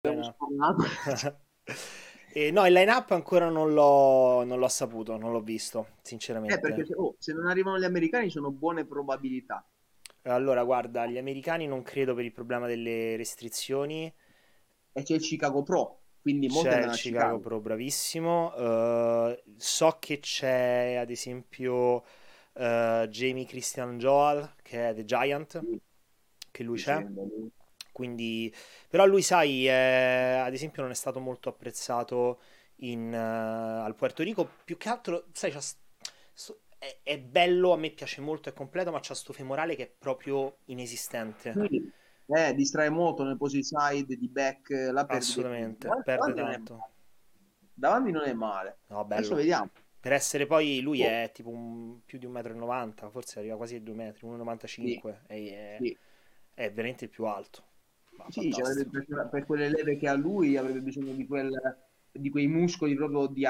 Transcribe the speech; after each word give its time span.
E 2.30 2.50
no, 2.50 2.66
il 2.66 2.72
line 2.72 2.90
up 2.92 3.10
ancora 3.12 3.48
non 3.48 3.72
l'ho, 3.72 4.44
non 4.44 4.58
l'ho 4.58 4.68
saputo, 4.68 5.16
non 5.16 5.32
l'ho 5.32 5.40
visto, 5.40 5.94
sinceramente. 6.02 6.54
Eh, 6.54 6.60
perché 6.60 6.84
se, 6.84 6.94
oh, 6.94 7.16
se 7.18 7.32
non 7.32 7.46
arrivano 7.46 7.78
gli 7.78 7.84
americani 7.84 8.30
sono 8.30 8.50
buone 8.50 8.84
probabilità. 8.84 9.66
Allora, 10.22 10.62
guarda, 10.62 11.06
gli 11.06 11.16
americani 11.16 11.66
non 11.66 11.82
credo 11.82 12.14
per 12.14 12.24
il 12.24 12.32
problema 12.32 12.66
delle 12.66 13.16
restrizioni. 13.16 14.12
E 14.92 15.02
c'è 15.02 15.14
il 15.14 15.20
Chicago 15.20 15.62
Pro, 15.62 16.02
quindi 16.20 16.48
molto 16.48 16.68
C'è 16.68 16.76
il 16.76 16.90
Chicago, 16.90 16.96
Chicago 16.96 17.40
Pro, 17.40 17.60
bravissimo. 17.60 18.52
Uh, 18.54 19.36
so 19.56 19.96
che 19.98 20.20
c'è, 20.20 20.96
ad 21.00 21.10
esempio, 21.10 22.04
uh, 22.52 23.06
Jamie 23.08 23.46
Christian 23.46 23.98
Joel, 23.98 24.54
che 24.62 24.90
è 24.90 24.94
The 24.94 25.04
Giant, 25.04 25.60
sì. 25.60 25.80
che 26.50 26.62
lui 26.62 26.76
sì, 26.76 26.84
c'è. 26.84 27.06
Sì, 27.06 27.50
quindi, 27.98 28.54
però 28.88 29.06
lui, 29.06 29.22
sai, 29.22 29.66
è, 29.66 30.40
ad 30.40 30.52
esempio 30.52 30.82
non 30.82 30.92
è 30.92 30.94
stato 30.94 31.18
molto 31.18 31.48
apprezzato 31.48 32.38
in, 32.76 33.12
uh, 33.12 33.84
al 33.84 33.96
Puerto 33.96 34.22
Rico, 34.22 34.48
più 34.64 34.76
che 34.76 34.88
altro, 34.88 35.24
sai, 35.32 35.52
è, 36.78 36.98
è, 37.02 37.18
bello, 37.18 37.72
a 37.72 37.76
me 37.76 37.90
piace 37.90 38.20
molto, 38.20 38.50
è 38.50 38.52
completo, 38.52 38.92
ma 38.92 39.00
c'ha 39.02 39.14
sto 39.14 39.32
femorale 39.32 39.74
che 39.74 39.82
è 39.82 39.92
proprio 39.98 40.58
inesistente. 40.66 41.52
Sì. 41.68 41.92
Eh, 42.26 42.54
distrae 42.54 42.88
molto 42.88 43.24
nel 43.24 43.36
posi 43.36 43.64
side 43.64 44.16
di 44.16 44.28
back, 44.28 44.70
la 44.70 45.04
perde. 45.04 45.16
Assolutamente, 45.16 45.88
davanti, 45.88 46.04
perde 46.04 46.34
davanti 46.34 46.54
tanto. 46.54 46.72
Non 46.74 46.82
davanti 47.74 48.10
non 48.12 48.22
è 48.26 48.32
male. 48.32 48.78
No, 48.86 49.04
bello. 49.04 49.20
Adesso 49.22 49.34
vediamo. 49.34 49.70
Per 49.98 50.12
essere 50.12 50.46
poi, 50.46 50.78
lui 50.82 51.02
oh. 51.02 51.08
è 51.08 51.32
tipo 51.34 51.48
un, 51.48 52.04
più 52.04 52.16
di 52.16 52.28
1,90 52.28 53.06
m, 53.06 53.10
forse 53.10 53.40
arriva 53.40 53.56
quasi 53.56 53.74
ai 53.74 53.82
2 53.82 53.94
metri, 53.96 54.28
1,95 54.28 54.66
sì. 54.68 55.00
è, 55.26 55.76
sì. 55.80 55.98
è 56.54 56.70
veramente 56.70 57.06
il 57.06 57.10
più 57.10 57.24
alto. 57.24 57.67
Sì, 58.28 58.52
cioè, 58.52 58.86
per, 58.86 59.28
per, 59.30 59.46
quelle 59.46 59.68
leve 59.68 59.96
che 59.96 60.08
ha 60.08 60.14
lui 60.14 60.56
avrebbe 60.56 60.80
bisogno 60.80 61.12
di, 61.12 61.26
quel, 61.26 61.50
di 62.10 62.30
quei 62.30 62.46
muscoli 62.46 62.94
proprio 62.94 63.26
di, 63.26 63.46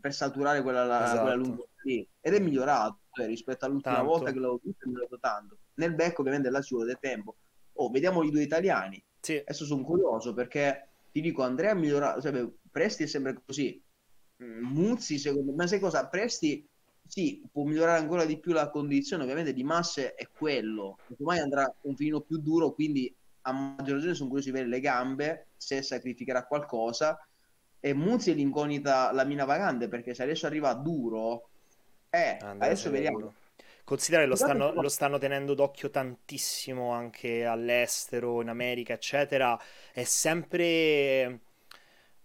per 0.00 0.14
saturare 0.14 0.62
quella, 0.62 1.04
esatto. 1.04 1.20
quella 1.22 1.34
lunga 1.36 1.64
sì. 1.82 2.06
ed 2.20 2.34
è 2.34 2.40
migliorato 2.40 2.98
eh, 3.20 3.26
rispetto 3.26 3.64
all'ultima 3.64 3.96
tanto. 3.96 4.10
volta 4.10 4.32
che 4.32 4.38
l'avevo 4.38 4.60
visto 4.62 4.84
è 4.84 4.88
migliorato 4.88 5.18
tanto 5.18 5.58
nel 5.74 5.94
back 5.94 6.18
ovviamente 6.18 6.50
là 6.50 6.60
ci 6.60 6.74
vuole 6.74 6.88
del 6.88 6.98
tempo 7.00 7.36
oh 7.74 7.90
vediamo 7.90 8.22
i 8.22 8.30
due 8.30 8.42
italiani 8.42 9.02
sì. 9.20 9.36
adesso 9.36 9.64
sono 9.64 9.84
curioso 9.84 10.34
perché 10.34 10.88
ti 11.10 11.20
dico 11.20 11.42
Andrea 11.42 11.72
ha 11.72 11.74
migliorato 11.74 12.20
cioè, 12.20 12.48
Presti 12.70 13.04
è 13.04 13.06
sempre 13.06 13.40
così 13.44 13.82
mm, 14.42 14.64
Muzzi 14.64 15.18
secondo 15.18 15.52
me 15.52 15.66
sai 15.66 15.80
cosa 15.80 16.06
Presti 16.08 16.68
sì, 17.06 17.42
può 17.52 17.64
migliorare 17.64 18.00
ancora 18.00 18.24
di 18.24 18.38
più 18.38 18.52
la 18.52 18.70
condizione, 18.70 19.24
ovviamente 19.24 19.52
di 19.52 19.62
masse 19.62 20.14
è 20.14 20.26
quello, 20.30 20.96
ormai 21.18 21.38
andrà 21.38 21.72
un 21.82 21.94
filino 21.94 22.22
più 22.22 22.38
duro, 22.38 22.72
quindi 22.72 23.14
a 23.46 23.52
maggior 23.52 23.94
ragione 23.94 24.14
sono 24.14 24.28
curioso 24.28 24.50
di 24.50 24.56
vedere 24.56 24.70
le 24.70 24.80
gambe, 24.80 25.48
se 25.56 25.82
sacrificherà 25.82 26.44
qualcosa. 26.46 27.18
E 27.80 27.92
Muzzi 27.92 28.30
è 28.30 28.34
l'incognita, 28.34 29.12
la 29.12 29.24
mina 29.24 29.44
vagante, 29.44 29.88
perché 29.88 30.14
se 30.14 30.22
adesso 30.22 30.46
arriva 30.46 30.72
duro, 30.72 31.50
eh, 32.08 32.38
Andrea 32.40 32.70
adesso 32.70 32.90
vediamo. 32.90 33.18
Duro. 33.18 33.34
Considera 33.84 34.24
lo 34.24 34.34
stanno, 34.34 34.72
lo 34.72 34.88
stanno 34.88 35.18
tenendo 35.18 35.52
d'occhio 35.52 35.90
tantissimo 35.90 36.90
anche 36.90 37.44
all'estero, 37.44 38.40
in 38.40 38.48
America, 38.48 38.94
eccetera. 38.94 39.60
È 39.92 40.04
sempre... 40.04 41.40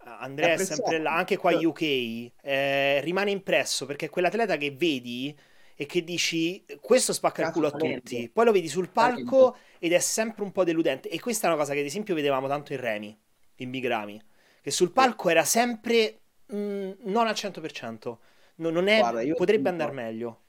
Andrea 0.02 0.54
è, 0.54 0.56
sempre 0.56 0.98
là, 0.98 1.14
anche 1.14 1.36
qua 1.36 1.52
UK, 1.54 2.32
eh, 2.40 3.00
rimane 3.02 3.30
impresso 3.30 3.84
perché 3.84 4.06
è 4.06 4.08
quell'atleta 4.08 4.56
che 4.56 4.70
vedi 4.70 5.38
e 5.80 5.86
che 5.86 6.04
dici 6.04 6.62
questo 6.78 7.14
spacca 7.14 7.46
il 7.46 7.52
culo 7.52 7.68
a 7.68 7.70
tutti, 7.70 8.28
poi 8.28 8.44
lo 8.44 8.52
vedi 8.52 8.68
sul 8.68 8.90
palco 8.90 9.56
ed 9.78 9.94
è 9.94 9.98
sempre 9.98 10.42
un 10.42 10.52
po' 10.52 10.62
deludente. 10.62 11.08
E 11.08 11.18
questa 11.18 11.46
è 11.46 11.48
una 11.48 11.58
cosa 11.58 11.72
che 11.72 11.78
ad 11.78 11.86
esempio 11.86 12.14
vedevamo 12.14 12.48
tanto 12.48 12.74
in 12.74 12.80
Remy, 12.80 13.18
in 13.56 13.70
Bigrami, 13.70 14.20
che 14.60 14.70
sul 14.70 14.92
palco 14.92 15.30
era 15.30 15.42
sempre 15.42 16.20
mh, 16.48 16.54
mm, 16.54 16.90
non 17.04 17.26
al 17.26 17.32
100%, 17.32 18.16
no, 18.56 18.68
non 18.68 18.88
è, 18.88 18.98
Guarda, 18.98 19.32
potrebbe 19.32 19.70
andare 19.70 19.92
meglio. 19.92 20.42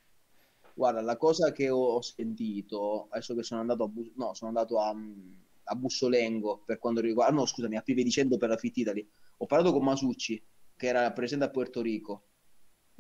Guarda, 0.74 1.00
la 1.00 1.16
cosa 1.16 1.53
che 1.53 1.69
ho 1.69 2.02
sentito, 2.02 3.08
adesso 3.12 3.34
che 3.34 3.44
sono 3.44 3.62
andato 3.62 3.84
a, 3.84 3.88
Bus- 3.88 4.12
no, 4.16 4.34
sono 4.34 4.50
andato 4.50 4.81
a, 4.81 4.94
a 5.63 5.75
Bussolengo 5.75 6.62
per 6.66 6.78
quanto 6.78 7.00
riguarda, 7.00 7.34
no 7.34 7.46
scusami, 7.46 7.78
a 7.78 7.81
Pive 7.81 8.03
dicendo 8.03 8.36
per 8.36 8.50
la 8.50 8.58
Fit 8.58 8.75
Italy, 8.75 9.09
ho 9.38 9.46
parlato 9.46 9.72
con 9.72 9.86
Masucci 9.86 10.44
che 10.75 10.88
era 10.88 11.09
presente 11.13 11.46
a 11.46 11.50
Puerto 11.50 11.81
Rico 11.81 12.31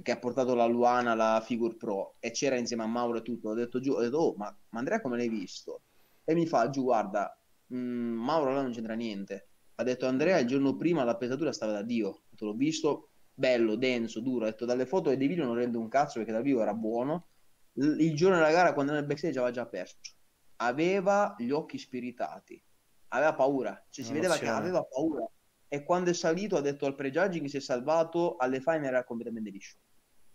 che 0.01 0.11
ha 0.11 0.17
portato 0.17 0.55
la 0.55 0.65
Luana 0.65 1.13
la 1.13 1.41
Figure 1.45 1.75
Pro 1.75 2.15
e 2.19 2.31
c'era 2.31 2.57
insieme 2.57 2.83
a 2.83 2.87
Mauro 2.87 3.19
e 3.19 3.21
tutto. 3.21 3.49
Ho 3.49 3.53
detto 3.53 3.79
giù, 3.79 3.93
ho 3.93 4.01
detto, 4.01 4.17
oh, 4.17 4.35
ma, 4.35 4.55
ma 4.69 4.79
Andrea 4.79 5.01
come 5.01 5.17
l'hai 5.17 5.29
visto? 5.29 5.81
E 6.23 6.33
mi 6.33 6.47
fa 6.47 6.69
giù, 6.69 6.83
guarda, 6.83 7.37
mh, 7.67 7.77
mm, 7.77 8.17
Mauro 8.17 8.53
là 8.53 8.61
non 8.61 8.71
c'entra 8.71 8.93
niente. 8.93 9.47
Ha 9.75 9.83
detto 9.83 10.07
Andrea 10.07 10.37
il 10.39 10.47
giorno 10.47 10.75
prima 10.75 11.03
la 11.03 11.17
pesatura 11.17 11.51
stava 11.51 11.71
da 11.71 11.81
Dio. 11.81 12.23
Detto, 12.29 12.45
l'ho 12.45 12.53
visto 12.53 13.09
bello, 13.33 13.75
denso, 13.75 14.19
duro. 14.19 14.45
Ha 14.45 14.49
detto 14.49 14.65
dalle 14.65 14.85
foto 14.85 15.09
e 15.09 15.17
dei 15.17 15.27
video 15.27 15.45
non 15.45 15.55
rende 15.55 15.77
un 15.77 15.87
cazzo 15.87 16.17
perché 16.17 16.31
dal 16.31 16.43
vivo 16.43 16.61
era 16.61 16.73
buono. 16.73 17.27
L- 17.73 17.99
il 17.99 18.15
giorno 18.15 18.37
della 18.37 18.51
gara, 18.51 18.73
quando 18.73 18.91
era 18.91 18.99
nel 18.99 19.09
backstage, 19.09 19.37
aveva 19.37 19.53
già 19.53 19.65
perso. 19.65 19.97
Aveva 20.57 21.35
gli 21.37 21.49
occhi 21.49 21.79
spiritati, 21.79 22.61
aveva 23.09 23.33
paura, 23.33 23.83
cioè 23.89 24.05
si 24.05 24.13
vedeva 24.13 24.37
che 24.37 24.47
aveva 24.47 24.83
paura. 24.83 25.27
E 25.67 25.83
quando 25.83 26.11
è 26.11 26.13
salito, 26.13 26.55
ha 26.55 26.61
detto 26.61 26.85
al 26.85 26.93
prejudging 26.93 27.47
si 27.47 27.57
è 27.57 27.59
salvato, 27.59 28.35
alle 28.35 28.59
final 28.59 28.83
era 28.83 29.03
completamente 29.03 29.49
liscio 29.49 29.77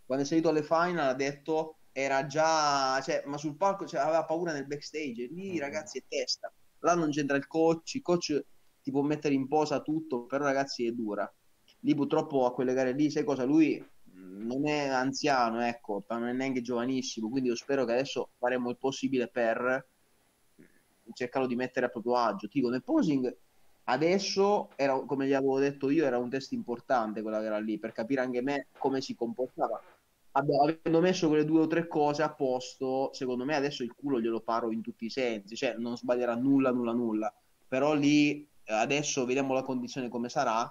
quando 0.06 0.24
è 0.24 0.26
salito 0.26 0.48
alle 0.48 0.62
final 0.62 1.08
ha 1.08 1.14
detto 1.14 1.76
era 1.96 2.26
già, 2.26 3.00
cioè, 3.00 3.22
ma 3.24 3.38
sul 3.38 3.56
palco 3.56 3.86
cioè, 3.86 4.00
aveva 4.00 4.22
paura 4.26 4.52
nel 4.52 4.66
backstage. 4.66 5.28
Lì, 5.32 5.54
mm. 5.54 5.58
ragazzi, 5.58 5.96
è 5.96 6.04
testa. 6.06 6.52
Là 6.80 6.94
non 6.94 7.10
c'entra 7.10 7.38
il 7.38 7.46
coach. 7.46 7.94
Il 7.94 8.02
coach 8.02 8.44
ti 8.82 8.90
può 8.90 9.00
mettere 9.00 9.32
in 9.32 9.48
posa 9.48 9.80
tutto, 9.80 10.26
però, 10.26 10.44
ragazzi, 10.44 10.86
è 10.86 10.90
dura. 10.90 11.30
Lì, 11.80 11.94
purtroppo, 11.94 12.44
a 12.44 12.52
quelle 12.52 12.74
gare 12.74 12.92
lì, 12.92 13.10
sai 13.10 13.24
cosa? 13.24 13.44
Lui 13.44 13.82
mm, 14.10 14.46
non 14.46 14.68
è 14.68 14.88
anziano, 14.88 15.62
ecco, 15.64 16.04
non 16.10 16.26
è 16.26 16.32
neanche 16.34 16.60
giovanissimo. 16.60 17.30
Quindi, 17.30 17.48
io 17.48 17.56
spero 17.56 17.86
che 17.86 17.92
adesso 17.92 18.28
faremo 18.36 18.68
il 18.68 18.76
possibile 18.76 19.28
per 19.28 19.88
cercarlo 21.14 21.46
di 21.46 21.56
mettere 21.56 21.86
a 21.86 21.88
proprio 21.88 22.16
agio. 22.16 22.46
Ti 22.46 22.58
dico, 22.58 22.68
nel 22.68 22.84
posing 22.84 23.34
adesso 23.84 24.68
era, 24.76 25.00
come 25.06 25.26
gli 25.26 25.32
avevo 25.32 25.58
detto 25.58 25.88
io, 25.88 26.04
era 26.04 26.18
un 26.18 26.28
test 26.28 26.52
importante 26.52 27.22
quella 27.22 27.40
gara 27.40 27.58
lì 27.58 27.78
per 27.78 27.92
capire 27.92 28.20
anche 28.20 28.42
me 28.42 28.66
come 28.76 29.00
si 29.00 29.14
comportava 29.14 29.80
avendo 30.36 31.00
messo 31.00 31.28
quelle 31.28 31.44
due 31.44 31.60
o 31.62 31.66
tre 31.66 31.86
cose 31.86 32.22
a 32.22 32.32
posto, 32.34 33.10
secondo 33.12 33.44
me 33.44 33.54
adesso 33.54 33.82
il 33.82 33.94
culo 33.94 34.20
glielo 34.20 34.40
paro 34.40 34.70
in 34.70 34.82
tutti 34.82 35.06
i 35.06 35.10
sensi, 35.10 35.56
cioè 35.56 35.76
non 35.78 35.96
sbaglierà 35.96 36.34
nulla, 36.34 36.70
nulla, 36.70 36.92
nulla. 36.92 37.34
Però 37.66 37.94
lì 37.94 38.46
adesso 38.66 39.24
vediamo 39.24 39.54
la 39.54 39.62
condizione 39.62 40.08
come 40.08 40.28
sarà, 40.28 40.70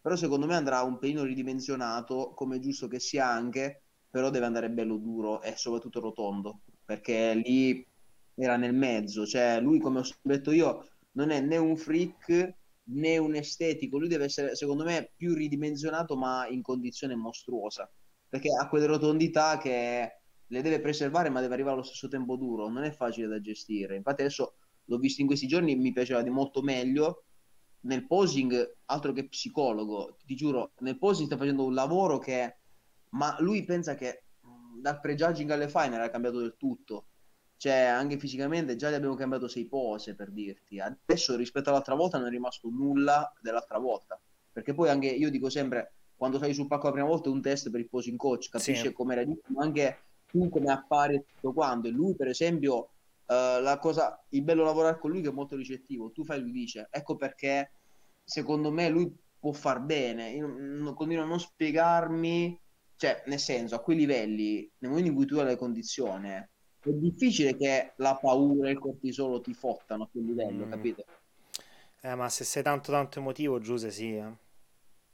però 0.00 0.16
secondo 0.16 0.46
me 0.46 0.54
andrà 0.56 0.82
un 0.82 0.98
pelino 0.98 1.22
ridimensionato, 1.24 2.32
come 2.34 2.56
è 2.56 2.58
giusto 2.58 2.88
che 2.88 2.98
sia 2.98 3.26
anche, 3.26 3.84
però 4.10 4.30
deve 4.30 4.46
andare 4.46 4.70
bello 4.70 4.96
duro 4.96 5.40
e 5.42 5.54
soprattutto 5.56 6.00
rotondo, 6.00 6.60
perché 6.84 7.34
lì 7.34 7.86
era 8.34 8.56
nel 8.56 8.74
mezzo, 8.74 9.26
cioè 9.26 9.60
lui 9.60 9.78
come 9.78 10.00
ho 10.00 10.04
detto 10.22 10.50
io 10.50 10.88
non 11.12 11.30
è 11.30 11.40
né 11.40 11.56
un 11.56 11.76
freak 11.76 12.56
né 12.86 13.16
un 13.18 13.34
estetico, 13.34 13.98
lui 13.98 14.08
deve 14.08 14.24
essere 14.24 14.56
secondo 14.56 14.84
me 14.84 15.12
più 15.16 15.34
ridimensionato 15.34 16.16
ma 16.16 16.46
in 16.48 16.60
condizione 16.62 17.14
mostruosa 17.14 17.88
perché 18.34 18.48
ha 18.52 18.66
quelle 18.68 18.86
rotondità 18.86 19.58
che 19.58 20.18
le 20.44 20.60
deve 20.60 20.80
preservare 20.80 21.30
ma 21.30 21.40
deve 21.40 21.54
arrivare 21.54 21.76
allo 21.76 21.84
stesso 21.84 22.08
tempo 22.08 22.34
duro, 22.34 22.68
non 22.68 22.82
è 22.82 22.90
facile 22.90 23.28
da 23.28 23.40
gestire. 23.40 23.94
Infatti 23.94 24.22
adesso 24.22 24.56
l'ho 24.86 24.98
visto 24.98 25.20
in 25.20 25.28
questi 25.28 25.46
giorni, 25.46 25.76
mi 25.76 25.92
piaceva 25.92 26.20
di 26.20 26.30
molto 26.30 26.60
meglio. 26.60 27.26
Nel 27.82 28.08
posing, 28.08 28.78
altro 28.86 29.12
che 29.12 29.28
psicologo, 29.28 30.16
ti 30.26 30.34
giuro, 30.34 30.72
nel 30.80 30.98
posing 30.98 31.28
sta 31.28 31.36
facendo 31.36 31.64
un 31.64 31.74
lavoro 31.74 32.18
che... 32.18 32.56
Ma 33.10 33.36
lui 33.38 33.62
pensa 33.64 33.94
che 33.94 34.24
dal 34.80 34.98
prejudging 34.98 35.50
alle 35.50 35.68
final 35.68 36.00
ha 36.00 36.10
cambiato 36.10 36.40
del 36.40 36.56
tutto. 36.58 37.06
Cioè, 37.56 37.72
anche 37.72 38.18
fisicamente 38.18 38.74
già 38.74 38.90
gli 38.90 38.94
abbiamo 38.94 39.14
cambiato 39.14 39.46
sei 39.46 39.68
pose, 39.68 40.16
per 40.16 40.32
dirti. 40.32 40.80
Adesso 40.80 41.36
rispetto 41.36 41.70
all'altra 41.70 41.94
volta 41.94 42.18
non 42.18 42.26
è 42.26 42.30
rimasto 42.30 42.68
nulla 42.68 43.32
dell'altra 43.40 43.78
volta. 43.78 44.20
Perché 44.50 44.74
poi 44.74 44.88
anche, 44.88 45.06
io 45.06 45.30
dico 45.30 45.48
sempre, 45.48 45.92
quando 46.24 46.38
sei 46.38 46.54
sul 46.54 46.68
palco 46.68 46.86
la 46.86 46.92
prima 46.92 47.06
volta 47.06 47.28
è 47.28 47.32
un 47.32 47.42
test 47.42 47.68
per 47.68 47.80
il 47.80 47.88
posing 47.88 48.16
coach, 48.16 48.48
capisce 48.48 48.86
sì. 48.86 48.92
come 48.94 49.14
era 49.14 49.30
ma 49.48 49.62
anche 49.62 49.98
tu 50.26 50.48
come 50.48 50.72
appare 50.72 51.26
tutto 51.26 51.52
quanto. 51.52 51.88
E 51.88 51.90
lui, 51.90 52.16
per 52.16 52.28
esempio, 52.28 52.76
uh, 53.26 53.60
la 53.60 53.78
cosa, 53.78 54.24
il 54.30 54.40
bello 54.40 54.64
lavorare 54.64 54.98
con 54.98 55.10
lui 55.10 55.20
che 55.20 55.28
è 55.28 55.32
molto 55.32 55.54
ricettivo, 55.54 56.12
tu 56.12 56.24
fai 56.24 56.40
lui 56.40 56.50
dice, 56.50 56.88
ecco 56.90 57.16
perché 57.16 57.72
secondo 58.24 58.70
me 58.70 58.88
lui 58.88 59.14
può 59.38 59.52
far 59.52 59.82
bene. 59.82 60.30
Io 60.30 60.46
non, 60.46 60.94
continuo 60.94 61.24
a 61.24 61.26
non 61.26 61.38
spiegarmi, 61.38 62.58
cioè, 62.96 63.24
nel 63.26 63.38
senso, 63.38 63.74
a 63.74 63.80
quei 63.80 63.98
livelli, 63.98 64.66
nel 64.78 64.90
momento 64.92 65.10
in 65.10 65.16
cui 65.16 65.26
tu 65.26 65.36
hai 65.36 65.44
le 65.44 65.56
condizioni, 65.56 66.30
è 66.30 66.48
difficile 66.80 67.54
che 67.54 67.92
la 67.96 68.16
paura 68.16 68.68
e 68.68 68.72
il 68.72 68.78
cortisolo 68.78 69.42
ti 69.42 69.52
fottano 69.52 70.04
a 70.04 70.08
quel 70.10 70.24
livello, 70.24 70.64
mm. 70.64 70.70
capite? 70.70 71.04
Eh, 72.00 72.14
ma 72.14 72.30
se 72.30 72.44
sei 72.44 72.62
tanto 72.62 72.92
tanto 72.92 73.18
emotivo, 73.18 73.58
Giuse, 73.58 73.90
sì. 73.90 74.16
Eh. 74.16 74.43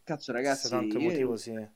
Cazzo, 0.05 0.33
ragazzi, 0.33 0.63
se 0.65 0.69
tanto 0.69 0.99
emotivo, 0.99 1.37
sì. 1.37 1.69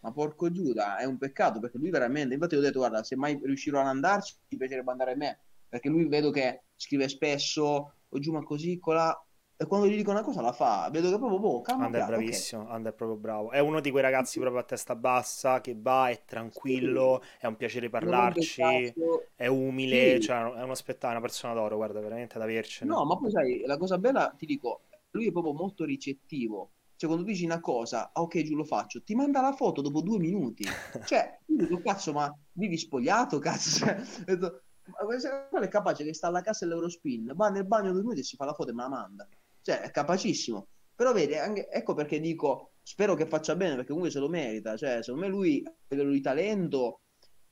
Ma 0.00 0.12
porco 0.12 0.50
Giuda, 0.50 0.96
è 0.98 1.04
un 1.04 1.18
peccato 1.18 1.58
perché 1.60 1.76
lui 1.78 1.90
veramente, 1.90 2.34
infatti 2.34 2.54
ho 2.54 2.60
detto, 2.60 2.78
guarda, 2.78 3.02
se 3.02 3.16
mai 3.16 3.38
riuscirò 3.42 3.80
ad 3.80 3.86
andarci, 3.88 4.36
mi 4.48 4.56
piacerebbe 4.58 4.90
andare 4.92 5.12
a 5.12 5.16
me, 5.16 5.40
perché 5.68 5.88
lui 5.88 6.06
vedo 6.06 6.30
che 6.30 6.64
scrive 6.76 7.08
spesso, 7.08 7.94
o 8.08 8.18
giù 8.20 8.32
ma 8.32 8.42
così, 8.44 8.78
colà, 8.78 9.12
e 9.56 9.66
quando 9.66 9.88
gli 9.88 9.96
dico 9.96 10.10
una 10.12 10.22
cosa 10.22 10.40
la 10.40 10.52
fa. 10.52 10.88
Vedo 10.92 11.10
che 11.10 11.18
proprio 11.18 11.40
boh, 11.40 11.62
Ander 11.76 12.02
è 12.02 12.04
bravissimo, 12.04 12.68
Ander 12.68 12.92
è 12.92 12.96
proprio 12.96 13.16
bravo. 13.18 13.50
È 13.52 13.58
uno 13.60 13.80
di 13.80 13.90
quei 13.90 14.02
ragazzi 14.02 14.38
proprio 14.40 14.60
a 14.60 14.64
testa 14.64 14.96
bassa 14.96 15.60
che 15.60 15.74
va, 15.76 16.08
è 16.08 16.24
tranquillo, 16.24 17.22
Sì, 17.22 17.28
è 17.38 17.46
un 17.46 17.56
piacere 17.56 17.88
parlarci, 17.88 18.92
è 19.36 19.46
umile, 19.46 20.18
Sì, 20.18 20.20
cioè 20.20 20.36
è 20.54 20.62
uno 20.62 20.74
spettacolo, 20.74 21.18
una 21.18 21.26
persona 21.26 21.54
d'oro, 21.54 21.76
guarda, 21.76 22.00
veramente 22.00 22.38
da 22.38 22.44
avercene. 22.44 22.90
no, 22.90 23.04
ma 23.04 23.16
poi 23.18 23.30
sai, 23.30 23.62
la 23.66 23.76
cosa 23.76 23.98
bella, 23.98 24.34
ti 24.36 24.46
dico, 24.46 24.82
lui 25.10 25.28
è 25.28 25.32
proprio 25.32 25.52
molto 25.52 25.84
ricettivo. 25.84 26.72
Cioè, 26.98 27.08
quando 27.08 27.24
tu 27.24 27.30
dici 27.30 27.44
una 27.44 27.60
cosa, 27.60 28.10
ah, 28.12 28.22
ok, 28.22 28.42
giù 28.42 28.56
lo 28.56 28.64
faccio, 28.64 29.04
ti 29.04 29.14
manda 29.14 29.40
la 29.40 29.52
foto 29.52 29.80
dopo 29.80 30.00
due 30.02 30.18
minuti. 30.18 30.64
Cioè, 31.06 31.38
io 31.46 31.56
dico, 31.56 31.80
cazzo, 31.80 32.12
ma 32.12 32.36
vivi 32.54 32.76
spogliato, 32.76 33.38
cazzo? 33.38 33.86
Cioè, 33.86 35.48
quello 35.48 35.64
è 35.64 35.68
capace 35.68 36.02
che 36.02 36.12
sta 36.12 36.26
alla 36.26 36.40
cassa 36.40 36.66
dell'Eurospin, 36.66 37.32
va 37.36 37.50
nel 37.50 37.66
bagno 37.66 37.92
due 37.92 38.00
minuti 38.00 38.20
e 38.20 38.24
si 38.24 38.34
fa 38.34 38.46
la 38.46 38.52
foto 38.52 38.70
e 38.70 38.74
me 38.74 38.82
la 38.82 38.88
manda. 38.88 39.28
Cioè, 39.62 39.80
è 39.82 39.92
capacissimo. 39.92 40.66
Però 40.92 41.12
vedi, 41.12 41.36
anche- 41.36 41.68
ecco 41.70 41.94
perché 41.94 42.18
dico, 42.18 42.72
spero 42.82 43.14
che 43.14 43.26
faccia 43.26 43.54
bene, 43.54 43.76
perché 43.76 43.90
comunque 43.90 44.10
se 44.10 44.18
lo 44.18 44.28
merita. 44.28 44.76
Cioè, 44.76 45.00
secondo 45.00 45.24
me 45.24 45.30
lui, 45.30 45.62
a 45.64 45.72
livello 45.86 46.10
di 46.10 46.20
talento, 46.20 47.02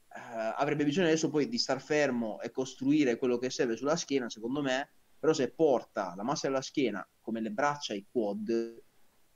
eh, 0.08 0.54
avrebbe 0.56 0.82
bisogno 0.84 1.06
adesso 1.06 1.30
poi 1.30 1.48
di 1.48 1.58
star 1.58 1.80
fermo 1.80 2.40
e 2.40 2.50
costruire 2.50 3.16
quello 3.16 3.38
che 3.38 3.50
serve 3.50 3.76
sulla 3.76 3.94
schiena, 3.94 4.28
secondo 4.28 4.60
me. 4.60 4.90
Però 5.20 5.32
se 5.32 5.52
porta 5.52 6.14
la 6.16 6.24
massa 6.24 6.48
della 6.48 6.62
schiena 6.62 7.08
come 7.20 7.40
le 7.40 7.50
braccia 7.50 7.94
e 7.94 7.98
i 7.98 8.06
quad, 8.10 8.84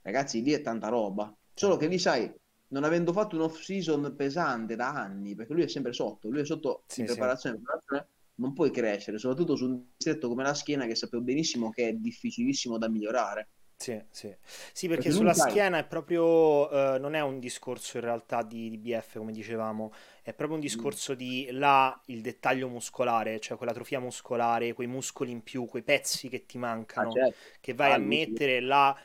ragazzi, 0.01 0.41
lì 0.41 0.51
è 0.51 0.61
tanta 0.61 0.87
roba. 0.87 1.27
Sì, 1.27 1.65
Solo 1.65 1.77
che 1.77 1.87
lì, 1.87 1.99
sai, 1.99 2.31
non 2.69 2.83
avendo 2.83 3.11
fatto 3.13 3.35
un 3.35 3.43
off-season 3.43 4.13
pesante 4.15 4.75
da 4.75 4.89
anni, 4.89 5.35
perché 5.35 5.53
lui 5.53 5.63
è 5.63 5.67
sempre 5.67 5.93
sotto, 5.93 6.29
lui 6.29 6.41
è 6.41 6.45
sotto 6.45 6.69
in 6.69 6.83
sì, 6.87 7.01
sì. 7.01 7.05
preparazione, 7.05 7.57
in 7.57 7.63
preparazione, 7.63 8.07
non 8.35 8.53
puoi 8.53 8.71
crescere, 8.71 9.17
soprattutto 9.17 9.55
su 9.55 9.65
un 9.65 9.83
distretto 9.95 10.27
come 10.27 10.43
la 10.43 10.53
schiena 10.53 10.85
che 10.85 10.95
sapevo 10.95 11.23
benissimo 11.23 11.69
che 11.69 11.89
è 11.89 11.93
difficilissimo 11.93 12.77
da 12.77 12.89
migliorare. 12.89 13.49
Sì, 13.81 13.99
sì. 14.11 14.33
Sì, 14.73 14.87
perché 14.87 15.05
Perché 15.05 15.11
sulla 15.11 15.33
schiena 15.33 15.79
è 15.79 15.85
proprio, 15.85 16.69
eh, 16.69 16.99
non 16.99 17.15
è 17.15 17.21
un 17.21 17.39
discorso 17.39 17.97
in 17.97 18.03
realtà 18.03 18.43
di, 18.43 18.69
di 18.69 18.77
BF, 18.77 19.17
come 19.17 19.31
dicevamo, 19.31 19.91
è 20.21 20.33
proprio 20.33 20.57
un 20.57 20.59
mm, 20.59 20.67
discorso 20.67 21.15
di 21.15 21.47
là 21.51 21.99
il 22.05 22.21
dettaglio 22.21 22.67
muscolare, 22.67 23.39
cioè 23.39 23.57
quell'atrofia 23.57 23.99
muscolare, 23.99 24.73
quei 24.73 24.85
muscoli 24.85 25.31
in 25.31 25.41
più, 25.41 25.65
quei 25.65 25.81
pezzi 25.81 26.29
che 26.29 26.45
ti 26.45 26.57
ah, 26.57 26.59
mancano, 26.59 27.11
certo, 27.11 27.35
che 27.59 27.73
vai 27.73 27.91
a 27.91 27.95
ah, 27.95 27.97
sì. 27.97 28.03
mettere 28.03 28.59
là. 28.59 28.95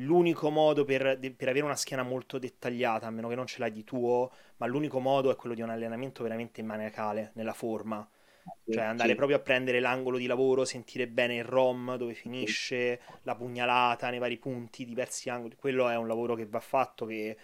L'unico 0.00 0.50
modo 0.50 0.84
per, 0.84 1.18
per 1.36 1.48
avere 1.48 1.64
una 1.64 1.74
schiena 1.76 2.02
molto 2.02 2.38
dettagliata, 2.38 3.06
a 3.06 3.10
meno 3.10 3.28
che 3.28 3.34
non 3.34 3.46
ce 3.46 3.58
l'hai 3.60 3.72
di 3.72 3.84
tuo, 3.84 4.30
ma 4.58 4.66
l'unico 4.66 5.00
modo 5.00 5.30
è 5.30 5.36
quello 5.36 5.54
di 5.54 5.62
un 5.62 5.70
allenamento 5.70 6.22
veramente 6.22 6.62
maniacale, 6.62 7.32
nella 7.34 7.52
forma. 7.54 8.06
Cioè 8.68 8.84
Sì, 8.84 8.84
andare 8.84 9.14
sì, 9.14 9.14
proprio 9.14 9.38
a 9.38 9.40
prendere 9.40 9.80
l'angolo 9.80 10.18
di 10.18 10.26
lavoro, 10.26 10.64
sentire 10.66 11.08
bene 11.08 11.36
il 11.36 11.44
ROM, 11.44 11.96
dove 11.96 12.14
sì, 12.38 12.56
finisce, 12.56 13.00
la 13.22 13.34
pugnalata 13.34 14.10
nei 14.10 14.18
vari 14.18 14.36
punti, 14.38 14.84
diversi 14.84 15.30
angoli. 15.30 15.56
Quello 15.56 15.88
è 15.88 15.96
un 15.96 16.06
lavoro 16.08 16.34
che 16.34 16.46
va 16.46 16.60
fatto, 16.60 17.06
che 17.06 17.36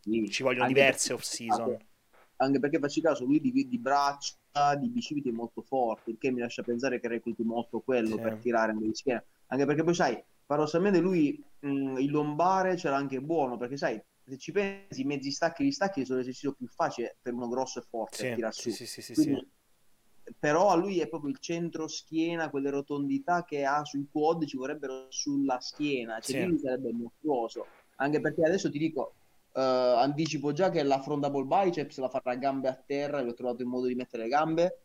sì. 0.00 0.30
ci 0.30 0.42
vogliono 0.42 0.66
Anche 0.66 0.66
diverse 0.66 1.12
off-season. 1.12 1.76
anche 2.36 2.58
perché 2.60 2.78
facci 2.78 3.00
caso, 3.00 3.24
lui 3.24 3.40
di, 3.40 3.50
di 3.68 3.78
braccia, 3.78 4.36
di 4.78 4.88
bicipiti 4.88 5.28
è 5.28 5.32
molto 5.32 5.62
forte, 5.62 6.10
il 6.10 6.18
che 6.18 6.30
mi 6.30 6.40
lascia 6.40 6.62
pensare 6.62 7.00
che 7.00 7.08
recluti 7.08 7.42
molto 7.42 7.80
quello 7.80 8.18
Sì, 8.18 8.20
per 8.20 8.36
tirare 8.36 8.74
di 8.76 8.94
schiena. 8.94 9.22
Anche 9.48 9.64
perché 9.66 9.82
poi 9.84 9.94
sai, 9.94 10.22
paradossalmente 10.48 10.98
lui 10.98 11.44
mh, 11.60 11.98
il 11.98 12.10
lombare 12.10 12.78
ce 12.78 12.88
l'ha 12.88 12.96
anche 12.96 13.20
buono, 13.20 13.58
perché 13.58 13.76
sai, 13.76 14.02
se 14.24 14.38
ci 14.38 14.50
pensi, 14.50 15.02
i 15.02 15.04
mezzi 15.04 15.30
stacchi 15.30 15.62
e 15.62 15.66
gli 15.66 15.72
stacchi 15.72 16.06
sono 16.06 16.18
l'esercizio 16.18 16.54
più 16.54 16.66
facile 16.68 17.18
per 17.20 17.34
uno 17.34 17.48
grosso 17.48 17.80
e 17.80 17.82
forte 17.82 18.22
a 18.22 18.28
sì, 18.30 18.34
tirar 18.34 18.54
su. 18.54 18.70
sì, 18.70 18.86
sì, 18.86 19.02
sì. 19.02 19.12
Quindi, 19.12 19.46
però 20.38 20.70
a 20.70 20.74
lui 20.74 21.00
è 21.00 21.08
proprio 21.08 21.30
il 21.30 21.38
centro 21.38 21.86
schiena, 21.86 22.48
quelle 22.48 22.70
rotondità 22.70 23.44
che 23.44 23.64
ha 23.66 23.84
sui 23.84 24.08
quad 24.10 24.46
ci 24.46 24.56
vorrebbero 24.56 25.06
sulla 25.10 25.60
schiena, 25.60 26.18
cioè 26.20 26.46
lui 26.46 26.58
sarebbe 26.58 26.92
mostruoso. 26.92 27.66
Anche 27.96 28.20
perché 28.20 28.42
adesso 28.44 28.70
ti 28.70 28.78
dico, 28.78 29.14
eh, 29.52 29.60
anticipo 29.60 30.52
già 30.52 30.70
che 30.70 30.82
la 30.82 31.00
frontable 31.02 31.44
biceps 31.44 31.98
la 31.98 32.08
farà 32.08 32.32
a 32.32 32.36
gambe 32.36 32.68
a 32.68 32.74
terra, 32.86 33.20
gli 33.20 33.28
ho 33.28 33.34
trovato 33.34 33.60
il 33.60 33.68
modo 33.68 33.86
di 33.86 33.94
mettere 33.94 34.22
le 34.22 34.28
gambe, 34.30 34.80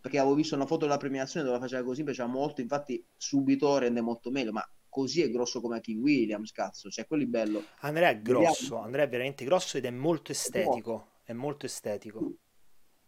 perché 0.00 0.18
avevo 0.18 0.34
visto 0.34 0.54
una 0.54 0.66
foto 0.66 0.86
della 0.86 0.98
premiazione 0.98 1.44
dove 1.46 1.58
la 1.58 1.62
faceva 1.62 1.84
così, 1.84 2.02
piaceva 2.02 2.28
molto, 2.28 2.60
infatti 2.60 3.04
subito 3.16 3.78
rende 3.78 4.00
molto 4.00 4.30
meglio, 4.30 4.52
ma 4.52 4.68
così 4.94 5.22
è 5.22 5.28
grosso 5.28 5.60
come 5.60 5.80
King 5.80 6.00
Williams, 6.00 6.52
cazzo, 6.52 6.88
cioè 6.88 7.04
quello 7.04 7.24
è 7.24 7.26
bello. 7.26 7.64
Andrea 7.80 8.10
è 8.10 8.22
grosso, 8.22 8.78
Andrea 8.78 9.04
è 9.04 9.08
veramente 9.08 9.44
grosso 9.44 9.76
ed 9.76 9.86
è 9.86 9.90
molto 9.90 10.30
estetico. 10.30 11.08
È 11.24 11.32
molto 11.32 11.66
estetico. 11.66 12.34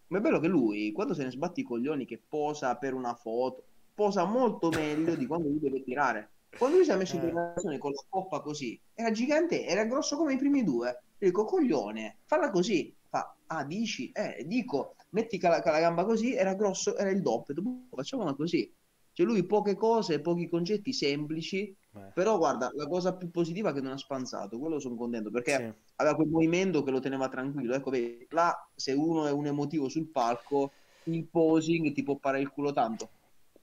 Ma 0.09 0.19
è 0.19 0.21
bello 0.21 0.41
che 0.41 0.49
lui, 0.49 0.91
quando 0.91 1.15
se 1.15 1.23
ne 1.23 1.31
sbatte 1.31 1.61
i 1.61 1.62
coglioni 1.62 2.05
che 2.05 2.21
posa 2.29 2.75
per 2.75 2.93
una 2.93 3.15
foto, 3.15 3.62
posa 3.94 4.25
molto 4.25 4.69
meglio 4.71 5.15
di 5.15 5.27
quando 5.27 5.47
lui 5.47 5.61
deve 5.61 5.85
tirare. 5.85 6.31
Quando 6.59 6.79
lui 6.79 6.85
si 6.85 6.91
è 6.91 6.97
messo 6.97 7.15
in 7.15 7.21
Eh, 7.23 7.25
preparazione 7.27 7.79
con 7.79 7.93
la 7.93 8.05
coppa 8.09 8.41
così, 8.41 8.81
era 8.93 9.12
gigante, 9.12 9.65
era 9.65 9.85
grosso 9.85 10.17
come 10.17 10.33
i 10.33 10.38
primi 10.38 10.65
due. 10.65 10.88
Io 11.19 11.29
dico, 11.29 11.44
coglione, 11.44 12.19
falla 12.25 12.50
così. 12.50 12.93
Fa, 13.09 13.33
ah, 13.47 13.65
dici? 13.65 14.11
Eh, 14.11 14.44
dico, 14.44 14.97
metti 15.11 15.38
ca- 15.38 15.50
la, 15.50 15.61
gamba 15.61 16.05
così, 16.05 16.35
era 16.35 16.55
grosso, 16.55 16.97
era 16.97 17.11
il 17.11 17.23
doppio. 17.23 17.55
Facciamola 17.94 18.35
così. 18.35 18.75
Cioè 19.17 19.25
lui 19.27 19.47
poche 19.47 19.75
cose, 19.77 20.21
pochi 20.21 20.47
concetti 20.49 20.93
semplici, 20.93 21.75
eh, 21.95 22.13
però 22.13 22.37
guarda, 22.37 22.71
la 22.75 22.87
cosa 22.87 23.17
più 23.17 23.31
positiva 23.31 23.71
è 23.71 23.73
che 23.73 23.81
non 23.81 23.93
ha 23.93 23.97
spanzato, 23.97 24.59
quello 24.59 24.79
sono 24.79 24.95
contento, 24.97 25.31
perché 25.31 25.53
sì. 25.53 25.73
aveva 25.97 26.17
quel 26.17 26.29
movimento 26.29 26.83
che 26.83 26.91
lo 26.91 27.01
teneva 27.01 27.29
tranquillo. 27.29 27.75
Ecco, 27.75 27.91
vedi, 27.91 28.27
là 28.31 28.55
se 28.75 28.93
uno 28.93 29.27
è 29.27 29.31
un 29.33 29.47
emotivo 29.47 29.89
sul 29.89 30.11
palco, 30.11 30.75
il 31.05 31.27
posing 31.29 31.93
ti 31.93 32.03
può 32.03 32.19
parare 32.19 32.43
il 32.43 32.51
culo 32.51 32.73
tanto. 32.73 33.13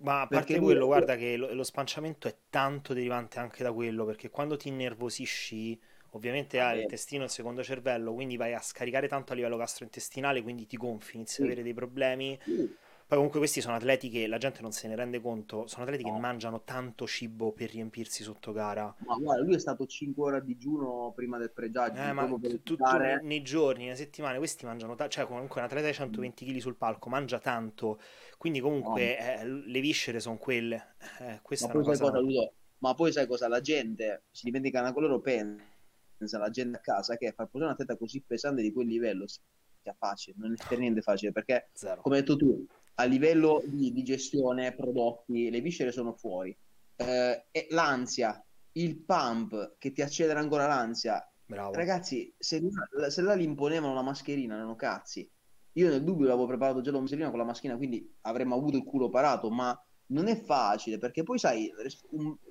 Ma 0.03 0.21
a 0.21 0.27
parte 0.27 0.59
lui 0.59 0.59
quello, 0.59 0.85
guarda 0.85 1.15
che 1.15 1.37
lo, 1.37 1.53
lo 1.53 1.63
spanciamento 1.63 2.27
è 2.27 2.37
tanto 2.49 2.93
derivante 2.93 3.39
anche 3.39 3.63
da 3.63 3.71
quello, 3.71 4.03
perché 4.05 4.29
quando 4.29 4.57
ti 4.57 4.67
innervosisci, 4.67 5.79
ovviamente 6.11 6.59
hai 6.59 6.73
il 6.75 6.79
vabbè, 6.79 6.81
intestino 6.81 7.21
e 7.23 7.25
il 7.25 7.31
secondo 7.31 7.63
cervello, 7.63 8.13
quindi 8.13 8.35
vai 8.35 8.53
a 8.53 8.59
scaricare 8.61 9.07
tanto 9.07 9.31
a 9.31 9.35
livello 9.35 9.55
gastrointestinale, 9.55 10.41
quindi 10.41 10.65
ti 10.65 10.75
gonfi, 10.77 11.15
inizi 11.15 11.41
ad 11.41 11.45
sì, 11.45 11.45
avere 11.47 11.63
dei 11.63 11.73
problemi. 11.73 12.37
sì, 12.45 12.77
Poi 13.13 13.21
comunque 13.21 13.41
questi 13.45 13.61
sono 13.61 13.75
atleti 13.75 14.09
che 14.09 14.25
la 14.25 14.39
gente 14.39 14.63
non 14.63 14.71
se 14.71 14.87
ne 14.87 14.95
rende 14.95 15.21
conto, 15.21 15.67
sono 15.67 15.83
atleti 15.83 16.01
che 16.03 16.09
no. 16.09 16.17
mangiano 16.17 16.63
tanto 16.63 17.05
cibo 17.05 17.51
per 17.51 17.69
riempirsi 17.69 18.23
sotto 18.23 18.51
gara. 18.51 18.91
Ma 19.05 19.15
guarda, 19.17 19.43
lui 19.43 19.53
è 19.53 19.59
stato 19.59 19.85
5 19.85 20.23
ore 20.23 20.37
a 20.37 20.39
digiuno 20.39 21.11
prima 21.13 21.37
del 21.37 21.49
Eh, 21.49 21.53
pre-judging, 21.53 22.11
ma 22.11 22.25
proprio 22.25 22.39
per 22.39 22.59
tu, 22.63 22.75
tu- 22.75 22.83
tu 22.83 22.97
nei, 23.21 23.43
giorni, 23.43 23.83
nelle 23.83 23.95
settimane, 23.97 24.39
questi 24.39 24.65
mangiano 24.65 24.95
tanto, 24.95 25.13
cioè 25.13 25.27
comunque 25.27 25.59
un 25.59 25.67
atleta 25.67 25.85
di 25.85 25.93
mm, 25.93 25.95
120 25.95 26.43
kg 26.43 26.57
sul 26.57 26.75
palco 26.75 27.09
mangia 27.09 27.37
tanto, 27.37 27.99
quindi 28.39 28.59
No, 28.59 28.65
comunque 28.65 29.15
eh, 29.19 29.45
le 29.45 29.79
viscere 29.79 30.19
sono 30.19 30.37
quelle. 30.37 30.95
Eh, 31.19 31.39
questa 31.43 31.67
ma 31.67 31.73
è 31.73 31.75
una 31.75 31.83
poi 31.83 31.95
sai 31.95 31.97
cosa, 31.99 32.19
cosa... 32.19 32.51
Ma 32.79 32.93
poi 32.95 33.11
sai 33.11 33.27
cosa? 33.27 33.47
La 33.47 33.61
gente 33.61 34.23
si 34.31 34.45
dimentica 34.45 34.79
una 34.79 34.91
cosa, 34.91 35.05
loro 35.05 35.21
pensa, 35.21 36.39
la 36.39 36.49
gente 36.49 36.77
a 36.77 36.81
casa, 36.81 37.15
che 37.15 37.31
far 37.31 37.47
posare 37.47 37.69
una 37.69 37.75
testa 37.75 37.95
così 37.95 38.23
pesante 38.25 38.63
di 38.63 38.73
quel 38.73 38.87
livello 38.87 39.27
sia 39.27 39.95
facile, 39.97 40.35
non 40.39 40.53
è 40.53 40.55
per 40.67 40.79
niente 40.79 41.01
facile, 41.01 41.31
perché, 41.31 41.69
Zero. 41.73 42.01
come 42.01 42.15
hai 42.15 42.21
detto 42.21 42.37
tu, 42.37 42.65
a 42.95 43.03
livello 43.05 43.61
di, 43.65 43.91
di 43.91 44.03
gestione, 44.03 44.73
prodotti, 44.73 45.49
le 45.49 45.61
viscere 45.61 45.91
sono 45.91 46.13
fuori. 46.13 46.55
Eh, 46.95 47.45
e 47.51 47.67
l'ansia, 47.69 48.43
il 48.73 48.97
pump 48.97 49.75
che 49.77 49.91
ti 49.91 50.01
accelera 50.01 50.39
ancora 50.39 50.67
l'ansia, 50.67 51.27
Bravo. 51.45 51.73
ragazzi, 51.73 52.33
se, 52.37 52.61
se 53.09 53.21
là 53.21 53.35
gli 53.35 53.43
imponevano 53.43 53.93
la 53.93 54.01
mascherina, 54.01 54.55
erano 54.55 54.75
cazzi. 54.75 55.29
Io 55.73 55.89
nel 55.89 56.03
dubbio 56.03 56.27
l'avevo 56.27 56.45
preparato 56.45 56.81
già 56.81 56.91
la 56.91 56.99
mascherina 56.99 57.29
con 57.29 57.39
la 57.39 57.45
maschina, 57.45 57.77
quindi 57.77 58.13
avremmo 58.21 58.55
avuto 58.55 58.77
il 58.77 58.83
culo 58.83 59.09
parato, 59.09 59.49
ma 59.49 59.75
non 60.07 60.27
è 60.27 60.39
facile 60.39 60.97
perché 60.97 61.23
poi 61.23 61.39
sai, 61.39 61.71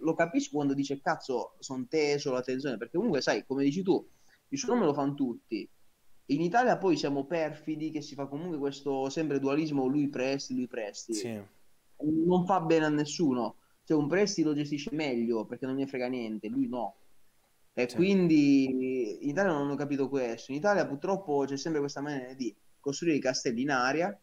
lo 0.01 0.15
capisco 0.15 0.57
quando 0.57 0.75
dice 0.75 1.01
cazzo, 1.01 1.55
sono 1.61 1.87
teso 1.89 2.33
la 2.33 2.43
tensione, 2.43 2.79
perché 2.79 2.97
comunque 2.97 3.21
sai, 3.21 3.45
come 3.47 3.63
dici 3.63 3.83
tu, 3.83 4.05
il 4.49 4.59
suo 4.59 4.75
nome 4.75 4.87
lo 4.87 4.95
fanno 4.95 5.15
tutti. 5.15 5.69
In 6.26 6.41
Italia 6.41 6.79
poi 6.79 6.97
siamo 6.97 7.25
perfidi 7.25 7.91
che 7.91 8.00
si 8.00 8.14
fa 8.14 8.26
comunque 8.26 8.59
questo 8.59 9.09
sempre 9.11 9.38
dualismo 9.38 9.87
lui 9.87 10.09
presti, 10.09 10.55
lui 10.55 10.67
presti. 10.67 11.14
Sì, 11.14 11.41
Non 11.99 12.47
fa 12.47 12.61
bene 12.61 12.87
a 12.87 12.88
nessuno. 12.88 13.57
Se 13.83 13.95
un 13.95 14.07
presti 14.07 14.43
lo 14.43 14.55
gestisce 14.55 14.91
meglio 14.93 15.45
perché 15.45 15.67
non 15.67 15.75
ne 15.76 15.87
frega 15.87 16.07
niente, 16.07 16.49
lui 16.49 16.69
no. 16.69 16.97
E 17.75 17.88
sì, 17.88 17.97
quindi 17.97 19.25
in 19.25 19.31
Italia 19.31 19.52
non 19.52 19.71
ho 19.71 19.75
capito 19.75 20.09
questo. 20.09 20.52
In 20.52 20.59
Italia 20.59 20.87
purtroppo 20.87 21.45
c'è 21.47 21.57
sempre 21.57 21.81
questa 21.81 22.00
maniera 22.00 22.35
di 22.35 22.55
costruire 22.79 23.17
i 23.17 23.21
castelli 23.21 23.62
in 23.62 23.71
aria, 23.71 24.19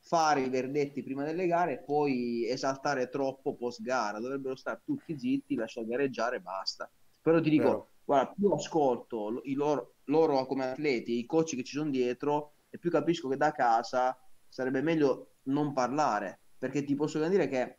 fare 0.00 0.42
i 0.42 0.48
verdetti 0.48 1.02
prima 1.02 1.24
delle 1.24 1.46
gare 1.46 1.74
e 1.74 1.82
poi 1.82 2.46
esaltare 2.48 3.08
troppo 3.08 3.54
post 3.54 3.82
gara. 3.82 4.18
Dovrebbero 4.18 4.56
stare 4.56 4.80
tutti 4.84 5.18
zitti, 5.18 5.54
lasciare 5.54 5.86
gareggiare 5.86 6.36
e 6.36 6.40
basta. 6.40 6.90
Però 7.20 7.40
ti 7.40 7.50
dico, 7.50 7.90
guarda, 8.04 8.32
più 8.36 8.50
ascolto 8.50 9.40
i 9.44 9.54
loro, 9.54 9.93
loro 10.04 10.46
come 10.46 10.66
atleti, 10.66 11.18
i 11.18 11.26
coach 11.26 11.54
che 11.56 11.64
ci 11.64 11.76
sono 11.76 11.90
dietro, 11.90 12.54
e 12.70 12.78
più 12.78 12.90
capisco 12.90 13.28
che 13.28 13.36
da 13.36 13.52
casa 13.52 14.18
sarebbe 14.48 14.82
meglio 14.82 15.36
non 15.44 15.72
parlare, 15.72 16.40
perché 16.58 16.84
ti 16.84 16.94
posso 16.94 17.26
dire 17.28 17.48
che 17.48 17.78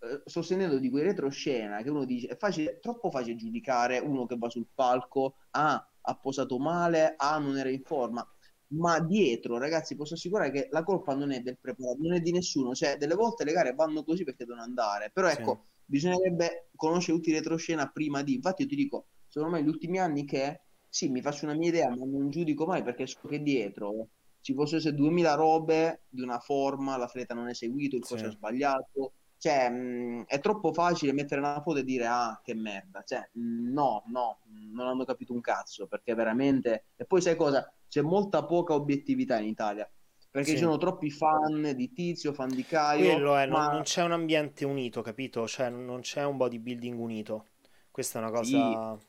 eh, 0.00 0.22
sostenendo 0.24 0.78
di 0.78 0.90
quei 0.90 1.02
retroscena 1.02 1.82
che 1.82 1.90
uno 1.90 2.04
dice 2.04 2.28
è 2.28 2.36
facile, 2.36 2.78
troppo 2.78 3.10
facile 3.10 3.34
giudicare 3.36 3.98
uno 3.98 4.26
che 4.26 4.36
va 4.38 4.48
sul 4.48 4.68
palco, 4.72 5.34
ah, 5.50 5.84
ha 6.00 6.14
posato 6.16 6.58
male, 6.58 7.14
ah, 7.16 7.38
non 7.38 7.58
era 7.58 7.68
in 7.68 7.82
forma. 7.82 8.26
Ma 8.70 9.00
dietro, 9.00 9.58
ragazzi, 9.58 9.96
posso 9.96 10.14
assicurare 10.14 10.50
che 10.50 10.68
la 10.70 10.84
colpa 10.84 11.14
non 11.14 11.32
è 11.32 11.40
del 11.40 11.58
preparato, 11.58 11.98
non 12.00 12.14
è 12.14 12.20
di 12.20 12.32
nessuno. 12.32 12.74
Cioè, 12.74 12.96
delle 12.96 13.14
volte 13.14 13.44
le 13.44 13.52
gare 13.52 13.74
vanno 13.74 14.04
così 14.04 14.24
perché 14.24 14.44
devono 14.44 14.62
andare. 14.62 15.10
Però 15.12 15.28
Sì, 15.28 15.36
ecco, 15.36 15.68
bisognerebbe 15.84 16.68
conoscere 16.76 17.16
tutti 17.16 17.30
i 17.30 17.32
retroscena 17.34 17.88
prima 17.90 18.22
di. 18.22 18.34
Infatti, 18.34 18.62
io 18.62 18.68
ti 18.68 18.76
dico, 18.76 19.06
secondo 19.26 19.54
me, 19.54 19.60
negli 19.62 19.70
ultimi 19.70 19.98
anni 19.98 20.24
che 20.24 20.60
sì, 20.88 21.08
mi 21.08 21.20
faccio 21.20 21.44
una 21.44 21.54
mia 21.54 21.68
idea, 21.68 21.88
ma 21.88 22.04
non 22.04 22.30
giudico 22.30 22.66
mai 22.66 22.82
perché 22.82 23.06
so 23.06 23.20
che 23.28 23.42
dietro 23.42 24.08
ci 24.40 24.54
essere 24.76 24.94
2000 24.94 25.34
robe 25.34 26.02
di 26.08 26.22
una 26.22 26.38
forma, 26.38 26.96
l'atleta 26.96 27.34
non 27.34 27.48
è 27.48 27.54
seguito, 27.54 27.96
il 27.96 28.04
coach 28.04 28.20
sì. 28.20 28.24
ha 28.24 28.30
sbagliato. 28.30 29.12
Cioè, 29.36 29.68
mh, 29.68 30.24
è 30.26 30.40
troppo 30.40 30.72
facile 30.72 31.12
mettere 31.12 31.40
una 31.40 31.60
foto 31.60 31.78
e 31.78 31.84
dire 31.84 32.06
ah, 32.06 32.40
che 32.42 32.54
merda. 32.54 33.02
Cioè, 33.04 33.28
mh, 33.32 33.72
no, 33.72 34.02
no, 34.06 34.38
non 34.72 34.86
hanno 34.86 35.04
capito 35.04 35.32
un 35.32 35.40
cazzo 35.40 35.86
perché 35.86 36.14
veramente. 36.14 36.86
E 36.96 37.04
poi 37.04 37.20
sai 37.20 37.36
cosa? 37.36 37.70
C'è 37.88 38.00
molta 38.00 38.44
poca 38.44 38.74
obiettività 38.74 39.38
in 39.38 39.46
Italia 39.46 39.88
perché 40.30 40.50
sì. 40.50 40.56
ci 40.56 40.62
sono 40.62 40.76
troppi 40.76 41.10
fan 41.10 41.72
di 41.74 41.92
Tizio, 41.92 42.32
fan 42.32 42.48
di 42.48 42.64
Caio. 42.64 43.12
Quello 43.12 43.36
è, 43.36 43.46
ma... 43.46 43.64
non, 43.64 43.74
non, 43.74 43.82
c'è 43.82 44.02
un 44.02 44.12
ambiente 44.12 44.64
unito, 44.64 45.02
capito? 45.02 45.46
Cioè, 45.46 45.70
non 45.70 46.00
c'è 46.00 46.24
un 46.24 46.36
bodybuilding 46.36 46.98
unito. 46.98 47.46
Questa 47.90 48.18
è 48.18 48.22
una 48.22 48.30
cosa. 48.30 48.98
Sì. 48.98 49.06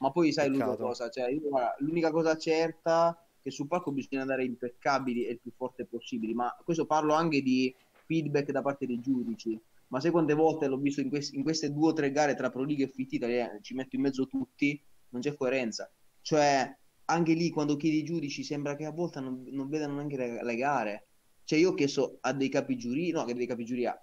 Ma 0.00 0.10
poi 0.10 0.32
sai 0.32 0.48
l'unica 0.48 0.76
cosa, 0.76 1.08
cioè, 1.08 1.30
io, 1.30 1.48
guarda, 1.48 1.74
l'unica 1.78 2.10
cosa 2.10 2.36
certa 2.36 3.16
è 3.16 3.42
che 3.42 3.50
sul 3.50 3.68
palco 3.68 3.92
bisogna 3.92 4.22
andare 4.22 4.44
impeccabili 4.44 5.26
e 5.26 5.32
il 5.32 5.40
più 5.40 5.52
forte 5.54 5.84
possibile, 5.84 6.34
ma 6.34 6.54
questo 6.64 6.86
parlo 6.86 7.14
anche 7.14 7.42
di 7.42 7.74
feedback 8.06 8.50
da 8.50 8.62
parte 8.62 8.86
dei 8.86 9.00
giudici. 9.00 9.60
Ma 9.88 10.00
sai 10.00 10.10
quante 10.10 10.34
volte 10.34 10.66
l'ho 10.66 10.78
visto 10.78 11.00
in, 11.00 11.08
quest- 11.08 11.34
in 11.34 11.42
queste 11.42 11.72
due 11.72 11.90
o 11.90 11.92
tre 11.92 12.10
gare 12.10 12.34
tra 12.34 12.50
Pro 12.50 12.64
League 12.64 12.84
e 12.84 12.88
Fit 12.88 13.12
Italia, 13.12 13.52
eh, 13.52 13.62
ci 13.62 13.74
metto 13.74 13.96
in 13.96 14.02
mezzo 14.02 14.26
tutti, 14.26 14.80
non 15.10 15.20
c'è 15.20 15.36
coerenza. 15.36 15.90
Cioè, 16.20 16.76
anche 17.06 17.32
lì 17.34 17.50
quando 17.50 17.76
chiedi 17.76 17.98
i 17.98 18.04
giudici 18.04 18.42
sembra 18.42 18.76
che 18.76 18.86
a 18.86 18.90
volte 18.90 19.20
non, 19.20 19.44
non 19.50 19.68
vedano 19.68 19.94
neanche 19.94 20.16
le, 20.16 20.42
le, 20.42 20.56
gare. 20.56 21.06
Cioè 21.44 21.58
io 21.58 21.70
ho 21.70 21.74
chiesto 21.74 22.18
a 22.22 22.32
dei 22.32 22.48
capi 22.48 22.76
giuria, 22.76 23.14
no, 23.14 23.20
a 23.20 23.32
dei 23.32 23.46
capi 23.46 23.64
giuria, 23.64 23.96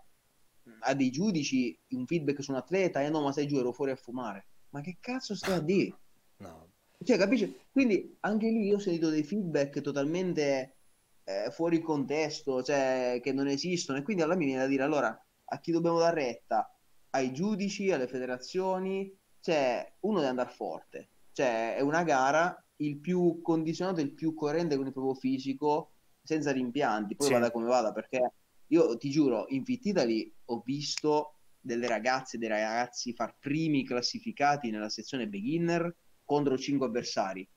a 0.82 0.94
dei 0.94 1.10
giudici 1.10 1.78
un 1.90 2.06
feedback 2.06 2.44
su 2.44 2.52
un 2.52 2.58
atleta 2.58 3.02
e 3.02 3.06
eh 3.06 3.10
no, 3.10 3.22
ma 3.22 3.32
sei 3.32 3.48
giù, 3.48 3.58
ero 3.58 3.72
fuori 3.72 3.92
a 3.92 3.96
fumare. 3.96 4.50
Ma 4.72 4.82
che 4.82 4.98
cazzo 5.00 5.36
stai 5.36 5.56
a 5.56 5.60
dire? 5.60 5.98
No. 6.38 6.70
Cioè, 7.04 7.18
capisci? 7.18 7.60
Quindi 7.72 8.18
anche 8.22 8.48
lì 8.48 8.68
io 8.68 8.75
ho 8.75 8.80
sentito 8.80 9.10
dei 9.10 9.24
feedback 9.24 9.82
totalmente 9.82 10.75
eh, 11.24 11.50
fuori 11.51 11.80
contesto, 11.82 12.62
cioè 12.63 13.20
che 13.22 13.34
non 13.34 13.48
esistono 13.48 13.98
e 13.98 14.04
quindi 14.04 14.24
allora 14.24 14.38
mi 14.38 14.46
viene 14.46 14.62
da 14.62 14.68
dire 14.68 14.84
allora 14.84 15.25
a 15.54 15.60
chi 15.60 15.72
dobbiamo 15.72 16.00
dare 16.00 16.24
retta? 16.24 16.74
Ai 17.12 17.34
giudici, 17.34 17.92
alle 17.92 18.08
federazioni, 18.08 19.13
cioè 19.42 19.94
uno 20.01 20.18
deve 20.18 20.30
andare 20.30 20.50
forte. 20.50 21.10
Cioè, 21.34 21.75
è 21.75 21.82
una 21.82 22.04
gara 22.04 22.56
il 22.78 22.98
più 23.00 23.42
condizionato, 23.42 24.01
il 24.01 24.13
più 24.13 24.34
coerente 24.34 24.75
con 24.75 24.86
il 24.86 24.94
proprio 24.94 25.13
fisico, 25.13 25.92
senza 26.24 26.51
rimpianti. 26.51 27.16
Poi 27.16 27.28
sì. 27.28 27.34
vada 27.34 27.51
come 27.51 27.68
vada, 27.68 27.92
perché 27.92 28.34
io 28.68 28.98
ti 28.98 29.10
giuro, 29.10 29.46
in 29.50 29.66
Fit 29.66 29.86
Italy 29.86 30.34
ho 30.46 30.62
visto 30.66 31.36
delle 31.62 31.88
ragazze 31.88 32.36
e 32.36 32.39
dei 32.39 32.50
ragazzi 32.50 33.13
far 33.13 33.38
primi 33.39 33.86
classificati 33.86 34.72
nella 34.72 34.89
sezione 34.89 35.27
beginner 35.27 35.96
contro 36.25 36.58
cinque 36.58 36.88
avversari 36.88 37.48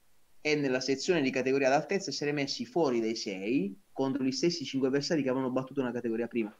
e 0.40 0.54
nella 0.54 0.80
sezione 0.80 1.22
di 1.22 1.30
categoria 1.30 1.70
d'altezza 1.70 2.10
essere 2.10 2.32
messi 2.32 2.66
fuori 2.66 3.00
dai 3.00 3.16
sei 3.16 3.80
contro 3.90 4.22
gli 4.22 4.32
stessi 4.32 4.64
cinque 4.64 4.88
avversari 4.88 5.22
che 5.22 5.30
avevano 5.30 5.50
battuto 5.50 5.80
una 5.80 5.92
categoria 5.92 6.28
prima 6.28 6.54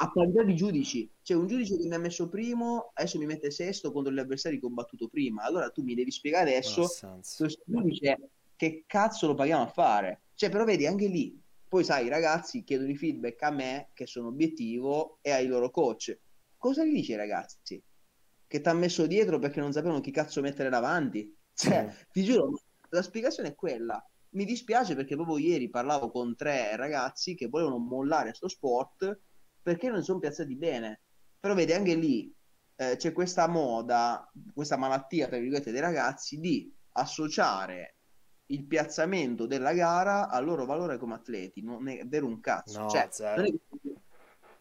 a 0.00 0.10
parità 0.10 0.42
di 0.42 0.54
giudici. 0.54 1.10
C'è 1.22 1.34
un 1.34 1.46
giudice 1.46 1.76
che 1.76 1.86
mi 1.86 1.94
ha 1.94 1.98
messo 1.98 2.28
primo, 2.28 2.90
adesso 2.94 3.18
mi 3.18 3.26
mette 3.26 3.50
sesto 3.50 3.90
contro 3.92 4.12
gli 4.12 4.18
avversari 4.18 4.58
che 4.58 4.66
ho 4.66 4.70
battuto 4.70 5.08
prima. 5.08 5.42
Allora 5.42 5.70
tu 5.70 5.82
mi 5.82 5.94
devi 5.94 6.10
spiegare 6.10 6.50
adesso 6.50 6.86
questo 7.36 7.62
giudice 7.66 8.30
che 8.56 8.84
cazzo 8.86 9.26
lo 9.26 9.34
paghiamo 9.34 9.62
a 9.62 9.68
fare. 9.68 10.22
Cioè, 10.34 10.50
però 10.50 10.64
vedi, 10.64 10.86
anche 10.86 11.08
lì, 11.08 11.40
poi 11.68 11.82
sai, 11.82 12.06
i 12.06 12.08
ragazzi 12.08 12.62
chiedono 12.62 12.90
i 12.90 12.96
feedback 12.96 13.42
a 13.42 13.50
me, 13.50 13.88
che 13.92 14.06
sono 14.06 14.28
obiettivo, 14.28 15.18
e 15.20 15.32
ai 15.32 15.46
loro 15.46 15.70
coach. 15.70 16.16
Cosa 16.58 16.84
gli 16.84 16.92
dici 16.92 17.12
ai 17.12 17.18
ragazzi? 17.18 17.82
Che 18.46 18.60
ti 18.60 18.68
ha 18.68 18.72
messo 18.74 19.06
dietro 19.06 19.38
perché 19.38 19.60
non 19.60 19.72
sapevano 19.72 20.00
chi 20.00 20.10
cazzo 20.10 20.40
mettere 20.40 20.68
davanti? 20.68 21.34
Cioè, 21.54 21.88
sì. 21.90 22.06
ti 22.10 22.24
giuro, 22.24 22.60
la 22.90 23.02
spiegazione 23.02 23.50
è 23.50 23.54
quella. 23.54 24.04
Mi 24.30 24.44
dispiace 24.44 24.94
perché 24.94 25.14
proprio 25.14 25.38
ieri 25.38 25.70
parlavo 25.70 26.10
con 26.10 26.36
tre 26.36 26.76
ragazzi 26.76 27.34
che 27.34 27.48
volevano 27.48 27.78
mollare 27.78 28.34
sto 28.34 28.48
sport 28.48 29.20
perché 29.62 29.88
non 29.88 30.02
sono 30.02 30.18
piazzati 30.18 30.56
bene. 30.56 31.02
Però 31.38 31.54
vedi, 31.54 31.72
anche 31.72 31.94
lì 31.94 32.34
eh, 32.76 32.96
c'è 32.96 33.12
questa 33.12 33.46
moda, 33.46 34.30
questa 34.52 34.76
malattia, 34.76 35.28
tra 35.28 35.38
virgolette, 35.38 35.70
dei 35.70 35.80
ragazzi 35.80 36.38
di 36.38 36.74
associare 36.92 37.96
il 38.46 38.66
piazzamento 38.66 39.46
della 39.46 39.72
gara 39.72 40.28
al 40.28 40.44
loro 40.44 40.64
valore 40.64 40.98
come 40.98 41.14
atleti. 41.14 41.62
Non 41.62 41.88
è 41.88 42.04
vero 42.06 42.26
un 42.26 42.40
cazzo. 42.40 42.80
No, 42.80 42.88
cioè, 42.88 43.08
è... 43.08 43.52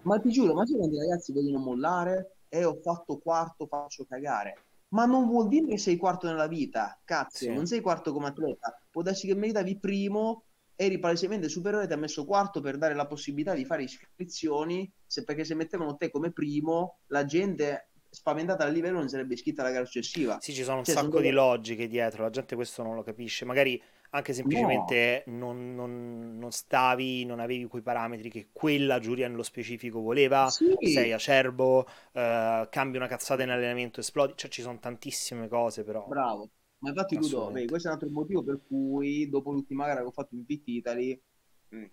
Ma 0.07 0.19
ti 0.19 0.29
giuro, 0.29 0.53
ma 0.53 0.65
se 0.65 0.73
i 0.73 0.97
ragazzi 0.97 1.33
vogliono 1.33 1.59
mollare 1.59 2.37
e 2.47 2.59
eh, 2.59 2.63
ho 2.63 2.79
fatto 2.81 3.17
quarto, 3.17 3.67
faccio 3.67 4.05
cagare. 4.05 4.63
Ma 4.89 5.05
non 5.05 5.27
vuol 5.27 5.49
dire 5.49 5.67
che 5.67 5.77
sei 5.77 5.97
quarto 5.97 6.27
nella 6.27 6.47
vita, 6.47 6.97
cazzo, 7.03 7.43
sì. 7.43 7.53
non 7.53 7.67
sei 7.67 7.81
quarto 7.81 8.13
come 8.13 8.27
atleta. 8.27 8.79
Può 8.89 9.01
darsi 9.01 9.27
che 9.27 9.35
meritavi 9.35 9.79
primo 9.79 10.43
eri 10.79 10.99
palesemente 10.99 11.49
superiore, 11.49 11.87
ti 11.87 11.93
ha 11.93 11.97
messo 11.97 12.23
quarto 12.23 12.61
per 12.61 12.77
dare 12.77 12.93
la 12.93 13.07
possibilità 13.07 13.53
di 13.53 13.65
fare 13.65 13.83
iscrizioni, 13.83 14.89
se, 15.05 15.23
perché 15.23 15.43
se 15.43 15.55
mettevano 15.55 15.97
te 15.97 16.09
come 16.11 16.31
primo, 16.31 16.99
la 17.07 17.25
gente 17.25 17.89
spaventata 18.09 18.63
a 18.63 18.67
livello 18.67 18.99
non 18.99 19.09
sarebbe 19.09 19.33
iscritta 19.33 19.61
alla 19.61 19.71
gara 19.71 19.85
successiva. 19.85 20.37
Sì, 20.39 20.53
ci 20.53 20.63
sono 20.63 20.77
un 20.77 20.83
cioè, 20.85 20.95
sacco 20.95 21.09
sono... 21.09 21.21
di 21.21 21.31
logiche 21.31 21.87
dietro, 21.87 22.23
la 22.23 22.29
gente 22.29 22.55
questo 22.55 22.83
non 22.83 22.95
lo 22.95 23.01
capisce, 23.03 23.43
magari 23.43 23.81
anche 24.11 24.33
semplicemente 24.33 25.23
no. 25.27 25.53
non, 25.53 25.75
non, 25.75 26.37
non, 26.37 26.51
stavi, 26.51 27.25
non 27.25 27.39
avevi 27.39 27.65
quei 27.65 27.81
parametri 27.81 28.29
che 28.29 28.49
quella 28.51 28.99
giuria 28.99 29.27
nello 29.27 29.43
specifico 29.43 29.99
voleva, 29.99 30.49
sì. 30.49 30.75
sei 30.81 31.11
acerbo, 31.11 31.85
eh, 32.13 32.67
cambi 32.69 32.97
una 32.97 33.07
cazzata 33.07 33.43
in 33.43 33.49
allenamento, 33.49 33.99
esplodi, 33.99 34.33
cioè 34.35 34.49
ci 34.49 34.61
sono 34.61 34.79
tantissime 34.79 35.47
cose 35.47 35.83
però. 35.83 36.05
Bravo. 36.07 36.49
Ma 36.79 36.89
infatti, 36.89 37.15
Ludo, 37.17 37.49
vedi, 37.51 37.67
questo 37.67 37.87
è 37.87 37.91
un 37.91 37.97
altro 37.97 38.13
motivo 38.13 38.43
per 38.43 38.61
cui 38.67 39.27
dopo 39.29 39.51
l'ultima 39.51 39.87
gara 39.87 40.01
che 40.01 40.05
ho 40.05 40.11
fatto 40.11 40.35
in 40.35 40.45
Pit 40.45 40.67
Italy 40.67 41.19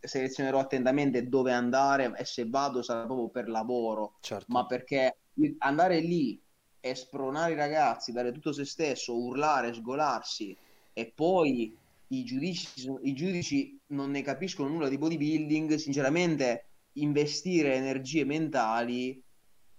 selezionerò 0.01 0.59
attentamente 0.61 1.29
dove 1.29 1.53
andare 1.53 2.13
e 2.17 2.25
se 2.25 2.47
vado 2.49 2.83
sarà 2.83 3.05
proprio 3.07 3.29
per 3.29 3.49
lavoro, 3.49 4.17
certo. 4.21 4.47
ma 4.49 4.67
perché 4.67 5.17
andare 5.59 6.01
lì 6.01 6.41
e 6.81 6.95
spronare 6.95 7.53
i 7.53 7.57
ragazzi, 7.57 8.13
dare 8.13 8.31
tutto 8.31 8.53
se 8.53 8.65
stesso, 8.65 9.17
urlare, 9.17 9.73
sgolarsi 9.73 10.57
e 10.93 11.13
poi 11.13 11.77
i 12.21 12.25
giudici, 12.25 12.91
i 13.03 13.13
giudici 13.15 13.81
non 13.89 14.11
ne 14.11 14.23
capiscono 14.23 14.69
nulla 14.69 14.89
di 14.89 14.99
bodybuilding, 14.99 15.75
sinceramente 15.75 16.69
investire 16.93 17.75
energie 17.75 18.25
mentali 18.25 19.23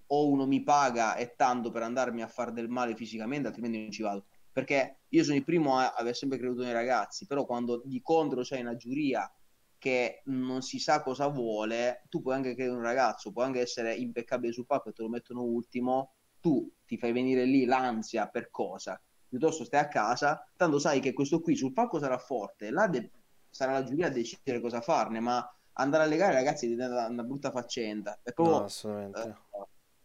o 0.07 0.29
uno 0.29 0.45
mi 0.45 0.63
paga 0.63 1.15
e 1.15 1.33
tanto 1.35 1.71
per 1.71 1.81
andarmi 1.83 2.21
a 2.21 2.27
fare 2.27 2.51
del 2.51 2.69
male 2.69 2.95
fisicamente, 2.95 3.47
altrimenti 3.47 3.79
non 3.79 3.91
ci 3.91 4.01
vado 4.01 4.25
perché 4.55 4.99
io 5.09 5.23
sono 5.25 5.35
il 5.35 5.43
primo 5.43 5.77
a 5.77 5.91
aver 5.91 6.15
sempre 6.15 6.37
creduto 6.37 6.63
nei 6.63 6.71
ragazzi, 6.71 7.25
però 7.25 7.45
quando 7.45 7.81
di 7.83 7.99
contro 8.01 8.41
c'è 8.41 8.61
una 8.61 8.77
giuria 8.77 9.29
che 9.77 10.21
non 10.27 10.61
si 10.61 10.79
sa 10.79 11.01
cosa 11.03 11.27
vuole, 11.27 12.05
tu 12.07 12.21
puoi 12.21 12.35
anche 12.35 12.55
credere 12.55 12.77
un 12.77 12.81
ragazzo, 12.81 13.33
puoi 13.33 13.43
anche 13.43 13.59
essere 13.59 13.93
impeccabile 13.93 14.53
sul 14.53 14.65
palco 14.65 14.87
e 14.87 14.93
te 14.93 15.01
lo 15.01 15.09
mettono 15.09 15.43
ultimo, 15.43 16.13
tu 16.39 16.71
ti 16.85 16.97
fai 16.97 17.11
venire 17.11 17.43
lì 17.43 17.65
l'ansia 17.65 18.29
per 18.29 18.49
cosa? 18.49 18.97
Piuttosto 19.37 19.65
stai 19.65 19.81
a 19.81 19.89
casa, 19.89 20.47
tanto 20.55 20.79
sai 20.79 21.01
che 21.01 21.11
questo 21.11 21.41
qui 21.41 21.57
sul 21.57 21.73
palco 21.73 21.99
sarà 21.99 22.17
forte, 22.17 22.69
là 22.69 22.87
de- 22.87 23.11
sarà 23.49 23.73
la 23.73 23.83
giuria 23.83 24.07
a 24.07 24.09
decidere 24.09 24.61
cosa 24.61 24.79
farne, 24.79 25.19
ma 25.19 25.45
andare 25.73 26.03
a 26.03 26.07
legare 26.07 26.35
ragazzi 26.35 26.67
diventa 26.67 27.07
una 27.07 27.23
brutta 27.23 27.51
faccenda. 27.51 28.19
È 28.23 28.31
proprio... 28.31 28.65
No. 28.83 29.13
Eh, 29.13 29.33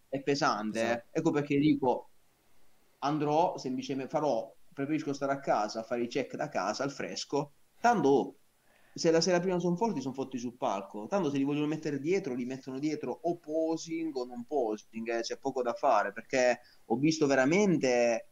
è 0.09 0.21
pesante, 0.23 0.83
esatto. 0.83 0.99
eh? 0.99 1.19
ecco 1.19 1.31
perché 1.31 1.59
dico 1.59 2.09
andrò 2.99 3.57
semplicemente 3.57 4.11
farò 4.11 4.53
preferisco 4.73 5.13
stare 5.13 5.33
a 5.33 5.39
casa 5.39 5.85
fare 5.85 6.03
i 6.03 6.09
check 6.09 6.35
da 6.35 6.49
casa 6.49 6.83
al 6.83 6.91
fresco 6.91 7.53
tanto 7.81 8.35
se 8.93 9.13
la 9.13 9.21
sera 9.21 9.39
prima 9.39 9.61
sono 9.61 9.77
forti 9.77 10.01
sono 10.01 10.13
forti 10.13 10.37
sul 10.37 10.57
palco 10.57 11.07
tanto 11.07 11.31
se 11.31 11.39
li 11.39 11.45
vogliono 11.45 11.69
mettere 11.69 12.01
dietro 12.01 12.35
li 12.35 12.45
mettono 12.45 12.81
dietro 12.81 13.21
o 13.23 13.37
posing 13.37 14.15
o 14.17 14.25
non 14.25 14.45
posing 14.45 15.09
eh, 15.09 15.21
c'è 15.21 15.39
poco 15.39 15.63
da 15.63 15.75
fare 15.75 16.13
perché 16.13 16.61
ho 16.87 16.97
visto 16.97 17.27
veramente 17.29 18.31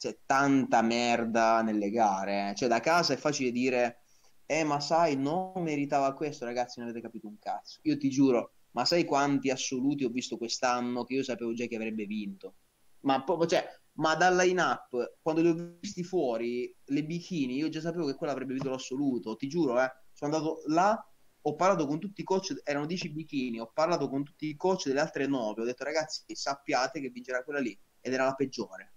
c'è 0.00 0.20
tanta 0.24 0.80
merda 0.80 1.60
nelle 1.60 1.90
gare 1.90 2.50
eh. 2.50 2.54
cioè 2.54 2.68
da 2.68 2.80
casa 2.80 3.12
è 3.12 3.18
facile 3.18 3.52
dire 3.52 4.00
eh 4.46 4.64
ma 4.64 4.80
sai 4.80 5.14
non 5.16 5.52
meritava 5.56 6.14
questo 6.14 6.46
ragazzi 6.46 6.80
non 6.80 6.88
avete 6.88 7.04
capito 7.04 7.28
un 7.28 7.38
cazzo 7.38 7.80
io 7.82 7.98
ti 7.98 8.08
giuro 8.08 8.52
ma 8.70 8.86
sai 8.86 9.04
quanti 9.04 9.50
assoluti 9.50 10.04
ho 10.04 10.08
visto 10.08 10.38
quest'anno 10.38 11.04
che 11.04 11.14
io 11.14 11.22
sapevo 11.22 11.52
già 11.52 11.66
che 11.66 11.76
avrebbe 11.76 12.06
vinto 12.06 12.54
ma 13.00 13.22
proprio, 13.22 13.48
cioè, 13.48 13.66
ma 13.94 14.14
dal 14.14 14.36
line-up, 14.36 15.18
quando 15.20 15.42
li 15.42 15.48
ho 15.48 15.76
visti 15.80 16.02
fuori, 16.02 16.74
le 16.84 17.04
bikini, 17.04 17.56
io 17.56 17.68
già 17.68 17.80
sapevo 17.80 18.06
che 18.06 18.14
quella 18.14 18.32
avrebbe 18.32 18.54
vinto 18.54 18.70
l'assoluto, 18.70 19.36
ti 19.36 19.48
giuro, 19.48 19.80
eh. 19.80 19.90
Sono 20.12 20.34
andato 20.34 20.62
là, 20.66 21.10
ho 21.42 21.54
parlato 21.54 21.86
con 21.86 21.98
tutti 21.98 22.20
i 22.20 22.24
coach, 22.24 22.60
erano 22.64 22.86
10 22.86 23.10
bikini, 23.10 23.60
ho 23.60 23.70
parlato 23.72 24.08
con 24.08 24.22
tutti 24.24 24.46
i 24.46 24.56
coach 24.56 24.86
delle 24.86 25.00
altre 25.00 25.26
9, 25.26 25.62
ho 25.62 25.64
detto 25.64 25.84
ragazzi, 25.84 26.22
sappiate 26.26 27.00
che 27.00 27.08
vincerà 27.08 27.42
quella 27.42 27.60
lì, 27.60 27.78
ed 28.00 28.12
era 28.12 28.24
la 28.24 28.34
peggiore. 28.34 28.94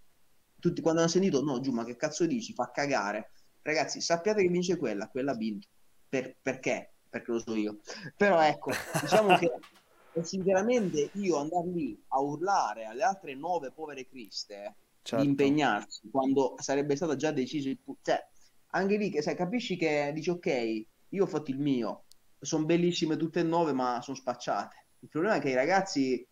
Tutti 0.64 0.80
quando 0.80 1.02
hanno 1.02 1.10
sentito, 1.10 1.44
no, 1.44 1.60
giù, 1.60 1.74
ma 1.74 1.84
che 1.84 1.98
cazzo 1.98 2.26
dici, 2.26 2.54
fa 2.54 2.72
cagare. 2.72 3.32
Ragazzi, 3.64 4.00
sappiate 4.00 4.44
che 4.44 4.48
vince 4.48 4.78
quella, 4.78 5.10
quella 5.10 5.34
ha 5.34 5.36
vinto. 5.36 5.68
Per, 6.08 6.38
perché? 6.42 6.94
Perché 7.10 7.32
lo 7.34 7.40
so 7.40 7.54
io. 7.54 7.82
Però 8.16 8.40
ecco, 8.42 8.72
diciamo 9.02 9.36
che 9.38 9.52
sinceramente 10.24 11.10
io 11.16 11.36
andare 11.36 11.68
lì 11.68 12.02
a 12.08 12.22
urlare 12.22 12.86
alle 12.86 13.04
altre 13.04 13.36
nove 13.36 13.72
povere 13.72 14.08
criste 14.08 14.76
certo. 15.02 15.22
di 15.22 15.30
impegnarsi 15.30 16.10
quando 16.10 16.56
sarebbe 16.60 16.96
stato 16.96 17.18
già 17.18 17.32
deciso 17.32 17.68
il 17.68 17.80
cioè 18.02 18.26
anche 18.68 18.96
lì 18.96 19.10
che 19.10 19.22
sai, 19.22 19.36
capisci 19.36 19.76
che 19.76 20.12
dici 20.14 20.30
ok 20.30 20.86
io 21.10 21.24
ho 21.24 21.28
fatto 21.28 21.52
il 21.52 21.60
mio 21.60 22.04
sono 22.40 22.64
bellissime 22.64 23.18
tutte 23.18 23.40
e 23.40 23.44
nove 23.44 23.74
ma 23.74 24.00
sono 24.02 24.16
spacciate 24.16 24.86
il 25.00 25.10
problema 25.10 25.36
è 25.36 25.40
che 25.40 25.50
i 25.50 25.56
ragazzi 25.56 26.26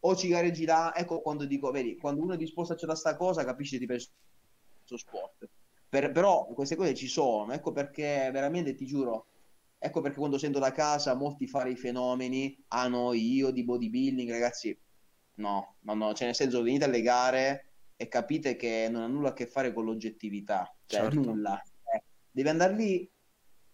o 0.00 0.16
ci 0.16 0.28
gareggi 0.28 0.64
là 0.64 0.94
ecco 0.94 1.20
quando 1.20 1.44
dico 1.44 1.70
vedi 1.70 1.96
quando 1.96 2.22
uno 2.22 2.34
è 2.34 2.36
disposto 2.36 2.72
a 2.72 2.74
accettare 2.76 2.98
sta 2.98 3.16
cosa 3.16 3.44
capisci 3.44 3.78
di 3.78 3.86
per 3.86 4.00
sport 4.84 5.48
per, 5.88 6.10
però 6.12 6.46
queste 6.46 6.76
cose 6.76 6.94
ci 6.94 7.06
sono 7.06 7.52
ecco 7.52 7.72
perché 7.72 8.30
veramente 8.32 8.74
ti 8.74 8.86
giuro 8.86 9.26
Ecco 9.82 10.02
perché 10.02 10.18
quando 10.18 10.36
sento 10.36 10.58
da 10.58 10.72
casa 10.72 11.14
molti 11.14 11.46
fare 11.46 11.70
i 11.70 11.76
fenomeni, 11.76 12.54
ah 12.68 12.86
no, 12.86 13.14
io 13.14 13.50
di 13.50 13.64
bodybuilding, 13.64 14.30
ragazzi, 14.30 14.78
no, 15.36 15.76
no, 15.80 15.94
no, 15.94 16.12
cioè 16.12 16.26
nel 16.26 16.34
senso 16.34 16.60
venite 16.60 16.84
alle 16.84 17.00
gare 17.00 17.70
e 17.96 18.06
capite 18.06 18.56
che 18.56 18.88
non 18.90 19.02
ha 19.02 19.06
nulla 19.06 19.30
a 19.30 19.32
che 19.32 19.46
fare 19.46 19.72
con 19.72 19.86
l'oggettività, 19.86 20.70
cioè 20.84 21.00
certo. 21.00 21.20
nulla. 21.20 21.58
Eh, 21.94 22.02
devi 22.30 22.50
andare 22.50 22.74
lì 22.74 23.10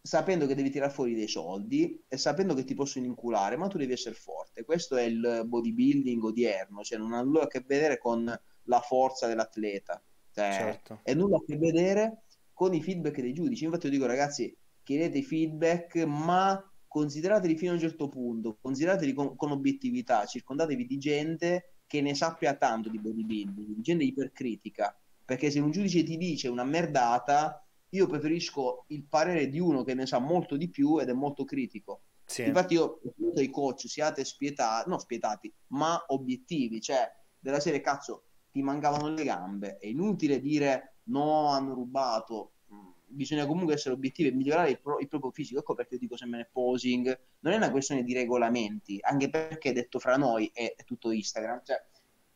sapendo 0.07 0.47
che 0.47 0.55
devi 0.55 0.71
tirare 0.71 0.93
fuori 0.93 1.15
dei 1.15 1.27
soldi 1.27 2.01
e 2.07 2.17
sapendo 2.17 2.55
che 2.55 2.63
ti 2.63 2.75
possono 2.75 3.07
inculare, 3.07 3.57
ma 3.57 3.67
tu 3.67 3.77
devi 3.77 3.93
essere 3.93 4.15
forte. 4.15 4.65
Questo 4.65 4.97
è 4.97 5.03
il 5.03 5.43
bodybuilding 5.45 6.23
odierno, 6.23 6.83
cioè 6.83 6.97
non 6.97 7.13
ha 7.13 7.23
nulla 7.23 7.43
a 7.43 7.47
che 7.49 7.65
vedere 7.67 7.99
con 7.99 8.25
la 8.25 8.81
forza 8.81 9.27
dell'atleta, 9.27 10.01
cioè, 10.31 10.53
certo. 10.53 11.01
è 11.03 11.13
nulla 11.13 11.39
a 11.39 11.43
che 11.45 11.57
vedere 11.57 12.23
con 12.53 12.73
i 12.73 12.81
feedback 12.81 13.21
dei 13.21 13.33
giudici. 13.33 13.65
Infatti 13.65 13.87
io 13.87 13.93
dico 13.93 14.07
ragazzi, 14.07 14.57
chiedete 14.85 15.23
feedback, 15.23 15.97
ma 16.05 16.63
considerateli 16.87 17.57
fino 17.57 17.73
a 17.73 17.75
un 17.75 17.81
certo 17.81 18.09
punto, 18.09 18.59
considerateli 18.61 19.13
con, 19.13 19.35
con 19.35 19.51
obiettività, 19.51 20.25
circondatevi 20.25 20.87
di 20.87 20.99
gente 20.99 21.79
che 21.85 22.01
ne 22.01 22.15
sappia 22.15 22.55
tanto 22.55 22.89
di 22.89 23.01
bodybuilding, 23.01 23.75
di 23.75 23.83
gente 23.83 24.05
ipercritica, 24.05 24.97
perché 25.25 25.51
se 25.51 25.59
un 25.59 25.73
giudice 25.73 26.05
ti 26.05 26.17
dice 26.17 26.47
una 26.47 26.65
merdata, 26.65 27.66
io 27.97 28.07
preferisco 28.07 28.85
il 28.89 29.05
parere 29.05 29.49
di 29.49 29.59
uno 29.59 29.83
che 29.83 29.95
ne 29.95 30.07
sa 30.07 30.19
molto 30.19 30.57
di 30.57 30.69
più 30.69 30.99
ed 30.99 31.09
è 31.09 31.13
molto 31.13 31.45
critico. 31.45 32.03
Sì. 32.25 32.45
Infatti 32.45 32.75
io 32.75 33.01
ho 33.03 33.33
ai 33.37 33.51
coach 33.51 33.89
siate 33.89 34.25
spietati, 34.25 34.89
non 34.89 34.99
spietati, 34.99 35.53
ma 35.69 36.03
obiettivi, 36.09 36.81
cioè 36.81 37.09
della 37.39 37.61
serie 37.61 37.81
cazzo 37.81 38.25
ti 38.51 38.63
mancavano 38.63 39.09
le 39.09 39.23
gambe, 39.23 39.77
è 39.79 39.87
inutile 39.87 40.41
dire 40.41 40.99
no 41.05 41.49
hanno 41.49 41.75
rubato, 41.75 42.53
bisogna 43.07 43.47
comunque 43.47 43.75
essere 43.75 43.95
obiettivi 43.95 44.29
e 44.29 44.33
migliorare 44.33 44.71
il, 44.71 44.81
pro- 44.81 44.99
il, 44.99 45.09
proprio 45.09 45.31
fisico. 45.31 45.61
Ecco 45.61 45.75
perché 45.75 45.95
io 45.95 46.01
dico 46.01 46.17
sempre 46.17 46.39
nel 46.39 46.49
posing, 46.51 47.19
non 47.41 47.53
è 47.53 47.57
una 47.57 47.71
questione 47.71 48.03
di 48.03 48.13
regolamenti, 48.13 48.99
anche 49.01 49.31
perché 49.31 49.73
detto 49.73 49.99
fra 49.99 50.17
noi 50.17 50.51
è, 50.53 50.75
è 50.77 50.85
tutto 50.85 51.11
Instagram. 51.11 51.63
Cioè, 51.65 51.77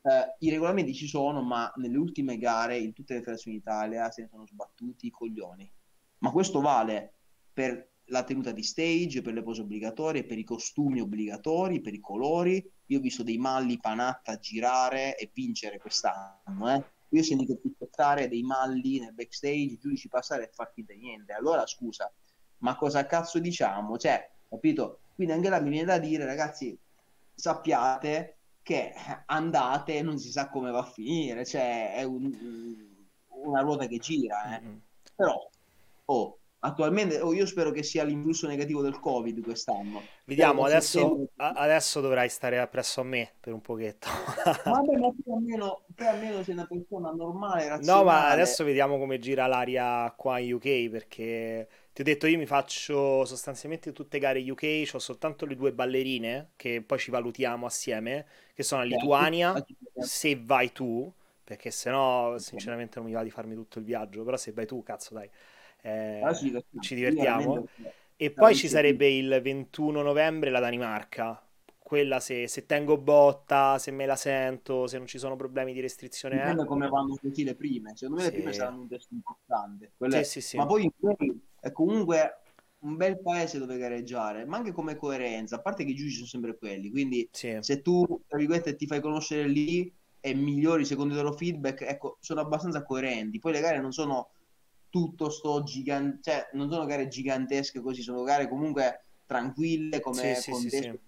eh, 0.03 0.37
I 0.39 0.51
regolamenti 0.51 0.95
ci 0.95 1.07
sono, 1.07 1.43
ma 1.43 1.73
nelle 1.77 1.97
ultime 1.97 2.39
gare 2.39 2.79
in 2.79 2.93
tutte 2.93 3.15
le 3.15 3.21
federazioni 3.21 3.59
d'Italia 3.59 4.11
se 4.11 4.23
ne 4.23 4.29
sono 4.29 4.47
sbattuti 4.47 5.07
i 5.07 5.11
coglioni. 5.11 5.71
Ma 6.19 6.31
questo 6.31 6.61
vale 6.61 7.15
per 7.53 7.89
la 8.07 8.25
tenuta 8.25 8.51
di 8.51 8.63
stage, 8.63 9.23
per 9.23 9.35
le 9.35 9.43
pose 9.43 9.63
obbligatorie, 9.63 10.25
per 10.25 10.39
i 10.39 10.45
costumi 10.45 11.01
obbligatori, 11.01 11.81
per 11.81 11.95
i 11.95 12.01
colori. 12.01 12.65
Io 12.87 12.99
ho 12.99 13.03
visto 13.03 13.23
dei 13.23 13.39
malli 13.39 13.79
panatta 13.79 14.39
girare 14.39 15.17
e 15.17 15.31
vincere 15.33 15.79
quest'anno, 15.79 16.75
eh 16.75 16.85
io 17.13 17.21
ho 17.21 17.25
sentito 17.25 17.57
picchiettare 17.57 18.29
dei 18.29 18.43
malli 18.43 19.01
nel 19.01 19.13
backstage, 19.13 19.55
i 19.57 19.79
giudici 19.79 20.09
passare 20.09 20.45
e 20.45 20.51
far 20.53 20.71
finta 20.73 20.95
niente. 20.95 21.33
Allora 21.33 21.67
scusa, 21.67 22.13
ma 22.59 22.77
cosa 22.77 23.07
cazzo 23.07 23.39
diciamo? 23.41 23.99
Cioè, 23.99 24.31
capito? 24.49 25.01
Quindi 25.15 25.35
anche 25.35 25.49
là 25.49 25.61
mi 25.61 25.71
viene 25.71 25.87
da 25.87 25.99
dire, 25.99 26.25
ragazzi, 26.25 26.79
sappiate 27.35 28.39
che 28.63 28.93
andate 29.27 30.03
non 30.03 30.19
si 30.19 30.31
sa 30.31 30.49
come 30.49 30.71
va 30.71 30.81
a 30.81 30.91
finire, 30.91 31.45
cioè 31.45 31.95
è 31.95 32.03
un, 32.03 32.31
una 33.29 33.61
ruota 33.61 33.87
che 33.87 33.99
gira, 33.99 34.57
eh. 34.57 34.61
mm-hmm. 34.63 34.77
però 35.15 35.51
oh, 36.07 36.41
attualmente 36.61 37.21
oh, 37.21 37.33
io 37.33 37.47
spero 37.47 37.71
che 37.71 37.83
sia 37.83 38.05
l'influsso 38.05 38.47
negativo 38.47 38.83
del 38.83 39.01
covid 39.01 39.43
quest'anno 39.43 40.03
vediamo 40.25 40.65
adesso, 40.65 41.27
adesso 41.37 42.01
dovrai 42.01 42.29
stare 42.29 42.67
presso 42.69 43.01
a 43.01 43.05
me 43.05 43.33
per 43.41 43.55
un 43.55 43.63
pochetto 43.63 44.09
vabbè 44.65 44.97
ma 44.97 45.09
tu 45.09 45.33
almeno, 45.33 45.83
tu 45.95 46.03
almeno 46.03 46.43
sei 46.43 46.55
una 46.55 46.67
persona 46.67 47.11
normale 47.13 47.69
razionale. 47.69 47.99
no 47.99 48.05
ma 48.05 48.29
adesso 48.29 48.63
vediamo 48.63 48.99
come 48.99 49.19
gira 49.19 49.47
l'aria 49.47 50.13
qua 50.17 50.39
in 50.39 50.53
UK 50.53 50.89
perché 50.91 51.69
ti 51.95 52.03
ho 52.03 52.05
detto 52.05 52.27
io 52.27 52.37
mi 52.37 52.47
faccio 52.47 53.25
sostanzialmente 53.25 53.93
tutte 53.93 54.19
gare 54.19 54.49
UK 54.49 54.91
ho 54.93 54.99
soltanto 54.99 55.47
le 55.47 55.57
due 55.57 55.73
ballerine 55.73 56.51
che 56.57 56.83
poi 56.83 56.99
ci 56.99 57.11
valutiamo 57.11 57.65
assieme 57.65 58.27
che 58.61 58.67
sono 58.67 58.83
a 58.83 58.85
Lituania 58.85 59.65
se 59.99 60.41
vai 60.43 60.73
tu 60.73 61.11
perché 61.43 61.71
se 61.71 61.91
no 61.91 62.35
sinceramente 62.39 62.99
non 62.99 63.09
mi 63.09 63.15
va 63.15 63.23
di 63.23 63.31
farmi 63.31 63.55
tutto 63.55 63.79
il 63.79 63.85
viaggio 63.85 64.23
però 64.23 64.37
se 64.37 64.53
vai 64.53 64.67
tu 64.67 64.83
cazzo 64.83 65.15
dai 65.15 65.29
eh, 65.83 66.21
ah, 66.23 66.35
ci 66.35 66.95
divertiamo. 66.95 67.67
E 68.17 68.31
poi 68.31 68.55
ci 68.55 68.69
sarebbe 68.69 69.09
il 69.09 69.41
21 69.43 70.03
novembre 70.03 70.51
la 70.51 70.61
Danimarca. 70.61 71.43
Quella 71.79 72.21
se, 72.21 72.47
se, 72.47 72.67
tengo 72.67 72.99
botta, 72.99 73.79
se 73.79 73.91
me 73.91 74.07
la 74.07 74.15
sento, 74.15 74.87
se 74.87 74.99
non 74.99 75.07
ci 75.07 75.19
sono 75.19 75.37
problemi 75.37 75.73
di 75.73 75.81
restrizione. 75.81 76.37
Dipende 76.37 76.63
eh. 76.63 76.67
come 76.67 76.89
vanno 76.89 77.17
così 77.21 77.43
le 77.43 77.55
prime. 77.55 77.97
Secondo 77.97 78.21
me 78.21 78.29
sì. 78.29 78.35
le 78.35 78.37
prime 78.43 78.53
saranno 78.53 78.81
un 78.83 78.89
test 78.89 79.11
importante. 79.11 79.93
Sì, 80.25 80.41
sì, 80.41 80.57
ma 80.57 80.67
poi 80.67 80.91
è 81.61 81.73
comunque 81.73 82.41
un 82.81 82.97
bel 82.97 83.21
paese 83.21 83.59
dove 83.59 83.77
gareggiare, 83.79 84.45
ma 84.45 84.57
anche 84.57 84.73
come 84.73 84.97
coerenza, 84.97 85.57
a 85.57 85.61
parte 85.61 85.85
che 85.85 85.91
i 85.91 85.95
giudici 85.95 86.17
sono 86.17 86.27
sempre 86.27 86.57
quelli, 86.57 86.91
quindi 86.91 87.29
se 87.31 87.83
tu, 87.83 88.23
tra 88.27 88.39
virgolette, 88.39 88.77
ti 88.77 88.87
fai 88.87 89.01
conoscere 89.01 89.47
lì 89.47 89.93
e 90.21 90.35
migliori 90.35 90.85
secondo 90.85 91.15
i 91.15 91.17
loro 91.17 91.33
feedback, 91.33 91.83
ecco, 91.83 92.19
sono 92.21 92.41
abbastanza 92.41 92.83
coerenti. 92.83 93.39
Poi 93.39 93.53
le 93.53 93.61
gare 93.61 93.81
non 93.81 93.93
sono 93.93 94.33
tutto 94.91 95.31
sto 95.31 95.63
gigante, 95.63 96.19
cioè 96.23 96.49
non 96.53 96.71
sono 96.71 96.85
gare 96.85 97.09
gigantesche 97.09 97.81
così, 97.81 98.03
sono 98.03 98.23
gare 98.23 98.49
comunque 98.49 99.05
tranquille 99.25 100.01
come 100.01 100.35
sì, 100.35 100.51
contesto, 100.51 100.55
sì, 100.57 100.71
sì, 100.71 101.01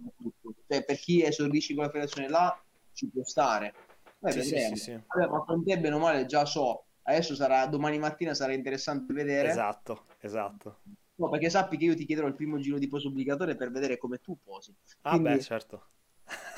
cioè 0.68 0.84
per 0.84 0.96
chi 0.96 1.22
esordisce 1.22 1.74
con 1.74 1.84
la 1.84 1.90
federazione 1.90 2.28
là 2.28 2.64
ci 2.92 3.08
può 3.08 3.24
stare. 3.24 3.74
Poi 4.18 4.32
sì, 4.32 4.58
sì, 4.58 4.76
sì, 4.76 4.92
Vabbè, 4.92 5.28
ma 5.28 5.44
con 5.44 5.64
te 5.64 5.78
bene 5.78 5.96
o 5.96 5.98
male 5.98 6.26
già 6.26 6.44
so, 6.44 6.84
adesso 7.02 7.34
sarà 7.34 7.66
domani 7.66 7.98
mattina 7.98 8.34
sarà 8.34 8.52
interessante 8.52 9.12
vedere. 9.12 9.48
Esatto, 9.50 10.04
esatto. 10.20 10.80
No, 11.22 11.28
perché 11.28 11.50
sappi 11.50 11.76
che 11.76 11.84
io 11.84 11.94
ti 11.94 12.04
chiederò 12.04 12.26
il 12.26 12.34
primo 12.34 12.58
giro 12.58 12.78
di 12.78 12.88
poso 12.88 13.08
obbligatorio 13.08 13.54
per 13.54 13.70
vedere 13.70 13.96
come 13.96 14.20
tu 14.20 14.36
posi. 14.42 14.74
Ah, 15.02 15.10
quindi, 15.10 15.28
beh, 15.28 15.40
certo. 15.40 15.86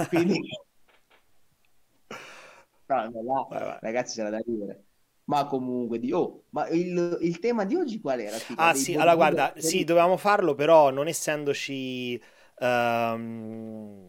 Quindi... 0.09 0.41
ah, 2.87 3.11
là, 3.11 3.47
vai, 3.49 3.63
vai. 3.63 3.79
Ragazzi, 3.81 4.17
c'era 4.17 4.31
da 4.31 4.39
ridere 4.39 4.85
ma 5.27 5.47
comunque 5.47 5.99
di 5.99 6.13
oh, 6.13 6.45
ma 6.51 6.69
il, 6.69 7.19
il 7.23 7.39
tema 7.39 7.65
di 7.65 7.75
oggi 7.75 8.01
qual 8.01 8.21
era? 8.21 8.37
Figa? 8.37 8.63
Ah 8.63 8.75
sì, 8.75 8.95
allora 8.95 9.15
guarda, 9.15 9.53
per... 9.53 9.63
sì, 9.63 9.85
dovevamo 9.85 10.17
farlo, 10.17 10.55
però 10.55 10.91
non 10.91 11.09
essendoci 11.09 12.21
um, 12.59 14.07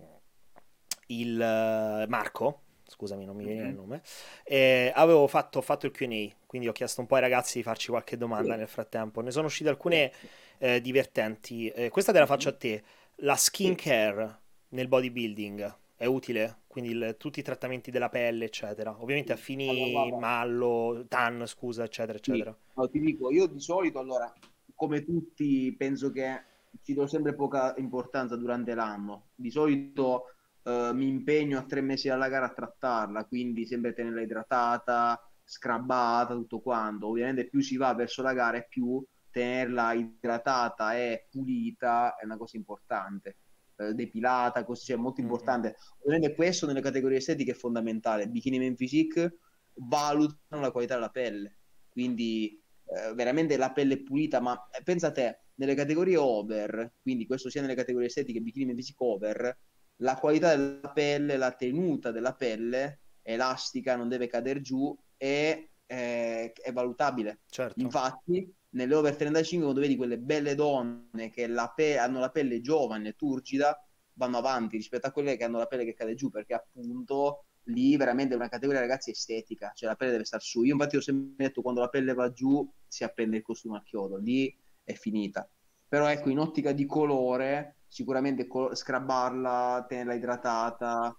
il 1.08 2.06
Marco, 2.10 2.62
scusami, 2.86 3.24
non 3.24 3.36
mi 3.36 3.46
viene 3.46 3.62
mm-hmm. 3.62 3.70
il 3.70 3.76
nome, 3.76 4.02
eh, 4.44 4.92
avevo 4.94 5.28
fatto, 5.28 5.62
fatto, 5.62 5.86
il 5.86 5.94
Q&A, 5.94 6.36
quindi 6.46 6.68
ho 6.68 6.74
chiesto 6.74 7.00
un 7.00 7.08
po' 7.08 7.16
ai 7.16 7.22
ragazzi 7.22 7.58
di 7.58 7.64
farci 7.64 7.90
qualche 7.90 8.18
domanda 8.18 8.54
sì. 8.54 8.60
nel 8.60 8.68
frattempo. 8.68 9.22
Ne 9.22 9.32
sono 9.32 9.48
uscite 9.48 9.70
alcune 9.70 10.12
eh, 10.58 10.82
divertenti. 10.82 11.68
Eh, 11.70 11.90
questa 11.90 12.12
te 12.12 12.20
la 12.20 12.26
faccio 12.26 12.50
a 12.50 12.56
te. 12.56 12.84
La 13.20 13.36
skincare 13.36 14.40
nel 14.70 14.88
bodybuilding 14.88 15.78
è 15.96 16.06
utile? 16.06 16.64
quindi 16.76 16.92
il, 16.92 17.16
tutti 17.18 17.40
i 17.40 17.42
trattamenti 17.42 17.90
della 17.90 18.10
pelle, 18.10 18.44
eccetera. 18.44 19.02
Ovviamente 19.02 19.32
a 19.32 19.38
fini 19.38 19.96
allora, 19.96 20.18
mallo, 20.18 21.06
tan, 21.08 21.48
scusa, 21.48 21.86
eccetera, 21.86 22.18
eccetera. 22.18 22.54
No, 22.74 22.90
ti 22.90 23.00
dico, 23.00 23.32
io 23.32 23.48
di 23.48 23.62
solito, 23.62 24.00
allora, 24.00 24.30
come 24.74 25.06
tutti, 25.06 25.74
penso 25.78 26.12
che 26.12 26.44
ci 26.84 26.94
do 26.94 27.08
sempre 27.08 27.34
poca 27.34 27.74
importanza 27.78 28.36
durante 28.36 28.76
l'anno. 28.76 29.28
Di 29.36 29.50
solito 29.50 30.34
eh, 30.64 30.92
mi 30.94 31.08
impegno 31.08 31.60
a 31.60 31.64
tre 31.64 31.80
mesi 31.80 32.10
alla 32.10 32.28
gara 32.28 32.48
a 32.48 32.54
trattarla, 32.54 33.24
quindi 33.24 33.66
sempre 33.66 33.94
tenerla 33.94 34.22
idratata, 34.22 35.18
scrabbata, 35.46 36.34
tutto 36.34 36.60
quanto. 36.60 37.08
Ovviamente 37.08 37.48
più 37.48 37.62
si 37.62 37.78
va 37.78 37.94
verso 37.94 38.22
la 38.22 38.34
gara 38.34 38.58
e 38.58 38.68
più 38.68 39.02
tenerla 39.36 39.92
idratata 39.92 40.96
e 40.96 41.28
pulita 41.30 42.16
è 42.16 42.24
una 42.24 42.38
cosa 42.38 42.56
importante 42.56 43.36
eh, 43.76 43.94
depilata, 43.94 44.64
così, 44.64 44.86
cioè 44.86 44.96
molto 44.96 45.20
importante. 45.20 45.68
Mm-hmm. 45.68 46.00
Ovviamente 46.06 46.36
questo 46.36 46.66
nelle 46.66 46.80
categorie 46.80 47.18
estetiche 47.18 47.52
è 47.52 47.56
fondamentale. 47.56 48.30
Bikini 48.30 48.60
Men 48.60 48.76
Physique 48.76 49.40
valutano 49.74 50.62
la 50.62 50.72
qualità 50.72 50.94
della 50.94 51.10
pelle, 51.10 51.58
quindi 51.90 52.64
eh, 52.86 53.14
veramente 53.14 53.58
la 53.58 53.74
pelle 53.74 53.96
è 53.96 54.02
pulita, 54.02 54.40
ma 54.40 54.70
eh, 54.70 54.82
pensa 54.84 55.08
a 55.08 55.12
te, 55.12 55.40
nelle 55.56 55.76
categorie 55.76 56.16
over, 56.16 56.94
quindi 57.02 57.26
questo 57.26 57.50
sia 57.50 57.60
nelle 57.60 57.76
categorie 57.76 58.08
estetiche, 58.08 58.40
Bikini 58.40 58.68
Men 58.68 58.76
Physique 58.76 59.06
over, 59.06 59.60
la 59.98 60.16
qualità 60.16 60.56
della 60.56 60.92
pelle, 60.92 61.36
la 61.36 61.52
tenuta 61.52 62.12
della 62.12 62.34
pelle 62.36 63.02
elastica, 63.22 63.98
non 63.98 64.08
deve 64.08 64.28
cadere 64.28 64.62
giù 64.62 64.98
e 65.18 65.72
è, 65.86 66.54
è 66.54 66.72
valutabile. 66.72 67.42
Certo. 67.50 67.82
Infatti, 67.82 68.55
nelle 68.76 68.96
over 68.96 69.16
35 69.16 69.64
quando 69.66 69.82
vedi 69.82 69.96
quelle 69.96 70.18
belle 70.18 70.56
donne 70.56 71.30
che 71.32 71.48
la 71.48 71.72
pe- 71.74 71.98
hanno 71.98 72.20
la 72.20 72.30
pelle 72.30 72.62
giovane, 72.62 73.14
turgida, 73.14 73.78
vanno 74.14 74.38
avanti 74.38 74.78
rispetto 74.78 75.08
a 75.08 75.12
quelle 75.12 75.36
che 75.38 75.44
hanno 75.44 75.58
la 75.58 75.66
pelle 75.66 75.86
che 75.86 75.94
cade 75.94 76.16
giù, 76.16 76.30
perché 76.30 76.54
appunto 76.54 77.46
lì 77.70 77.98
veramente 77.98 78.34
è 78.34 78.38
una 78.38 78.50
categoria 78.50 78.82
ragazzi 78.82 79.10
estetica, 79.10 79.72
cioè 79.74 79.90
la 79.90 79.96
pelle 79.96 80.12
deve 80.12 80.26
stare 80.26 80.44
su. 80.44 80.64
Io 80.64 80.74
infatti 80.74 80.98
ho 80.98 81.02
sempre 81.02 81.46
detto 81.46 81.62
quando 81.62 81.82
la 81.82 81.90
pelle 81.90 82.14
va 82.14 82.32
giù 82.32 82.70
si 82.88 83.04
appende 83.04 83.38
il 83.38 83.44
costume 83.44 83.78
a 83.78 83.84
chiodo, 83.84 84.18
lì 84.18 84.54
è 84.84 84.94
finita. 84.94 85.50
Però 85.88 86.08
ecco, 86.08 86.30
in 86.30 86.40
ottica 86.40 86.72
di 86.74 86.86
colore, 86.86 87.78
sicuramente 87.88 88.48
col- 88.48 88.76
scrabbarla, 88.76 89.86
tenerla 89.88 90.14
idratata, 90.14 91.16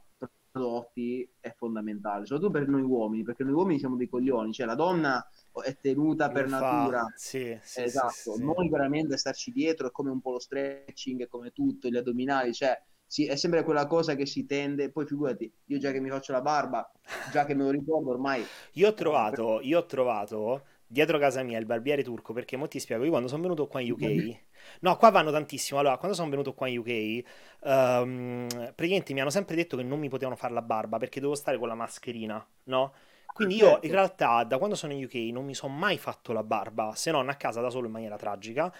prodotti 0.51 1.29
è 1.38 1.53
fondamentale, 1.55 2.25
soprattutto 2.25 2.59
per 2.59 2.69
noi 2.69 2.83
uomini, 2.83 3.23
perché 3.23 3.45
noi 3.45 3.53
uomini 3.53 3.79
siamo 3.79 3.97
dei 3.97 4.09
coglioni, 4.09 4.53
cioè 4.53 4.66
la 4.66 4.75
donna 4.75 5.25
è 5.62 5.79
tenuta 5.79 6.31
per 6.31 6.47
Lo 6.47 6.49
natura. 6.49 7.01
fa, 7.01 7.12
sì, 7.14 7.59
sì, 7.61 7.88
Esatto, 7.88 8.09
sì, 8.09 8.38
sì. 8.42 8.55
noi 8.55 8.69
veramente 8.71 9.16
starci 9.19 9.51
dietro 9.53 9.88
è 9.88 9.90
come 9.90 10.11
un 10.11 10.21
po' 10.21 10.33
lo 10.33 10.38
stretching, 10.40 11.23
è 11.23 11.29
come 11.29 11.51
tutto, 11.53 11.88
gli 11.88 11.97
addominali, 11.97 12.53
cioè 12.55 12.81
sì, 13.07 13.27
è 13.27 13.37
sempre 13.37 13.64
quella 13.64 13.87
cosa 13.87 14.14
che 14.14 14.25
si 14.27 14.47
tende, 14.47 14.90
poi 14.90 15.07
figurati, 15.07 15.53
io 15.66 15.79
già 15.79 15.92
che 15.92 16.01
mi 16.01 16.09
faccio 16.09 16.33
la 16.33 16.40
barba, 16.40 16.90
già 17.23 17.45
che 17.45 17.55
me 17.55 17.64
lo 17.64 17.71
ricordo 17.71 18.11
ormai, 18.11 18.51
Io 18.75 18.88
ho 18.88 18.95
trovato, 18.95 19.61
io 19.62 19.79
ho 19.79 19.87
trovato 19.87 20.64
dietro 20.87 21.19
casa 21.19 21.42
mia 21.42 21.59
il 21.59 21.66
barbiere 21.66 22.03
turco 22.05 22.33
perché 22.33 22.57
mo 22.57 22.69
ti 22.69 22.79
spiego, 22.79 23.03
io 23.05 23.11
quando 23.11 23.29
sono 23.29 23.42
venuto 23.42 23.66
qua 23.66 23.81
in 23.81 23.90
UK, 23.92 24.38
no, 24.81 24.97
qua 24.97 25.11
vanno 25.11 25.31
tantissimo. 25.33 25.81
Allora, 25.81 25.97
quando 25.99 26.16
sono 26.16 26.31
venuto 26.31 26.55
qua 26.55 26.69
in 26.69 26.79
UK, 26.79 27.25
ehm, 27.62 28.47
praticamente 28.75 29.12
mi 29.12 29.21
hanno 29.21 29.31
sempre 29.31 29.57
detto 29.57 29.77
che 29.77 29.83
non 29.83 29.99
mi 29.99 30.09
potevano 30.09 30.37
fare 30.37 30.55
la 30.55 30.62
barba 30.62 30.99
perché 30.99 31.21
dovevo 31.21 31.38
stare 31.38 31.59
con 31.59 31.69
la 31.69 31.75
mascherina, 31.75 32.45
no? 32.64 32.92
Quindi 33.37 33.57
io 33.57 33.79
in 33.83 33.90
realtà 33.90 34.44
da 34.44 34.57
quando 34.57 34.75
sono 34.75 34.94
in 34.94 35.05
UK 35.05 35.14
non 35.31 35.44
mi 35.44 35.55
sono 35.55 35.75
mai 35.75 35.99
fatto 35.99 36.33
la 36.33 36.42
barba, 36.42 36.92
se 36.94 37.11
non 37.11 37.29
a 37.29 37.35
casa 37.35 37.61
da 37.61 37.68
solo 37.68 37.85
in 37.85 37.92
maniera 37.92 38.16
tragica. 38.16 38.72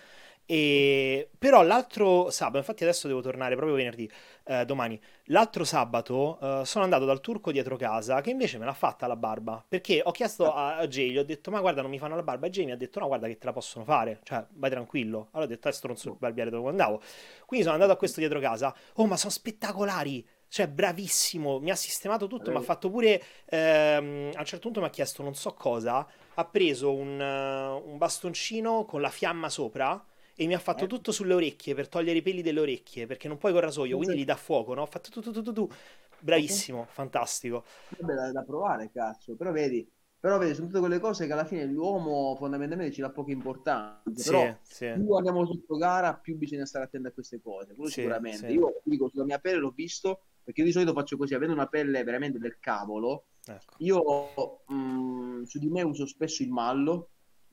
E... 0.47 1.29
Però 1.39 1.63
l'altro 1.63 2.31
sabato, 2.31 2.57
infatti 2.57 2.83
adesso 2.83 3.07
devo 3.07 3.21
tornare 3.21 3.55
proprio 3.55 3.77
venerdì, 3.77 4.11
eh, 4.45 4.65
domani. 4.65 4.99
L'altro 5.25 5.65
sabato 5.65 6.39
eh, 6.41 6.65
sono 6.65 6.85
andato 6.85 7.05
dal 7.05 7.21
turco 7.21 7.53
dietro 7.53 7.77
casa 7.77 8.23
che 8.23 8.31
invece 8.31 8.57
me 8.57 8.65
l'ha 8.65 8.73
fatta 8.73 9.07
la 9.07 9.17
barba 9.17 9.63
perché 9.69 10.01
ho 10.03 10.11
chiesto 10.13 10.55
a, 10.55 10.77
a 10.77 10.87
Jay, 10.87 11.11
gli 11.11 11.19
ho 11.19 11.25
detto 11.25 11.51
ma 11.51 11.61
guarda 11.61 11.83
non 11.83 11.91
mi 11.91 11.99
fanno 11.99 12.15
la 12.15 12.23
barba 12.23 12.47
e 12.47 12.51
Jay 12.51 12.65
mi 12.65 12.71
ha 12.71 12.77
detto 12.77 13.01
no 13.01 13.09
guarda 13.09 13.27
che 13.27 13.37
te 13.37 13.45
la 13.45 13.53
possono 13.53 13.85
fare, 13.85 14.21
cioè 14.23 14.43
vai 14.55 14.71
tranquillo. 14.71 15.29
Allora 15.33 15.45
ho 15.45 15.53
detto 15.55 15.69
è 15.69 15.73
stronzo 15.73 16.09
il 16.09 16.17
barbiere 16.19 16.49
dove 16.49 16.67
andavo. 16.71 17.03
Quindi 17.45 17.67
sono 17.67 17.77
andato 17.77 17.93
a 17.93 17.97
questo 17.99 18.21
dietro 18.21 18.41
casa, 18.41 18.75
oh 18.95 19.07
ma 19.07 19.19
sono 19.19 19.33
spettacolari, 19.33 20.27
cioè 20.49 20.69
bravissimo, 20.69 21.59
mi 21.61 21.71
ha 21.71 21.75
sistemato 21.77 22.27
tutto, 22.27 22.51
mi 22.51 22.57
ha 22.59 22.61
fatto 22.61 22.91
pure, 22.91 23.23
ehm, 23.47 24.31
a 24.35 24.39
un 24.39 24.45
certo 24.45 24.61
punto 24.65 24.81
mi 24.81 24.87
ha 24.87 24.91
chiesto 24.91 25.23
non 25.23 25.35
so 25.35 25.55
cosa, 25.55 26.07
ha 26.35 26.45
preso 26.47 26.93
un, 26.95 27.21
eh, 27.21 27.69
un 27.85 27.97
bastoncino 27.99 28.85
con 28.85 29.01
la 29.01 29.11
fiamma 29.11 29.49
sopra. 29.49 30.05
E 30.39 30.47
mi 30.47 30.53
ha 30.53 30.59
fatto 30.59 30.85
eh? 30.85 30.87
tutto 30.87 31.13
sulle 31.13 31.33
orecchie 31.33 31.75
per 31.75 31.89
togliere 31.89 32.19
i 32.19 32.23
peli 32.23 32.43
delle 32.43 32.61
orecchie, 32.61 33.07
perché 33.07 33.27
non 33.27 33.39
puoi 33.39 33.53
col 33.53 33.63
rasoio, 33.63 33.97
quindi 33.97 34.15
Pensa- 34.15 34.17
li 34.17 34.25
dà 34.25 34.37
fuoco, 34.37 34.75
no? 34.75 34.83
Ho 34.83 34.87
fatto 34.87 35.09
tu 35.11 35.23
tu 35.23 35.33
tu 35.33 35.41
tu 35.43 35.53
tu. 35.53 35.71
Bravissimo, 36.19 36.87
fantastico. 36.91 37.65
Vabbè, 37.89 38.15
da, 38.15 38.33
da 38.33 38.43
provare, 38.45 38.91
cazzo. 38.91 39.37
Però 39.37 39.53
vedi, 39.53 39.89
però 40.19 40.39
vedi, 40.39 40.55
sono 40.55 40.67
tutte 40.67 40.81
quelle 40.81 40.99
cose 41.01 41.27
che 41.27 41.33
alla 41.33 41.45
fine 41.45 41.65
l'uomo 41.67 42.35
fondamentalmente 42.37 42.93
ci 42.95 43.01
dà 43.01 43.11
poca 43.11 43.31
importanza. 43.33 44.11
Sì, 44.15 44.25
Però 44.25 44.59
sì, 44.63 44.87
più 44.91 45.13
andiamo 45.15 45.45
sotto 45.47 45.77
gara, 45.77 46.15
più 46.17 46.37
bisogna 46.37 46.67
stare 46.67 46.85
attenti 46.87 47.09
a 47.09 47.13
queste 47.13 47.41
cose. 47.41 47.75
Quello 47.75 47.91
sì, 47.91 47.91
sicuramente. 47.91 48.53
sì. 48.53 48.53
Io 48.53 48.81
dico, 48.85 49.09
sulla 49.09 49.25
mia 49.25 49.39
pelle 49.39 49.59
l'ho 49.59 49.71
visto, 49.71 50.23
perché 50.47 50.61
io 50.61 50.67
di 50.69 50.73
solito 50.73 50.93
faccio 50.93 51.17
così, 51.17 51.35
avendo 51.35 51.55
una 51.55 51.67
pelle 51.67 52.05
veramente 52.05 52.39
del 52.39 52.61
cavolo, 52.61 53.25
Ecco. 53.45 53.75
io 53.79 54.63
mh, 54.69 55.43
su 55.43 55.59
di 55.59 55.69
me 55.69 55.83
uso 55.83 56.07
spesso 56.07 56.45
il 56.45 56.51
mallo, 56.51 57.11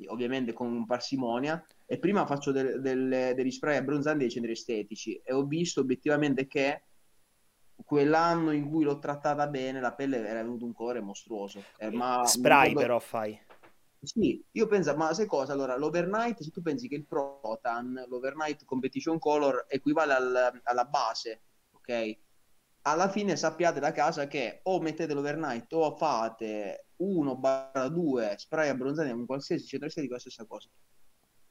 ovviamente 0.09 0.53
con 0.53 0.85
parsimonia, 0.85 1.65
e 1.87 1.97
prima 1.97 2.27
faccio 2.27 2.51
del- 2.51 2.79
del- 2.81 3.33
degli 3.35 3.49
spray 3.49 3.77
abbronzanti 3.77 4.19
e 4.19 4.21
dei 4.25 4.29
centri 4.31 4.51
estetici, 4.51 5.19
e 5.23 5.33
ho 5.33 5.43
visto 5.43 5.81
obiettivamente 5.81 6.45
che 6.45 6.83
quell'anno 7.83 8.51
in 8.51 8.69
cui 8.69 8.83
l'ho 8.83 8.99
trattata 8.99 9.47
bene, 9.47 9.81
la 9.81 9.93
pelle 9.93 10.23
era 10.27 10.43
venuto 10.43 10.65
un 10.65 10.73
colore 10.73 11.01
mostruoso. 11.01 11.63
Eh, 11.77 11.89
ma 11.89 12.23
Spray 12.27 12.67
ricordo, 12.67 12.79
però 12.79 12.99
fai. 12.99 13.41
sì, 14.03 14.45
io 14.51 14.67
penso, 14.67 14.95
ma 14.95 15.13
sai 15.15 15.25
cosa? 15.25 15.53
Allora, 15.53 15.75
l'overnight, 15.77 16.41
se 16.43 16.51
tu 16.51 16.61
pensi 16.61 16.87
che 16.87 16.95
il 16.95 17.05
Protan, 17.07 18.05
l'overnight 18.07 18.65
competition 18.65 19.17
color, 19.17 19.65
equivale 19.67 20.13
al- 20.13 20.61
alla 20.63 20.85
base, 20.85 21.41
ok? 21.71 22.17
Alla 22.85 23.07
fine 23.07 23.37
sappiate 23.37 23.79
da 23.79 23.93
casa 23.93 24.27
che 24.27 24.59
o 24.63 24.81
mettete 24.81 25.13
l'overnight 25.13 25.71
o 25.71 25.95
fate 25.95 26.87
1-2 26.97 28.35
spray 28.35 28.67
abbronzanti 28.67 29.13
con 29.13 29.25
qualsiasi 29.25 29.65
centro 29.65 29.87
estetico, 29.87 30.13
la 30.13 30.19
stessa 30.19 30.45
cosa. 30.45 30.67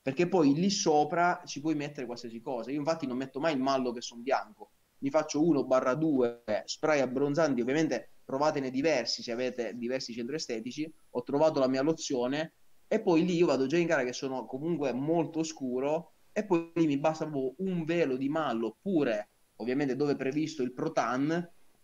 Perché 0.02 0.28
poi 0.28 0.52
lì 0.52 0.68
sopra 0.68 1.40
ci 1.46 1.62
puoi 1.62 1.74
mettere 1.74 2.04
qualsiasi 2.04 2.42
cosa. 2.42 2.70
Io 2.70 2.78
infatti 2.78 3.06
non 3.06 3.16
metto 3.16 3.40
mai 3.40 3.54
il 3.54 3.60
mallo 3.60 3.92
che 3.92 4.02
sono 4.02 4.20
bianco. 4.20 4.72
Mi 4.98 5.08
faccio 5.08 5.42
1-2 5.42 6.64
spray 6.66 7.00
abbronzanti, 7.00 7.62
ovviamente 7.62 8.10
provatene 8.24 8.70
diversi 8.70 9.22
se 9.22 9.32
avete 9.32 9.74
diversi 9.74 10.12
centri 10.12 10.34
estetici. 10.36 10.92
Ho 11.12 11.22
trovato 11.22 11.60
la 11.60 11.68
mia 11.68 11.80
lozione 11.80 12.56
e 12.86 13.00
poi 13.00 13.24
lì 13.24 13.36
io 13.36 13.46
vado 13.46 13.64
già 13.64 13.78
in 13.78 13.86
gara 13.86 14.04
che 14.04 14.12
sono 14.12 14.44
comunque 14.44 14.92
molto 14.92 15.42
scuro 15.44 16.12
e 16.30 16.44
poi 16.44 16.72
lì 16.74 16.86
mi 16.86 16.98
basta 16.98 17.24
un 17.24 17.84
velo 17.84 18.16
di 18.16 18.28
mallo 18.28 18.66
oppure 18.66 19.31
ovviamente 19.62 19.96
dove 19.96 20.12
è 20.12 20.16
previsto 20.16 20.62
il 20.62 20.72
Protan 20.72 21.30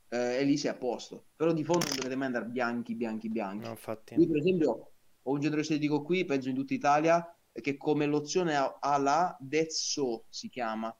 eh, 0.09 0.37
e 0.37 0.45
lì 0.45 0.57
sei 0.57 0.71
a 0.71 0.75
posto. 0.77 1.27
Però 1.37 1.53
di 1.53 1.65
fondo 1.65 1.87
non 1.87 1.97
dovete 1.97 2.17
mai 2.17 2.27
andare 2.27 2.47
bianchi, 2.47 2.95
bianchi, 2.95 3.29
bianchi. 3.29 3.65
No, 3.65 3.71
infatti. 3.71 4.15
Io, 4.15 4.27
per 4.27 4.37
esempio, 4.37 4.91
ho 5.23 5.33
un 5.33 5.41
centro 5.41 5.61
estetico 5.61 6.03
qui, 6.03 6.25
penso 6.25 6.49
in 6.49 6.55
tutta 6.55 6.75
Italia, 6.75 7.37
che 7.53 7.77
come 7.77 8.07
lozione 8.07 8.57
ha, 8.57 8.79
ha 8.81 8.99
la 8.99 9.37
So, 9.69 10.25
si 10.29 10.49
chiama, 10.49 10.95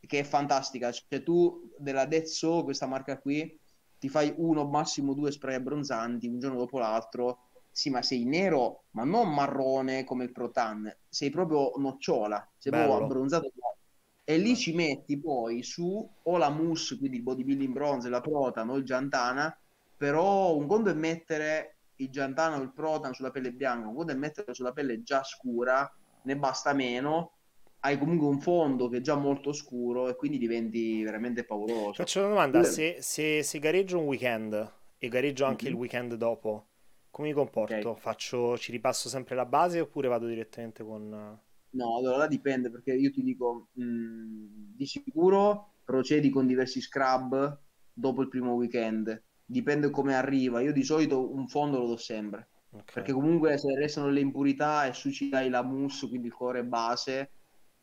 che 0.00 0.18
è 0.18 0.22
fantastica. 0.22 0.92
Cioè, 0.92 1.22
tu 1.22 1.70
della 1.78 2.08
So, 2.24 2.64
questa 2.64 2.86
marca 2.86 3.18
qui, 3.18 3.58
ti 3.98 4.08
fai 4.08 4.32
uno, 4.36 4.66
massimo 4.66 5.14
due 5.14 5.30
spray 5.30 5.54
abbronzanti 5.54 6.26
un 6.26 6.38
giorno 6.38 6.58
dopo 6.58 6.78
l'altro. 6.78 7.46
Sì, 7.70 7.88
ma 7.88 8.02
sei 8.02 8.24
nero, 8.24 8.84
ma 8.90 9.04
non 9.04 9.32
marrone 9.32 10.04
come 10.04 10.24
il 10.24 10.32
Protan, 10.32 10.94
sei 11.08 11.30
proprio 11.30 11.72
nocciola, 11.76 12.46
sei 12.58 12.70
proprio 12.70 12.92
Bello. 12.92 13.04
abbronzato. 13.04 13.52
E 14.24 14.38
lì 14.38 14.56
ci 14.56 14.72
metti 14.74 15.20
poi 15.20 15.62
su 15.62 16.08
o 16.22 16.36
la 16.36 16.48
mousse, 16.50 16.98
quindi 16.98 17.16
il 17.18 17.22
bodybuilding 17.22 17.72
bronze, 17.72 18.08
la 18.08 18.20
Protan 18.20 18.68
o 18.70 18.76
il 18.76 18.84
Giantana, 18.84 19.54
però 19.96 20.56
un 20.56 20.66
conto 20.66 20.90
è 20.90 20.94
mettere 20.94 21.78
il 21.96 22.10
Giantana 22.10 22.56
o 22.58 22.62
il 22.62 22.72
Protan 22.72 23.12
sulla 23.14 23.30
pelle 23.30 23.52
bianca, 23.52 23.88
un 23.88 23.94
conto 23.94 24.12
è 24.12 24.14
metterlo 24.16 24.54
sulla 24.54 24.72
pelle 24.72 25.02
già 25.02 25.22
scura, 25.24 25.88
ne 26.22 26.36
basta 26.36 26.72
meno, 26.72 27.38
hai 27.80 27.98
comunque 27.98 28.28
un 28.28 28.40
fondo 28.40 28.88
che 28.88 28.98
è 28.98 29.00
già 29.00 29.16
molto 29.16 29.52
scuro 29.52 30.08
e 30.08 30.16
quindi 30.16 30.38
diventi 30.38 31.02
veramente 31.02 31.44
pauroso. 31.44 32.04
faccio 32.04 32.18
una 32.20 32.28
domanda, 32.28 32.62
Quello- 32.62 32.64
se, 32.64 32.96
se, 33.00 33.42
se 33.42 33.58
gareggio 33.58 33.98
un 33.98 34.06
weekend 34.06 34.72
e 34.98 35.08
gareggio 35.08 35.44
anche 35.44 35.68
il 35.68 35.74
Mhm. 35.74 35.78
weekend 35.78 36.14
dopo, 36.14 36.66
come 37.10 37.28
mi 37.28 37.34
comporto? 37.34 37.94
Faccio, 37.94 38.56
ci 38.58 38.72
ripasso 38.72 39.08
sempre 39.08 39.34
la 39.34 39.46
base 39.46 39.80
oppure 39.80 40.08
vado 40.08 40.26
direttamente 40.26 40.82
con... 40.84 41.38
No, 41.74 41.96
allora 41.96 42.26
dipende 42.26 42.70
perché 42.70 42.92
io 42.94 43.10
ti 43.10 43.22
dico, 43.22 43.70
mh, 43.72 44.74
di 44.76 44.86
sicuro 44.86 45.76
procedi 45.84 46.28
con 46.30 46.46
diversi 46.46 46.80
scrub 46.82 47.60
dopo 47.92 48.20
il 48.22 48.28
primo 48.28 48.52
weekend, 48.54 49.24
dipende 49.44 49.90
come 49.90 50.14
arriva. 50.14 50.60
Io 50.60 50.72
di 50.72 50.82
solito 50.84 51.32
un 51.32 51.48
fondo 51.48 51.78
lo 51.78 51.86
do 51.86 51.96
sempre, 51.96 52.50
Ok, 52.72 52.92
perché 52.92 53.12
comunque 53.12 53.56
se 53.58 53.74
restano 53.74 54.08
le 54.10 54.20
impurità 54.20 54.86
e 54.86 54.92
su 54.92 55.10
ci 55.10 55.28
dai 55.30 55.48
la 55.48 55.62
mousse, 55.62 56.08
quindi 56.08 56.26
il 56.28 56.34
colore 56.34 56.64
base, 56.64 57.32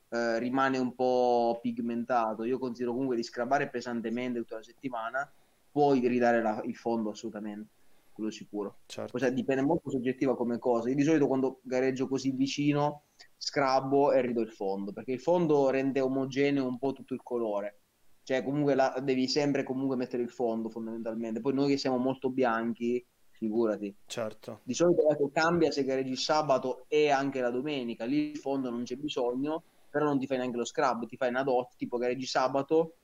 eh, 0.09 0.39
rimane 0.39 0.77
un 0.77 0.93
po' 0.95 1.59
pigmentato. 1.61 2.43
Io 2.43 2.59
considero 2.59 2.91
comunque 2.93 3.15
di 3.15 3.23
scrabare 3.23 3.69
pesantemente 3.69 4.39
tutta 4.39 4.55
la 4.57 4.63
settimana, 4.63 5.33
poi 5.71 6.07
ridare 6.07 6.41
la- 6.41 6.61
il 6.65 6.75
fondo 6.75 7.09
assolutamente, 7.11 7.71
quello 8.11 8.29
sicuro. 8.31 8.81
certo. 8.85 9.17
Cioè, 9.17 9.31
dipende 9.33 9.61
molto 9.63 9.89
soggettiva 9.89 10.35
come 10.35 10.59
cosa. 10.59 10.89
Io 10.89 10.95
di 10.95 11.03
solito 11.03 11.27
quando 11.27 11.59
gareggio 11.63 12.07
così 12.07 12.31
vicino 12.31 13.05
scrabbo 13.39 14.11
e 14.11 14.21
rido 14.21 14.41
il 14.41 14.51
fondo, 14.51 14.91
perché 14.91 15.13
il 15.13 15.21
fondo 15.21 15.69
rende 15.69 16.01
omogeneo 16.01 16.67
un 16.67 16.77
po' 16.77 16.91
tutto 16.93 17.13
il 17.13 17.23
colore. 17.23 17.81
Cioè, 18.23 18.43
comunque 18.43 18.75
la- 18.75 18.99
devi 19.01 19.27
sempre 19.27 19.63
comunque 19.63 19.95
mettere 19.95 20.21
il 20.23 20.29
fondo 20.29 20.69
fondamentalmente. 20.69 21.41
Poi 21.41 21.53
noi 21.53 21.69
che 21.69 21.77
siamo 21.77 21.97
molto 21.97 22.29
bianchi, 22.29 23.03
figurati. 23.31 23.95
Certo, 24.05 24.59
Di 24.63 24.73
solito 24.73 25.09
ecco, 25.09 25.29
cambia 25.31 25.71
se 25.71 25.83
gareggi 25.83 26.15
sabato 26.15 26.85
e 26.87 27.09
anche 27.09 27.41
la 27.41 27.49
domenica. 27.49 28.05
Lì 28.05 28.31
il 28.31 28.37
fondo 28.37 28.69
non 28.69 28.83
c'è 28.83 28.95
bisogno, 28.97 29.63
però 29.89 30.05
non 30.05 30.19
ti 30.19 30.27
fai 30.27 30.37
neanche 30.37 30.57
lo 30.57 30.65
scrub, 30.65 31.07
ti 31.07 31.15
fai 31.17 31.29
una 31.29 31.43
doccia, 31.43 31.75
tipo 31.77 31.97
gareggi 31.97 32.25
sabato, 32.25 32.97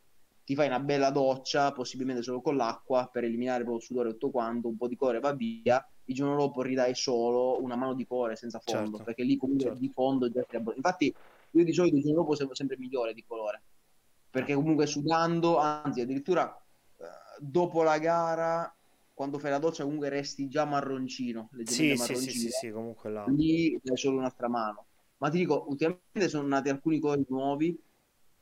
ti 0.44 0.54
fai 0.54 0.68
una 0.68 0.80
bella 0.80 1.10
doccia, 1.10 1.72
possibilmente 1.72 2.22
solo 2.22 2.42
con 2.42 2.56
l'acqua, 2.56 3.08
per 3.12 3.24
eliminare 3.24 3.60
proprio 3.64 3.78
il 3.78 3.84
sudore 3.84 4.10
e 4.10 4.12
tutto 4.14 4.30
quanto, 4.32 4.68
un 4.68 4.78
po' 4.78 4.88
di 4.88 4.96
colore 4.96 5.20
va 5.20 5.34
via, 5.34 5.84
il 6.06 6.16
giorno 6.16 6.36
dopo 6.38 6.62
ridai 6.62 6.94
solo 6.96 7.62
una 7.62 7.76
mano 7.76 7.94
di 7.94 8.06
colore 8.06 8.36
senza 8.36 8.60
fondo, 8.60 8.98
certo, 8.98 9.04
perché 9.04 9.24
lì 9.24 9.38
comunque 9.38 9.66
certo. 9.66 9.80
di 9.80 9.90
fondo 9.90 10.30
già 10.30 10.44
ti 10.44 10.56
abbon- 10.56 10.76
Infatti 10.76 11.14
io 11.52 11.64
di 11.64 11.74
solito 11.74 11.96
il 11.96 12.02
giorno 12.04 12.22
dopo 12.22 12.36
sono 12.36 12.54
sempre 12.54 12.78
migliore 12.78 13.14
di 13.14 13.24
colore, 13.26 13.64
perché 14.30 14.54
comunque 14.54 14.86
sudando, 14.88 15.58
anzi 15.58 16.02
addirittura 16.02 16.54
eh, 16.98 17.04
dopo 17.40 17.84
la 17.84 17.98
gara, 17.98 18.76
quando 19.14 19.40
fai 19.40 19.52
la 19.52 19.60
doccia 19.60 19.84
comunque 19.84 20.10
resti 20.10 20.48
già 20.48 20.66
marroncino, 20.66 21.50
leggermente 21.54 21.96
Sì, 21.96 21.98
sì, 21.98 22.16
sì, 22.16 22.32
sì, 22.32 22.50
marroncino, 22.50 22.50
sì, 22.50 22.72
comunque 22.72 23.10
là. 23.12 23.30
lì 23.30 23.80
dai 23.82 23.98
solo 23.98 24.18
un'altra 24.18 24.48
mano. 24.50 24.88
Ma 25.18 25.30
ti 25.30 25.38
dico, 25.38 25.66
ultimamente 25.70 26.28
sono 26.28 26.48
nati 26.48 26.70
alcuni 26.70 27.00
colori 27.00 27.26
nuovi, 27.30 27.82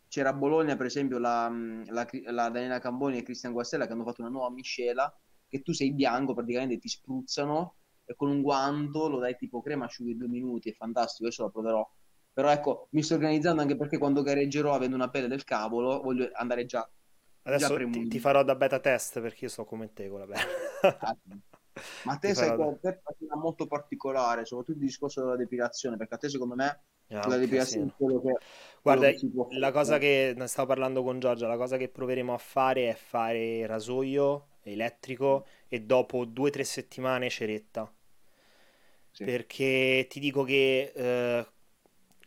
c'era 0.07 0.29
a 0.29 0.33
Bologna, 0.33 0.75
per 0.75 0.87
esempio, 0.87 1.17
la, 1.19 1.49
la, 1.87 2.07
la 2.25 2.49
Daniela 2.49 2.79
Camboni 2.79 3.17
e 3.17 3.23
Cristian 3.23 3.53
Guastella 3.53 3.85
che 3.85 3.93
hanno 3.93 4.03
fatto 4.03 4.21
una 4.21 4.29
nuova 4.29 4.49
miscela, 4.51 5.11
che 5.53 5.61
tu 5.61 5.71
sei 5.71 5.93
bianco, 5.93 6.33
praticamente 6.33 6.79
ti 6.79 6.87
spruzzano 6.87 7.75
e 8.05 8.15
con 8.15 8.27
un 8.27 8.41
guanto 8.41 9.07
lo 9.07 9.19
dai 9.19 9.35
tipo 9.35 9.61
crema, 9.61 9.85
asciughi 9.85 10.17
due 10.17 10.27
minuti, 10.27 10.71
è 10.71 10.73
fantastico, 10.73 11.25
adesso 11.25 11.43
la 11.43 11.49
proverò. 11.51 11.87
Però 12.33 12.49
ecco, 12.49 12.87
mi 12.91 13.03
sto 13.03 13.13
organizzando 13.13 13.61
anche 13.61 13.77
perché 13.77 13.99
quando 13.99 14.23
gareggerò 14.23 14.73
avendo 14.73 14.95
una 14.95 15.11
pelle 15.11 15.27
del 15.27 15.43
cavolo, 15.43 16.01
voglio 16.01 16.27
andare 16.33 16.65
già. 16.65 16.89
Adesso 17.43 17.77
già 17.77 17.85
ti, 17.85 18.07
ti, 18.07 18.19
farò 18.19 18.43
da 18.43 18.55
beta 18.55 18.79
test 18.79 19.21
perché 19.21 19.45
io 19.45 19.51
sto 19.51 19.63
come 19.63 19.93
te 19.93 20.09
con 20.09 20.19
la 20.21 20.25
pelle. 20.25 20.97
Ah, 20.99 21.15
ma 22.05 22.17
te 22.17 22.33
sei 22.33 22.57
da... 22.57 22.75
te 22.81 23.01
una 23.19 23.35
molto 23.35 23.67
particolare, 23.67 24.45
soprattutto 24.45 24.79
il 24.79 24.85
discorso 24.85 25.21
della 25.21 25.35
depilazione, 25.35 25.97
perché 25.97 26.15
a 26.15 26.17
te 26.17 26.29
secondo 26.29 26.55
me 26.55 26.85
ah, 27.09 27.27
la 27.27 27.37
depilazione 27.37 27.85
sì. 27.85 27.91
è 27.91 27.95
quello 27.95 28.21
che... 28.21 28.37
Guarda, 28.81 29.13
quello 29.13 29.45
che 29.45 29.59
la 29.59 29.71
cosa 29.71 29.99
che 29.99 30.33
ne 30.35 30.47
stavo 30.47 30.69
parlando 30.69 31.03
con 31.03 31.19
Giorgia, 31.19 31.47
la 31.47 31.57
cosa 31.57 31.77
che 31.77 31.89
proveremo 31.89 32.33
a 32.33 32.39
fare 32.39 32.89
è 32.89 32.95
fare 32.95 33.67
rasoio 33.67 34.47
elettrico 34.71 35.45
e 35.67 35.81
dopo 35.81 36.25
due 36.25 36.49
o 36.49 36.51
tre 36.51 36.63
settimane 36.63 37.29
ceretta. 37.29 37.91
Sì. 39.11 39.23
Perché 39.23 40.07
ti 40.09 40.19
dico 40.19 40.43
che 40.43 40.91
eh, 40.95 41.47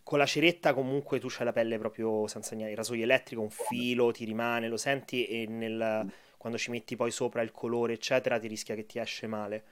con 0.03 0.19
la 0.19 0.27
ceretta 0.27 0.73
comunque 0.73 1.19
tu 1.19 1.27
c'hai 1.29 1.45
la 1.45 1.53
pelle 1.53 1.79
proprio 1.79 2.29
senza 2.29 2.55
niente. 2.55 2.73
Il 2.73 2.79
rasoio 2.79 3.03
elettrico, 3.03 3.43
un 3.43 3.51
filo 3.51 4.13
ti 4.13 4.25
rimane, 4.25 4.69
lo 4.69 4.77
senti 4.77 5.27
e 5.27 5.47
nel, 5.47 6.09
quando 6.37 6.59
ci 6.59 6.71
metti 6.71 6.95
poi 6.95 7.11
sopra 7.11 7.43
il 7.43 7.51
colore, 7.51 7.95
eccetera, 7.95 8.39
ti 8.39 8.47
rischia 8.47 8.77
che 8.77 8.87
ti 8.87 9.01
esce 9.01 9.27
male. 9.27 9.65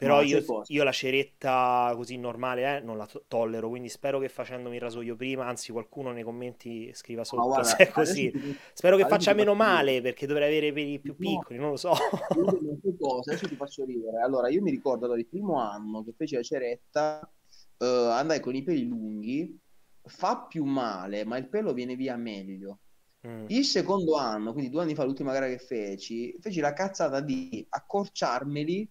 Però 0.00 0.22
io, 0.22 0.42
io, 0.66 0.82
la 0.82 0.92
ceretta 0.92 1.92
così 1.94 2.16
normale 2.16 2.78
eh, 2.78 2.80
non 2.80 2.96
la 2.96 3.04
to- 3.04 3.24
tollero, 3.28 3.68
quindi 3.68 3.90
spero 3.90 4.18
che 4.18 4.30
facendomi 4.30 4.76
il 4.76 4.80
rasoio 4.80 5.14
prima, 5.14 5.44
anzi 5.44 5.72
qualcuno 5.72 6.10
nei 6.10 6.22
commenti 6.22 6.90
scriva 6.94 7.22
sotto 7.22 7.44
guarda, 7.44 7.64
se 7.64 7.76
è 7.76 7.88
così. 7.92 8.30
Ti... 8.30 8.58
Spero 8.72 8.96
che 8.96 9.06
faccia 9.06 9.34
meno 9.34 9.52
male 9.52 10.00
perché 10.00 10.26
dovrei 10.26 10.48
avere 10.48 10.72
peli 10.72 10.98
più 11.00 11.16
piccoli, 11.16 11.56
no. 11.56 11.64
non 11.64 11.70
lo 11.72 11.76
so. 11.76 11.92
Cosa, 12.98 13.32
adesso 13.32 13.46
ti 13.46 13.56
faccio 13.56 13.84
ridere. 13.84 14.22
Allora, 14.22 14.48
io 14.48 14.62
mi 14.62 14.70
ricordo 14.70 15.04
allora, 15.04 15.20
il 15.20 15.26
primo 15.26 15.60
anno 15.60 16.02
che 16.02 16.14
feci 16.16 16.34
la 16.34 16.42
ceretta, 16.42 17.30
uh, 17.76 17.84
andai 17.84 18.40
con 18.40 18.54
i 18.54 18.62
peli 18.62 18.86
lunghi, 18.86 19.58
fa 20.02 20.46
più 20.48 20.64
male, 20.64 21.26
ma 21.26 21.36
il 21.36 21.46
pelo 21.46 21.74
viene 21.74 21.94
via 21.94 22.16
meglio. 22.16 22.78
Mm. 23.26 23.44
Il 23.48 23.66
secondo 23.66 24.16
anno, 24.16 24.52
quindi 24.52 24.70
due 24.70 24.80
anni 24.80 24.94
fa, 24.94 25.04
l'ultima 25.04 25.32
gara 25.32 25.46
che 25.46 25.58
feci, 25.58 26.34
feci 26.40 26.60
la 26.60 26.72
cazzata 26.72 27.20
di 27.20 27.66
accorciarmeli 27.68 28.88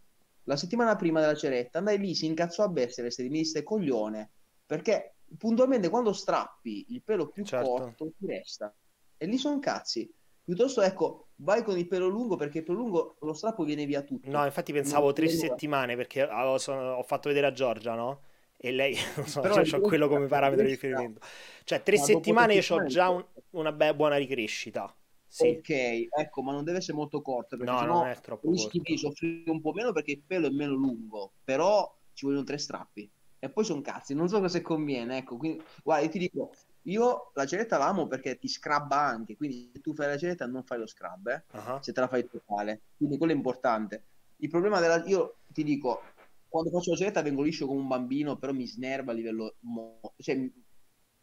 la 0.49 0.55
settimana 0.55 0.95
prima 0.95 1.19
della 1.19 1.35
ceretta 1.35 1.77
andai 1.77 1.99
lì, 1.99 2.15
si 2.15 2.25
incazzò 2.25 2.63
a 2.63 2.69
Bessere, 2.69 3.09
mi 3.19 3.37
disse 3.37 3.61
coglione, 3.61 4.31
perché 4.65 5.17
puntualmente 5.37 5.89
quando 5.89 6.11
strappi 6.11 6.87
il 6.89 7.03
pelo 7.03 7.29
più 7.29 7.45
certo. 7.45 7.69
corto 7.69 8.11
ti 8.17 8.25
resta. 8.25 8.73
E 9.15 9.25
lì 9.27 9.37
sono 9.37 9.59
cazzi. 9.59 10.11
Piuttosto, 10.43 10.81
ecco, 10.81 11.27
vai 11.35 11.61
con 11.61 11.77
il 11.77 11.87
pelo 11.87 12.07
lungo 12.07 12.35
perché 12.35 12.59
il 12.59 12.63
pelo 12.63 12.79
lungo 12.79 13.17
lo 13.21 13.33
strappo 13.33 13.63
viene 13.63 13.85
via 13.85 14.01
tutto. 14.01 14.27
No, 14.27 14.43
infatti 14.43 14.73
pensavo 14.73 15.05
non 15.05 15.13
tre 15.13 15.29
settimane 15.29 15.95
perché 15.95 16.23
ho, 16.23 16.57
sono, 16.57 16.93
ho, 16.93 17.03
fatto 17.03 17.29
vedere 17.29 17.45
a 17.45 17.51
Giorgia, 17.51 17.93
no? 17.93 18.23
E 18.57 18.71
lei, 18.71 18.95
non 19.17 19.27
so, 19.27 19.41
Però 19.41 19.63
cioè, 19.63 19.79
ho 19.79 19.81
quello 19.81 20.07
come 20.07 20.25
parametro 20.25 20.65
di 20.65 20.71
riferimento. 20.71 21.19
Cioè, 21.63 21.83
tre 21.83 21.97
settimane 21.97 22.55
io 22.55 22.75
ho 22.75 22.85
già 22.85 23.09
un, 23.09 23.23
una 23.51 23.71
be- 23.71 23.93
buona 23.93 24.15
ricrescita. 24.15 24.91
Sì. 25.31 25.47
Ok, 25.59 25.69
ecco, 25.69 26.41
ma 26.41 26.51
non 26.51 26.63
deve 26.63 26.79
essere 26.79 26.97
molto 26.97 27.21
corto 27.21 27.55
perché 27.55 27.71
no, 27.71 27.85
non 27.85 28.07
è 28.07 28.19
troppo 28.19 28.49
rischi 28.49 28.77
corto. 28.79 28.91
di 28.91 28.97
soffrire 28.97 29.51
un 29.51 29.61
po' 29.61 29.73
meno 29.73 29.93
perché 29.93 30.11
il 30.11 30.23
pelo 30.25 30.47
è 30.47 30.49
meno 30.49 30.73
lungo, 30.73 31.33
però 31.43 31.95
ci 32.13 32.25
vogliono 32.25 32.43
tre 32.43 32.57
strappi. 32.57 33.09
E 33.37 33.49
poi 33.49 33.63
sono 33.63 33.79
cazzi, 33.81 34.13
non 34.15 34.27
so 34.27 34.41
cosa 34.41 34.59
conviene, 34.61 35.17
ecco, 35.17 35.37
quindi 35.37 35.63
guarda, 35.83 36.03
io 36.03 36.11
ti 36.11 36.19
dico, 36.19 36.51
io 36.83 37.31
la 37.35 37.45
ceretta 37.45 37.77
l'amo 37.77 38.07
perché 38.07 38.37
ti 38.37 38.49
scrabba 38.49 38.99
anche, 38.99 39.37
quindi 39.37 39.69
se 39.71 39.79
tu 39.79 39.93
fai 39.93 40.07
la 40.07 40.17
ceretta 40.17 40.45
non 40.45 40.63
fai 40.63 40.79
lo 40.79 40.87
scrub, 40.87 41.27
eh, 41.27 41.43
uh-huh. 41.57 41.77
se 41.79 41.93
te 41.93 41.99
la 42.01 42.07
fai 42.07 42.27
totale, 42.27 42.81
quindi 42.97 43.17
quello 43.17 43.31
è 43.31 43.35
importante. 43.35 44.03
Il 44.37 44.49
problema 44.49 44.79
della... 44.81 45.05
io 45.05 45.37
ti 45.47 45.63
dico, 45.63 46.01
quando 46.49 46.69
faccio 46.71 46.91
la 46.91 46.97
ceretta 46.97 47.21
vengo 47.21 47.43
liscio 47.43 47.67
come 47.67 47.79
un 47.79 47.87
bambino, 47.87 48.35
però 48.35 48.51
mi 48.51 48.67
snerva 48.67 49.11
a 49.11 49.15
livello... 49.15 49.55
Mo... 49.61 50.01
cioè 50.17 50.49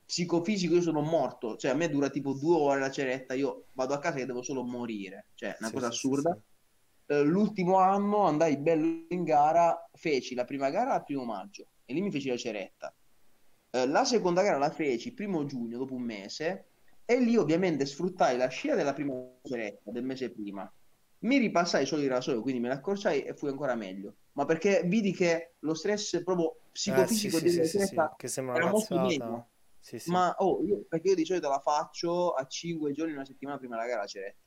psicofisico 0.06 0.74
io 0.74 0.80
sono 0.80 1.00
morto, 1.00 1.56
cioè 1.56 1.72
a 1.72 1.74
me 1.74 1.90
dura 1.90 2.08
tipo 2.08 2.32
due 2.32 2.56
ore 2.56 2.80
la 2.80 2.90
ceretta, 2.90 3.34
io 3.34 3.66
vado 3.72 3.92
a 3.92 3.98
casa 3.98 4.18
e 4.18 4.26
devo 4.26 4.40
solo 4.40 4.62
morire, 4.62 5.26
cioè 5.34 5.56
una 5.58 5.68
sì, 5.68 5.74
cosa 5.74 5.90
sì, 5.90 5.92
assurda. 5.92 6.38
Sì, 7.06 7.12
uh, 7.12 7.22
l'ultimo 7.24 7.78
anno 7.78 8.22
andai 8.22 8.56
bello 8.56 9.06
in 9.08 9.24
gara, 9.24 9.88
feci 9.92 10.34
la 10.34 10.44
prima 10.44 10.70
gara 10.70 10.94
al 10.94 11.04
primo 11.04 11.24
maggio 11.24 11.66
e 11.84 11.92
lì 11.92 12.00
mi 12.00 12.12
feci 12.12 12.28
la 12.28 12.36
ceretta. 12.36 12.94
Uh, 13.72 13.88
la 13.88 14.04
seconda 14.04 14.42
gara 14.42 14.58
la 14.58 14.70
feci 14.70 15.12
primo 15.12 15.44
giugno, 15.44 15.76
dopo 15.76 15.94
un 15.94 16.02
mese, 16.02 16.66
e 17.04 17.18
lì 17.18 17.36
ovviamente 17.36 17.84
sfruttai 17.84 18.36
la 18.36 18.48
scia 18.48 18.76
della 18.76 18.92
prima 18.92 19.12
ceretta 19.42 19.90
del 19.90 20.04
mese 20.04 20.30
prima. 20.30 20.72
Mi 21.18 21.38
ripassai 21.38 21.84
solo 21.84 22.02
il 22.02 22.10
rasoio, 22.10 22.42
quindi 22.42 22.60
me 22.60 22.68
la 22.68 22.74
accorciai 22.74 23.22
e 23.22 23.34
fui 23.34 23.48
ancora 23.48 23.74
meglio. 23.74 24.14
Ma 24.32 24.44
perché 24.44 24.82
vidi 24.84 25.12
che 25.12 25.54
lo 25.60 25.74
stress 25.74 26.22
proprio 26.22 26.58
psicofisico 26.70 27.38
eh, 27.38 27.64
sì, 27.64 27.80
sì, 27.80 27.96
che 28.16 28.28
sembra 28.28 28.56
era 28.56 28.70
molto 28.70 29.00
meno 29.00 29.48
sì, 29.86 30.00
sì. 30.00 30.10
Ma 30.10 30.34
oh, 30.38 30.64
io, 30.64 30.84
perché 30.88 31.10
io 31.10 31.14
di 31.14 31.24
solito 31.24 31.48
la 31.48 31.60
faccio 31.60 32.32
a 32.32 32.44
5 32.44 32.90
giorni, 32.90 33.12
una 33.12 33.24
settimana 33.24 33.56
prima 33.56 33.76
della 33.76 33.86
gara 33.86 34.00
la 34.00 34.08
ceretta. 34.08 34.42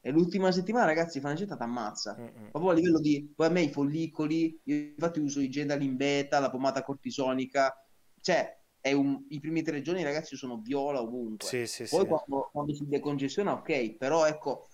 E 0.00 0.10
l'ultima 0.10 0.50
settimana, 0.50 0.86
ragazzi, 0.86 1.20
ceretta 1.20 1.58
ti 1.58 1.62
ammazza. 1.62 2.16
Mm-hmm. 2.18 2.48
Proprio 2.48 2.70
a 2.70 2.72
livello 2.72 2.98
di, 2.98 3.30
poi 3.36 3.48
a 3.48 3.50
me 3.50 3.60
i 3.60 3.70
follicoli, 3.70 4.58
io 4.64 4.74
infatti 4.74 5.20
uso 5.20 5.40
i 5.40 5.50
Gendal 5.50 5.82
in 5.82 5.96
beta, 5.96 6.38
la 6.38 6.48
pomata 6.48 6.82
cortisonica, 6.82 7.86
cioè 8.22 8.58
un, 8.94 9.26
i 9.28 9.40
primi 9.40 9.60
tre 9.60 9.82
giorni, 9.82 10.02
ragazzi, 10.02 10.36
sono 10.36 10.56
viola 10.56 11.02
ovunque. 11.02 11.46
Sì, 11.46 11.66
sì, 11.66 11.84
poi 11.84 12.06
quando, 12.06 12.48
quando, 12.50 12.72
si 12.72 12.86
decongestiona, 12.88 13.52
ok, 13.52 13.94
però 13.96 14.24
ecco, 14.24 14.68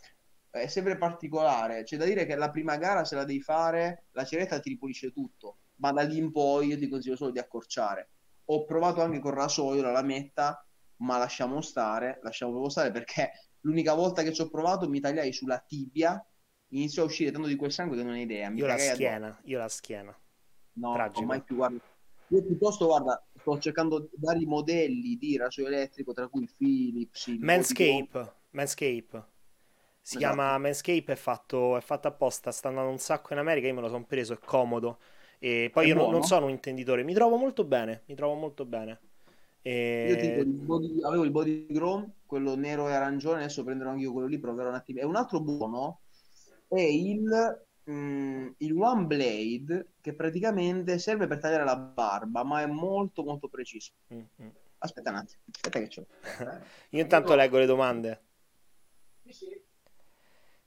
è 0.48 0.68
sempre 0.68 0.96
particolare. 0.96 1.82
C'è 1.82 1.96
da 1.96 2.04
dire 2.04 2.24
che 2.24 2.36
la 2.36 2.50
prima 2.50 2.76
gara, 2.76 3.04
se 3.04 3.16
la 3.16 3.24
devi 3.24 3.40
fare, 3.40 4.04
la 4.12 4.24
ceretta 4.24 4.60
ti 4.60 4.68
ripulisce 4.68 5.10
tutto, 5.10 5.56
ma 5.78 5.90
da 5.90 6.02
lì 6.02 6.18
in 6.18 6.30
poi 6.30 6.68
io 6.68 6.78
ti 6.78 6.86
consiglio 6.86 7.16
solo 7.16 7.32
di 7.32 7.40
accorciare 7.40 8.10
ho 8.46 8.64
provato 8.64 9.00
anche 9.00 9.20
con 9.20 9.32
rasoio 9.32 9.82
la 9.82 9.92
lametta, 9.92 10.66
ma 10.96 11.18
lasciamo 11.18 11.60
stare, 11.60 12.18
lasciamo 12.22 12.52
proprio 12.52 12.70
stare 12.70 12.90
perché 12.90 13.30
l'unica 13.60 13.94
volta 13.94 14.22
che 14.22 14.32
ci 14.32 14.42
ho 14.42 14.48
provato 14.48 14.88
mi 14.88 15.00
tagliai 15.00 15.32
sulla 15.32 15.58
tibia, 15.58 16.24
iniziò 16.68 17.02
a 17.02 17.06
uscire 17.06 17.30
tanto 17.30 17.48
di 17.48 17.56
quel 17.56 17.72
sangue 17.72 17.96
che 17.96 18.02
non 18.02 18.12
hai 18.12 18.22
idea. 18.22 18.50
Mi 18.50 18.58
io 18.58 18.66
la 18.66 18.78
schiena, 18.78 19.26
addosso. 19.28 19.42
io 19.44 19.58
la 19.58 19.68
schiena. 19.68 20.18
No, 20.72 20.92
Tragico. 20.92 21.26
mai 21.26 21.42
più 21.42 21.56
guarda. 21.56 21.80
Io 22.28 22.42
piuttosto, 22.42 22.86
guarda, 22.86 23.22
sto 23.38 23.58
cercando 23.58 24.08
vari 24.16 24.46
modelli 24.46 25.16
di 25.16 25.36
rasoio 25.36 25.68
elettrico, 25.68 26.12
tra 26.12 26.26
cui 26.28 26.48
Philips, 26.56 27.26
Manscape, 27.38 28.34
Manscape. 28.50 29.32
Si 30.00 30.16
esatto. 30.16 30.18
chiama 30.18 30.58
Manscape, 30.58 31.12
è 31.12 31.16
fatto, 31.16 31.76
è 31.76 31.80
fatto 31.80 32.08
apposta, 32.08 32.50
sta 32.50 32.68
andando 32.68 32.90
un 32.90 32.98
sacco 32.98 33.32
in 33.32 33.38
America, 33.38 33.66
io 33.66 33.74
me 33.74 33.80
lo 33.80 33.88
sono 33.88 34.04
preso, 34.04 34.34
è 34.34 34.38
comodo 34.38 34.98
e 35.38 35.70
poi 35.72 35.84
è 35.84 35.88
io 35.88 35.94
buono. 35.94 36.10
non 36.12 36.22
sono 36.22 36.46
un 36.46 36.50
intenditore, 36.50 37.02
mi 37.02 37.14
trovo 37.14 37.36
molto 37.36 37.64
bene, 37.64 38.02
mi 38.06 38.14
trovo 38.14 38.34
molto 38.34 38.64
bene. 38.64 39.00
E... 39.66 40.06
Io 40.08 40.16
dico, 40.16 40.40
il 40.40 40.46
body, 40.46 41.02
avevo 41.02 41.24
il 41.24 41.30
body 41.30 41.66
groom, 41.70 42.12
quello 42.26 42.54
nero 42.54 42.88
e 42.88 42.92
arancione, 42.92 43.40
adesso 43.40 43.64
prenderò 43.64 43.90
anche 43.90 44.02
io 44.02 44.12
quello 44.12 44.26
lì, 44.26 44.38
proverò 44.38 44.68
un 44.68 44.74
attimo. 44.74 45.00
E 45.00 45.04
un 45.04 45.16
altro 45.16 45.40
buono 45.40 46.00
è 46.68 46.80
il, 46.80 47.64
mm, 47.90 48.48
il 48.58 48.76
One 48.76 49.04
Blade, 49.06 49.92
che 50.00 50.14
praticamente 50.14 50.98
serve 50.98 51.26
per 51.26 51.38
tagliare 51.38 51.64
la 51.64 51.76
barba, 51.76 52.44
ma 52.44 52.60
è 52.60 52.66
molto 52.66 53.22
molto 53.22 53.48
preciso. 53.48 53.92
Mm-hmm. 54.12 54.50
Aspetta 54.78 55.10
un 55.10 55.16
attimo, 55.16 55.42
aspetta 55.50 55.78
che 55.78 55.88
c'ho. 55.88 56.06
io 56.90 57.00
intanto 57.00 57.34
leggo 57.34 57.56
le 57.56 57.66
domande. 57.66 58.22
Sì, 59.24 59.32
sì. 59.32 59.62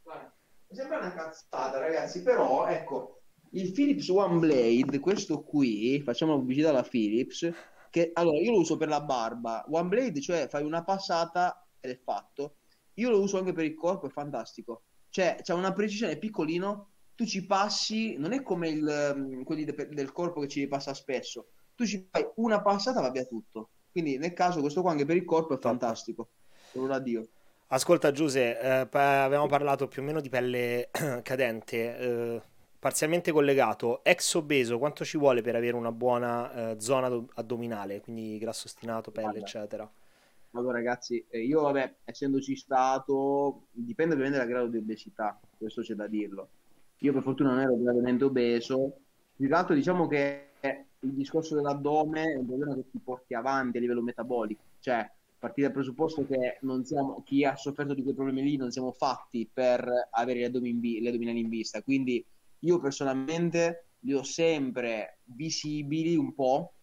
Guarda, 0.02 0.34
mi 0.70 0.76
sembra 0.76 0.98
una 0.98 1.14
cazzata, 1.14 1.78
ragazzi, 1.78 2.24
però 2.24 2.66
ecco 2.66 3.17
il 3.52 3.72
Philips 3.72 4.10
One 4.10 4.40
Blade, 4.40 5.00
questo 5.00 5.44
qui, 5.44 6.02
facciamo 6.02 6.34
la 6.34 6.40
pubblicità 6.40 6.70
alla 6.70 6.84
Philips, 6.84 7.50
che 7.90 8.12
allora 8.14 8.40
io 8.40 8.52
lo 8.52 8.60
uso 8.60 8.78
per 8.78 8.90
la 8.90 9.02
barba. 9.02 9.66
One 9.70 9.88
Blade, 9.88 10.20
cioè 10.22 10.48
fai 10.50 10.64
una 10.64 10.84
passata 10.84 11.66
ed 11.80 11.92
è 11.92 12.00
fatto. 12.04 12.58
Io 12.96 13.10
lo 13.10 13.22
uso 13.22 13.38
anche 13.38 13.54
per 13.54 13.66
il 13.66 13.76
corpo, 13.76 14.08
è 14.08 14.10
fantastico. 14.10 14.84
Cioè, 15.10 15.38
c'è 15.42 15.54
una 15.54 15.74
precisione 15.74 16.18
piccolino, 16.18 16.90
tu 17.16 17.26
ci 17.26 17.46
passi, 17.46 18.18
non 18.18 18.34
è 18.34 18.42
come 18.42 18.70
il, 18.70 19.14
mm, 19.16 19.44
quelli 19.44 19.64
de- 19.64 19.90
del 19.90 20.12
corpo 20.12 20.42
che 20.42 20.48
ci 20.48 20.68
passa 20.68 20.94
spesso. 20.94 21.48
Tu 21.76 21.86
ci 21.86 22.08
fai 22.12 22.28
una 22.36 22.62
passata, 22.62 23.02
va 23.02 23.12
via 23.12 23.26
tutto. 23.26 23.70
Quindi 23.92 24.18
nel 24.18 24.34
caso 24.34 24.60
questo 24.60 24.82
qua 24.82 24.92
anche 24.92 25.06
per 25.06 25.16
il 25.16 25.26
corpo 25.26 25.56
è 25.56 25.60
fantastico. 25.60 26.30
Solo 26.72 26.88
da 26.88 27.00
Dio. 27.00 27.28
Ascolta 27.68 28.12
Giuse, 28.12 28.60
eh, 28.60 28.88
avevamo 28.92 29.48
parlato 29.48 29.88
più 29.88 30.02
o 30.02 30.06
meno 30.06 30.22
di 30.22 30.30
pelle 30.30 30.90
cadente. 31.24 31.98
Eh 31.98 32.42
parzialmente 32.88 33.34
collegato, 33.34 34.02
ex 34.02 34.36
obeso, 34.36 34.78
quanto 34.78 35.04
ci 35.04 35.18
vuole 35.18 35.42
per 35.42 35.56
avere 35.56 35.76
una 35.76 35.92
buona 35.92 36.72
eh, 36.72 36.80
zona 36.80 37.10
do- 37.10 37.28
addominale, 37.34 38.00
quindi 38.00 38.38
grasso 38.38 38.68
ostinato, 38.68 39.12
pelle, 39.12 39.26
Guarda. 39.26 39.42
eccetera? 39.42 39.92
Allora 40.52 40.78
ragazzi, 40.78 41.22
eh, 41.28 41.44
io 41.44 41.64
vabbè, 41.64 41.96
essendoci 42.06 42.56
stato, 42.56 43.64
dipende 43.72 44.14
ovviamente 44.14 44.40
dal 44.40 44.48
grado 44.48 44.68
di 44.68 44.78
obesità, 44.78 45.38
questo 45.58 45.82
c'è 45.82 45.96
da 45.96 46.08
dirlo. 46.08 46.48
Io 47.00 47.12
per 47.12 47.24
fortuna 47.24 47.50
non 47.50 47.60
ero 47.60 47.78
gravemente 47.78 48.24
obeso, 48.24 49.00
più 49.36 49.50
che 49.50 49.54
altro 49.54 49.76
diciamo 49.76 50.08
che 50.08 50.52
il 50.62 51.12
discorso 51.12 51.56
dell'addome 51.56 52.32
è 52.32 52.38
un 52.38 52.46
problema 52.48 52.74
che 52.74 52.90
ti 52.90 53.00
porti 53.04 53.34
avanti 53.34 53.78
a 53.78 53.82
livello 53.82 54.02
metabolico, 54.02 54.62
cioè 54.80 55.06
partire 55.38 55.68
dal 55.68 55.76
presupposto 55.76 56.26
che 56.26 56.60
non 56.62 56.86
siamo, 56.86 57.22
chi 57.26 57.44
ha 57.44 57.54
sofferto 57.58 57.94
di 57.94 58.02
quei 58.02 58.16
problemi 58.16 58.44
lì 58.44 58.56
non 58.56 58.72
siamo 58.72 58.94
fatti 58.94 59.46
per 59.52 60.08
avere 60.12 60.40
gli, 60.40 60.44
addomin, 60.44 60.80
gli 60.80 61.06
addominali 61.06 61.42
in 61.42 61.50
vista. 61.50 61.82
Quindi 61.84 62.26
io 62.60 62.80
personalmente 62.80 63.88
li 64.02 64.14
ho 64.14 64.24
sempre 64.24 65.20
visibili 65.26 66.16
un 66.16 66.34
po', 66.34 66.74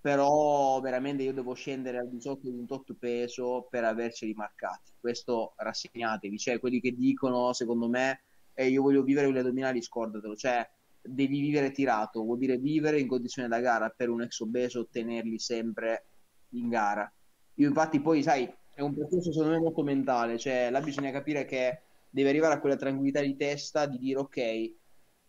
però 0.00 0.80
veramente 0.80 1.22
io 1.22 1.34
devo 1.34 1.52
scendere 1.52 1.98
al 1.98 2.08
di 2.08 2.20
sotto 2.20 2.48
di 2.48 2.56
un 2.56 2.66
tot 2.66 2.94
peso 2.94 3.66
per 3.70 3.84
averceli 3.84 4.32
marcati. 4.34 4.92
Questo 4.98 5.52
rassegnatevi, 5.56 6.38
cioè 6.38 6.58
quelli 6.58 6.80
che 6.80 6.92
dicono 6.92 7.52
secondo 7.52 7.88
me 7.88 8.22
eh, 8.54 8.68
io 8.68 8.82
voglio 8.82 9.02
vivere 9.02 9.26
con 9.26 9.34
gli 9.34 9.38
addominali, 9.38 9.82
scordatelo, 9.82 10.34
cioè 10.36 10.68
devi 11.02 11.40
vivere 11.40 11.70
tirato, 11.70 12.22
vuol 12.22 12.38
dire 12.38 12.58
vivere 12.58 13.00
in 13.00 13.06
condizione 13.06 13.48
da 13.48 13.60
gara 13.60 13.88
per 13.90 14.08
un 14.08 14.22
ex 14.22 14.40
obeso, 14.40 14.88
tenerli 14.90 15.38
sempre 15.38 16.06
in 16.50 16.68
gara. 16.68 17.10
Io 17.54 17.68
infatti 17.68 18.00
poi, 18.00 18.22
sai, 18.22 18.50
è 18.74 18.80
un 18.80 18.94
percorso 18.94 19.32
secondo 19.32 19.54
me 19.54 19.60
molto 19.60 19.82
mentale, 19.82 20.38
cioè 20.38 20.70
là 20.70 20.80
bisogna 20.80 21.10
capire 21.10 21.44
che 21.44 21.82
devi 22.08 22.28
arrivare 22.28 22.54
a 22.54 22.60
quella 22.60 22.76
tranquillità 22.76 23.20
di 23.20 23.36
testa 23.36 23.86
di 23.86 23.98
dire 23.98 24.18
ok, 24.18 24.74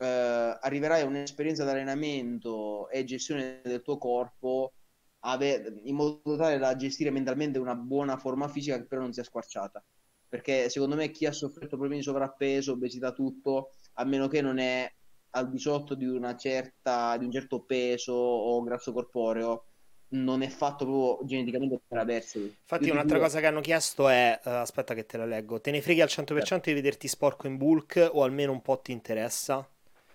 eh, 0.02 0.58
arriverai 0.60 1.02
a 1.02 1.06
un'esperienza 1.06 1.64
di 1.64 1.70
allenamento 1.70 2.90
e 2.90 3.04
gestione 3.04 3.62
del 3.64 3.82
tuo 3.82 3.98
corpo 3.98 4.74
ave- 5.20 5.80
in 5.84 5.96
modo 5.96 6.36
tale 6.36 6.58
da 6.58 6.76
gestire 6.76 7.12
mentalmente 7.12 7.60
una 7.60 7.76
buona 7.76 8.18
forma 8.18 8.48
fisica 8.48 8.78
che 8.78 8.86
però 8.86 9.02
non 9.02 9.14
sia 9.14 9.24
squarciata. 9.24 9.84
Perché 10.28 10.70
secondo 10.70 10.96
me 10.96 11.12
chi 11.12 11.26
ha 11.26 11.32
sofferto 11.32 11.76
problemi 11.78 11.98
di 11.98 12.04
sovrappeso, 12.04 12.72
obesità, 12.74 13.12
tutto, 13.12 13.72
a 13.96 14.06
meno 14.06 14.28
che 14.28 14.42
non 14.42 14.58
è 14.60 14.90
al 15.32 15.50
di 15.50 15.60
sotto 15.60 15.94
di, 15.96 16.06
una 16.06 16.36
certa, 16.36 17.18
di 17.18 17.26
un 17.26 17.32
certo 17.32 17.64
peso 17.64 18.14
o 18.14 18.62
grasso 18.64 18.94
corporeo, 18.94 19.66
non 20.14 20.42
è 20.42 20.48
fatto 20.50 20.86
proprio 20.86 21.26
geneticamente 21.28 21.80
per 21.88 21.98
aversi. 22.00 22.40
Infatti, 22.40 22.88
Io 22.88 22.94
un'altra 22.94 23.18
dico... 23.18 23.28
cosa 23.28 23.40
che 23.40 23.46
hanno 23.48 23.62
chiesto 23.62 24.08
è: 24.10 24.40
uh, 24.44 24.50
aspetta, 24.50 24.94
che 24.94 25.06
te 25.06 25.18
la 25.18 25.26
leggo. 25.26 25.62
Te 25.62 25.72
ne 25.72 25.82
freghi 25.82 26.02
al 26.02 26.10
100% 26.10 26.46
certo. 26.46 26.70
di 26.70 26.76
vederti 26.76 27.08
sporco 27.08 27.48
in 27.48 27.58
bulk 27.58 28.10
o 28.14 28.24
almeno 28.24 28.52
un 28.52 28.62
po' 28.62 28.80
ti 28.80 28.92
interessa? 28.92 29.66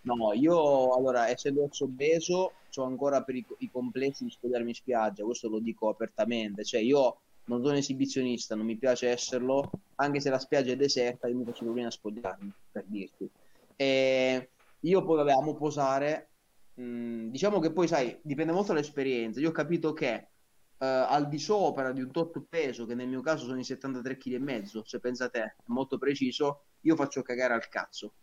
No, 0.06 0.32
io 0.32 0.94
allora, 0.94 1.28
essendo 1.28 1.64
ex 1.64 1.80
obeso, 1.80 2.52
ho 2.72 2.82
ancora 2.84 3.22
per 3.24 3.34
i, 3.34 3.44
i 3.58 3.70
complessi 3.70 4.24
di 4.24 4.30
spogliarmi 4.30 4.68
in 4.68 4.74
spiaggia. 4.74 5.24
Questo 5.24 5.48
lo 5.48 5.58
dico 5.58 5.88
apertamente. 5.88 6.64
Cioè, 6.64 6.80
io 6.80 7.22
non 7.44 7.62
sono 7.64 7.76
esibizionista, 7.76 8.54
non 8.54 8.66
mi 8.66 8.76
piace 8.76 9.08
esserlo, 9.08 9.70
anche 9.96 10.20
se 10.20 10.30
la 10.30 10.38
spiaggia 10.38 10.72
è 10.72 10.76
deserta, 10.76 11.26
io 11.28 11.36
mi 11.36 11.44
faccio 11.44 11.64
problemi 11.64 11.88
a 11.88 11.90
spogliarmi, 11.90 12.52
per 12.70 12.84
dirti. 12.86 13.28
E 13.74 14.50
io 14.80 15.04
poi, 15.04 15.16
vabbè, 15.16 15.32
amo 15.32 15.56
posare 15.56 16.30
Mm, 16.80 17.30
diciamo 17.30 17.58
che 17.58 17.72
poi, 17.72 17.88
sai, 17.88 18.18
dipende 18.22 18.52
molto 18.52 18.72
dall'esperienza. 18.72 19.40
Io 19.40 19.48
ho 19.48 19.52
capito 19.52 19.92
che 19.92 20.28
uh, 20.78 20.84
al 20.84 21.28
di 21.28 21.38
sopra 21.38 21.92
di 21.92 22.02
un 22.02 22.10
tot 22.10 22.44
peso, 22.48 22.84
che 22.86 22.94
nel 22.94 23.08
mio 23.08 23.22
caso 23.22 23.46
sono 23.46 23.58
i 23.58 23.64
73 23.64 24.16
kg 24.18 24.32
e 24.34 24.38
mezzo, 24.38 24.84
se 24.84 25.00
pensate, 25.00 25.42
è 25.42 25.54
molto 25.66 25.98
preciso, 25.98 26.64
io 26.82 26.96
faccio 26.96 27.22
cagare 27.22 27.54
al 27.54 27.68
cazzo. 27.68 28.14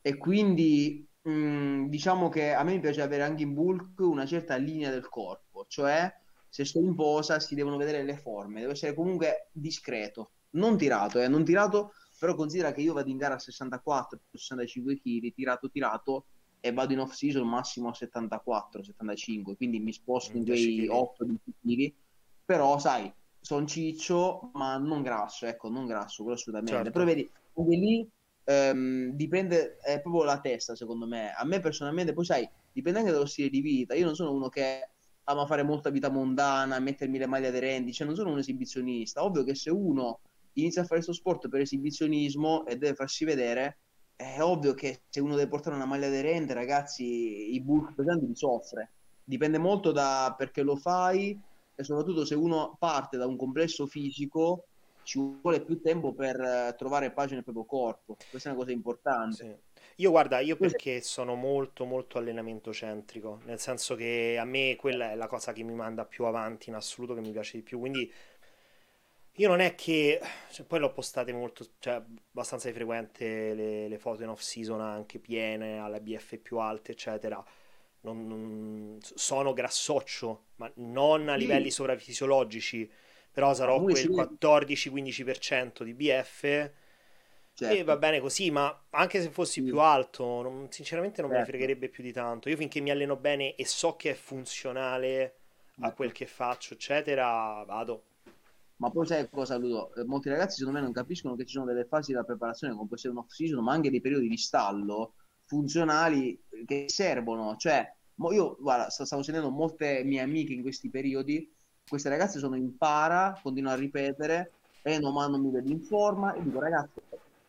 E 0.00 0.16
quindi 0.16 1.06
mh, 1.22 1.30
mm, 1.30 1.86
diciamo 1.86 2.28
che 2.28 2.52
a 2.52 2.62
me 2.62 2.72
mi 2.72 2.80
piace 2.80 3.02
avere 3.02 3.22
anche 3.22 3.42
in 3.42 3.54
bulk 3.54 4.00
una 4.00 4.26
certa 4.26 4.56
linea 4.56 4.90
del 4.90 5.08
corpo, 5.08 5.66
cioè 5.68 6.12
se 6.48 6.64
sto 6.64 6.80
in 6.80 6.94
posa 6.94 7.38
si 7.38 7.54
devono 7.54 7.76
vedere 7.76 8.02
le 8.02 8.16
forme, 8.16 8.60
deve 8.60 8.72
essere 8.72 8.94
comunque 8.94 9.48
discreto, 9.52 10.32
non 10.50 10.76
tirato, 10.76 11.20
eh, 11.20 11.28
non 11.28 11.44
tirato, 11.44 11.92
però 12.18 12.34
considera 12.34 12.72
che 12.72 12.80
io 12.80 12.92
vado 12.92 13.08
in 13.08 13.16
gara 13.16 13.34
a 13.34 13.38
64-65 13.38 15.00
kg, 15.00 15.32
tirato 15.32 15.70
tirato, 15.70 16.24
e 16.60 16.72
vado 16.72 16.92
in 16.92 17.00
off 17.00 17.12
season 17.12 17.48
massimo 17.48 17.88
a 17.88 17.94
74, 17.94 18.82
75, 18.82 19.56
quindi 19.56 19.80
mi 19.80 19.92
sposto 19.92 20.36
in 20.36 20.44
quei 20.44 20.86
8 20.86 21.24
kg, 21.24 21.92
però 22.44 22.78
sai, 22.78 23.10
sono 23.40 23.66
ciccio, 23.66 24.50
ma 24.54 24.76
non 24.76 25.02
grasso, 25.02 25.46
ecco, 25.46 25.70
non 25.70 25.86
grasso, 25.86 26.22
quello 26.22 26.36
assolutamente. 26.36 26.76
Certo. 26.76 26.90
Però 26.90 27.04
vedi, 27.04 27.30
lì 27.78 28.08
ehm, 28.44 29.10
dipende, 29.12 29.76
è 29.78 30.00
proprio 30.00 30.24
la 30.24 30.40
testa, 30.40 30.74
secondo 30.74 31.06
me. 31.06 31.32
A 31.32 31.44
me 31.44 31.60
personalmente, 31.60 32.12
poi 32.12 32.24
sai, 32.24 32.48
dipende 32.72 33.00
anche 33.00 33.12
dallo 33.12 33.26
stile 33.26 33.48
di 33.48 33.60
vita. 33.60 33.94
Io 33.94 34.04
non 34.04 34.14
sono 34.14 34.32
uno 34.32 34.48
che 34.48 34.88
ama 35.24 35.46
fare 35.46 35.62
molta 35.62 35.90
vita 35.90 36.10
mondana, 36.10 36.78
mettermi 36.78 37.18
le 37.18 37.26
maglie 37.26 37.48
aderenti, 37.48 37.92
cioè 37.92 38.06
non 38.06 38.16
sono 38.16 38.32
un 38.32 38.38
esibizionista. 38.38 39.24
Ovvio 39.24 39.44
che 39.44 39.54
se 39.54 39.70
uno 39.70 40.20
inizia 40.54 40.82
a 40.82 40.84
fare 40.84 41.02
questo 41.02 41.12
sport 41.12 41.48
per 41.48 41.60
esibizionismo 41.60 42.66
e 42.66 42.76
deve 42.76 42.94
farsi 42.94 43.24
vedere, 43.24 43.78
è 44.16 44.42
ovvio 44.42 44.74
che 44.74 45.02
se 45.08 45.20
uno 45.20 45.36
deve 45.36 45.48
portare 45.48 45.76
una 45.76 45.86
maglia 45.86 46.06
aderente, 46.06 46.52
ragazzi, 46.52 47.54
i 47.54 47.60
bulk 47.62 47.94
pesanti 47.94 48.26
li 48.26 48.34
soffre. 48.34 48.92
Dipende 49.24 49.58
molto 49.58 49.92
da 49.92 50.34
perché 50.36 50.62
lo 50.62 50.76
fai 50.76 51.40
e 51.74 51.84
soprattutto 51.84 52.24
se 52.24 52.34
uno 52.34 52.76
parte 52.78 53.16
da 53.16 53.26
un 53.26 53.36
complesso 53.36 53.86
fisico 53.86 54.66
ci 55.02 55.18
vuole 55.18 55.60
più 55.62 55.80
tempo 55.80 56.12
per 56.12 56.40
eh, 56.40 56.74
trovare 56.76 57.10
pace 57.10 57.34
nel 57.34 57.44
proprio 57.44 57.64
corpo. 57.64 58.16
Questa 58.28 58.48
è 58.48 58.52
una 58.52 58.60
cosa 58.60 58.72
importante. 58.72 59.34
Sì. 59.34 59.68
Io 59.96 60.10
guarda, 60.10 60.40
io 60.40 60.56
perché 60.56 61.02
sono 61.02 61.34
molto 61.34 61.84
molto 61.84 62.16
allenamento 62.16 62.72
centrico, 62.72 63.40
nel 63.44 63.58
senso 63.58 63.96
che 63.96 64.38
a 64.40 64.44
me 64.44 64.76
quella 64.76 65.10
è 65.10 65.14
la 65.14 65.26
cosa 65.26 65.52
che 65.52 65.62
mi 65.62 65.74
manda 65.74 66.06
più 66.06 66.24
avanti 66.24 66.70
in 66.70 66.74
assoluto, 66.74 67.14
che 67.14 67.20
mi 67.20 67.32
piace 67.32 67.58
di 67.58 67.62
più, 67.62 67.78
quindi 67.78 68.10
io 69.34 69.48
non 69.48 69.60
è 69.60 69.74
che, 69.74 70.20
cioè, 70.50 70.66
poi 70.66 70.80
l'ho 70.80 70.92
postate 70.92 71.32
molto, 71.32 71.66
cioè 71.78 71.94
abbastanza 71.94 72.68
di 72.68 72.74
frequente 72.74 73.54
le, 73.54 73.88
le 73.88 73.98
foto 73.98 74.22
in 74.22 74.28
off 74.28 74.40
season 74.40 74.80
anche 74.80 75.18
piene, 75.18 75.78
alle 75.78 76.00
BF 76.00 76.38
più 76.38 76.58
alte, 76.58 76.92
eccetera. 76.92 77.42
Non, 78.02 78.26
non, 78.26 78.98
sono 79.00 79.52
grassoccio, 79.52 80.46
ma 80.56 80.70
non 80.76 81.28
a 81.28 81.36
livelli 81.36 81.70
sovrafisiologici, 81.70 82.90
però 83.32 83.54
sarò 83.54 83.76
ah, 83.76 83.82
quel 83.82 83.96
sì. 83.96 84.08
14-15% 84.08 85.82
di 85.82 85.94
BF 85.94 86.40
certo. 87.54 87.74
e 87.74 87.84
va 87.84 87.96
bene 87.96 88.20
così, 88.20 88.50
ma 88.50 88.86
anche 88.90 89.20
se 89.20 89.30
fossi 89.30 89.60
sì. 89.60 89.62
più 89.62 89.80
alto, 89.80 90.42
non, 90.42 90.66
sinceramente 90.70 91.20
non 91.20 91.30
certo. 91.30 91.46
certo. 91.46 91.58
fregherebbe 91.58 91.88
più 91.88 92.02
di 92.02 92.12
tanto. 92.12 92.48
Io 92.48 92.56
finché 92.56 92.80
mi 92.80 92.90
alleno 92.90 93.16
bene 93.16 93.54
e 93.54 93.66
so 93.66 93.96
che 93.96 94.10
è 94.10 94.14
funzionale 94.14 95.36
a 95.80 95.86
ecco. 95.86 95.96
quel 95.96 96.12
che 96.12 96.26
faccio, 96.26 96.74
eccetera, 96.74 97.64
vado. 97.66 98.04
Ma 98.76 98.90
poi 98.90 99.06
sai 99.06 99.28
cosa, 99.28 99.56
Ludo? 99.56 99.94
Eh, 99.94 100.04
molti 100.04 100.30
ragazzi 100.30 100.56
secondo 100.56 100.78
me 100.78 100.84
non 100.84 100.94
capiscono 100.94 101.36
che 101.36 101.44
ci 101.44 101.52
sono 101.52 101.66
delle 101.66 101.84
fasi 101.84 102.12
della 102.12 102.24
preparazione, 102.24 102.72
come 102.74 102.86
può 102.86 102.96
essere 102.96 103.12
un 103.12 103.18
off-season, 103.18 103.62
ma 103.62 103.72
anche 103.72 103.90
dei 103.90 104.00
periodi 104.00 104.26
di 104.26 104.38
stallo 104.38 105.14
funzionali 105.44 106.42
che 106.64 106.86
servono. 106.88 107.56
Cioè, 107.56 107.94
io 108.32 108.56
guarda, 108.58 108.88
stavo 108.88 109.22
sentendo 109.22 109.50
molte 109.50 110.02
mie 110.04 110.20
amiche 110.20 110.54
in 110.54 110.62
questi 110.62 110.88
periodi, 110.88 111.52
queste 111.90 112.08
ragazze 112.08 112.38
sono 112.38 112.56
in 112.56 112.76
para, 112.78 113.38
continuano 113.42 113.76
a 113.76 113.80
ripetere, 113.80 114.52
e 114.82 114.94
eh, 114.94 114.98
no, 114.98 115.10
ma 115.10 115.26
non 115.26 115.42
mi 115.42 115.50
vedo 115.50 115.70
in 115.70 115.82
forma, 115.82 116.32
e 116.32 116.42
dico 116.42 116.60
ragazzi, 116.60 117.00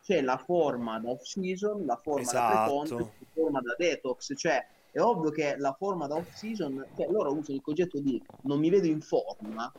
c'è 0.02 0.20
la 0.20 0.36
forma 0.36 0.98
da 0.98 1.10
off-season, 1.10 1.86
la 1.86 1.96
forma 1.96 2.20
esatto. 2.20 2.54
da 2.54 2.64
pre-contest, 2.64 3.12
la 3.18 3.26
forma 3.32 3.60
da 3.60 3.74
detox, 3.78 4.32
cioè 4.36 4.66
è 4.90 5.00
ovvio 5.00 5.30
che 5.30 5.56
la 5.56 5.72
forma 5.72 6.06
da 6.06 6.16
off-season, 6.16 6.86
cioè 6.96 7.08
loro 7.08 7.32
usano 7.32 7.56
il 7.56 7.62
concetto 7.62 7.98
di 8.00 8.22
non 8.42 8.58
mi 8.58 8.68
vedo 8.68 8.86
in 8.86 9.00
forma 9.00 9.72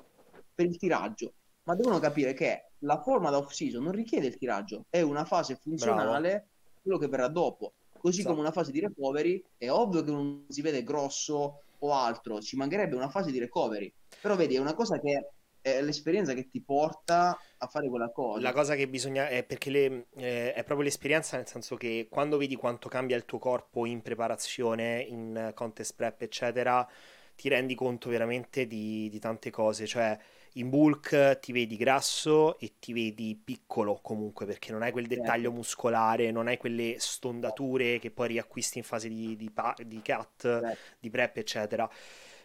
per 0.55 0.65
il 0.65 0.77
tiraggio 0.77 1.33
ma 1.63 1.75
devono 1.75 1.99
capire 1.99 2.33
che 2.33 2.71
la 2.79 3.01
forma 3.01 3.29
da 3.29 3.37
off-season 3.37 3.83
non 3.83 3.93
richiede 3.93 4.27
il 4.27 4.37
tiraggio, 4.37 4.85
è 4.89 5.01
una 5.01 5.25
fase 5.25 5.55
funzionale, 5.55 6.29
Bravo. 6.29 6.45
quello 6.81 6.97
che 6.97 7.07
verrà 7.07 7.27
dopo. 7.27 7.73
Così 7.97 8.19
esatto. 8.19 8.35
come 8.35 8.45
una 8.45 8.53
fase 8.53 8.71
di 8.71 8.81
recovery, 8.81 9.41
è 9.57 9.69
ovvio 9.69 10.03
che 10.03 10.11
non 10.11 10.45
si 10.49 10.61
vede 10.61 10.83
grosso 10.83 11.61
o 11.83 11.93
altro, 11.93 12.41
ci 12.41 12.55
mancherebbe 12.55 12.95
una 12.95 13.09
fase 13.09 13.31
di 13.31 13.39
recovery. 13.39 13.93
Però 14.21 14.35
vedi, 14.35 14.55
è 14.55 14.59
una 14.59 14.73
cosa 14.73 14.99
che 14.99 15.31
è 15.61 15.81
l'esperienza 15.81 16.33
che 16.33 16.49
ti 16.49 16.61
porta 16.61 17.37
a 17.57 17.67
fare 17.67 17.89
quella 17.89 18.09
cosa. 18.11 18.41
La 18.41 18.51
cosa 18.51 18.75
che 18.75 18.87
bisogna 18.87 19.27
è 19.27 19.43
perché 19.43 19.69
le, 19.69 20.07
eh, 20.15 20.53
è 20.53 20.63
proprio 20.63 20.85
l'esperienza, 20.85 21.37
nel 21.37 21.47
senso 21.47 21.75
che 21.75 22.07
quando 22.09 22.37
vedi 22.37 22.55
quanto 22.55 22.89
cambia 22.89 23.15
il 23.15 23.25
tuo 23.25 23.39
corpo 23.39 23.85
in 23.85 24.01
preparazione, 24.01 25.01
in 25.01 25.51
contest 25.53 25.95
prep, 25.95 26.21
eccetera, 26.21 26.87
ti 27.35 27.49
rendi 27.49 27.75
conto 27.75 28.09
veramente 28.09 28.65
di, 28.65 29.09
di 29.09 29.19
tante 29.19 29.51
cose. 29.51 29.85
Cioè, 29.85 30.17
in 30.53 30.69
bulk 30.69 31.39
ti 31.39 31.51
vedi 31.51 31.77
grasso 31.77 32.59
e 32.59 32.73
ti 32.79 32.93
vedi 32.93 33.39
piccolo 33.41 33.99
comunque 34.01 34.45
perché 34.45 34.71
non 34.71 34.81
hai 34.83 34.91
quel 34.91 35.07
certo. 35.07 35.21
dettaglio 35.21 35.51
muscolare, 35.51 36.31
non 36.31 36.47
hai 36.47 36.57
quelle 36.57 36.95
stondature 36.99 37.99
che 37.99 38.11
poi 38.11 38.27
riacquisti 38.29 38.77
in 38.77 38.83
fase 38.83 39.07
di, 39.07 39.35
di, 39.35 39.51
di 39.85 40.01
cut, 40.03 40.41
certo. 40.41 40.77
di 40.99 41.09
prep 41.09 41.37
eccetera. 41.37 41.89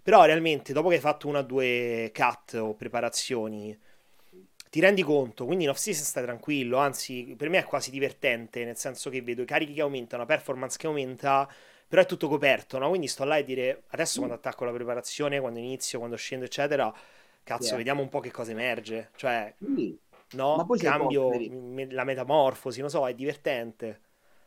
Però 0.03 0.25
realmente 0.25 0.73
dopo 0.73 0.89
che 0.89 0.95
hai 0.95 1.01
fatto 1.01 1.29
una 1.29 1.41
o 1.41 1.43
due 1.43 2.11
cut 2.15 2.55
o 2.55 2.75
preparazioni 2.75 3.79
ti 4.71 4.81
rendi 4.81 5.03
conto, 5.03 5.47
quindi 5.47 5.65
in 5.65 5.71
off-season 5.71 6.05
stai 6.05 6.25
tranquillo, 6.25 6.77
anzi 6.77 7.35
per 7.37 7.49
me 7.49 7.59
è 7.59 7.65
quasi 7.65 7.91
divertente, 7.91 8.65
nel 8.65 8.77
senso 8.77 9.09
che 9.09 9.23
vedo 9.23 9.43
i 9.43 9.47
carichi 9.47 9.73
che 9.73 9.81
aumentano, 9.81 10.23
la 10.23 10.29
performance 10.29 10.77
che 10.77 10.87
aumenta, 10.87 11.51
però 11.87 12.03
è 12.03 12.07
tutto 12.07 12.29
coperto, 12.29 12.77
no? 12.77 12.91
Quindi 12.91 13.07
sto 13.07 13.25
là 13.25 13.39
e 13.39 13.45
dire 13.45 13.85
adesso 13.89 14.19
mm. 14.19 14.25
quando 14.25 14.35
attacco 14.37 14.65
la 14.67 14.73
preparazione, 14.73 15.41
quando 15.41 15.59
inizio, 15.59 15.99
quando 15.99 16.17
scendo 16.17 16.45
eccetera 16.45 16.95
cazzo, 17.49 17.69
yeah. 17.69 17.77
vediamo 17.77 18.03
un 18.03 18.09
po' 18.09 18.21
che 18.21 18.31
cosa 18.31 18.51
emerge. 18.51 19.11
Cioè, 19.17 19.55
sì. 19.59 19.99
no, 20.33 20.57
ma 20.57 20.67
poi 20.67 20.79
cambio 20.79 21.31
me- 21.31 21.91
la 21.91 22.05
metamorfosi, 22.05 22.81
non 22.81 22.91
so, 22.91 23.09
è 23.09 23.15
divertente. 23.15 24.01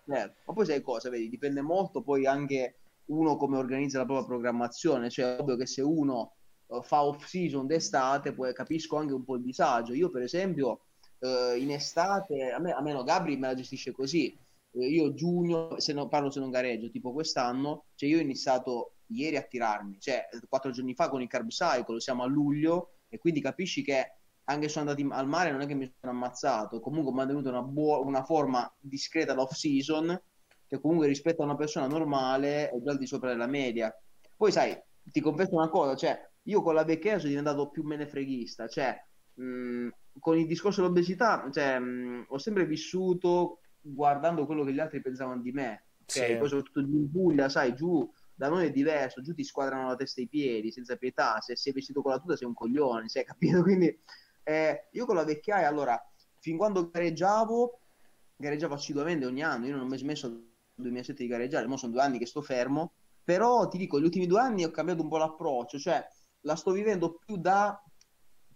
Certo. 0.06 0.36
Ma 0.46 0.54
poi 0.54 0.66
sai 0.66 0.82
cosa, 0.82 1.10
vedi, 1.10 1.30
dipende 1.30 1.62
molto 1.62 2.02
poi 2.02 2.26
anche 2.26 2.76
uno 3.06 3.36
come 3.36 3.58
organizza 3.58 3.98
la 3.98 4.06
propria 4.06 4.28
programmazione, 4.28 5.10
cioè 5.10 5.38
ovvio 5.40 5.58
che 5.58 5.66
se 5.66 5.82
uno 5.82 6.36
uh, 6.68 6.82
fa 6.82 7.04
off 7.04 7.26
season 7.26 7.66
d'estate, 7.66 8.34
poi 8.34 8.54
capisco 8.54 8.98
anche 8.98 9.14
un 9.14 9.24
po' 9.24 9.36
il 9.36 9.44
disagio. 9.44 9.94
Io, 9.94 10.10
per 10.10 10.22
esempio, 10.22 10.86
uh, 11.20 11.56
in 11.58 11.72
estate, 11.72 12.52
a 12.52 12.60
me, 12.60 12.72
a 12.72 12.82
me 12.82 12.94
no, 12.94 13.04
Gabri 13.04 13.38
me 13.38 13.48
la 13.48 13.56
gestisce 13.56 13.92
così. 13.92 14.38
Uh, 14.72 14.84
io 14.84 15.14
giugno, 15.14 15.80
se 15.80 15.94
non 15.94 16.08
parlo 16.08 16.30
se 16.30 16.40
non 16.40 16.52
gareggio, 16.52 16.90
tipo 16.90 17.12
quest'anno, 17.12 17.86
cioè 17.96 18.10
io 18.10 18.18
ho 18.18 18.22
iniziato 18.22 18.94
ieri 19.16 19.38
a 19.38 19.44
tirarmi, 19.44 20.00
cioè 20.00 20.28
quattro 20.48 20.72
giorni 20.72 20.94
fa 20.94 21.10
con 21.10 21.22
il 21.22 21.28
carb 21.28 21.50
cycle, 21.50 22.00
siamo 22.00 22.24
a 22.24 22.28
luglio 22.28 22.94
e 23.10 23.18
quindi 23.18 23.42
capisci 23.42 23.84
che 23.84 24.16
anche 24.46 24.68
se 24.68 24.74
sono 24.74 24.90
andati 24.90 25.08
al 25.12 25.28
mare 25.28 25.52
non 25.52 25.62
è 25.62 25.66
che 25.66 25.74
mi 25.74 25.92
sono 26.00 26.12
ammazzato, 26.12 26.80
comunque 26.80 27.12
ho 27.12 27.16
mantenuto 27.16 27.50
una, 27.50 27.62
buo- 27.62 28.04
una 28.06 28.24
forma 28.24 28.72
discreta 28.80 29.34
l'off 29.34 29.54
season 29.54 30.20
che 30.68 30.80
comunque 30.80 31.08
rispetto 31.08 31.42
a 31.42 31.46
una 31.46 31.56
persona 31.56 31.88
normale 31.88 32.70
è 32.70 32.82
già 32.82 32.92
al 32.92 32.98
di 32.98 33.06
sopra 33.06 33.30
della 33.30 33.48
media. 33.48 33.94
Poi 34.36 34.52
sai, 34.52 34.78
ti 35.04 35.20
confesso 35.20 35.54
una 35.54 35.70
cosa, 35.70 35.96
cioè 35.96 36.30
io 36.44 36.62
con 36.62 36.74
la 36.74 36.84
vecchia 36.84 37.18
sono 37.18 37.30
diventato 37.30 37.70
più 37.70 37.84
menefreghista, 37.84 38.68
cioè 38.68 38.98
mh, 39.36 39.90
con 40.20 40.38
il 40.38 40.48
discorso 40.48 40.82
dell'obesità, 40.82 41.48
cioè, 41.52 41.78
mh, 41.80 42.26
ho 42.30 42.38
sempre 42.38 42.66
vissuto 42.66 43.60
guardando 43.82 44.46
quello 44.46 44.64
che 44.64 44.74
gli 44.74 44.80
altri 44.80 45.02
pensavano 45.02 45.42
di 45.42 45.52
me, 45.52 45.86
okay? 46.04 46.32
sì. 46.32 46.38
poi 46.38 46.48
soprattutto 46.48 46.80
in 46.80 47.12
Puglia, 47.12 47.50
sai, 47.50 47.74
giù 47.74 48.10
da 48.42 48.50
noi 48.50 48.66
è 48.66 48.72
diverso, 48.72 49.22
giù 49.22 49.36
ti 49.36 49.44
squadrano 49.44 49.90
la 49.90 49.96
testa 49.96 50.20
e 50.20 50.24
i 50.24 50.28
piedi 50.28 50.72
senza 50.72 50.96
pietà, 50.96 51.40
se 51.42 51.56
sei 51.56 51.74
vestito 51.74 52.02
con 52.02 52.10
la 52.10 52.18
tuta 52.18 52.36
sei 52.36 52.48
un 52.48 52.56
coglione, 52.56 53.08
sei 53.08 53.24
capito? 53.24 53.62
Quindi 53.62 53.96
eh, 54.42 54.88
io 54.94 55.06
con 55.06 55.14
la 55.14 55.24
vecchiaia, 55.24 55.68
allora, 55.68 55.96
fin 56.40 56.58
quando 56.58 56.90
gareggiavo, 56.90 57.80
gareggiavo 58.38 58.74
assiduamente 58.74 59.28
ogni 59.28 59.44
anno, 59.44 59.68
io 59.68 59.74
non 59.74 59.86
ho 59.86 59.88
mai 59.88 60.00
smesso 60.00 60.28
dal 60.28 60.44
2007 60.74 61.22
di 61.22 61.30
gareggiare, 61.30 61.68
ora 61.68 61.78
sono 61.78 61.92
due 61.92 62.02
anni 62.02 62.18
che 62.18 62.26
sto 62.26 62.42
fermo, 62.42 62.94
però 63.24 63.68
ti 63.68 63.78
dico, 63.78 64.00
gli 64.00 64.06
ultimi 64.06 64.26
due 64.26 64.40
anni 64.40 64.64
ho 64.64 64.72
cambiato 64.72 65.04
un 65.04 65.10
po' 65.10 65.18
l'approccio, 65.18 65.78
cioè 65.78 66.04
la 66.40 66.56
sto 66.56 66.72
vivendo 66.72 67.20
più 67.24 67.38
da 67.38 67.80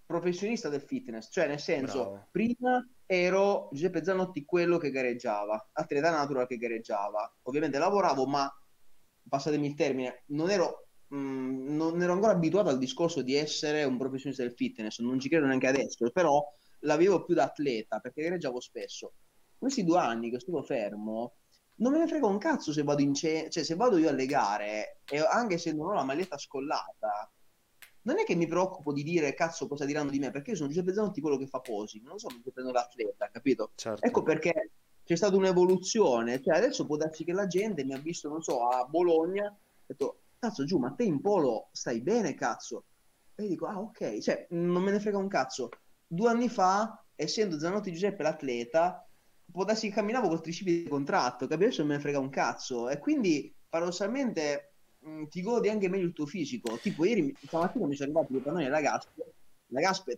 professionista 0.03 0.67
del 0.67 0.81
fitness, 0.81 1.29
cioè 1.31 1.45
nel 1.45 1.59
senso, 1.59 2.09
Bravo. 2.09 2.27
prima 2.31 2.83
ero 3.05 3.69
Giuseppe 3.71 4.03
Zanotti 4.03 4.45
quello 4.45 4.79
che 4.79 4.89
gareggiava, 4.89 5.69
atleta 5.73 6.09
natural 6.09 6.47
che 6.47 6.57
gareggiava, 6.57 7.35
ovviamente 7.43 7.77
lavoravo, 7.77 8.25
ma 8.25 8.51
passatemi 9.27 9.67
il 9.67 9.75
termine, 9.75 10.23
non 10.27 10.49
ero, 10.49 10.87
mh, 11.07 11.17
mm, 11.17 11.75
non 11.75 12.01
ero 12.01 12.13
ancora 12.13 12.33
abituato 12.33 12.69
al 12.69 12.77
discorso 12.77 13.21
di 13.21 13.35
essere 13.35 13.83
un 13.83 13.97
professionista 13.97 14.43
del 14.43 14.53
fitness, 14.53 14.99
non 14.99 15.19
ci 15.19 15.29
credo 15.29 15.45
neanche 15.45 15.67
adesso, 15.67 16.09
però 16.11 16.43
la 16.81 16.97
vivo 16.97 17.23
più 17.23 17.33
da 17.35 17.43
atleta 17.43 17.99
perché 17.99 18.23
gareggiavo 18.23 18.59
spesso. 18.59 19.13
Questi 19.57 19.83
due 19.83 19.99
anni 19.99 20.29
che 20.29 20.39
sto 20.39 20.61
fermo, 20.61 21.35
non 21.77 21.91
me 21.91 21.99
ne 21.99 22.07
frega 22.07 22.25
un 22.25 22.37
cazzo 22.37 22.71
se 22.71 22.83
vado 22.83 23.01
in 23.01 23.13
ce- 23.13 23.49
cioè 23.49 23.63
se 23.63 23.75
vado 23.75 23.97
io 23.97 24.09
alle 24.09 24.25
gare 24.25 24.99
e 25.09 25.17
anche 25.19 25.57
se 25.57 25.73
non 25.73 25.87
ho 25.87 25.93
la 25.93 26.03
maglietta 26.03 26.37
scollata 26.37 27.29
non 28.03 28.19
è 28.19 28.23
che 28.23 28.35
mi 28.35 28.47
preoccupo 28.47 28.93
di 28.93 29.03
dire 29.03 29.33
cazzo 29.33 29.67
cosa 29.67 29.83
diranno 29.83 30.09
di 30.09 30.19
me 30.19 30.31
perché 30.31 30.51
io 30.51 30.55
sono 30.55 30.69
Giuseppe 30.69 30.93
Zanotti 30.93 31.19
quello 31.19 31.37
che 31.37 31.47
fa 31.47 31.59
posi 31.59 32.01
non 32.01 32.17
sono 32.17 32.35
Giuseppe 32.35 32.61
l'atleta 32.61 33.29
capito 33.29 33.71
certo. 33.75 34.05
ecco 34.05 34.23
perché 34.23 34.71
c'è 35.05 35.15
stata 35.15 35.35
un'evoluzione 35.37 36.41
cioè 36.41 36.57
adesso 36.57 36.85
può 36.85 36.97
darsi 36.97 37.23
che 37.23 37.31
la 37.31 37.47
gente 37.47 37.85
mi 37.85 37.93
ha 37.93 37.99
visto 37.99 38.27
non 38.27 38.41
so 38.41 38.67
a 38.67 38.83
Bologna 38.85 39.45
ha 39.45 39.55
detto 39.85 40.21
cazzo 40.45 40.65
giù 40.65 40.77
ma 40.77 40.91
te 40.91 41.03
in 41.03 41.21
polo 41.21 41.69
stai 41.71 42.01
bene 42.01 42.35
cazzo? 42.35 42.85
E 43.35 43.43
io 43.43 43.49
dico 43.49 43.65
ah 43.67 43.79
ok. 43.79 44.19
Cioè 44.19 44.47
non 44.51 44.83
me 44.83 44.91
ne 44.91 44.99
frega 44.99 45.17
un 45.17 45.27
cazzo. 45.27 45.69
Due 46.05 46.29
anni 46.29 46.49
fa 46.49 47.03
essendo 47.15 47.59
Zanotti 47.59 47.91
Giuseppe 47.91 48.23
l'atleta 48.23 49.07
può 49.51 49.63
darsi 49.63 49.87
che 49.89 49.95
camminavo 49.95 50.27
col 50.27 50.41
tricipi 50.41 50.83
di 50.83 50.89
contratto, 50.89 51.47
che 51.47 51.53
adesso 51.53 51.79
non 51.79 51.89
me 51.89 51.95
ne 51.95 52.01
frega 52.01 52.19
un 52.19 52.29
cazzo. 52.29 52.89
E 52.89 52.99
quindi, 52.99 53.53
paradossalmente, 53.69 54.73
mh, 54.99 55.25
ti 55.25 55.41
godi 55.41 55.69
anche 55.69 55.89
meglio 55.89 56.07
il 56.07 56.13
tuo 56.13 56.25
fisico. 56.25 56.77
Tipo, 56.77 57.05
ieri, 57.05 57.33
stamattina 57.45 57.85
mi 57.85 57.95
sono 57.95 58.11
arrivato 58.11 58.41
per 58.41 58.53
noi 58.53 58.67
la 58.67 58.81
gasp, 58.81 59.09
la 59.67 59.79
gasp 59.79 60.09
è, 60.09 60.17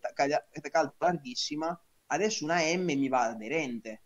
è 0.52 0.62
calda 0.70 0.94
larghissima, 1.00 1.80
adesso 2.08 2.44
una 2.46 2.60
M 2.62 2.86
mi 2.86 3.08
va 3.10 3.24
aderente 3.30 4.04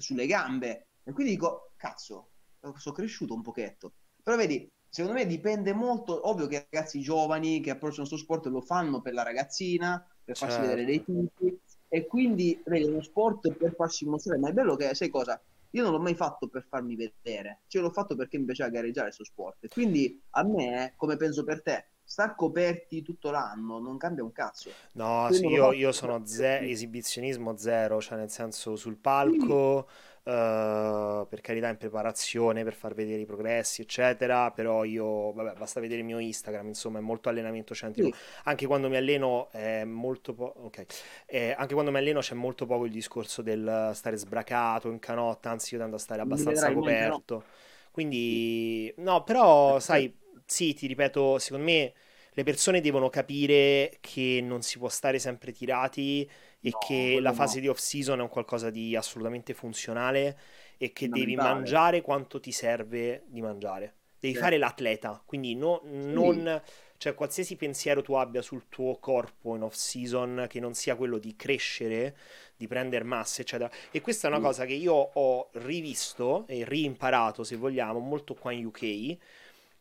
sulle 0.00 0.26
gambe. 0.26 0.88
E 1.02 1.12
quindi 1.12 1.32
dico, 1.32 1.72
cazzo, 1.76 2.30
sono 2.76 2.94
cresciuto 2.94 3.34
un 3.34 3.42
pochetto. 3.42 3.94
Però 4.22 4.36
vedi, 4.36 4.68
secondo 4.88 5.16
me 5.16 5.26
dipende 5.26 5.72
molto, 5.72 6.28
ovvio 6.28 6.46
che 6.46 6.56
i 6.56 6.66
ragazzi 6.70 7.00
giovani 7.00 7.60
che 7.60 7.70
approcciano 7.70 8.06
questo 8.06 8.24
sport 8.24 8.46
lo 8.46 8.60
fanno 8.60 9.00
per 9.00 9.14
la 9.14 9.22
ragazzina, 9.22 10.04
per 10.22 10.36
farsi 10.36 10.56
certo. 10.56 10.70
vedere 10.70 10.86
dei 10.86 11.04
tipi, 11.04 11.60
e 11.92 12.06
quindi 12.06 12.60
vedi 12.64 12.84
uno 12.84 13.02
sport 13.02 13.52
per 13.52 13.74
farsi 13.74 14.06
mostrare 14.06 14.38
ma 14.38 14.48
è 14.48 14.52
bello 14.52 14.76
che 14.76 14.94
sai 14.94 15.08
cosa 15.08 15.40
io 15.70 15.82
non 15.82 15.90
l'ho 15.90 15.98
mai 15.98 16.14
fatto 16.14 16.48
per 16.48 16.64
farmi 16.68 16.94
vedere 16.94 17.62
cioè 17.66 17.82
l'ho 17.82 17.90
fatto 17.90 18.14
perché 18.14 18.38
mi 18.38 18.44
piaceva 18.44 18.70
gareggiare 18.70 19.06
questo 19.06 19.24
sport 19.24 19.66
quindi 19.68 20.22
a 20.30 20.44
me 20.44 20.94
come 20.96 21.16
penso 21.16 21.42
per 21.42 21.62
te 21.62 21.86
star 22.10 22.34
coperti 22.34 23.02
tutto 23.02 23.30
l'anno 23.30 23.78
non 23.78 23.96
cambia 23.96 24.24
un 24.24 24.32
cazzo. 24.32 24.72
No 24.94 25.28
sì, 25.30 25.46
io, 25.46 25.70
io, 25.70 25.92
sono 25.92 26.26
ze- 26.26 26.58
esibizionismo 26.68 27.56
zero 27.56 28.00
cioè 28.00 28.18
nel 28.18 28.30
senso 28.30 28.74
sul 28.74 28.96
palco 28.96 29.86
sì 29.88 30.08
Uh, 30.20 31.26
per 31.26 31.40
carità 31.40 31.68
in 31.68 31.78
preparazione 31.78 32.62
per 32.62 32.74
far 32.74 32.92
vedere 32.92 33.22
i 33.22 33.24
progressi 33.24 33.80
eccetera 33.80 34.50
però 34.50 34.84
io 34.84 35.32
vabbè 35.32 35.54
basta 35.56 35.80
vedere 35.80 36.00
il 36.00 36.06
mio 36.06 36.18
Instagram 36.18 36.66
insomma 36.68 36.98
è 36.98 37.00
molto 37.00 37.30
allenamento 37.30 37.74
centrico. 37.74 38.14
Sì. 38.14 38.22
anche 38.44 38.66
quando 38.66 38.90
mi 38.90 38.98
alleno 38.98 39.50
è 39.50 39.82
molto 39.84 40.34
po- 40.34 40.52
ok 40.58 40.84
eh, 41.24 41.54
anche 41.56 41.72
quando 41.72 41.90
mi 41.90 41.96
alleno 41.96 42.20
c'è 42.20 42.34
molto 42.34 42.66
poco 42.66 42.84
il 42.84 42.92
discorso 42.92 43.40
del 43.40 43.92
stare 43.94 44.18
sbracato 44.18 44.90
in 44.90 44.98
canotta 44.98 45.50
anzi 45.50 45.72
io 45.74 45.80
tendo 45.80 45.96
a 45.96 45.98
stare 45.98 46.20
abbastanza 46.20 46.70
coperto. 46.70 47.44
Quindi 47.90 48.92
no 48.98 49.24
però 49.24 49.80
sai 49.80 50.14
sì 50.50 50.74
ti 50.74 50.86
ripeto 50.86 51.38
secondo 51.38 51.64
me 51.64 51.92
le 52.32 52.42
persone 52.44 52.80
devono 52.80 53.08
capire 53.08 53.98
che 54.00 54.40
non 54.42 54.62
si 54.62 54.78
può 54.78 54.88
stare 54.88 55.18
sempre 55.18 55.52
tirati 55.52 56.28
e 56.60 56.70
no, 56.70 56.78
che 56.78 57.18
la 57.20 57.32
fase 57.32 57.56
no. 57.56 57.62
di 57.62 57.68
off 57.68 57.78
season 57.78 58.18
è 58.18 58.22
un 58.22 58.28
qualcosa 58.28 58.70
di 58.70 58.94
assolutamente 58.94 59.54
funzionale 59.54 60.38
e 60.76 60.92
che 60.92 61.08
devi 61.08 61.34
mangiare 61.34 62.00
quanto 62.00 62.40
ti 62.40 62.52
serve 62.52 63.24
di 63.26 63.40
mangiare. 63.40 63.94
Devi 64.20 64.34
sì. 64.34 64.40
fare 64.40 64.58
l'atleta, 64.58 65.22
quindi 65.24 65.54
no, 65.54 65.80
non, 65.84 66.62
cioè 66.98 67.14
qualsiasi 67.14 67.56
pensiero 67.56 68.02
tu 68.02 68.12
abbia 68.14 68.42
sul 68.42 68.64
tuo 68.68 68.96
corpo 68.98 69.56
in 69.56 69.62
off 69.62 69.74
season 69.74 70.46
che 70.48 70.60
non 70.60 70.74
sia 70.74 70.94
quello 70.94 71.18
di 71.18 71.34
crescere, 71.36 72.16
di 72.56 72.66
prendere 72.66 73.04
massa, 73.04 73.40
eccetera. 73.40 73.70
E 73.90 74.00
questa 74.00 74.26
è 74.28 74.30
una 74.30 74.38
sì. 74.38 74.44
cosa 74.44 74.64
che 74.66 74.74
io 74.74 74.94
ho 74.94 75.48
rivisto 75.52 76.44
e 76.46 76.64
rimparato, 76.66 77.44
se 77.44 77.56
vogliamo, 77.56 77.98
molto 77.98 78.34
qua 78.34 78.52
in 78.52 78.66
UK 78.66 79.18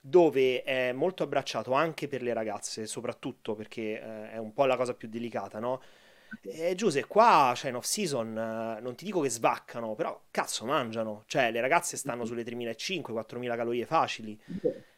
dove 0.09 0.63
è 0.63 0.91
molto 0.91 1.23
abbracciato 1.23 1.73
anche 1.73 2.07
per 2.07 2.21
le 2.21 2.33
ragazze, 2.33 2.87
soprattutto 2.87 3.55
perché 3.55 4.01
eh, 4.01 4.31
è 4.31 4.37
un 4.37 4.53
po' 4.53 4.65
la 4.65 4.75
cosa 4.75 4.93
più 4.93 5.07
delicata, 5.07 5.59
no? 5.59 5.81
E 6.41 6.75
Giuse, 6.75 7.05
qua, 7.05 7.53
cioè, 7.55 7.69
in 7.69 7.77
off 7.77 7.85
season, 7.85 8.37
eh, 8.37 8.81
non 8.81 8.95
ti 8.95 9.05
dico 9.05 9.19
che 9.21 9.29
svaccano, 9.29 9.95
però 9.95 10.19
cazzo 10.29 10.65
mangiano. 10.65 11.23
Cioè, 11.25 11.51
le 11.51 11.61
ragazze 11.61 11.97
stanno 11.97 12.25
sulle 12.25 12.43
3.500-4.000 12.43 13.55
calorie 13.55 13.85
facili. 13.85 14.39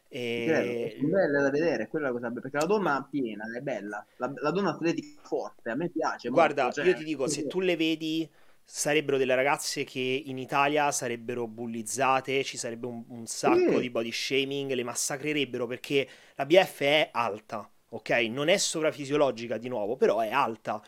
E... 0.08 0.96
È 0.98 1.02
bella 1.02 1.40
da 1.40 1.50
vedere, 1.50 1.88
quella 1.88 2.10
cosa, 2.10 2.30
perché 2.30 2.50
la 2.58 2.66
donna 2.66 3.06
piena 3.10 3.44
è 3.56 3.60
bella, 3.60 4.04
la, 4.16 4.30
la 4.36 4.50
donna 4.50 4.70
atletica 4.70 5.22
forte, 5.22 5.70
a 5.70 5.74
me 5.74 5.88
piace. 5.88 6.28
Guarda, 6.28 6.64
molto, 6.64 6.82
cioè... 6.82 6.90
io 6.90 6.96
ti 6.96 7.04
dico, 7.04 7.26
se 7.28 7.46
tu 7.46 7.60
le 7.60 7.76
vedi 7.76 8.28
sarebbero 8.64 9.18
delle 9.18 9.34
ragazze 9.34 9.84
che 9.84 10.22
in 10.26 10.38
Italia 10.38 10.90
sarebbero 10.90 11.46
bullizzate, 11.46 12.42
ci 12.44 12.56
sarebbe 12.56 12.86
un, 12.86 13.04
un 13.08 13.26
sacco 13.26 13.74
sì. 13.74 13.80
di 13.80 13.90
body 13.90 14.12
shaming, 14.12 14.72
le 14.72 14.84
massacrerebbero 14.84 15.66
perché 15.66 16.08
la 16.34 16.46
BF 16.46 16.80
è 16.80 17.08
alta, 17.12 17.68
ok? 17.90 18.10
Non 18.30 18.48
è 18.48 18.56
sovrafisiologica 18.56 19.58
di 19.58 19.68
nuovo, 19.68 19.96
però 19.96 20.20
è 20.20 20.30
alta 20.30 20.82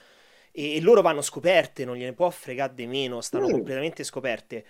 e, 0.57 0.77
e 0.77 0.81
loro 0.81 1.03
vanno 1.03 1.21
scoperte, 1.21 1.85
non 1.85 1.97
gliene 1.97 2.13
può 2.13 2.31
fregare 2.31 2.75
di 2.75 2.87
meno, 2.87 3.21
stanno 3.21 3.49
mm. 3.49 3.51
completamente 3.51 4.05
scoperte. 4.05 4.65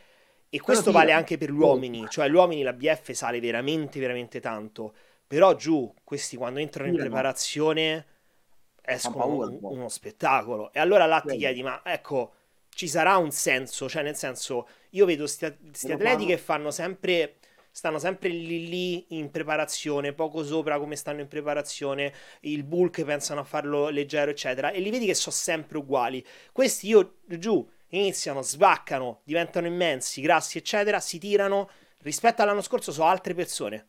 E 0.48 0.60
questo 0.60 0.92
vale 0.92 1.12
anche 1.12 1.36
per 1.36 1.50
gli 1.50 1.58
uomini, 1.58 2.06
cioè 2.08 2.28
gli 2.28 2.34
uomini 2.34 2.62
la 2.62 2.72
BF 2.72 3.10
sale 3.10 3.40
veramente, 3.40 3.98
veramente 3.98 4.40
tanto. 4.40 4.94
Però 5.26 5.54
giù, 5.56 5.92
questi 6.04 6.36
quando 6.36 6.60
entrano 6.60 6.90
in 6.90 6.96
preparazione 6.96 8.06
escono 8.80 9.26
un, 9.26 9.58
uno 9.60 9.88
spettacolo. 9.88 10.72
E 10.72 10.78
allora 10.78 11.06
là 11.06 11.20
ti 11.20 11.36
chiedi, 11.36 11.62
ma 11.62 11.82
ecco, 11.84 12.34
ci 12.74 12.88
sarà 12.88 13.16
un 13.16 13.30
senso? 13.30 13.88
Cioè 13.88 14.02
nel 14.02 14.16
senso, 14.16 14.68
io 14.90 15.06
vedo 15.06 15.24
questi 15.24 15.92
atleti 15.92 16.26
che 16.26 16.38
fanno 16.38 16.70
sempre 16.70 17.36
stanno 17.74 17.98
sempre 17.98 18.28
lì 18.28 18.68
lì 18.68 19.18
in 19.18 19.32
preparazione, 19.32 20.12
poco 20.12 20.44
sopra 20.44 20.78
come 20.78 20.94
stanno 20.94 21.22
in 21.22 21.26
preparazione, 21.26 22.14
il 22.42 22.62
bulk 22.62 23.02
pensano 23.02 23.40
a 23.40 23.44
farlo 23.44 23.88
leggero, 23.88 24.30
eccetera, 24.30 24.70
e 24.70 24.78
li 24.78 24.90
vedi 24.90 25.06
che 25.06 25.14
sono 25.14 25.34
sempre 25.34 25.78
uguali. 25.78 26.24
Questi 26.52 26.86
io 26.86 27.16
giù 27.24 27.68
iniziano, 27.88 28.42
svaccano, 28.42 29.22
diventano 29.24 29.66
immensi, 29.66 30.20
grassi, 30.20 30.58
eccetera, 30.58 31.00
si 31.00 31.18
tirano. 31.18 31.68
Rispetto 31.98 32.42
all'anno 32.42 32.60
scorso 32.60 32.92
sono 32.92 33.08
altre 33.08 33.34
persone. 33.34 33.88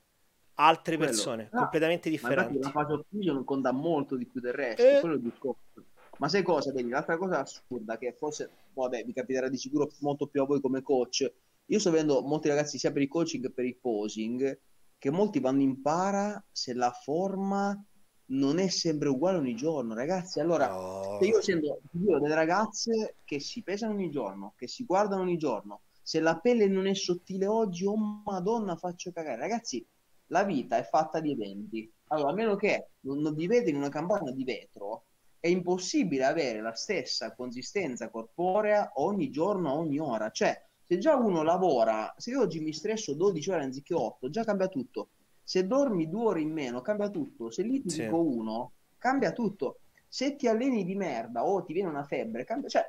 Altre 0.56 0.96
quello. 0.96 1.12
persone 1.12 1.50
ah, 1.52 1.58
completamente 1.58 2.10
differenti. 2.10 2.58
Ma 2.58 2.66
la 2.66 2.72
fase 2.72 2.94
off 2.94 3.44
conta 3.44 3.72
molto 3.72 4.16
di 4.16 4.26
più 4.26 4.40
del 4.40 4.54
resto, 4.54 4.82
eh. 4.82 5.00
quello 5.00 5.14
è 5.14 5.18
il 5.18 5.24
discorso. 5.24 5.86
Ma 6.18 6.30
sai 6.30 6.44
cosa, 6.44 6.72
Vedi? 6.72 6.90
L'altra 6.90 7.18
cosa 7.18 7.42
assurda 7.42 7.98
che 7.98 8.14
forse, 8.14 8.50
vabbè, 8.74 9.04
vi 9.04 9.14
capiterà 9.14 9.50
di 9.50 9.58
sicuro 9.58 9.92
molto 10.00 10.28
più 10.28 10.42
a 10.42 10.46
voi 10.46 10.62
come 10.62 10.82
coach, 10.82 11.32
io 11.66 11.80
sto 11.80 11.92
vedendo 11.92 12.22
molti 12.22 12.48
ragazzi 12.48 12.78
sia 12.78 12.92
per 12.92 13.02
il 13.02 13.08
coaching 13.08 13.44
che 13.44 13.52
per 13.52 13.66
il 13.66 13.78
posing 13.78 14.60
che 14.98 15.12
molti 15.12 15.40
vanno 15.40 15.62
in 15.62 15.82
para 15.82 16.44
se 16.52 16.74
la 16.74 16.92
forma 16.92 17.84
non 18.28 18.58
è 18.58 18.70
sempre 18.70 19.10
uguale 19.10 19.38
ogni 19.38 19.56
giorno, 19.56 19.94
ragazzi. 19.94 20.40
Allora, 20.40 20.70
no. 20.70 21.18
se 21.20 21.28
io 21.28 21.42
sento 21.42 21.82
io 21.92 22.20
delle 22.20 22.34
ragazze 22.34 23.18
che 23.24 23.40
si 23.40 23.62
pesano 23.62 23.94
ogni 23.94 24.10
giorno, 24.10 24.54
che 24.56 24.68
si 24.68 24.84
guardano 24.86 25.22
ogni 25.22 25.38
giorno, 25.38 25.82
se 26.02 26.20
la 26.20 26.40
pelle 26.40 26.68
non 26.68 26.88
è 26.88 26.94
sottile 26.96 27.46
oggi, 27.46 27.86
oh 27.86 28.24
madonna, 28.26 28.76
faccio 28.78 29.12
cagare. 29.12 29.38
Ragazzi, 29.38 29.86
la 30.28 30.44
vita 30.44 30.78
è 30.78 30.84
fatta 30.84 31.20
di 31.20 31.32
eventi. 31.32 31.92
Allora, 32.08 32.30
a 32.32 32.34
meno 32.34 32.56
che 32.56 32.90
non, 33.02 33.20
non 33.20 33.36
vivete 33.36 33.70
in 33.70 33.76
una 33.76 33.90
campagna 33.90 34.32
di 34.32 34.44
vetro, 34.44 35.06
è 35.46 35.48
impossibile 35.48 36.26
avere 36.26 36.60
la 36.60 36.74
stessa 36.74 37.36
consistenza 37.36 38.10
corporea 38.10 38.94
ogni 38.96 39.30
giorno, 39.30 39.74
ogni 39.74 40.00
ora. 40.00 40.32
Cioè, 40.32 40.60
se 40.82 40.98
già 40.98 41.16
uno 41.16 41.44
lavora, 41.44 42.12
se 42.18 42.32
io 42.32 42.42
oggi 42.42 42.60
mi 42.60 42.74
stresso 42.74 43.14
12 43.14 43.52
ore 43.52 43.64
anziché 43.66 43.94
8, 43.94 44.32
già 44.32 44.44
cambia 44.44 44.68
tutto. 44.68 45.10
Se 45.44 45.68
dormi 45.68 46.10
due 46.10 46.26
ore 46.26 46.42
in 46.42 46.52
meno, 46.52 46.82
cambia 46.82 47.12
tutto. 47.12 47.52
Se 47.52 47.62
lì 47.62 47.80
ti 47.80 47.92
sì. 47.92 48.02
dico 48.02 48.24
uno, 48.24 48.72
cambia 48.98 49.34
tutto. 49.34 49.82
Se 50.08 50.36
ti 50.36 50.48
alleni 50.48 50.84
di 50.84 50.96
merda 50.96 51.46
o 51.46 51.64
ti 51.64 51.74
viene 51.74 51.90
una 51.90 52.06
febbre, 52.06 52.44
cambia. 52.44 52.68
Cioè, 52.68 52.84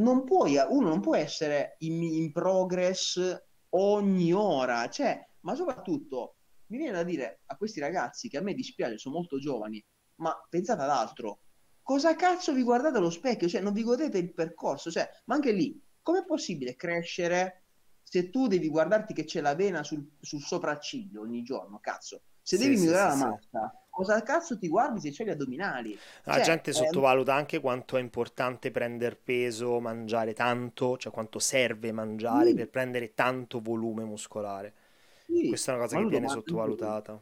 non 0.00 0.24
puoi, 0.24 0.56
uno 0.68 0.88
non 0.88 1.00
può 1.00 1.14
essere 1.14 1.76
in, 1.78 2.02
in 2.02 2.32
progress 2.32 3.40
ogni 3.68 4.32
ora. 4.32 4.88
Cioè, 4.88 5.28
ma 5.42 5.54
soprattutto 5.54 6.38
mi 6.66 6.78
viene 6.78 6.90
da 6.90 7.04
dire 7.04 7.42
a 7.46 7.56
questi 7.56 7.78
ragazzi 7.78 8.28
che 8.28 8.38
a 8.38 8.42
me 8.42 8.52
dispiace, 8.52 8.98
sono 8.98 9.14
molto 9.14 9.38
giovani, 9.38 9.80
ma 10.16 10.34
pensate 10.48 10.82
ad 10.82 10.90
altro. 10.90 11.38
Cosa 11.90 12.14
cazzo 12.14 12.52
vi 12.52 12.62
guardate 12.62 12.98
allo 12.98 13.10
specchio? 13.10 13.48
Cioè, 13.48 13.60
non 13.60 13.72
vi 13.72 13.82
godete 13.82 14.16
il 14.16 14.32
percorso? 14.32 14.92
Cioè, 14.92 15.10
ma 15.24 15.34
anche 15.34 15.50
lì, 15.50 15.76
com'è 16.00 16.24
possibile 16.24 16.76
crescere 16.76 17.64
se 18.04 18.30
tu 18.30 18.46
devi 18.46 18.68
guardarti 18.68 19.12
che 19.12 19.24
c'è 19.24 19.40
la 19.40 19.56
vena 19.56 19.82
sul, 19.82 20.08
sul 20.20 20.40
sopracciglio 20.40 21.22
ogni 21.22 21.42
giorno, 21.42 21.80
cazzo, 21.80 22.20
se 22.40 22.56
sì, 22.56 22.62
devi 22.62 22.76
sì, 22.76 22.82
migliorare 22.84 23.12
sì, 23.12 23.18
la 23.18 23.26
massa, 23.26 23.84
cosa 23.90 24.22
cazzo 24.22 24.56
ti 24.56 24.68
guardi 24.68 25.00
se 25.00 25.10
c'hai 25.10 25.26
gli 25.26 25.30
addominali? 25.30 25.98
La 26.26 26.34
cioè, 26.34 26.44
gente 26.44 26.72
sottovaluta 26.72 27.34
anche 27.34 27.58
quanto 27.58 27.96
è 27.96 28.00
importante 28.00 28.70
prendere 28.70 29.16
peso, 29.16 29.80
mangiare 29.80 30.32
tanto, 30.32 30.96
cioè 30.96 31.10
quanto 31.10 31.40
serve 31.40 31.90
mangiare 31.90 32.54
per 32.54 32.70
prendere 32.70 33.14
tanto 33.14 33.60
volume 33.60 34.04
muscolare. 34.04 34.74
Questa 35.26 35.72
è 35.72 35.74
una 35.74 35.84
cosa 35.86 35.98
che 35.98 36.06
viene 36.06 36.28
sottovalutata. 36.28 37.20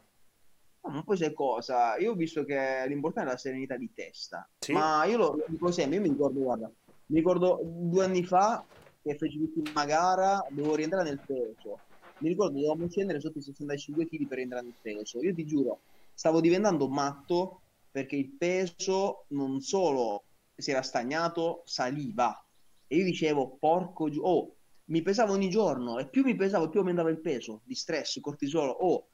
No, 0.81 0.93
ma 0.93 1.03
poi 1.03 1.17
c'è 1.17 1.33
cosa, 1.33 1.97
io 1.97 2.11
ho 2.11 2.15
visto 2.15 2.45
che 2.45 2.85
l'importante 2.87 3.29
è 3.29 3.33
la 3.33 3.37
serenità 3.37 3.75
di 3.75 3.91
testa, 3.93 4.49
ma 4.69 5.03
io 5.05 5.17
lo, 5.17 5.35
lo 5.35 5.45
dico 5.47 5.71
sempre, 5.71 5.97
io 5.97 6.01
mi 6.01 6.09
ricordo, 6.09 6.39
guarda, 6.39 6.71
mi 7.07 7.17
ricordo 7.17 7.59
due 7.63 8.05
anni 8.05 8.23
fa 8.23 8.65
che 9.01 9.15
feci 9.17 9.37
l'ultima 9.37 9.85
gara, 9.85 10.45
dovevo 10.49 10.75
rientrare 10.75 11.09
nel 11.09 11.21
peso. 11.25 11.81
Mi 12.17 12.29
ricordo 12.29 12.53
che 12.53 12.61
dovevamo 12.61 12.89
scendere 12.89 13.19
sotto 13.19 13.39
i 13.39 13.41
65 13.41 14.07
kg 14.07 14.27
per 14.27 14.37
rientrare 14.37 14.65
nel 14.65 14.75
peso. 14.79 15.21
Io 15.21 15.33
ti 15.33 15.45
giuro, 15.45 15.81
stavo 16.13 16.41
diventando 16.41 16.89
matto 16.89 17.61
perché 17.89 18.15
il 18.15 18.35
peso 18.37 19.25
non 19.29 19.61
solo 19.61 20.25
si 20.55 20.71
era 20.71 20.81
stagnato, 20.81 21.63
saliva. 21.65 22.45
E 22.87 22.97
io 22.97 23.03
dicevo, 23.03 23.57
porco 23.57 24.09
giù, 24.09 24.21
oh, 24.21 24.55
mi 24.85 25.01
pesavo 25.01 25.33
ogni 25.33 25.49
giorno 25.49 25.97
e 25.97 26.09
più 26.09 26.23
mi 26.23 26.35
pesavo 26.35 26.69
più 26.69 26.79
aumentava 26.79 27.09
il 27.09 27.21
peso 27.21 27.61
di 27.63 27.75
stress, 27.75 28.19
cortisolo. 28.19 28.71
Oh, 28.71 29.09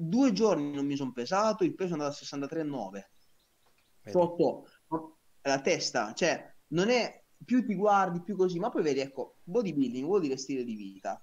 due 0.00 0.32
giorni 0.32 0.72
non 0.72 0.86
mi 0.86 0.96
sono 0.96 1.12
pesato, 1.12 1.64
il 1.64 1.74
peso 1.74 1.90
è 1.90 1.92
andato 1.94 2.12
a 2.12 2.46
63,9. 2.46 3.02
Sotto 4.04 4.68
la 5.42 5.60
testa, 5.60 6.12
cioè 6.12 6.54
non 6.68 6.88
è 6.88 7.22
più 7.44 7.64
ti 7.64 7.74
guardi, 7.74 8.22
più 8.22 8.36
così, 8.36 8.58
ma 8.58 8.70
poi 8.70 8.82
vedi, 8.82 9.00
ecco, 9.00 9.36
bodybuilding 9.44 10.04
vuol 10.04 10.20
dire 10.20 10.36
stile 10.36 10.64
di 10.64 10.74
vita. 10.74 11.20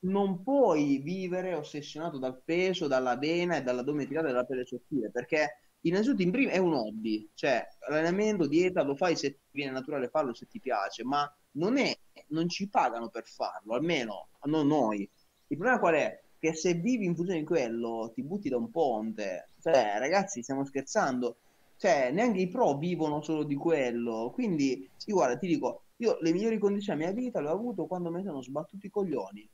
Non 0.00 0.42
puoi 0.42 0.98
vivere 0.98 1.54
ossessionato 1.54 2.18
dal 2.18 2.42
peso, 2.42 2.86
dalla 2.86 3.16
vena 3.16 3.56
e 3.56 3.62
dall'addome 3.62 4.06
tirato 4.06 4.28
dalla 4.28 4.44
pelle 4.44 4.66
sottile, 4.66 5.10
perché 5.10 5.58
innanzitutto 5.80 6.22
in 6.22 6.30
prima 6.30 6.50
è 6.52 6.58
un 6.58 6.74
hobby, 6.74 7.30
cioè 7.34 7.66
allenamento, 7.88 8.46
dieta, 8.46 8.82
lo 8.82 8.96
fai 8.96 9.16
se 9.16 9.32
ti 9.32 9.40
viene 9.52 9.72
naturale 9.72 10.08
farlo, 10.08 10.34
se 10.34 10.46
ti 10.46 10.58
piace, 10.58 11.04
ma 11.04 11.30
non 11.52 11.76
è, 11.76 11.96
non 12.28 12.48
ci 12.48 12.68
pagano 12.68 13.08
per 13.08 13.26
farlo, 13.26 13.74
almeno 13.74 14.30
non 14.44 14.66
noi. 14.66 15.08
Il 15.46 15.56
problema 15.56 15.78
qual 15.78 15.94
è? 15.94 16.21
Che 16.42 16.54
se 16.54 16.74
vivi 16.74 17.04
in 17.04 17.14
funzione 17.14 17.38
di 17.38 17.46
quello, 17.46 18.10
ti 18.12 18.22
butti 18.24 18.48
da 18.48 18.56
un 18.56 18.68
ponte. 18.68 19.50
Cioè, 19.62 19.98
ragazzi, 19.98 20.42
stiamo 20.42 20.64
scherzando 20.64 21.36
cioè 21.82 22.12
neanche 22.12 22.38
i 22.38 22.46
pro 22.46 22.78
vivono 22.78 23.22
solo 23.22 23.42
di 23.42 23.56
quello. 23.56 24.30
Quindi, 24.32 24.88
sì, 24.96 25.10
guarda, 25.10 25.36
ti 25.36 25.48
dico, 25.48 25.82
io 25.96 26.16
le 26.20 26.30
migliori 26.30 26.56
condizioni 26.58 27.00
della 27.00 27.10
mia 27.10 27.20
vita 27.20 27.40
le 27.40 27.48
ho 27.48 27.54
avute 27.54 27.84
quando 27.88 28.08
mi 28.08 28.22
sono 28.22 28.40
sbattuti 28.40 28.86
i 28.86 28.90
coglioni. 28.90 29.48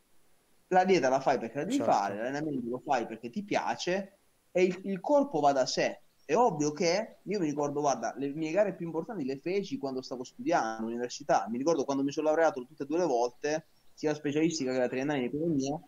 La 0.68 0.84
dieta 0.84 1.08
la 1.08 1.20
fai 1.20 1.38
perché 1.38 1.56
la 1.56 1.64
devi 1.64 1.78
certo. 1.78 1.90
fare, 1.90 2.16
l'allenamento 2.16 2.68
lo 2.68 2.82
fai 2.84 3.06
perché 3.06 3.30
ti 3.30 3.42
piace 3.42 4.18
e 4.52 4.62
il, 4.62 4.78
il 4.84 5.00
corpo 5.00 5.40
va 5.40 5.52
da 5.52 5.64
sé. 5.64 6.02
È 6.22 6.34
ovvio 6.34 6.72
che 6.72 7.16
io 7.22 7.38
mi 7.38 7.46
ricordo, 7.46 7.80
guarda, 7.80 8.12
le 8.18 8.28
mie 8.34 8.50
gare 8.50 8.74
più 8.74 8.84
importanti 8.84 9.24
le 9.24 9.38
feci 9.38 9.78
quando 9.78 10.02
stavo 10.02 10.22
studiando 10.22 10.82
all'università. 10.82 11.46
Mi 11.48 11.56
ricordo 11.56 11.84
quando 11.84 12.02
mi 12.02 12.12
sono 12.12 12.26
laureato 12.26 12.62
tutte 12.66 12.82
e 12.82 12.86
due 12.86 12.98
le 12.98 13.06
volte, 13.06 13.68
sia 13.94 14.10
la 14.10 14.16
specialistica 14.16 14.72
che 14.72 14.78
la 14.78 14.88
triennale 14.88 15.20
in 15.20 15.24
economia. 15.24 15.80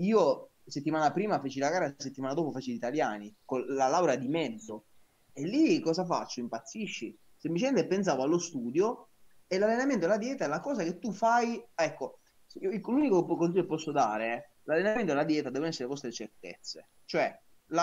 Io 0.00 0.50
settimana 0.64 1.12
prima 1.12 1.40
feci 1.40 1.58
la 1.58 1.70
gara, 1.70 1.94
settimana 1.96 2.34
dopo 2.34 2.52
feci 2.52 2.72
gli 2.72 2.76
italiani, 2.76 3.34
con 3.44 3.64
la 3.68 3.88
laurea 3.88 4.16
di 4.16 4.28
mezzo 4.28 4.86
e 5.32 5.42
lì 5.42 5.80
cosa 5.80 6.04
faccio? 6.04 6.40
Impazzisci. 6.40 7.16
Semplicemente 7.36 7.86
pensavo 7.86 8.22
allo 8.22 8.38
studio 8.38 9.10
e 9.46 9.58
l'allenamento 9.58 10.04
e 10.04 10.08
la 10.08 10.18
dieta 10.18 10.44
è 10.44 10.48
la 10.48 10.60
cosa 10.60 10.82
che 10.82 10.98
tu 10.98 11.12
fai. 11.12 11.64
Ecco, 11.74 12.20
l'unico 12.54 13.24
consiglio 13.24 13.62
che 13.62 13.66
posso 13.66 13.92
dare 13.92 14.26
è 14.26 14.48
l'allenamento 14.64 15.12
e 15.12 15.14
la 15.14 15.24
dieta 15.24 15.50
devono 15.50 15.68
essere 15.68 15.84
le 15.84 15.90
vostre 15.90 16.10
certezze. 16.10 16.88
Cioè, 17.04 17.40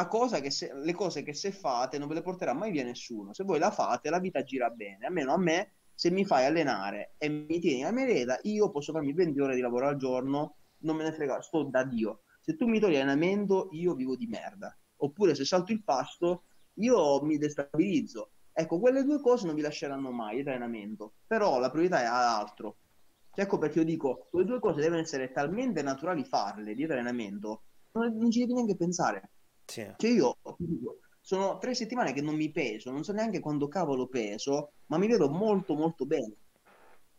cosa 0.09 0.41
se, 0.49 0.74
le 0.74 0.93
cose 0.93 1.24
che 1.24 1.34
se 1.34 1.51
fate 1.51 1.97
non 1.97 2.07
ve 2.07 2.16
le 2.16 2.22
porterà 2.22 2.53
mai 2.53 2.72
via 2.72 2.84
nessuno. 2.84 3.34
Se 3.34 3.43
voi 3.43 3.59
la 3.59 3.72
fate, 3.72 4.09
la 4.09 4.20
vita 4.20 4.43
gira 4.43 4.70
bene. 4.70 5.05
Almeno 5.05 5.34
a 5.34 5.38
me, 5.38 5.76
se 5.93 6.11
mi 6.11 6.26
fai 6.26 6.45
allenare 6.45 7.13
e 7.18 7.30
mi 7.30 7.59
tieni 7.59 7.84
la 7.84 7.91
mia 7.91 8.05
dieta, 8.05 8.38
io 8.43 8.70
posso 8.70 8.91
farmi 8.91 9.13
20 9.13 9.39
ore 9.39 9.55
di 9.55 9.61
lavoro 9.61 9.88
al 9.88 9.95
giorno, 9.95 10.57
non 10.80 10.95
me 10.95 11.03
ne 11.03 11.11
frega, 11.11 11.41
sto 11.41 11.63
da 11.63 11.84
Dio. 11.84 12.21
Se 12.41 12.55
tu 12.55 12.67
mi 12.67 12.80
togli 12.80 12.93
l'allenamento, 12.93 13.69
io 13.71 13.93
vivo 13.95 14.15
di 14.15 14.28
merda. 14.28 14.78
Oppure 14.97 15.36
se 15.36 15.45
salto 15.45 15.71
il 15.71 15.84
pasto, 15.84 16.43
io 16.76 17.21
mi 17.23 17.38
destabilizzo. 17.38 18.32
Ecco, 18.53 18.80
quelle 18.80 19.03
due 19.03 19.19
cose 19.19 19.45
non 19.45 19.55
vi 19.55 19.61
lasceranno 19.61 20.11
mai 20.11 20.39
il 20.39 20.47
allenamento, 20.47 21.15
però 21.28 21.59
la 21.59 21.69
priorità 21.69 22.01
è 22.01 22.05
altro. 22.05 22.78
Cioè, 23.34 23.43
ecco 23.43 23.57
perché 23.57 23.80
io 23.80 23.86
dico, 23.86 24.28
quelle 24.30 24.45
due 24.45 24.59
cose 24.59 24.80
devono 24.80 25.01
essere 25.01 25.32
talmente 25.32 25.82
naturali 25.82 26.23
farle 26.23 26.73
di 26.73 26.86
allenamento, 26.86 27.63
non, 27.91 28.15
non 28.15 28.32
ci 28.32 28.39
devi 28.39 28.53
neanche 28.53 28.78
pensare. 28.78 29.32
Sì. 29.65 29.91
Cioè 29.97 30.09
io 30.09 30.38
sono 31.19 31.57
tre 31.57 31.73
settimane 31.73 32.13
che 32.13 32.21
non 32.21 32.36
mi 32.36 32.51
peso, 32.51 32.91
non 32.91 33.03
so 33.03 33.11
neanche 33.11 33.39
quando 33.39 33.67
cavolo 33.67 34.07
peso, 34.07 34.73
ma 34.86 34.97
mi 34.97 35.07
vedo 35.07 35.30
molto 35.30 35.76
molto 35.76 36.05
bene. 36.05 36.36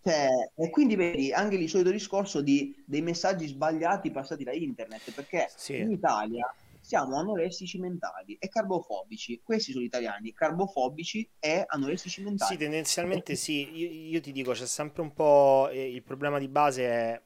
Cioè, 0.06 0.28
e 0.54 0.70
quindi 0.70 0.94
vedi 0.94 1.32
anche 1.32 1.56
il 1.56 1.68
solito 1.68 1.90
discorso 1.90 2.40
di, 2.40 2.80
dei 2.86 3.02
messaggi 3.02 3.48
sbagliati 3.48 4.12
passati 4.12 4.44
da 4.44 4.52
internet, 4.52 5.10
perché 5.10 5.50
sì. 5.56 5.78
in 5.78 5.90
Italia 5.90 6.48
siamo 6.80 7.18
anoressici 7.18 7.76
mentali 7.80 8.36
e 8.38 8.48
carbofobici. 8.48 9.40
Questi 9.42 9.72
sono 9.72 9.82
gli 9.82 9.88
italiani, 9.88 10.32
carbofobici 10.32 11.28
e 11.40 11.64
anoressici 11.66 12.22
mentali. 12.22 12.52
Sì, 12.52 12.56
tendenzialmente 12.56 13.34
sì. 13.34 13.76
Io, 13.76 13.90
io, 14.12 14.20
ti 14.20 14.30
dico, 14.30 14.52
c'è 14.52 14.66
sempre 14.66 15.02
un 15.02 15.12
po'... 15.12 15.68
Eh, 15.72 15.90
il 15.90 16.04
problema 16.04 16.38
di 16.38 16.46
base 16.46 16.84
è 16.84 17.20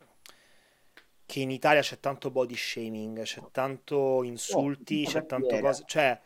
che 1.26 1.40
in 1.40 1.50
Italia 1.50 1.82
c'è 1.82 2.00
tanto 2.00 2.30
body 2.30 2.56
shaming, 2.56 3.24
c'è 3.24 3.42
tanto 3.52 4.22
insulti, 4.22 5.04
oh, 5.06 5.10
c'è 5.10 5.26
tanto 5.26 5.58
cose... 5.60 5.82
Cioè, 5.86 6.18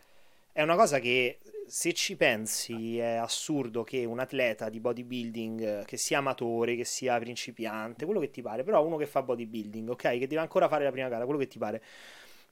è 0.53 0.63
una 0.63 0.77
cosa 0.77 1.01
che 1.01 1.41
se 1.67 1.93
ci 1.93 2.17
pensi 2.17 2.99
è 2.99 3.15
assurdo 3.15 3.83
che 3.83 4.05
un 4.05 4.19
atleta 4.19 4.69
di 4.69 4.81
bodybuilding, 4.81 5.85
che 5.85 5.97
sia 5.97 6.19
amatore, 6.19 6.77
che 6.77 6.85
sia 6.85 7.19
principiante, 7.19 8.05
quello 8.05 8.21
che 8.21 8.31
ti 8.31 8.43
pare, 8.43 8.65
però 8.65 8.85
uno 8.85 8.97
che 8.97 9.07
fa 9.07 9.23
bodybuilding, 9.23 9.89
ok, 9.91 10.03
che 10.19 10.27
deve 10.27 10.39
ancora 10.39 10.69
fare 10.69 10.85
la 10.85 10.91
prima 10.91 11.09
gara, 11.09 11.25
quello 11.25 11.39
che 11.39 11.49
ti 11.49 11.59
pare 11.59 11.83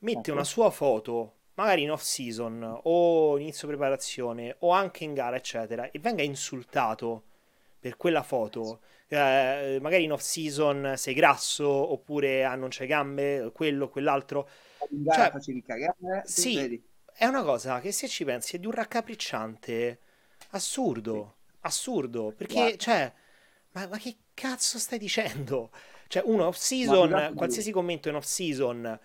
mette 0.00 0.18
ecco. 0.18 0.32
una 0.32 0.44
sua 0.44 0.70
foto, 0.70 1.34
magari 1.54 1.82
in 1.82 1.90
off 1.90 2.02
season 2.02 2.80
o 2.82 3.38
inizio 3.38 3.68
preparazione 3.68 4.56
o 4.60 4.70
anche 4.70 5.04
in 5.04 5.14
gara, 5.14 5.36
eccetera, 5.36 5.90
e 5.90 5.98
venga 5.98 6.22
insultato 6.22 7.24
per 7.78 7.96
quella 7.96 8.22
foto, 8.22 8.80
eh, 9.08 9.78
magari 9.80 10.04
in 10.04 10.12
off 10.12 10.20
season 10.20 10.94
sei 10.96 11.14
grasso 11.14 11.68
oppure 11.68 12.44
ah, 12.44 12.54
non 12.54 12.68
c'hai 12.70 12.86
gambe, 12.86 13.50
quello, 13.52 13.88
quell'altro. 13.88 14.48
In 14.90 15.02
gara 15.02 15.24
cioè, 15.24 15.32
facevi 15.32 15.62
cagare. 15.62 16.22
Sì. 16.24 16.90
È 17.14 17.26
una 17.26 17.42
cosa 17.42 17.80
che 17.80 17.92
se 17.92 18.08
ci 18.08 18.24
pensi 18.24 18.56
è 18.56 18.58
di 18.58 18.66
un 18.66 18.72
raccapricciante 18.72 20.00
assurdo, 20.50 21.36
assurdo, 21.60 22.32
perché, 22.36 22.54
Guarda. 22.54 22.76
cioè, 22.76 23.12
ma, 23.72 23.86
ma, 23.86 23.98
che 23.98 24.16
cazzo 24.34 24.78
stai 24.78 24.98
dicendo? 24.98 25.70
Cioè, 26.12 26.24
uno 26.26 26.46
off 26.46 26.58
season, 26.58 27.32
qualsiasi 27.34 27.72
commento 27.72 28.10
in 28.10 28.16
off 28.16 28.26
season 28.26 29.00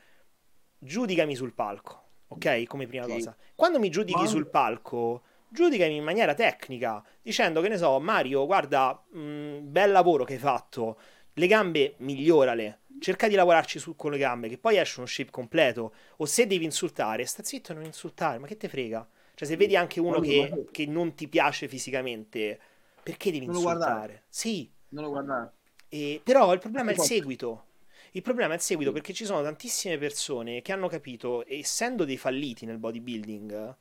giudicami 0.77 1.35
sul 1.35 1.53
palco, 1.53 2.09
ok? 2.27 2.65
Come 2.65 2.85
prima 2.85 3.05
sì. 3.05 3.11
cosa. 3.13 3.37
Quando 3.55 3.79
mi 3.79 3.89
giudichi 3.89 4.23
Ma... 4.23 4.27
sul 4.27 4.49
palco, 4.49 5.23
giudicami 5.47 5.95
in 5.95 6.03
maniera 6.03 6.33
tecnica, 6.33 7.01
dicendo 7.21 7.61
che 7.61 7.69
ne 7.69 7.77
so, 7.77 7.97
Mario, 8.01 8.45
guarda, 8.45 9.01
mh, 9.11 9.19
mm, 9.19 9.71
bel 9.71 9.91
lavoro 9.91 10.25
che 10.25 10.33
hai 10.33 10.39
fatto, 10.39 10.99
le 11.31 11.47
gambe 11.47 11.95
migliorale, 11.99 12.81
cerca 12.99 13.27
di 13.27 13.35
lavorarci 13.35 13.79
su 13.79 13.95
con 13.95 14.11
le 14.11 14.17
gambe, 14.17 14.49
che 14.49 14.57
poi 14.57 14.77
esce 14.77 14.99
uno 14.99 15.07
shape 15.07 15.31
completo, 15.31 15.93
o 16.17 16.25
se 16.25 16.47
devi 16.47 16.65
insultare, 16.65 17.25
sta 17.25 17.43
zitto 17.43 17.71
e 17.71 17.75
non 17.75 17.83
insultare, 17.83 18.39
ma 18.39 18.47
che 18.47 18.57
te 18.57 18.67
frega? 18.67 19.07
Cioè, 19.33 19.47
se 19.47 19.55
vedi 19.55 19.75
anche 19.75 19.99
uno 19.99 20.19
che, 20.19 20.65
che, 20.71 20.85
non 20.87 21.13
ti 21.13 21.27
piace 21.27 21.67
fisicamente, 21.67 22.59
perché 23.03 23.31
devi 23.31 23.45
non 23.45 23.55
insultare? 23.55 24.23
Sì. 24.29 24.69
Non 24.89 25.03
lo 25.03 25.09
guardare. 25.11 25.53
E, 25.89 26.21
però 26.23 26.53
il 26.53 26.59
problema 26.59 26.91
è 26.91 26.93
il 26.93 27.01
seguito. 27.01 27.65
Il 28.11 28.21
problema 28.23 28.53
è 28.53 28.55
il 28.55 28.61
seguito 28.61 28.91
perché 28.91 29.13
ci 29.13 29.25
sono 29.25 29.43
tantissime 29.43 29.97
persone 29.97 30.61
che 30.61 30.71
hanno 30.71 30.87
capito, 30.87 31.45
essendo 31.47 32.03
dei 32.03 32.17
falliti 32.17 32.65
nel 32.65 32.79
bodybuilding, 32.79 33.75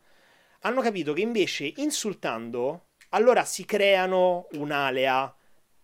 hanno 0.60 0.80
capito 0.82 1.12
che 1.12 1.22
invece 1.22 1.72
insultando, 1.76 2.88
allora 3.10 3.44
si 3.44 3.64
creano 3.64 4.48
un'alea 4.52 5.34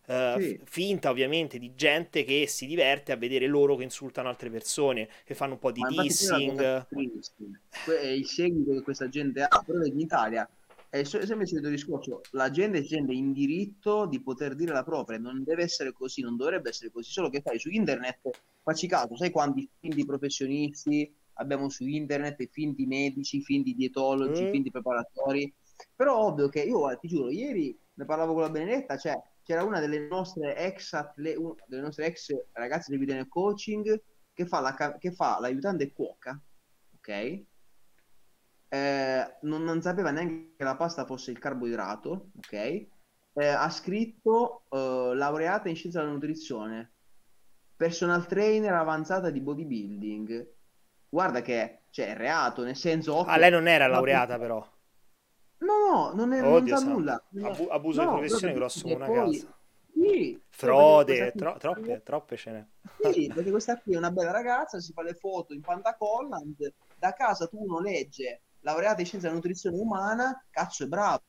Uh, 0.05 0.41
sì. 0.41 0.61
finta 0.65 1.11
ovviamente 1.11 1.59
di 1.59 1.77
gente 1.77 2.25
che 2.25 2.47
si 2.49 2.67
diverte 2.67 3.13
a 3.13 3.17
vedere 3.17 3.47
loro 3.47 3.77
che 3.77 3.85
insultano 3.85 4.29
altre 4.29 4.51
persone, 4.51 5.09
che 5.25 5.35
fanno 5.35 5.55
un 5.55 5.59
po' 5.59 5.71
di 5.71 5.81
Ma 5.81 5.89
dissing. 5.89 6.87
È 6.91 8.07
il 8.07 8.27
seguito 8.27 8.73
che 8.73 8.83
questa 8.83 9.09
gente 9.09 9.43
ha, 9.43 9.63
però 9.65 9.83
in 9.83 10.01
Italia 10.01 10.49
è 10.93 11.05
sempre 11.05 11.45
il 11.45 11.49
solito 11.49 11.69
discorso, 11.71 12.21
la 12.33 12.51
gente 12.51 12.83
si 12.83 12.89
sente 12.89 13.15
in 13.15 13.33
diritto 13.33 14.05
di 14.05 14.21
poter 14.21 14.55
dire 14.55 14.75
la 14.75 14.85
propria, 14.85 15.17
non 15.17 15.43
deve 15.43 15.63
essere 15.63 15.91
così, 15.91 16.21
non 16.21 16.37
dovrebbe 16.37 16.69
essere 16.69 16.91
così, 16.91 17.11
solo 17.11 17.31
che 17.31 17.41
fai 17.41 17.59
su 17.59 17.71
internet, 17.71 18.29
facci 18.63 18.87
caso, 18.87 19.17
sai 19.17 19.31
quanti 19.31 19.67
finti 19.81 20.05
professionisti 20.05 21.11
abbiamo 21.35 21.71
su 21.71 21.87
internet, 21.87 22.47
finti 22.51 22.85
medici, 22.85 23.41
finti 23.41 23.75
dietologi, 23.75 24.43
mm. 24.43 24.51
finti 24.51 24.71
preparatori, 24.71 25.51
però 25.97 26.27
ovvio 26.27 26.51
che 26.51 26.61
io 26.61 26.95
ti 27.01 27.09
giuro, 27.09 27.31
ieri 27.31 27.75
ne 27.95 28.05
parlavo 28.05 28.35
con 28.35 28.43
la 28.43 28.51
Benedetta, 28.51 28.99
cioè 28.99 29.19
c'era 29.43 29.65
una 29.65 29.81
delle 29.81 30.07
nostre 30.07 30.57
ex 30.57 30.93
atle- 30.93 31.37
una 31.37 31.55
delle 31.67 31.83
nostre 31.83 32.07
ex 32.07 32.35
ragazze 32.53 32.91
del 32.91 33.01
video 33.01 33.15
nel 33.15 33.29
coaching 33.29 34.03
che 34.33 34.47
fa, 34.47 34.61
la, 34.61 34.97
che 34.99 35.13
fa 35.13 35.39
l'aiutante 35.41 35.93
cuoca, 35.93 36.41
ok? 36.97 37.45
eh, 38.73 39.37
non, 39.43 39.65
non, 39.65 39.83
sapeva 39.83 40.11
neanche 40.11 40.55
che 40.57 40.65
la 40.65 40.77
pasta 40.77 41.05
fosse 41.05 41.31
il 41.31 41.39
carboidrato, 41.39 42.31
ok? 42.39 42.53
Eh, 43.35 43.47
ha 43.47 43.69
scritto 43.69 44.65
eh, 44.71 45.13
laureata 45.15 45.69
in 45.69 45.77
scienza 45.77 46.01
della 46.01 46.13
nutrizione, 46.13 46.93
personal 47.77 48.27
trainer 48.27 48.73
avanzata 48.73 49.29
di 49.29 49.43
bodybuilding. 49.43 50.55
Guarda 51.07 51.43
che 51.43 51.83
cioè, 51.91 52.15
è 52.15 52.17
reato, 52.17 52.65
nel 52.65 52.77
senso... 52.77 53.25
Ah, 53.25 53.37
lei 53.37 53.51
non 53.51 53.69
era 53.69 53.87
laureata 53.87 54.39
però. 54.39 54.67
No, 55.63 55.79
no, 55.79 56.13
non, 56.15 56.33
è, 56.33 56.43
Oddio, 56.43 56.81
non 56.81 56.93
nulla. 56.93 57.25
Abu- 57.43 57.69
abuso 57.71 58.03
no, 58.03 58.11
di 58.11 58.19
professione 58.19 58.53
grosso 58.55 58.83
come 58.83 58.95
una 58.95 59.07
poi... 59.07 59.37
casa. 59.39 59.57
Sì, 59.93 60.41
Frode, 60.49 61.33
tro- 61.33 61.57
troppe, 61.59 62.03
troppe 62.03 62.37
scene. 62.37 62.71
Sì, 63.13 63.29
perché 63.33 63.51
questa 63.51 63.79
qui 63.81 63.95
è 63.95 63.97
una 63.97 64.11
bella 64.11 64.33
ragazza, 64.33 64.81
si 64.81 64.93
fa 64.93 65.03
le 65.03 65.15
foto 65.15 65.55
in 65.55 65.63
pantacollant, 65.63 66.75
da 66.97 67.13
casa 67.13 67.47
tu 67.47 67.63
uno 67.63 67.81
legge 67.81 68.43
laureata 68.61 69.01
in 69.01 69.07
scienza 69.07 69.27
della 69.27 69.39
nutrizione 69.39 69.79
umana, 69.79 70.45
cazzo 70.51 70.85
è 70.85 70.87
brava. 70.89 71.23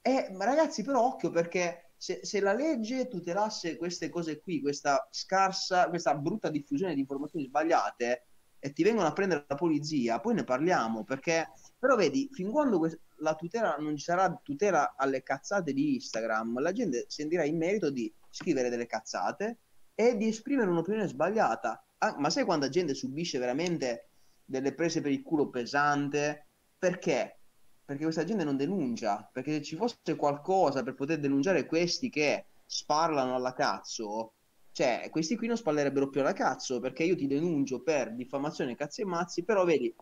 E 0.00 0.28
ragazzi, 0.38 0.84
però 0.84 1.04
occhio 1.04 1.30
perché 1.30 1.92
se, 1.96 2.20
se, 2.22 2.40
la 2.40 2.52
legge 2.52 3.08
tutelasse 3.08 3.76
queste 3.76 4.08
cose 4.08 4.40
qui, 4.40 4.60
questa 4.60 5.08
scarsa, 5.10 5.88
questa 5.88 6.14
brutta 6.14 6.48
diffusione 6.48 6.94
di 6.94 7.00
informazioni 7.00 7.46
sbagliate 7.46 8.26
e 8.58 8.72
ti 8.72 8.84
vengono 8.84 9.08
a 9.08 9.12
prendere 9.12 9.44
la 9.48 9.54
polizia, 9.56 10.20
poi 10.20 10.34
ne 10.34 10.44
parliamo 10.44 11.02
perché 11.04 11.48
però 11.78 11.96
vedi, 11.96 12.28
fin 12.32 12.50
quando 12.50 12.78
que- 12.78 13.00
la 13.18 13.34
tutela 13.34 13.76
non 13.78 13.96
ci 13.96 14.04
sarà 14.04 14.38
tutela 14.42 14.94
alle 14.96 15.22
cazzate 15.22 15.72
di 15.72 15.94
Instagram, 15.94 16.60
la 16.60 16.72
gente 16.72 17.06
sentirà 17.08 17.44
in 17.44 17.56
merito 17.56 17.90
di 17.90 18.12
scrivere 18.30 18.68
delle 18.68 18.86
cazzate 18.86 19.58
e 19.94 20.16
di 20.16 20.28
esprimere 20.28 20.70
un'opinione 20.70 21.08
sbagliata. 21.08 21.82
Ah, 21.98 22.16
ma 22.18 22.28
sai 22.30 22.44
quanta 22.44 22.68
gente 22.68 22.94
subisce 22.94 23.38
veramente 23.38 24.08
delle 24.44 24.74
prese 24.74 25.00
per 25.00 25.10
il 25.10 25.22
culo 25.22 25.48
pesante. 25.48 26.48
Perché? 26.78 27.38
Perché 27.84 28.02
questa 28.02 28.24
gente 28.24 28.44
non 28.44 28.56
denuncia. 28.56 29.28
Perché 29.32 29.52
se 29.52 29.62
ci 29.62 29.76
fosse 29.76 30.16
qualcosa 30.16 30.82
per 30.82 30.94
poter 30.94 31.18
denunciare 31.18 31.66
questi 31.66 32.10
che 32.10 32.46
sparlano 32.66 33.34
alla 33.34 33.54
cazzo, 33.54 34.34
cioè 34.72 35.08
questi 35.10 35.36
qui 35.36 35.46
non 35.46 35.56
spallerebbero 35.56 36.10
più 36.10 36.20
alla 36.20 36.34
cazzo 36.34 36.80
perché 36.80 37.02
io 37.04 37.16
ti 37.16 37.26
denuncio 37.26 37.80
per 37.82 38.14
diffamazione 38.14 38.76
cazzi 38.76 39.00
e 39.00 39.06
mazzi, 39.06 39.42
però 39.42 39.64
vedi, 39.64 39.94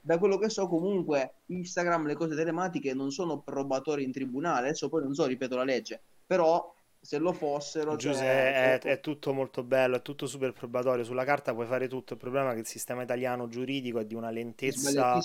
da 0.00 0.18
quello 0.18 0.38
che 0.38 0.48
so 0.48 0.66
comunque 0.66 1.42
Instagram, 1.46 2.06
le 2.06 2.14
cose 2.14 2.34
telematiche 2.34 2.94
non 2.94 3.10
sono 3.10 3.40
probatori 3.40 4.04
in 4.04 4.12
tribunale, 4.12 4.68
adesso 4.68 4.88
poi 4.88 5.02
non 5.02 5.14
so, 5.14 5.26
ripeto 5.26 5.56
la 5.56 5.64
legge, 5.64 6.02
però 6.26 6.74
se 7.02 7.18
lo 7.18 7.32
fossero. 7.32 7.96
Giuseppe, 7.96 8.24
cioè, 8.24 8.78
è, 8.78 8.96
è, 8.96 9.00
tutto 9.00 9.32
molto 9.32 9.62
bello, 9.64 9.96
è 9.96 10.02
tutto 10.02 10.26
super 10.26 10.52
probatorio. 10.52 11.02
Sulla 11.02 11.24
carta 11.24 11.54
puoi 11.54 11.66
fare 11.66 11.88
tutto. 11.88 12.12
Il 12.12 12.18
problema 12.18 12.50
è 12.50 12.54
che 12.54 12.60
il 12.60 12.66
sistema 12.66 13.02
italiano 13.02 13.48
giuridico 13.48 13.98
è 14.00 14.04
di 14.04 14.14
una 14.14 14.30
lentezza 14.30 15.18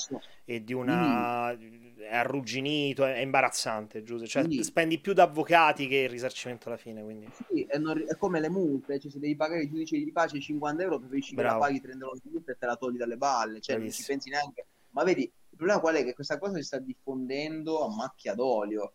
e 0.45 0.63
di 0.63 0.73
una. 0.73 1.53
Mm. 1.53 1.99
è 1.99 2.15
arrugginito, 2.15 3.03
è 3.03 3.19
imbarazzante. 3.19 4.03
Giuseppe. 4.03 4.29
Cioè, 4.29 4.47
mm. 4.47 4.59
spendi 4.61 4.99
più 4.99 5.13
da 5.13 5.23
avvocati 5.23 5.87
che 5.87 5.97
il 5.97 6.09
risarcimento 6.09 6.69
alla 6.69 6.77
fine. 6.77 7.03
Quindi. 7.03 7.29
Sì, 7.49 7.65
è, 7.67 7.77
non... 7.77 8.01
è 8.07 8.15
come 8.15 8.39
le 8.39 8.49
multe, 8.49 8.97
cioè, 8.99 9.11
se 9.11 9.19
devi 9.19 9.35
pagare 9.35 9.63
il 9.63 9.69
giudice 9.69 9.97
di 9.97 10.11
pace 10.11 10.39
50 10.39 10.81
euro, 10.81 10.99
preferisci 10.99 11.35
che 11.35 11.41
la 11.41 11.57
paghi 11.57 11.81
30 11.81 12.05
euro 12.05 12.17
di 12.23 12.29
multa 12.31 12.53
e 12.53 12.57
te 12.57 12.65
la 12.65 12.77
togli 12.77 12.97
dalle 12.97 13.17
balle. 13.17 13.59
Cioè, 13.59 13.77
non 13.77 13.91
ci 13.91 14.03
pensi 14.05 14.29
neanche. 14.29 14.65
Ma 14.91 15.03
vedi, 15.03 15.23
il 15.23 15.57
problema 15.57 15.81
qual 15.81 15.95
è? 15.95 16.05
Che 16.05 16.13
questa 16.13 16.37
cosa 16.37 16.55
si 16.55 16.63
sta 16.63 16.79
diffondendo 16.79 17.83
a 17.83 17.93
macchia 17.93 18.33
d'olio. 18.33 18.93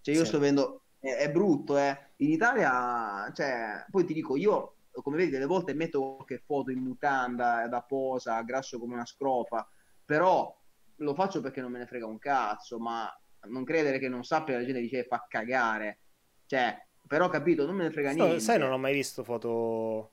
Cioè, 0.00 0.14
io 0.14 0.22
sì. 0.22 0.26
sto 0.28 0.38
vedendo 0.38 0.81
è, 1.02 1.16
è 1.16 1.30
brutto, 1.30 1.76
eh. 1.76 2.10
In 2.18 2.30
Italia, 2.30 3.30
cioè, 3.34 3.84
poi 3.90 4.04
ti 4.04 4.14
dico, 4.14 4.36
io, 4.36 4.76
come 4.92 5.16
vedi, 5.16 5.30
delle 5.30 5.46
volte 5.46 5.74
metto 5.74 6.14
qualche 6.14 6.42
foto 6.46 6.70
in 6.70 6.78
mutanda, 6.78 7.66
da 7.68 7.82
posa, 7.82 8.40
grasso 8.42 8.78
come 8.78 8.94
una 8.94 9.04
scrofa, 9.04 9.68
però 10.04 10.56
lo 10.96 11.14
faccio 11.14 11.40
perché 11.40 11.60
non 11.60 11.72
me 11.72 11.78
ne 11.80 11.86
frega 11.86 12.06
un 12.06 12.18
cazzo, 12.18 12.78
ma 12.78 13.12
non 13.48 13.64
credere 13.64 13.98
che 13.98 14.08
non 14.08 14.22
sappia 14.22 14.56
la 14.56 14.64
gente 14.64 14.80
dice 14.80 15.04
fa 15.04 15.26
cagare. 15.28 15.98
Cioè, 16.46 16.86
però 17.08 17.28
capito, 17.28 17.66
non 17.66 17.74
me 17.74 17.84
ne 17.84 17.90
frega 17.90 18.12
niente. 18.12 18.38
Sai, 18.38 18.58
non 18.58 18.70
ho 18.70 18.78
mai 18.78 18.94
visto 18.94 19.24
foto... 19.24 20.10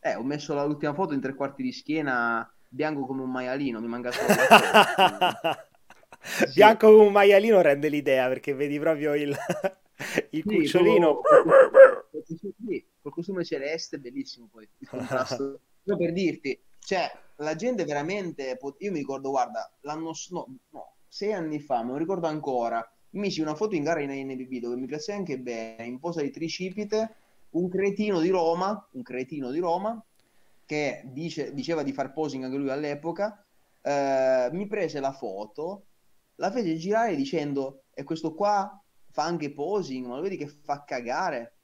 Eh, 0.00 0.16
ho 0.16 0.22
messo 0.24 0.54
l'ultima 0.66 0.92
foto 0.92 1.14
in 1.14 1.20
tre 1.20 1.34
quarti 1.34 1.62
di 1.62 1.72
schiena, 1.72 2.52
bianco 2.68 3.06
come 3.06 3.22
un 3.22 3.30
maialino, 3.30 3.80
mi 3.80 3.86
manca 3.86 4.10
solo 4.10 4.26
sì. 6.24 6.52
Bianco 6.54 6.90
come 6.90 7.06
un 7.06 7.12
maialino 7.12 7.60
rende 7.60 7.88
l'idea 7.88 8.28
perché 8.28 8.54
vedi 8.54 8.78
proprio 8.78 9.14
il, 9.14 9.36
il 10.30 10.42
sì, 10.46 10.56
cucciolino. 10.56 11.20
Sì, 12.66 12.84
col 13.02 13.12
costume 13.12 13.44
celeste, 13.44 13.98
bellissimo 13.98 14.48
poi 14.50 14.66
il 14.78 14.88
contrasto. 14.88 15.60
Però 15.84 15.98
per 15.98 16.12
dirti, 16.12 16.58
cioè, 16.78 17.10
la 17.36 17.54
gente 17.54 17.84
veramente. 17.84 18.58
Io 18.78 18.90
mi 18.90 18.98
ricordo, 18.98 19.30
guarda, 19.30 19.70
l'anno 19.82 20.12
no, 20.30 20.46
no, 20.70 20.94
sei 21.06 21.32
anni 21.32 21.60
fa, 21.60 21.82
me 21.82 21.92
lo 21.92 21.98
ricordo 21.98 22.26
ancora. 22.26 22.86
Misi 23.10 23.40
una 23.40 23.54
foto 23.54 23.76
in 23.76 23.84
gara 23.84 24.00
in 24.00 24.10
NBB 24.10 24.60
dove 24.60 24.76
mi 24.76 24.86
piace 24.86 25.12
anche 25.12 25.38
bene, 25.38 25.84
in 25.84 26.00
posa 26.00 26.20
di 26.20 26.30
tricipite, 26.30 27.14
un 27.50 27.68
cretino 27.68 28.18
di 28.20 28.28
Roma, 28.28 28.88
un 28.92 29.02
cretino 29.02 29.50
di 29.50 29.60
Roma, 29.60 30.02
che 30.66 31.02
dice, 31.04 31.54
diceva 31.54 31.82
di 31.82 31.92
far 31.92 32.12
posing 32.12 32.44
anche 32.44 32.56
lui 32.56 32.70
all'epoca, 32.70 33.44
eh, 33.82 34.48
mi 34.50 34.66
prese 34.66 34.98
la 34.98 35.12
foto 35.12 35.84
la 36.36 36.50
fece 36.50 36.76
girare 36.76 37.16
dicendo 37.16 37.84
e 37.92 38.02
questo 38.02 38.34
qua 38.34 38.80
fa 39.10 39.22
anche 39.24 39.52
posing, 39.52 40.06
ma 40.06 40.16
lo 40.16 40.22
vedi 40.22 40.36
che 40.36 40.48
fa 40.48 40.84
cagare. 40.84 41.56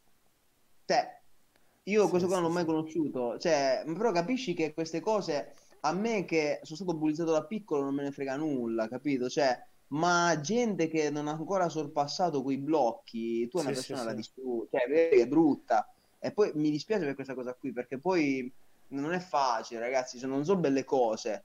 Cioè, 0.84 1.20
io 1.84 2.08
questo 2.08 2.28
qua 2.28 2.36
non 2.36 2.46
l'ho 2.46 2.54
mai 2.54 2.64
conosciuto, 2.64 3.38
cioè, 3.38 3.82
però 3.86 4.12
capisci 4.12 4.54
che 4.54 4.72
queste 4.72 5.00
cose 5.00 5.54
a 5.80 5.92
me 5.92 6.24
che 6.24 6.60
sono 6.62 6.76
stato 6.76 6.94
bullizzato 6.94 7.32
da 7.32 7.44
piccolo 7.44 7.82
non 7.82 7.94
me 7.94 8.02
ne 8.02 8.12
frega 8.12 8.36
nulla, 8.36 8.88
capito? 8.88 9.28
Cioè, 9.28 9.58
ma 9.88 10.38
gente 10.40 10.88
che 10.88 11.10
non 11.10 11.26
ha 11.26 11.32
ancora 11.32 11.68
sorpassato 11.68 12.42
quei 12.42 12.58
blocchi, 12.58 13.48
tu 13.48 13.58
è 13.58 13.62
una 13.62 13.70
sì, 13.70 13.76
persona 13.76 14.00
sì, 14.00 14.06
la 14.06 14.12
distruggi, 14.12 14.68
cioè, 14.70 14.88
vedi, 14.88 15.20
è 15.20 15.26
brutta. 15.26 15.92
E 16.18 16.32
poi 16.32 16.52
mi 16.54 16.70
dispiace 16.70 17.04
per 17.04 17.14
questa 17.14 17.34
cosa 17.34 17.54
qui, 17.54 17.72
perché 17.72 17.98
poi 17.98 18.52
non 18.88 19.12
è 19.12 19.18
facile, 19.18 19.80
ragazzi, 19.80 20.18
se 20.18 20.26
non 20.26 20.44
so 20.44 20.56
belle 20.56 20.84
cose. 20.84 21.44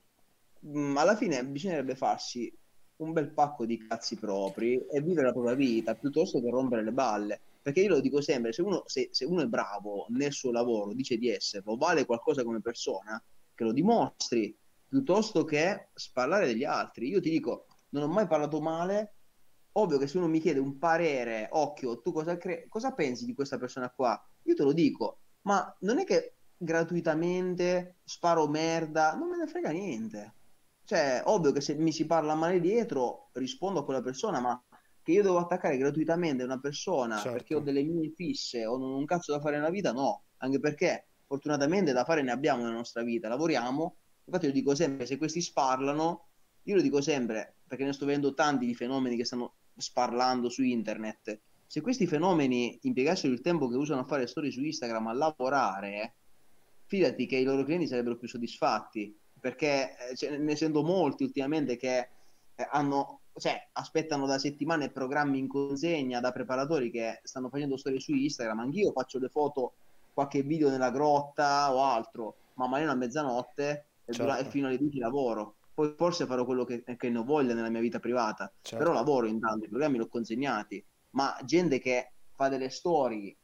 Mm, 0.67 0.97
alla 0.97 1.15
fine 1.15 1.45
bisognerebbe 1.45 1.95
farsi 1.95 2.53
un 2.97 3.11
bel 3.11 3.31
pacco 3.31 3.65
di 3.65 3.77
cazzi 3.87 4.15
propri 4.15 4.85
e 4.87 5.01
vivere 5.01 5.27
la 5.27 5.33
propria 5.33 5.55
vita 5.55 5.95
piuttosto 5.95 6.41
che 6.41 6.49
rompere 6.49 6.83
le 6.83 6.91
balle. 6.91 7.41
Perché 7.61 7.81
io 7.81 7.89
lo 7.89 7.99
dico 7.99 8.21
sempre, 8.21 8.53
se 8.53 8.61
uno, 8.61 8.83
se, 8.85 9.09
se 9.11 9.25
uno 9.25 9.41
è 9.41 9.47
bravo 9.47 10.05
nel 10.09 10.31
suo 10.31 10.51
lavoro, 10.51 10.93
dice 10.93 11.17
di 11.17 11.29
esserlo, 11.29 11.75
vale 11.77 12.05
qualcosa 12.05 12.43
come 12.43 12.61
persona, 12.61 13.21
che 13.55 13.63
lo 13.63 13.71
dimostri, 13.71 14.55
piuttosto 14.87 15.43
che 15.43 15.89
sparlare 15.93 16.45
degli 16.45 16.63
altri. 16.63 17.07
Io 17.07 17.19
ti 17.19 17.31
dico, 17.31 17.65
non 17.89 18.03
ho 18.03 18.07
mai 18.07 18.27
parlato 18.27 18.61
male, 18.61 19.15
ovvio 19.73 19.97
che 19.97 20.07
se 20.07 20.17
uno 20.17 20.27
mi 20.27 20.39
chiede 20.39 20.59
un 20.59 20.77
parere, 20.77 21.47
occhio, 21.51 22.01
tu 22.01 22.11
cosa, 22.11 22.37
cre- 22.37 22.67
cosa 22.69 22.93
pensi 22.93 23.25
di 23.25 23.33
questa 23.33 23.57
persona 23.57 23.89
qua? 23.89 24.23
Io 24.43 24.53
te 24.53 24.63
lo 24.63 24.71
dico, 24.71 25.21
ma 25.41 25.75
non 25.79 25.99
è 25.99 26.03
che 26.05 26.35
gratuitamente 26.55 27.97
sparo 28.03 28.47
merda, 28.47 29.15
non 29.15 29.29
me 29.29 29.37
ne 29.37 29.47
frega 29.47 29.71
niente. 29.71 30.34
Cioè, 30.85 31.23
ovvio 31.25 31.51
che 31.51 31.61
se 31.61 31.75
mi 31.75 31.91
si 31.91 32.05
parla 32.05 32.35
male 32.35 32.59
dietro, 32.59 33.29
rispondo 33.33 33.79
a 33.79 33.85
quella 33.85 34.01
persona, 34.01 34.39
ma 34.39 34.63
che 35.01 35.11
io 35.11 35.23
devo 35.23 35.37
attaccare 35.37 35.77
gratuitamente 35.77 36.43
una 36.43 36.59
persona 36.59 37.17
certo. 37.17 37.31
perché 37.31 37.55
ho 37.55 37.59
delle 37.59 37.83
mie 37.83 38.11
fisse 38.15 38.65
o 38.65 38.77
non 38.77 38.91
ho 38.91 38.97
un 38.97 39.05
cazzo 39.05 39.31
da 39.31 39.39
fare 39.39 39.57
nella 39.57 39.69
vita, 39.69 39.91
no. 39.91 40.23
Anche 40.37 40.59
perché 40.59 41.07
fortunatamente 41.25 41.91
da 41.91 42.03
fare 42.03 42.21
ne 42.21 42.31
abbiamo 42.31 42.63
nella 42.63 42.75
nostra 42.75 43.03
vita, 43.03 43.27
lavoriamo. 43.27 43.97
Infatti 44.25 44.45
io 44.45 44.51
dico 44.51 44.73
sempre, 44.73 45.05
se 45.05 45.17
questi 45.17 45.41
sparlano, 45.41 46.27
io 46.63 46.75
lo 46.75 46.81
dico 46.81 47.01
sempre, 47.01 47.57
perché 47.67 47.83
ne 47.83 47.93
sto 47.93 48.05
vedendo 48.05 48.33
tanti 48.33 48.65
di 48.65 48.73
fenomeni 48.73 49.15
che 49.15 49.25
stanno 49.25 49.55
sparlando 49.75 50.49
su 50.49 50.63
internet, 50.63 51.39
se 51.67 51.81
questi 51.81 52.07
fenomeni 52.07 52.77
impiegassero 52.83 53.33
il 53.33 53.41
tempo 53.41 53.67
che 53.67 53.75
usano 53.75 54.01
a 54.01 54.05
fare 54.05 54.27
storie 54.27 54.51
su 54.51 54.63
Instagram 54.63 55.07
a 55.07 55.13
lavorare, 55.13 56.15
fidati 56.85 57.25
che 57.25 57.37
i 57.37 57.43
loro 57.43 57.63
clienti 57.63 57.87
sarebbero 57.87 58.17
più 58.17 58.27
soddisfatti, 58.27 59.15
perché 59.45 59.95
eh, 60.09 60.15
cioè, 60.15 60.35
ne 60.39 60.55
sento 60.55 60.81
molti 60.81 61.21
ultimamente 61.21 61.77
che 61.77 62.09
eh, 62.55 62.67
hanno, 62.71 63.19
cioè, 63.37 63.69
aspettano 63.73 64.25
da 64.25 64.39
settimane 64.39 64.89
programmi 64.89 65.37
in 65.37 65.47
consegna 65.47 66.19
da 66.19 66.31
preparatori 66.31 66.89
che 66.89 67.19
stanno 67.21 67.49
facendo 67.49 67.77
storie 67.77 67.99
su 67.99 68.11
Instagram, 68.11 68.57
anch'io 68.57 68.91
faccio 68.91 69.19
le 69.19 69.29
foto, 69.29 69.73
qualche 70.15 70.41
video 70.41 70.71
nella 70.71 70.89
grotta 70.89 71.71
o 71.71 71.83
altro, 71.83 72.37
ma 72.55 72.65
magari 72.65 72.89
a 72.89 72.95
mezzanotte 72.95 73.85
certo. 74.09 74.35
e 74.35 74.45
fino 74.45 74.65
alle 74.65 74.79
10 74.79 74.97
lavoro 74.97 75.57
poi 75.75 75.93
forse 75.95 76.25
farò 76.25 76.43
quello 76.43 76.63
che, 76.63 76.83
che, 76.83 77.09
ne 77.09 77.17
ho 77.19 77.23
voglia 77.23 77.53
nella 77.53 77.69
mia 77.69 77.81
vita 77.81 77.99
privata, 77.99 78.51
certo. 78.61 78.83
però 78.83 78.93
lavoro 78.93 79.27
intanto, 79.27 79.65
i 79.65 79.69
programmi 79.69 79.97
li 79.97 80.03
ho 80.03 80.07
consegnati, 80.07 80.83
ma 81.11 81.37
gente 81.43 81.77
che 81.77 82.13
fa 82.33 82.47
delle 82.47 82.69
storie 82.69 83.35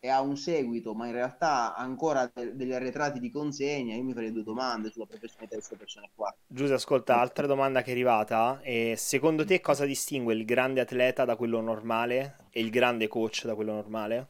e 0.00 0.08
ha 0.08 0.20
un 0.20 0.36
seguito, 0.36 0.94
ma 0.94 1.06
in 1.06 1.12
realtà 1.12 1.74
ha 1.74 1.82
ancora 1.82 2.30
de- 2.32 2.54
degli 2.54 2.72
arretrati 2.72 3.18
di 3.18 3.30
consegna, 3.30 3.94
io 3.94 4.04
mi 4.04 4.14
farei 4.14 4.32
due 4.32 4.44
domande 4.44 4.90
sulla 4.90 5.06
professionalità 5.06 5.56
di 5.56 5.60
queste 5.60 5.76
persone 5.76 6.10
qua. 6.14 6.34
Giuseppe, 6.46 6.74
ascolta, 6.74 7.18
altra 7.18 7.46
domanda 7.46 7.82
che 7.82 7.88
è 7.90 7.92
arrivata, 7.92 8.60
e 8.62 8.94
secondo 8.96 9.44
te 9.44 9.60
cosa 9.60 9.84
distingue 9.84 10.34
il 10.34 10.44
grande 10.44 10.80
atleta 10.80 11.24
da 11.24 11.36
quello 11.36 11.60
normale 11.60 12.36
e 12.50 12.60
il 12.60 12.70
grande 12.70 13.08
coach 13.08 13.44
da 13.44 13.54
quello 13.54 13.72
normale? 13.72 14.28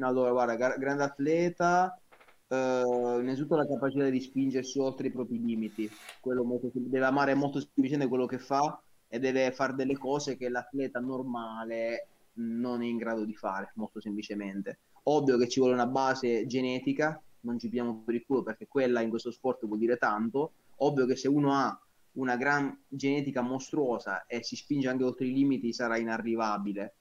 allora, 0.00 0.30
guarda, 0.30 0.54
gra- 0.54 0.76
grande 0.76 1.02
atleta 1.04 2.00
Uh, 2.48 3.20
innanzitutto 3.20 3.56
la 3.56 3.66
capacità 3.66 4.08
di 4.08 4.22
spingersi 4.22 4.78
oltre 4.78 5.08
i 5.08 5.12
propri 5.12 5.38
limiti, 5.38 5.86
quello 6.18 6.44
molto, 6.44 6.70
deve 6.72 7.04
amare 7.04 7.34
molto 7.34 7.60
semplicemente 7.60 8.08
quello 8.08 8.24
che 8.24 8.38
fa 8.38 8.80
e 9.06 9.18
deve 9.18 9.52
fare 9.52 9.74
delle 9.74 9.98
cose 9.98 10.38
che 10.38 10.48
l'atleta 10.48 10.98
normale 10.98 12.06
non 12.38 12.82
è 12.82 12.86
in 12.86 12.96
grado 12.96 13.24
di 13.24 13.34
fare, 13.34 13.72
molto 13.74 14.00
semplicemente. 14.00 14.80
Ovvio 15.04 15.36
che 15.36 15.48
ci 15.48 15.60
vuole 15.60 15.74
una 15.74 15.86
base 15.86 16.46
genetica, 16.46 17.20
non 17.40 17.58
ci 17.58 17.68
piamo 17.68 18.02
per 18.04 18.14
il 18.14 18.24
culo 18.26 18.42
perché 18.42 18.66
quella 18.66 19.00
in 19.00 19.10
questo 19.10 19.30
sport 19.30 19.66
vuol 19.66 19.78
dire 19.78 19.96
tanto. 19.96 20.52
Ovvio 20.76 21.06
che 21.06 21.16
se 21.16 21.28
uno 21.28 21.54
ha 21.54 21.80
una 22.12 22.36
gran 22.36 22.76
genetica 22.88 23.42
mostruosa 23.42 24.26
e 24.26 24.42
si 24.42 24.56
spinge 24.56 24.88
anche 24.88 25.04
oltre 25.04 25.26
i 25.26 25.32
limiti 25.32 25.72
sarà 25.72 25.96
inarrivabile 25.96 26.96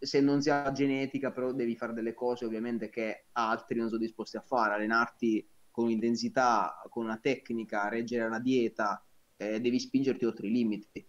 se 0.00 0.20
non 0.20 0.40
si 0.40 0.48
ha 0.48 0.72
genetica, 0.72 1.30
però 1.30 1.52
devi 1.52 1.76
fare 1.76 1.92
delle 1.92 2.14
cose 2.14 2.46
ovviamente 2.46 2.88
che 2.88 3.26
altri 3.32 3.78
non 3.78 3.88
sono 3.88 4.00
disposti 4.00 4.38
a 4.38 4.40
fare, 4.40 4.74
allenarti 4.74 5.46
con 5.70 5.84
un'intensità, 5.84 6.80
con 6.88 7.04
una 7.04 7.18
tecnica, 7.18 7.88
reggere 7.88 8.24
una 8.24 8.40
dieta, 8.40 9.04
eh, 9.36 9.60
devi 9.60 9.78
spingerti 9.78 10.24
oltre 10.24 10.46
i 10.46 10.50
limiti. 10.50 11.06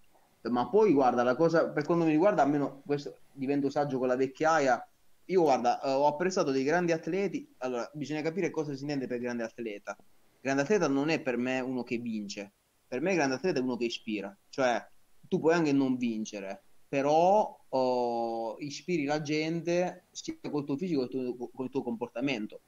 Ma 0.50 0.68
poi 0.68 0.92
guarda, 0.92 1.24
la 1.24 1.36
cosa 1.36 1.70
per 1.70 1.86
quanto 1.86 2.04
mi 2.04 2.12
riguarda, 2.12 2.42
almeno 2.42 2.82
questo 2.86 3.20
divento 3.34 3.70
saggio 3.70 3.98
con 3.98 4.08
la 4.08 4.16
vecchiaia. 4.16 4.86
Io 5.26 5.42
guarda, 5.42 5.82
eh, 5.82 5.92
ho 5.92 6.08
apprezzato 6.08 6.52
dei 6.52 6.64
grandi 6.64 6.92
atleti. 6.92 7.54
Allora, 7.60 7.90
bisogna 7.94 8.22
capire 8.22 8.50
cosa 8.50 8.76
si 8.76 8.82
intende 8.82 9.08
per 9.08 9.20
grande 9.20 9.44
atleta. 9.44 9.96
Grande 10.42 10.64
atleta 10.64 10.88
non 10.88 11.10
è 11.10 11.22
per 11.22 11.38
me 11.38 11.60
uno 11.60 11.84
che 11.84 11.98
vince, 11.98 12.54
per 12.88 13.00
me 13.00 13.14
grande 13.14 13.36
atleta 13.36 13.60
è 13.60 13.62
uno 13.62 13.78
che 13.78 13.86
ispira. 13.86 14.36
Cioè, 14.50 14.84
tu 15.28 15.40
puoi 15.40 15.54
anche 15.54 15.72
non 15.72 15.98
vincere, 15.98 16.64
però 16.88 17.58
oh, 17.70 18.58
ispiri 18.60 19.06
la 19.06 19.22
gente 19.22 20.08
sia 20.12 20.36
col 20.50 20.66
tuo 20.66 20.76
fisico 20.76 21.08
che 21.08 21.36
col 21.54 21.70
tuo 21.70 21.84
comportamento. 21.84 22.62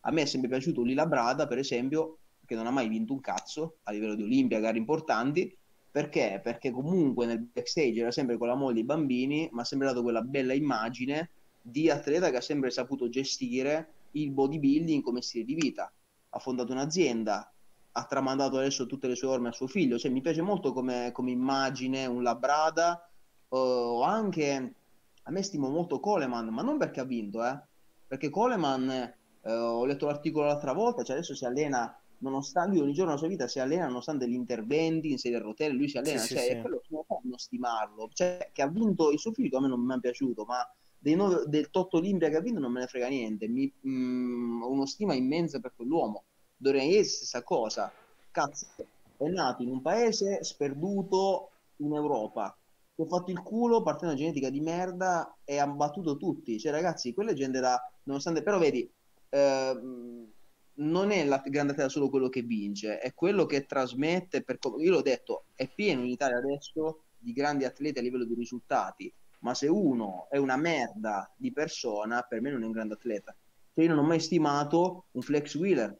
A 0.00 0.12
me 0.12 0.22
è 0.22 0.24
sempre 0.24 0.48
piaciuto 0.48 0.82
Lila 0.82 1.06
Brada, 1.06 1.46
per 1.46 1.58
esempio, 1.58 2.20
che 2.46 2.54
non 2.54 2.66
ha 2.66 2.70
mai 2.70 2.88
vinto 2.88 3.12
un 3.12 3.20
cazzo 3.20 3.78
a 3.82 3.92
livello 3.92 4.14
di 4.14 4.22
Olimpia, 4.22 4.60
gare 4.60 4.78
importanti. 4.78 5.54
Perché? 5.96 6.42
Perché 6.44 6.72
comunque 6.72 7.24
nel 7.24 7.40
backstage 7.40 8.00
era 8.00 8.10
sempre 8.10 8.36
con 8.36 8.48
la 8.48 8.54
moglie 8.54 8.80
e 8.80 8.82
i 8.82 8.84
bambini, 8.84 9.48
ma 9.52 9.62
ha 9.62 9.64
sempre 9.64 9.86
dato 9.86 10.02
quella 10.02 10.20
bella 10.20 10.52
immagine 10.52 11.30
di 11.62 11.88
atleta 11.88 12.28
che 12.28 12.36
ha 12.36 12.42
sempre 12.42 12.68
saputo 12.68 13.08
gestire 13.08 13.94
il 14.10 14.30
bodybuilding 14.30 15.02
come 15.02 15.22
stile 15.22 15.46
di 15.46 15.54
vita. 15.54 15.90
Ha 16.28 16.38
fondato 16.38 16.72
un'azienda, 16.72 17.50
ha 17.92 18.04
tramandato 18.04 18.58
adesso 18.58 18.84
tutte 18.84 19.08
le 19.08 19.14
sue 19.14 19.28
orme 19.28 19.48
a 19.48 19.52
suo 19.52 19.68
figlio. 19.68 19.96
Cioè, 19.96 20.10
mi 20.10 20.20
piace 20.20 20.42
molto 20.42 20.74
come, 20.74 21.12
come 21.12 21.30
immagine 21.30 22.04
un 22.04 22.22
Labrada 22.22 23.08
o 23.48 24.02
anche 24.02 24.74
a 25.22 25.30
me 25.30 25.42
stimo 25.42 25.70
molto 25.70 25.98
Coleman, 25.98 26.48
ma 26.48 26.60
non 26.60 26.76
perché 26.76 27.00
ha 27.00 27.04
vinto, 27.04 27.42
eh, 27.42 27.58
perché 28.06 28.28
Coleman, 28.28 28.90
eh, 28.90 29.50
ho 29.50 29.86
letto 29.86 30.04
l'articolo 30.04 30.44
l'altra 30.44 30.74
volta, 30.74 31.02
cioè 31.02 31.16
adesso 31.16 31.34
si 31.34 31.46
allena 31.46 31.98
nonostante 32.18 32.76
lui 32.76 32.84
ogni 32.84 32.92
giorno 32.92 33.10
della 33.10 33.18
sua 33.18 33.28
vita 33.28 33.48
si 33.48 33.60
allena 33.60 33.86
nonostante 33.86 34.28
gli 34.28 34.34
interventi 34.34 35.10
in 35.10 35.18
sedia 35.18 35.38
a 35.38 35.42
rotelle, 35.42 35.74
lui 35.74 35.88
si 35.88 35.98
allena, 35.98 36.20
sì, 36.20 36.34
cioè 36.34 36.42
sì, 36.42 36.48
è 36.50 36.60
quello 36.60 36.80
che 36.80 36.88
non 37.22 37.38
stimarlo, 37.38 38.08
cioè 38.12 38.50
che 38.52 38.62
ha 38.62 38.68
vinto 38.68 39.10
il 39.10 39.18
suo 39.18 39.32
figlio 39.32 39.58
a 39.58 39.60
me 39.60 39.68
non 39.68 39.80
mi 39.80 39.94
è 39.94 40.00
piaciuto, 40.00 40.44
ma 40.44 40.68
nove, 41.14 41.44
del 41.46 41.70
Totto 41.70 41.98
Olimpia 41.98 42.28
che 42.28 42.36
ha 42.36 42.40
vinto 42.40 42.60
non 42.60 42.72
me 42.72 42.80
ne 42.80 42.86
frega 42.86 43.08
niente, 43.08 43.48
mi, 43.48 43.70
mm, 43.86 44.62
ho 44.62 44.70
uno 44.70 44.86
stima 44.86 45.14
immensa 45.14 45.60
per 45.60 45.72
quell'uomo. 45.76 46.24
Dorian 46.56 46.86
Yates 46.86 47.16
stessa 47.16 47.42
cosa, 47.42 47.92
cazzo, 48.30 48.66
è 49.16 49.28
nato 49.28 49.62
in 49.62 49.70
un 49.70 49.82
paese 49.82 50.42
sperduto 50.42 51.50
in 51.76 51.92
Europa, 51.92 52.56
che 52.94 53.02
ha 53.02 53.06
fatto 53.06 53.30
il 53.30 53.42
culo 53.42 53.82
partendo 53.82 54.14
da 54.14 54.20
genetica 54.20 54.48
di 54.48 54.60
merda 54.60 55.36
e 55.44 55.58
ha 55.58 55.66
battuto 55.66 56.16
tutti. 56.16 56.58
Cioè, 56.58 56.72
ragazzi, 56.72 57.12
quella 57.12 57.34
gente 57.34 57.60
da 57.60 57.78
nonostante, 58.04 58.42
però 58.42 58.58
vedi, 58.58 58.90
eh, 59.28 59.80
non 60.76 61.10
è 61.10 61.24
la 61.24 61.42
grande 61.44 61.72
atleta 61.72 61.88
solo 61.88 62.10
quello 62.10 62.28
che 62.28 62.42
vince, 62.42 62.98
è 62.98 63.14
quello 63.14 63.46
che 63.46 63.66
trasmette. 63.66 64.42
Per... 64.42 64.58
Io 64.78 64.90
l'ho 64.90 65.02
detto, 65.02 65.46
è 65.54 65.68
pieno 65.72 66.02
in 66.02 66.10
Italia 66.10 66.38
adesso 66.38 67.04
di 67.18 67.32
grandi 67.32 67.64
atleti 67.64 67.98
a 67.98 68.02
livello 68.02 68.24
di 68.24 68.34
risultati. 68.34 69.12
Ma 69.40 69.54
se 69.54 69.68
uno 69.68 70.26
è 70.30 70.38
una 70.38 70.56
merda 70.56 71.32
di 71.36 71.52
persona, 71.52 72.22
per 72.22 72.40
me 72.40 72.50
non 72.50 72.62
è 72.62 72.66
un 72.66 72.72
grande 72.72 72.94
atleta. 72.94 73.34
Cioè, 73.74 73.84
io 73.84 73.94
non 73.94 74.04
ho 74.04 74.06
mai 74.06 74.20
stimato 74.20 75.06
un 75.12 75.22
Flex 75.22 75.54
Wheeler 75.54 75.98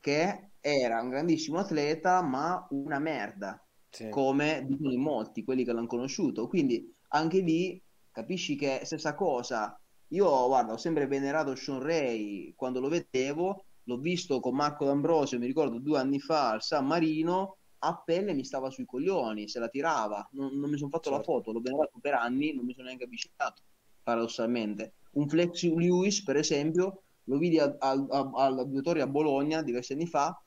che 0.00 0.50
era 0.60 1.00
un 1.00 1.10
grandissimo 1.10 1.58
atleta, 1.58 2.22
ma 2.22 2.66
una 2.70 2.98
merda 2.98 3.64
sì. 3.88 4.08
come 4.08 4.64
dicono 4.66 4.92
in 4.92 5.00
molti, 5.00 5.44
quelli 5.44 5.64
che 5.64 5.72
l'hanno 5.72 5.86
conosciuto. 5.86 6.48
Quindi 6.48 6.92
anche 7.08 7.40
lì 7.40 7.80
capisci 8.10 8.56
che 8.56 8.80
stessa 8.84 9.14
cosa. 9.14 9.78
Io, 10.08 10.46
guarda, 10.46 10.72
ho 10.72 10.76
sempre 10.76 11.06
venerato 11.06 11.54
Sean 11.54 11.80
Ray 11.80 12.54
quando 12.54 12.80
lo 12.80 12.88
vedevo, 12.88 13.65
l'ho 13.86 13.98
visto 13.98 14.40
con 14.40 14.54
Marco 14.54 14.84
D'Ambrosio, 14.84 15.38
mi 15.38 15.46
ricordo 15.46 15.78
due 15.78 15.98
anni 15.98 16.20
fa 16.20 16.50
al 16.50 16.62
San 16.62 16.86
Marino, 16.86 17.56
a 17.78 17.96
pelle 17.96 18.32
mi 18.32 18.44
stava 18.44 18.70
sui 18.70 18.84
coglioni, 18.84 19.48
se 19.48 19.58
la 19.58 19.68
tirava, 19.68 20.26
non, 20.32 20.58
non 20.58 20.70
mi 20.70 20.76
sono 20.76 20.90
fatto 20.90 21.10
certo. 21.10 21.18
la 21.18 21.24
foto, 21.24 21.52
l'ho 21.52 21.60
venerato 21.60 21.98
per 22.00 22.14
anni, 22.14 22.54
non 22.54 22.64
mi 22.64 22.72
sono 22.72 22.86
neanche 22.86 23.04
avvicinato, 23.04 23.62
paradossalmente. 24.02 24.94
Un 25.12 25.28
Flex 25.28 25.62
Lewis, 25.62 26.22
per 26.22 26.36
esempio, 26.36 27.02
lo 27.24 27.38
vidi 27.38 27.58
all'auditorio 27.58 29.04
a 29.04 29.08
Bologna 29.08 29.62
diversi 29.62 29.92
anni 29.92 30.06
fa, 30.06 30.40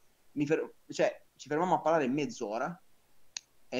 fer- 0.45 0.73
cioè, 0.87 1.25
ci 1.35 1.47
fermavamo 1.47 1.75
a 1.75 1.81
parlare 1.81 2.07
mezz'ora, 2.07 2.81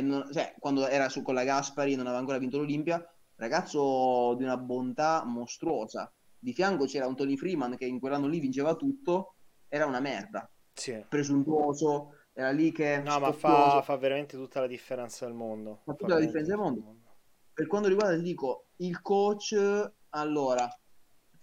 non, 0.02 0.30
cioè, 0.32 0.56
quando 0.60 0.88
era 0.88 1.10
su 1.10 1.22
con 1.22 1.34
la 1.34 1.44
Gaspari 1.44 1.96
non 1.96 2.06
aveva 2.06 2.20
ancora 2.20 2.38
vinto 2.38 2.58
l'Olimpia, 2.58 3.04
ragazzo 3.36 4.36
di 4.36 4.44
una 4.44 4.58
bontà 4.58 5.24
mostruosa. 5.26 6.12
Di 6.38 6.54
fianco 6.54 6.86
c'era 6.86 7.08
un 7.08 7.16
Tony 7.16 7.36
Freeman 7.36 7.76
che 7.76 7.86
in 7.86 8.00
quell'anno 8.00 8.28
lì 8.28 8.40
vinceva 8.40 8.76
tutto, 8.76 9.36
era 9.70 9.86
una 9.86 10.02
merda. 10.02 10.50
Sì. 10.74 11.06
Presuntuoso, 11.08 12.16
era 12.34 12.52
lì 12.52 12.72
che... 12.72 13.00
No, 13.00 13.20
ma 13.20 13.32
fa, 13.32 13.82
fa, 13.82 13.96
veramente 13.98 14.36
tutta 14.36 14.60
la 14.60 14.68
differenza 14.68 15.26
del 15.26 15.34
mondo. 15.34 15.82
Fa 15.86 15.94
tutta 15.94 16.14
fa 16.14 16.20
la 16.20 16.26
differenza 16.26 16.52
del 16.52 16.62
mondo. 16.62 16.82
mondo. 16.82 17.08
Per 17.54 17.68
quanto 17.68 17.88
riguarda, 17.88 18.16
ti 18.18 18.24
dico, 18.24 18.66
il 18.78 19.02
coach, 19.02 19.92
allora, 20.10 20.68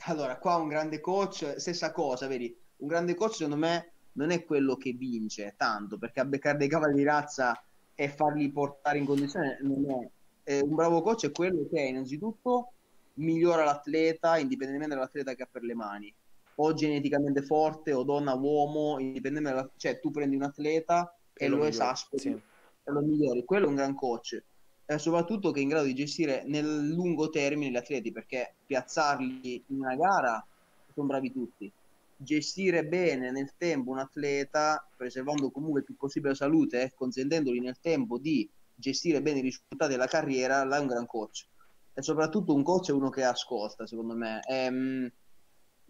allora, 0.07 0.39
qua 0.39 0.57
un 0.57 0.69
grande 0.69 1.01
coach, 1.01 1.55
stessa 1.57 1.93
cosa, 1.93 2.27
vedi? 2.27 2.55
Un 2.77 2.89
grande 2.89 3.15
coach 3.15 3.37
secondo 3.37 3.57
me 3.57 3.93
non 4.13 4.31
è 4.31 4.45
quello 4.45 4.77
che 4.77 4.93
vince 4.93 5.55
tanto, 5.57 5.97
perché 5.97 6.21
a 6.21 6.25
beccare 6.25 6.59
dei 6.59 6.69
cavalli 6.69 6.97
di 6.97 7.05
razza 7.05 7.63
e 7.95 8.09
farli 8.09 8.51
portare 8.51 8.99
in 8.99 9.07
condizione 9.07 9.59
non 9.63 9.91
è 9.91 10.11
eh, 10.49 10.61
un 10.61 10.75
bravo 10.75 11.03
coach 11.03 11.27
è 11.27 11.33
quello 11.33 11.67
che 11.69 11.81
innanzitutto 11.81 12.73
migliora 13.15 13.65
l'atleta 13.65 14.39
indipendentemente 14.39 14.95
dall'atleta 14.95 15.35
che 15.35 15.43
ha 15.43 15.49
per 15.51 15.63
le 15.63 15.75
mani 15.75 16.15
o 16.57 16.75
geneticamente 16.75 17.43
forte 17.43 17.93
o 17.93 18.03
donna 18.03 18.35
uomo 18.35 18.99
indipendentemente 18.99 19.61
dalla... 19.61 19.73
cioè 19.77 20.01
tu 20.01 20.11
prendi 20.11 20.37
un 20.37 20.43
atleta 20.43 21.15
e, 21.33 21.45
e 21.45 21.49
lo, 21.49 21.57
lo 21.57 21.65
esasperi 21.65 22.23
sì. 22.23 22.29
e 22.29 22.91
lo 22.91 23.01
migliori 23.01 23.45
quello 23.45 23.67
è 23.67 23.69
un 23.69 23.75
gran 23.75 23.95
coach 23.95 24.43
e 24.87 24.99
soprattutto 24.99 25.51
che 25.51 25.61
è 25.61 25.63
in 25.63 25.69
grado 25.69 25.87
di 25.87 25.95
gestire 25.95 26.45
nel 26.47 26.89
lungo 26.89 27.29
termine 27.29 27.71
gli 27.71 27.77
atleti 27.77 28.13
perché 28.13 28.55
piazzarli 28.65 29.65
in 29.67 29.81
una 29.81 29.97
gara 29.97 30.45
sono 30.93 31.07
bravi 31.07 31.33
tutti 31.33 31.73
gestire 32.17 32.85
bene 32.85 33.31
nel 33.31 33.53
tempo 33.57 33.91
un 33.91 33.99
atleta, 33.99 34.87
preservando 34.97 35.51
comunque 35.51 35.81
il 35.81 35.87
più 35.87 35.97
possibile 35.97 36.31
la 36.31 36.37
salute 36.37 36.83
eh, 36.83 36.93
consentendogli 36.95 37.61
nel 37.61 37.79
tempo 37.81 38.19
di 38.19 38.49
gestire 38.75 39.23
bene 39.23 39.39
i 39.39 39.43
risultati 39.43 39.93
della 39.93 40.07
carriera, 40.07 40.65
là 40.65 40.77
è 40.77 40.81
un 40.81 40.87
gran 40.87 41.07
coach. 41.07 41.47
E 41.95 42.03
soprattutto 42.03 42.55
un 42.55 42.63
coach 42.63 42.89
è 42.89 42.93
uno 42.93 43.11
che 43.11 43.25
ascolta, 43.25 43.87
secondo 43.87 44.15
me. 44.15 44.41
E, 44.47 45.13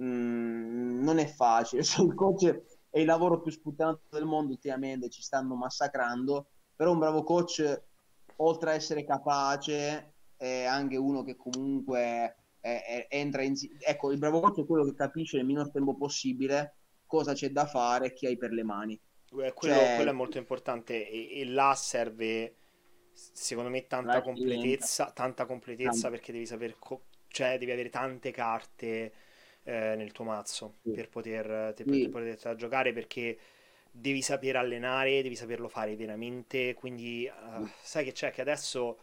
mm, 0.03 1.03
non 1.03 1.19
è 1.19 1.27
facile, 1.27 1.83
cioè, 1.85 2.05
il 2.05 2.15
coach 2.15 2.63
è 2.91 2.99
il 2.99 3.07
lavoro 3.07 3.41
più 3.41 3.51
sputtanato 3.51 4.03
del 4.11 4.25
mondo 4.25 4.53
ultimamente, 4.53 5.09
ci 5.09 5.23
stanno 5.23 5.55
massacrando, 5.55 6.49
però 6.75 6.93
un 6.93 6.99
bravo 6.99 7.23
coach 7.23 7.85
oltre 8.37 8.71
a 8.71 8.75
essere 8.75 9.05
capace, 9.05 10.15
è 10.37 10.65
anche 10.65 10.97
uno 10.97 11.23
che 11.23 11.37
comunque 11.37 12.01
è, 12.61 12.83
è, 12.83 13.07
entra 13.11 13.43
in... 13.43 13.55
Ecco, 13.81 14.13
il 14.13 14.19
bravo 14.19 14.41
coach 14.41 14.61
è 14.61 14.67
quello 14.67 14.85
che 14.85 14.95
capisce 14.95 15.37
nel 15.37 15.47
minor 15.47 15.71
tempo 15.71 15.97
possibile 15.97 16.77
cosa 17.07 17.33
c'è 17.33 17.51
da 17.51 17.67
fare 17.67 18.07
e 18.07 18.13
chi 18.13 18.27
hai 18.27 18.37
per 18.37 18.53
le 18.53 18.63
mani. 18.63 19.01
Quello, 19.29 19.51
cioè... 19.59 19.95
quello, 19.97 20.11
è 20.11 20.15
molto 20.15 20.39
importante 20.39 21.09
e, 21.09 21.41
e 21.41 21.45
là 21.47 21.75
serve 21.75 22.57
secondo 23.13 23.71
me 23.71 23.87
tanta 23.87 24.21
completezza, 24.21 25.11
tanta 25.11 25.47
completezza 25.47 26.11
perché 26.11 26.33
devi 26.33 26.47
saper, 26.47 26.79
co- 26.79 27.07
cioè 27.29 27.59
devi 27.59 27.73
avere 27.73 27.89
tante 27.89 28.31
carte 28.31 29.13
eh, 29.67 29.97
nel 29.97 30.12
tuo 30.12 30.25
mazzo 30.25 30.77
sì. 30.83 30.93
per 30.93 31.09
poter, 31.09 31.73
te, 31.75 31.85
sì. 31.85 32.09
per 32.09 32.11
poter 32.11 32.55
giocare 32.55 32.93
perché 32.93 33.37
devi 33.91 34.23
saper 34.23 34.57
allenare, 34.57 35.23
devi 35.23 35.35
saperlo 35.35 35.69
fare 35.69 35.97
veramente, 35.97 36.75
quindi 36.75 37.29
uh, 37.29 37.69
sai 37.83 38.05
che 38.05 38.12
c'è 38.12 38.31
che 38.31 38.43
adesso 38.43 38.99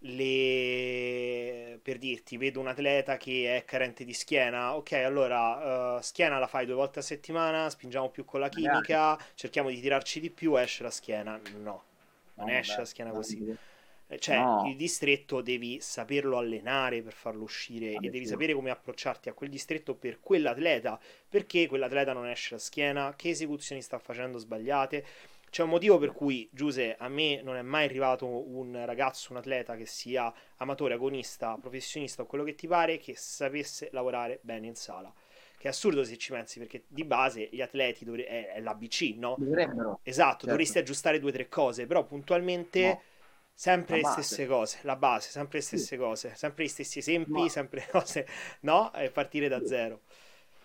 le... 0.00 1.78
per 1.80 1.98
dirti, 1.98 2.36
vedo 2.36 2.58
un 2.58 2.68
atleta 2.68 3.16
che 3.16 3.56
è 3.56 3.64
carente 3.64 4.04
di 4.04 4.14
schiena, 4.14 4.74
ok, 4.74 4.92
allora 4.92 5.96
uh, 5.96 6.00
schiena 6.00 6.38
la 6.38 6.46
fai 6.46 6.66
due 6.66 6.74
volte 6.74 6.98
a 6.98 7.02
settimana, 7.02 7.70
spingiamo 7.70 8.08
più 8.08 8.24
con 8.24 8.40
la 8.40 8.48
chimica, 8.48 9.18
cerchiamo 9.34 9.68
di 9.68 9.80
tirarci 9.80 10.20
di 10.20 10.30
più, 10.30 10.56
esce 10.56 10.82
la 10.82 10.90
schiena. 10.90 11.38
No, 11.62 11.84
non 12.34 12.46
no, 12.46 12.52
esce 12.52 12.72
beh, 12.72 12.80
la 12.80 12.86
schiena 12.86 13.10
così. 13.10 13.56
Eh, 14.10 14.18
cioè, 14.18 14.38
no. 14.38 14.64
il 14.66 14.76
distretto 14.76 15.42
devi 15.42 15.80
saperlo 15.80 16.38
allenare 16.38 17.02
per 17.02 17.12
farlo 17.12 17.42
uscire 17.42 17.94
ah, 17.94 17.98
e 18.00 18.08
devi 18.08 18.24
sì. 18.24 18.30
sapere 18.30 18.54
come 18.54 18.70
approcciarti 18.70 19.28
a 19.28 19.34
quel 19.34 19.50
distretto 19.50 19.94
per 19.94 20.18
quell'atleta, 20.20 20.98
perché 21.28 21.66
quell'atleta 21.66 22.14
non 22.14 22.26
esce 22.26 22.54
la 22.54 22.60
schiena, 22.60 23.14
che 23.16 23.28
esecuzioni 23.30 23.82
sta 23.82 23.98
facendo 23.98 24.38
sbagliate 24.38 25.04
c'è 25.50 25.62
un 25.62 25.70
motivo 25.70 25.98
per 25.98 26.12
cui, 26.12 26.48
Giuse, 26.52 26.96
a 26.98 27.08
me 27.08 27.40
non 27.42 27.56
è 27.56 27.62
mai 27.62 27.84
arrivato 27.84 28.26
un 28.26 28.82
ragazzo, 28.84 29.32
un 29.32 29.38
atleta 29.38 29.76
che 29.76 29.86
sia 29.86 30.32
amatore, 30.56 30.94
agonista, 30.94 31.56
professionista 31.60 32.22
o 32.22 32.26
quello 32.26 32.44
che 32.44 32.54
ti 32.54 32.66
pare, 32.66 32.98
che 32.98 33.14
sapesse 33.16 33.88
lavorare 33.92 34.40
bene 34.42 34.66
in 34.66 34.74
sala. 34.74 35.12
Che 35.56 35.66
è 35.66 35.70
assurdo 35.70 36.04
se 36.04 36.16
ci 36.18 36.30
pensi, 36.30 36.58
perché 36.58 36.84
di 36.86 37.02
base 37.04 37.48
gli 37.50 37.60
atleti 37.60 38.04
dovre- 38.04 38.26
è, 38.26 38.52
è 38.52 38.60
l'ABC, 38.60 39.14
no? 39.16 39.34
Dovrebbero. 39.38 40.00
Esatto, 40.02 40.30
certo. 40.30 40.46
dovresti 40.46 40.78
aggiustare 40.78 41.18
due 41.18 41.30
o 41.30 41.32
tre 41.32 41.48
cose, 41.48 41.86
però 41.86 42.04
puntualmente... 42.04 42.80
No. 42.80 43.02
Sempre 43.58 43.96
le 43.96 44.04
stesse 44.04 44.46
cose, 44.46 44.78
la 44.82 44.94
base, 44.94 45.30
sempre 45.30 45.58
le 45.58 45.64
stesse 45.64 45.84
sì. 45.84 45.96
cose, 45.96 46.32
sempre 46.36 46.62
gli 46.62 46.68
stessi 46.68 47.00
esempi, 47.00 47.32
Ma... 47.32 47.48
sempre 47.48 47.88
cose, 47.90 48.24
no? 48.62 48.94
E 48.94 49.10
partire 49.10 49.48
da 49.48 49.66
zero. 49.66 50.02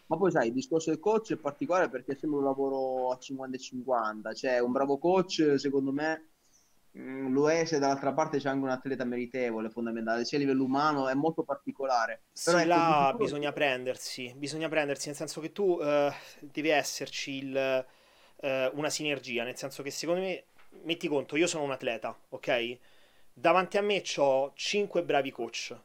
Ma 0.05 0.15
poi 0.15 0.29
sai, 0.29 0.49
il 0.49 0.53
discorso 0.53 0.91
del 0.91 0.99
coach 0.99 1.33
è 1.33 1.37
particolare 1.37 1.89
perché 1.89 2.15
sembra 2.15 2.37
un 2.37 2.45
lavoro 2.45 3.09
a 3.09 3.17
50 3.17 3.55
e 3.55 3.59
50, 3.59 4.33
cioè 4.35 4.59
un 4.59 4.71
bravo 4.71 4.99
coach 4.99 5.55
secondo 5.57 5.91
me 5.91 6.33
mm, 6.95 7.33
lo 7.33 7.49
è 7.49 7.65
se 7.65 7.79
dall'altra 7.79 8.13
parte 8.13 8.37
c'è 8.37 8.49
anche 8.49 8.63
un 8.63 8.69
atleta 8.69 9.05
meritevole 9.05 9.71
fondamentale, 9.71 10.23
sia 10.23 10.37
a 10.37 10.41
livello 10.41 10.63
umano 10.63 11.07
è 11.07 11.15
molto 11.15 11.41
particolare. 11.41 12.25
Però 12.43 12.57
sì, 12.57 12.63
ecco, 12.63 12.75
là 12.75 13.05
sicuro... 13.07 13.23
bisogna 13.23 13.51
prendersi, 13.51 14.33
bisogna 14.37 14.69
prendersi, 14.69 15.07
nel 15.07 15.17
senso 15.17 15.41
che 15.41 15.51
tu 15.51 15.79
uh, 15.81 16.11
devi 16.41 16.69
esserci 16.69 17.37
il, 17.37 17.85
uh, 18.35 18.77
una 18.77 18.91
sinergia, 18.91 19.43
nel 19.43 19.57
senso 19.57 19.81
che 19.81 19.89
secondo 19.89 20.21
me, 20.21 20.43
metti 20.83 21.07
conto, 21.07 21.35
io 21.37 21.47
sono 21.47 21.63
un 21.63 21.71
atleta, 21.71 22.17
ok? 22.29 22.77
Davanti 23.33 23.77
a 23.77 23.81
me 23.81 24.03
ho 24.17 24.51
5 24.55 25.03
bravi 25.03 25.31
coach 25.31 25.75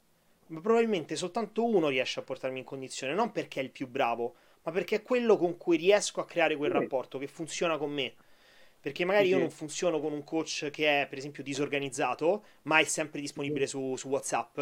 ma 0.49 0.61
probabilmente 0.61 1.17
soltanto 1.17 1.65
uno 1.65 1.89
riesce 1.89 2.21
a 2.21 2.23
portarmi 2.23 2.59
in 2.59 2.65
condizione, 2.65 3.15
non 3.15 3.33
perché 3.33 3.61
è 3.61 3.63
il 3.63 3.71
più 3.71 3.87
bravo, 3.87 4.35
ma 4.63 4.73
perché 4.73 4.97
è 4.97 5.03
quello 5.03 5.37
con 5.37 5.57
cui 5.57 5.77
riesco 5.77 6.21
a 6.21 6.27
creare 6.27 6.57
quel 6.57 6.71
rapporto 6.71 7.19
che 7.19 7.27
funziona 7.27 7.77
con 7.77 7.91
me. 7.91 8.15
Perché 8.81 9.05
magari 9.05 9.29
io 9.29 9.39
non 9.39 9.51
funziono 9.51 10.01
con 10.01 10.13
un 10.13 10.23
coach 10.23 10.71
che 10.71 11.03
è, 11.03 11.07
per 11.09 11.19
esempio, 11.19 11.43
disorganizzato, 11.43 12.45
ma 12.63 12.79
è 12.79 12.85
sempre 12.85 13.21
disponibile 13.21 13.67
su, 13.67 13.97
su 13.97 14.09
WhatsApp 14.09 14.59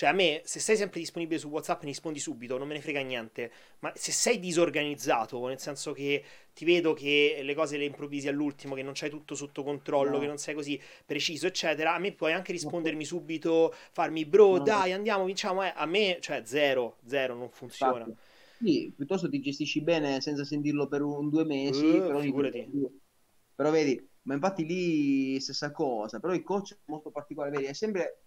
cioè, 0.00 0.08
a 0.08 0.12
me, 0.12 0.40
se 0.44 0.60
sei 0.60 0.78
sempre 0.78 0.98
disponibile 0.98 1.38
su 1.38 1.48
WhatsApp, 1.48 1.82
mi 1.82 1.88
rispondi 1.88 2.18
subito, 2.20 2.56
non 2.56 2.66
me 2.66 2.72
ne 2.72 2.80
frega 2.80 3.02
niente. 3.02 3.52
Ma 3.80 3.92
se 3.94 4.12
sei 4.12 4.38
disorganizzato, 4.38 5.46
nel 5.46 5.58
senso 5.58 5.92
che 5.92 6.24
ti 6.54 6.64
vedo 6.64 6.94
che 6.94 7.40
le 7.42 7.54
cose 7.54 7.76
le 7.76 7.84
improvvisi 7.84 8.26
all'ultimo, 8.26 8.74
che 8.74 8.82
non 8.82 8.94
c'hai 8.94 9.10
tutto 9.10 9.34
sotto 9.34 9.62
controllo, 9.62 10.12
no. 10.12 10.18
che 10.20 10.26
non 10.26 10.38
sei 10.38 10.54
così 10.54 10.80
preciso, 11.04 11.48
eccetera, 11.48 11.92
a 11.92 11.98
me 11.98 12.12
puoi 12.12 12.32
anche 12.32 12.50
rispondermi 12.50 13.04
subito, 13.04 13.74
farmi 13.92 14.24
bro, 14.24 14.56
no. 14.56 14.62
dai, 14.62 14.92
andiamo, 14.92 15.26
vinciamo. 15.26 15.62
Eh. 15.64 15.72
A 15.76 15.84
me, 15.84 16.16
cioè, 16.22 16.44
zero, 16.46 16.96
zero, 17.04 17.34
non 17.34 17.50
funziona. 17.50 18.06
Infatti. 18.06 18.16
Sì, 18.64 18.94
piuttosto 18.96 19.28
ti 19.28 19.38
gestisci 19.42 19.82
bene 19.82 20.22
senza 20.22 20.46
sentirlo 20.46 20.88
per 20.88 21.02
un 21.02 21.28
due 21.28 21.44
mesi. 21.44 21.84
Uh, 21.84 22.06
però, 22.06 22.20
figurati. 22.20 22.70
però 23.54 23.70
vedi, 23.70 24.02
ma 24.22 24.32
infatti 24.32 24.64
lì 24.64 25.38
stessa 25.40 25.70
cosa. 25.70 26.20
Però 26.20 26.32
il 26.32 26.42
coach 26.42 26.72
è 26.72 26.78
molto 26.86 27.10
particolare, 27.10 27.50
vedi, 27.50 27.66
è 27.66 27.74
sempre 27.74 28.22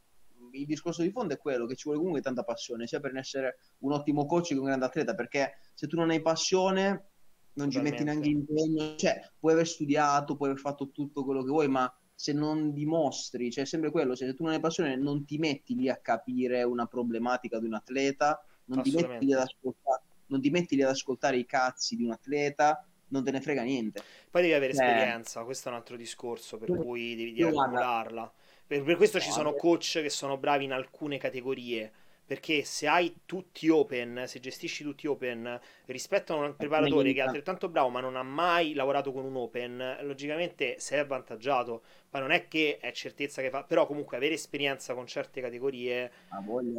il 0.54 0.66
discorso 0.66 1.02
di 1.02 1.12
fondo 1.12 1.34
è 1.34 1.38
quello 1.38 1.66
che 1.66 1.76
ci 1.76 1.84
vuole 1.84 1.98
comunque 1.98 2.22
tanta 2.22 2.44
passione, 2.44 2.88
sia 2.88 3.00
per 3.00 3.16
essere 3.16 3.58
un 3.80 3.92
ottimo 3.92 4.26
coach 4.26 4.50
che 4.50 4.56
un 4.56 4.66
grande 4.66 4.86
atleta, 4.86 5.16
perché 5.16 5.58
se 5.74 5.88
tu 5.88 5.96
non 5.96 6.10
hai 6.10 6.22
passione 6.22 7.10
non 7.54 7.70
ci 7.70 7.80
metti 7.80 8.04
neanche 8.04 8.30
impegno, 8.30 8.96
cioè 8.96 9.20
puoi 9.40 9.54
aver 9.54 9.68
studiato, 9.68 10.36
puoi 10.36 10.50
aver 10.50 10.62
fatto 10.62 10.90
tutto 10.92 11.24
quello 11.24 11.44
che 11.44 11.50
vuoi, 11.50 11.68
ma 11.68 11.92
se 12.16 12.34
non 12.34 12.74
dimostri, 12.74 13.52
cioè 13.52 13.64
è 13.64 13.68
sempre 13.68 13.92
quello, 13.92 14.16
cioè, 14.16 14.28
se 14.30 14.34
tu 14.34 14.44
non 14.44 14.54
hai 14.54 14.60
passione 14.60 14.96
non 14.96 15.26
ti 15.26 15.38
metti 15.38 15.76
lì 15.76 15.90
a 15.90 15.98
capire 15.98 16.64
una 16.64 16.86
problematica 16.86 17.60
di 17.60 17.66
un 17.66 17.74
atleta, 17.74 18.44
non 18.66 18.82
ti 18.82 18.92
metti 18.92 19.26
lì 19.26 19.34
ad 19.34 19.42
ascoltare, 19.42 20.02
non 20.28 20.42
ti 20.42 20.50
metti 20.50 20.76
lì 20.76 20.84
ad 20.84 20.90
ascoltare 20.90 21.38
i 21.38 21.46
cazzi 21.46 21.96
di 21.96 22.04
un 22.04 22.12
atleta, 22.12 22.86
non 23.10 23.24
te 23.24 23.32
ne 23.32 23.42
frega 23.42 23.64
niente. 23.64 24.02
Poi 24.30 24.42
devi 24.42 24.54
avere 24.54 24.74
eh. 24.74 24.76
esperienza, 24.76 25.44
questo 25.44 25.70
è 25.70 25.72
un 25.72 25.78
altro 25.78 25.96
discorso 25.96 26.58
per 26.58 26.70
cui 26.76 27.16
devi, 27.16 27.34
devi 27.34 27.56
accumularla. 27.56 28.34
Per, 28.74 28.82
per 28.82 28.96
questo 28.96 29.20
ci 29.20 29.30
sono 29.30 29.54
coach 29.54 30.00
che 30.02 30.10
sono 30.10 30.38
bravi 30.38 30.64
in 30.64 30.72
alcune 30.72 31.18
categorie. 31.20 31.92
Perché 32.26 32.64
se 32.64 32.88
hai 32.88 33.14
tutti 33.26 33.70
open, 33.70 34.24
se 34.26 34.40
gestisci 34.40 34.84
tutti 34.84 35.06
open 35.06 35.60
rispetto 35.86 36.34
a 36.34 36.38
un 36.38 36.56
preparatore 36.56 37.12
che 37.14 37.20
è 37.20 37.24
altrettanto 37.24 37.68
bravo 37.68 37.90
ma 37.90 38.00
non 38.00 38.16
ha 38.16 38.24
mai 38.24 38.74
lavorato 38.74 39.12
con 39.12 39.26
un 39.26 39.36
open, 39.36 39.98
logicamente 40.02 40.80
sei 40.80 41.00
avvantaggiato. 41.00 41.84
Ma 42.10 42.20
non 42.20 42.32
è 42.32 42.48
che 42.48 42.78
è 42.80 42.92
certezza 42.94 43.42
che 43.42 43.50
fa, 43.50 43.64
però 43.64 43.86
comunque 43.86 44.18
avere 44.18 44.34
esperienza 44.34 44.96
con 44.96 45.06
certe 45.06 45.42
categorie 45.42 46.12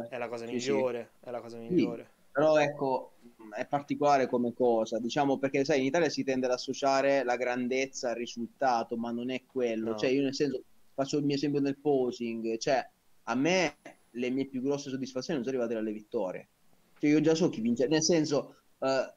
è 0.09 0.17
la 0.17 0.27
cosa 0.27 0.45
sì, 0.45 0.53
migliore. 0.53 1.11
Sì. 1.19 1.29
È 1.29 1.31
la 1.31 1.39
cosa 1.39 1.57
migliore. 1.57 2.03
Sì. 2.03 2.23
Però 2.31 2.57
ecco, 2.57 3.13
è 3.55 3.65
particolare 3.65 4.27
come 4.27 4.51
cosa, 4.53 4.99
diciamo 4.99 5.37
perché 5.37 5.63
sai, 5.63 5.79
in 5.79 5.85
Italia 5.85 6.09
si 6.09 6.25
tende 6.25 6.47
ad 6.47 6.51
associare 6.51 7.23
la 7.23 7.37
grandezza 7.37 8.09
al 8.09 8.15
risultato, 8.15 8.97
ma 8.97 9.11
non 9.11 9.29
è 9.29 9.43
quello. 9.45 9.91
No. 9.91 9.95
Cioè, 9.97 10.09
io 10.09 10.23
nel 10.23 10.33
senso 10.33 10.63
faccio 10.95 11.17
il 11.17 11.25
mio 11.25 11.35
esempio 11.35 11.59
nel 11.59 11.77
posing, 11.77 12.57
cioè 12.57 12.83
a 13.23 13.35
me 13.35 13.77
le 14.11 14.29
mie 14.29 14.47
più 14.47 14.61
grosse 14.61 14.89
soddisfazioni 14.89 15.39
sono 15.39 15.51
arrivate 15.51 15.75
dalle 15.75 15.91
vittorie. 15.91 16.47
Cioè 16.97 17.09
io 17.09 17.21
già 17.21 17.35
so 17.35 17.49
chi 17.49 17.61
vince, 17.61 17.87
nel 17.87 18.01
senso, 18.01 18.55
uh, 18.79 19.13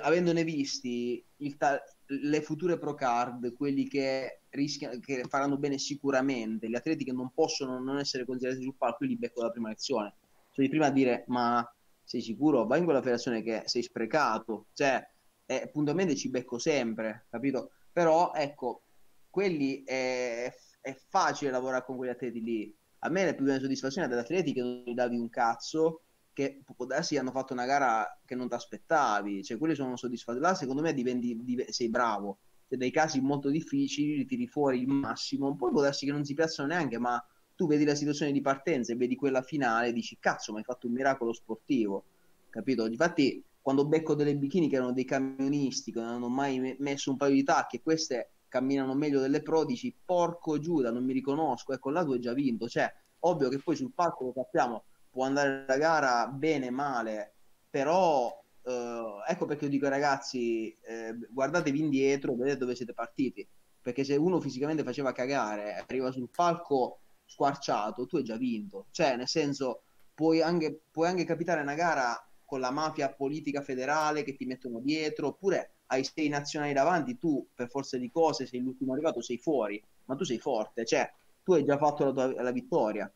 avendone 0.00 0.44
visti 0.44 1.22
ta- 1.58 1.82
le 2.06 2.40
future 2.40 2.78
pro 2.78 2.94
card, 2.94 3.54
quelli 3.54 3.86
che 3.88 4.42
rischiano, 4.50 4.98
che 5.00 5.24
faranno 5.28 5.58
bene 5.58 5.78
sicuramente, 5.78 6.68
gli 6.68 6.74
atleti 6.74 7.04
che 7.04 7.12
non 7.12 7.30
possono 7.32 7.78
non 7.78 7.98
essere 7.98 8.24
considerati 8.24 8.62
sul 8.62 8.76
palco, 8.76 9.04
li 9.04 9.16
becco 9.16 9.40
dalla 9.40 9.52
prima 9.52 9.68
lezione. 9.68 10.14
Cioè 10.52 10.64
di 10.64 10.70
prima 10.70 10.86
a 10.86 10.90
dire, 10.90 11.24
ma 11.28 11.74
sei 12.04 12.20
sicuro? 12.20 12.66
Vai 12.66 12.78
in 12.78 12.84
quella 12.84 13.00
federazione 13.00 13.42
che 13.42 13.62
sei 13.66 13.82
sprecato, 13.82 14.66
cioè 14.74 15.04
eh, 15.46 15.68
puntualmente 15.72 16.16
ci 16.16 16.30
becco 16.30 16.58
sempre, 16.58 17.26
capito? 17.30 17.70
Però 17.92 18.32
ecco, 18.32 18.82
quelli 19.28 19.82
è 19.84 20.52
è 20.80 20.94
facile 21.08 21.50
lavorare 21.50 21.84
con 21.84 21.96
quegli 21.96 22.10
atleti 22.10 22.42
lì. 22.42 22.74
A 23.00 23.08
me 23.08 23.24
la 23.24 23.34
più 23.34 23.44
grande 23.44 23.62
soddisfazione 23.62 24.06
è 24.06 24.10
degli 24.10 24.20
atleti 24.20 24.52
che 24.52 24.60
non 24.60 24.82
gli 24.84 24.94
davi 24.94 25.16
un 25.16 25.28
cazzo, 25.28 26.02
che 26.32 26.62
può 26.74 26.86
darsi 26.86 27.16
hanno 27.16 27.32
fatto 27.32 27.52
una 27.52 27.66
gara 27.66 28.18
che 28.24 28.34
non 28.34 28.48
ti 28.48 28.54
aspettavi, 28.54 29.42
cioè 29.42 29.58
quelli 29.58 29.74
sono 29.74 29.96
soddisfatti. 29.96 30.38
Là 30.38 30.54
secondo 30.54 30.82
me 30.82 30.92
diventi, 30.92 31.36
diventi, 31.42 31.72
sei 31.72 31.88
bravo, 31.88 32.38
cioè, 32.68 32.78
dei 32.78 32.90
casi 32.90 33.20
molto 33.20 33.50
difficili 33.50 34.16
li 34.16 34.26
tiri 34.26 34.46
fuori 34.46 34.80
il 34.80 34.88
massimo, 34.88 35.54
poi 35.56 35.70
può 35.70 35.82
darsi 35.82 36.06
che 36.06 36.12
non 36.12 36.24
si 36.24 36.34
piazzano 36.34 36.68
neanche, 36.68 36.98
ma 36.98 37.22
tu 37.56 37.66
vedi 37.66 37.84
la 37.84 37.94
situazione 37.94 38.32
di 38.32 38.40
partenza 38.40 38.92
e 38.92 38.96
vedi 38.96 39.16
quella 39.16 39.42
finale 39.42 39.88
e 39.88 39.92
dici 39.92 40.16
cazzo, 40.18 40.52
ma 40.52 40.58
hai 40.58 40.64
fatto 40.64 40.86
un 40.86 40.94
miracolo 40.94 41.32
sportivo, 41.32 42.04
capito? 42.48 42.86
Infatti 42.86 43.42
quando 43.60 43.86
becco 43.86 44.14
delle 44.14 44.34
bikini 44.36 44.68
che 44.68 44.76
erano 44.76 44.92
dei 44.92 45.04
camionisti, 45.04 45.92
che 45.92 46.00
non 46.00 46.08
hanno 46.08 46.28
mai 46.28 46.76
messo 46.78 47.10
un 47.10 47.16
paio 47.16 47.34
di 47.34 47.42
tacchi 47.42 47.76
e 47.76 47.82
queste 47.82 48.30
camminano 48.50 48.94
meglio 48.94 49.20
delle 49.20 49.40
pro, 49.40 49.64
dici 49.64 49.96
porco 50.04 50.58
Giuda, 50.58 50.90
non 50.90 51.04
mi 51.04 51.14
riconosco, 51.14 51.72
ecco 51.72 51.88
là 51.88 52.04
tu 52.04 52.12
hai 52.12 52.20
già 52.20 52.34
vinto, 52.34 52.68
cioè 52.68 52.92
ovvio 53.20 53.48
che 53.48 53.58
poi 53.58 53.76
sul 53.76 53.92
palco 53.94 54.24
lo 54.24 54.32
sappiamo, 54.34 54.84
può 55.08 55.24
andare 55.24 55.64
la 55.66 55.76
gara 55.78 56.26
bene, 56.26 56.70
male, 56.70 57.32
però 57.70 58.30
eh, 58.62 59.04
ecco 59.28 59.46
perché 59.46 59.64
io 59.64 59.70
dico 59.70 59.86
ai 59.86 59.92
ragazzi 59.92 60.76
eh, 60.82 61.16
guardatevi 61.30 61.78
indietro, 61.78 62.34
vedete 62.34 62.58
dove 62.58 62.74
siete 62.74 62.92
partiti, 62.92 63.46
perché 63.80 64.04
se 64.04 64.16
uno 64.16 64.40
fisicamente 64.40 64.82
faceva 64.82 65.12
cagare, 65.12 65.76
arriva 65.76 66.10
sul 66.10 66.28
palco 66.34 66.98
squarciato, 67.24 68.06
tu 68.06 68.16
hai 68.16 68.24
già 68.24 68.36
vinto, 68.36 68.86
cioè 68.90 69.16
nel 69.16 69.28
senso 69.28 69.82
puoi 70.12 70.42
anche, 70.42 70.82
puoi 70.90 71.08
anche 71.08 71.24
capitare 71.24 71.62
una 71.62 71.74
gara 71.74 72.28
con 72.44 72.58
la 72.58 72.72
mafia 72.72 73.12
politica 73.12 73.62
federale 73.62 74.24
che 74.24 74.34
ti 74.34 74.44
mettono 74.44 74.80
dietro, 74.80 75.28
oppure 75.28 75.76
hai 75.92 76.04
sei 76.04 76.28
nazionali 76.28 76.72
davanti, 76.72 77.18
tu 77.18 77.46
per 77.54 77.68
forza 77.68 77.96
di 77.96 78.10
cose 78.10 78.46
sei 78.46 78.60
l'ultimo 78.60 78.92
arrivato, 78.92 79.20
sei 79.20 79.38
fuori, 79.38 79.82
ma 80.04 80.14
tu 80.14 80.24
sei 80.24 80.38
forte, 80.38 80.84
cioè 80.84 81.10
tu 81.42 81.52
hai 81.52 81.64
già 81.64 81.76
fatto 81.78 82.04
la, 82.04 82.12
tua, 82.12 82.42
la 82.42 82.52
vittoria. 82.52 83.12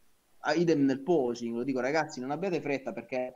Ah, 0.46 0.54
idem 0.54 0.84
nel 0.84 1.00
posing, 1.00 1.54
lo 1.54 1.62
dico 1.62 1.80
ragazzi, 1.80 2.20
non 2.20 2.30
abbiate 2.30 2.60
fretta 2.60 2.92
perché 2.92 3.32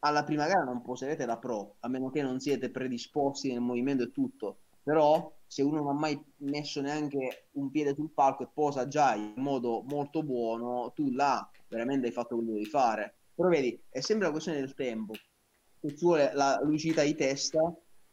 alla 0.00 0.24
prima 0.24 0.46
gara 0.46 0.62
non 0.62 0.82
poserete 0.82 1.26
da 1.26 1.36
pro, 1.36 1.76
a 1.80 1.88
meno 1.88 2.10
che 2.10 2.22
non 2.22 2.38
siete 2.38 2.70
predisposti 2.70 3.50
nel 3.50 3.60
movimento 3.60 4.04
e 4.04 4.10
tutto. 4.10 4.58
Però 4.82 5.32
se 5.46 5.62
uno 5.62 5.78
non 5.78 5.88
ha 5.88 5.98
mai 5.98 6.22
messo 6.38 6.80
neanche 6.80 7.48
un 7.52 7.70
piede 7.70 7.94
sul 7.94 8.10
palco 8.10 8.44
e 8.44 8.48
posa 8.52 8.86
già 8.86 9.14
in 9.14 9.34
modo 9.36 9.82
molto 9.86 10.22
buono, 10.22 10.92
tu 10.94 11.10
là 11.10 11.48
veramente 11.68 12.06
hai 12.06 12.12
fatto 12.12 12.36
quello 12.36 12.52
che 12.52 12.58
devi 12.58 12.70
fare. 12.70 13.14
Però 13.34 13.48
vedi, 13.48 13.78
è 13.88 14.00
sempre 14.00 14.26
una 14.26 14.32
questione 14.32 14.60
del 14.60 14.74
tempo. 14.74 15.14
Ci 15.14 15.96
vuole 16.00 16.32
la 16.34 16.60
lucidità 16.62 17.02
di 17.02 17.14
testa 17.14 17.60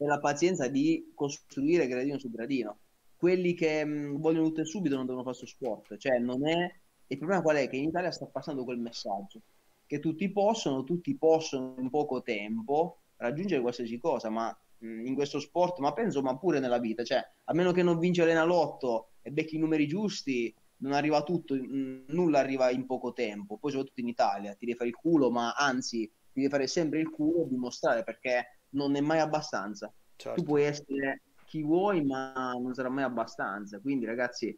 e 0.01 0.05
la 0.07 0.19
pazienza 0.19 0.67
di 0.67 1.11
costruire 1.13 1.85
gradino 1.85 2.17
su 2.17 2.31
gradino. 2.31 2.79
Quelli 3.15 3.53
che 3.53 3.85
mh, 3.85 4.19
vogliono 4.19 4.47
tutto 4.47 4.61
e 4.61 4.65
subito 4.65 4.95
non 4.95 5.05
devono 5.05 5.23
fare 5.23 5.37
questo 5.37 5.55
sport. 5.55 5.95
Cioè, 5.97 6.17
non 6.17 6.47
è... 6.47 6.73
Il 7.05 7.17
problema 7.17 7.43
qual 7.43 7.57
è? 7.57 7.69
Che 7.69 7.75
in 7.75 7.89
Italia 7.89 8.09
sta 8.09 8.25
passando 8.25 8.63
quel 8.63 8.79
messaggio. 8.79 9.41
Che 9.85 9.99
tutti 9.99 10.31
possono, 10.31 10.83
tutti 10.83 11.15
possono 11.15 11.75
in 11.77 11.91
poco 11.91 12.23
tempo 12.23 13.01
raggiungere 13.17 13.61
qualsiasi 13.61 13.99
cosa, 13.99 14.29
ma 14.29 14.57
in 14.79 15.13
questo 15.13 15.39
sport, 15.39 15.77
ma 15.77 15.93
penso 15.93 16.23
ma 16.23 16.35
pure 16.39 16.59
nella 16.59 16.79
vita, 16.79 17.03
cioè 17.03 17.23
a 17.43 17.53
meno 17.53 17.71
che 17.71 17.83
non 17.83 17.99
vince 17.99 18.25
l'Enalotto 18.25 19.11
e 19.21 19.29
becchi 19.29 19.57
i 19.57 19.59
numeri 19.59 19.85
giusti, 19.85 20.51
non 20.77 20.93
arriva 20.93 21.21
tutto, 21.21 21.55
nulla 21.55 22.39
arriva 22.39 22.71
in 22.71 22.87
poco 22.87 23.13
tempo, 23.13 23.57
poi 23.57 23.69
soprattutto 23.69 23.99
in 23.99 24.07
Italia, 24.07 24.55
ti 24.55 24.65
devi 24.65 24.77
fare 24.77 24.89
il 24.89 24.95
culo, 24.95 25.29
ma 25.29 25.53
anzi 25.53 26.09
ti 26.31 26.39
devi 26.39 26.49
fare 26.49 26.65
sempre 26.65 26.99
il 26.99 27.11
culo 27.11 27.43
e 27.43 27.49
dimostrare 27.49 28.03
perché 28.03 28.60
non 28.71 28.95
è 28.95 29.01
mai 29.01 29.19
abbastanza. 29.19 29.91
Certo. 30.15 30.39
Tu 30.39 30.45
puoi 30.45 30.63
essere 30.63 31.21
chi 31.45 31.61
vuoi, 31.63 32.03
ma 32.03 32.53
non 32.53 32.73
sarà 32.73 32.89
mai 32.89 33.03
abbastanza. 33.03 33.79
Quindi 33.79 34.05
ragazzi, 34.05 34.57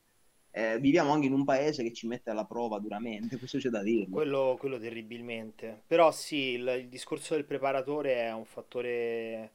eh, 0.52 0.80
viviamo 0.80 1.12
anche 1.12 1.28
in 1.28 1.34
un 1.34 1.44
paese 1.44 1.82
che 1.82 1.94
ci 1.94 2.06
mette 2.06 2.30
alla 2.30 2.46
prova 2.46 2.80
duramente, 2.80 3.38
questo 3.40 3.58
c'è 3.58 3.70
da 3.70 3.82
dire. 3.82 4.08
Quello, 4.10 4.56
quello 4.60 4.78
terribilmente. 4.78 5.84
Però 5.88 6.12
sì, 6.12 6.52
il, 6.52 6.68
il 6.82 6.88
discorso 6.90 7.34
del 7.34 7.46
preparatore 7.46 8.16
è 8.16 8.34
un 8.34 8.46
fattore 8.46 9.52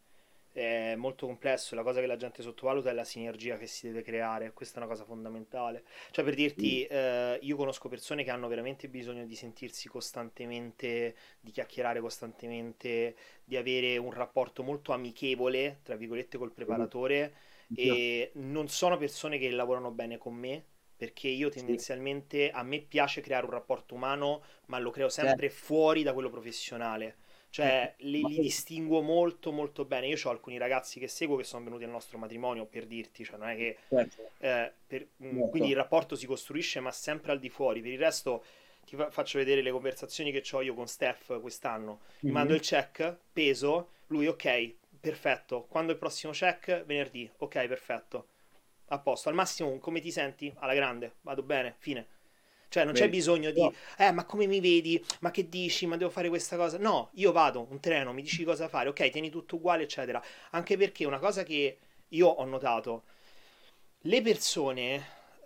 è 0.59 0.97
molto 0.97 1.27
complesso, 1.27 1.75
la 1.75 1.83
cosa 1.83 2.01
che 2.01 2.07
la 2.07 2.17
gente 2.17 2.43
sottovaluta 2.43 2.91
è 2.91 2.93
la 2.93 3.05
sinergia 3.05 3.57
che 3.57 3.67
si 3.67 3.87
deve 3.87 4.03
creare, 4.03 4.53
questa 4.53 4.77
è 4.77 4.83
una 4.83 4.91
cosa 4.91 5.05
fondamentale. 5.05 5.85
Cioè 6.11 6.25
per 6.25 6.35
dirti, 6.35 6.87
mm. 6.91 6.95
eh, 6.95 7.39
io 7.43 7.57
conosco 7.57 7.89
persone 7.89 8.25
che 8.25 8.31
hanno 8.31 8.49
veramente 8.49 8.89
bisogno 8.89 9.25
di 9.25 9.35
sentirsi 9.35 9.89
costantemente, 9.89 11.15
di 11.41 11.51
chiacchierare 11.51 12.01
costantemente, 12.01 13.17
di 13.45 13.57
avere 13.57 13.97
un 13.97 14.13
rapporto 14.13 14.63
molto 14.63 14.93
amichevole, 14.93 15.81
tra 15.83 15.97
virgolette, 15.97 16.39
col 16.39 16.53
preparatore 16.53 17.33
mm. 17.73 17.75
e 17.77 18.31
non 18.35 18.69
sono 18.69 18.97
persone 18.97 19.39
che 19.39 19.51
lavorano 19.51 19.91
bene 19.91 20.19
con 20.19 20.35
me, 20.35 20.65
perché 20.97 21.29
io 21.29 21.49
tendenzialmente 21.49 22.51
a 22.51 22.63
me 22.65 22.81
piace 22.81 23.21
creare 23.21 23.47
un 23.47 23.53
rapporto 23.53 23.95
umano, 23.95 24.43
ma 24.67 24.79
lo 24.79 24.91
creo 24.91 25.09
sempre 25.09 25.49
certo. 25.49 25.65
fuori 25.65 26.03
da 26.03 26.13
quello 26.13 26.31
professionale 26.31 27.27
cioè 27.51 27.95
li, 27.99 28.23
li, 28.23 28.41
distinguo 28.41 29.01
molto 29.01 29.53
molto 29.53 29.85
bene. 29.85 30.07
Io 30.07 30.17
ho 30.23 30.31
alcuni 30.31 30.59
ragazzi 30.59 31.01
che 31.01 31.09
seguo 31.09 31.37
che 31.37 31.45
sono 31.45 31.65
venuti 31.65 31.85
al 31.85 31.91
nostro 31.91 32.19
matrimonio 32.19 32.67
per 32.67 32.87
dirti, 32.87 33.25
cioè 33.25 33.39
non 33.39 33.49
è 33.49 33.57
che... 33.57 33.79
Certo. 33.89 34.31
Eh, 34.39 34.73
per, 34.87 35.09
mm, 35.23 35.31
certo. 35.31 35.49
Quindi 35.49 35.71
il 35.71 35.77
rapporto 35.77 36.15
si 36.15 36.27
costruisce 36.27 36.81
ma 36.81 36.91
sempre 36.91 37.33
al 37.33 37.39
di 37.39 37.49
fuori. 37.49 37.81
Per 37.81 37.91
il 37.91 37.99
resto 37.99 38.45
ti 38.85 38.97
fa, 38.97 39.11
faccio 39.11 39.39
vedere 39.39 39.63
le 39.63 39.71
conversazioni 39.71 40.31
che 40.31 40.45
ho 40.53 40.63
io 40.63 40.75
con 40.75 40.87
Steph 40.87 41.41
quest'anno. 41.41 42.01
Mi 42.21 42.29
mm-hmm. 42.29 42.35
mando 42.35 42.55
il 42.55 42.61
check, 42.61 43.17
peso, 43.33 43.91
lui 44.09 44.27
ok, 44.27 44.75
perfetto. 45.01 45.65
Quando 45.69 45.91
è 45.91 45.95
il 45.95 46.01
prossimo 46.01 46.33
check? 46.33 46.85
Venerdì, 46.85 47.29
ok, 47.39 47.67
perfetto. 47.67 48.29
A 48.91 48.99
posto, 48.99 49.29
al 49.29 49.35
massimo 49.35 49.79
come 49.79 50.01
ti 50.01 50.11
senti? 50.11 50.53
Alla 50.59 50.75
grande, 50.75 51.17
vado 51.23 51.43
bene, 51.43 51.75
fine 51.79 52.17
cioè 52.69 52.85
non 52.85 52.93
Beh, 52.93 52.99
c'è 52.99 53.09
bisogno 53.09 53.51
di, 53.51 53.61
no. 53.61 53.73
eh 53.97 54.13
ma 54.13 54.25
come 54.25 54.47
mi 54.47 54.61
vedi? 54.61 55.03
Ma 55.21 55.31
che 55.31 55.49
dici? 55.49 55.87
Ma 55.87 55.97
devo 55.97 56.11
fare 56.11 56.29
questa 56.29 56.57
cosa? 56.57 56.79
No, 56.79 57.11
io 57.15 57.33
vado, 57.33 57.67
un 57.71 57.81
treno, 57.81 58.13
mi 58.13 58.23
dici 58.23 58.45
cosa 58.45 58.69
fare, 58.69 58.89
ok, 58.89 59.11
tieni 59.11 59.31
tutto 59.31 59.57
uguale, 59.57 59.85
eccetera. 59.85 60.23
Anche 60.51 60.77
perché 60.77 61.05
una 61.05 61.19
cosa 61.19 61.43
che 61.43 61.79
io 62.09 62.27
ho 62.29 62.45
notato, 62.45 63.05
le 64.03 64.23
persone 64.23 64.97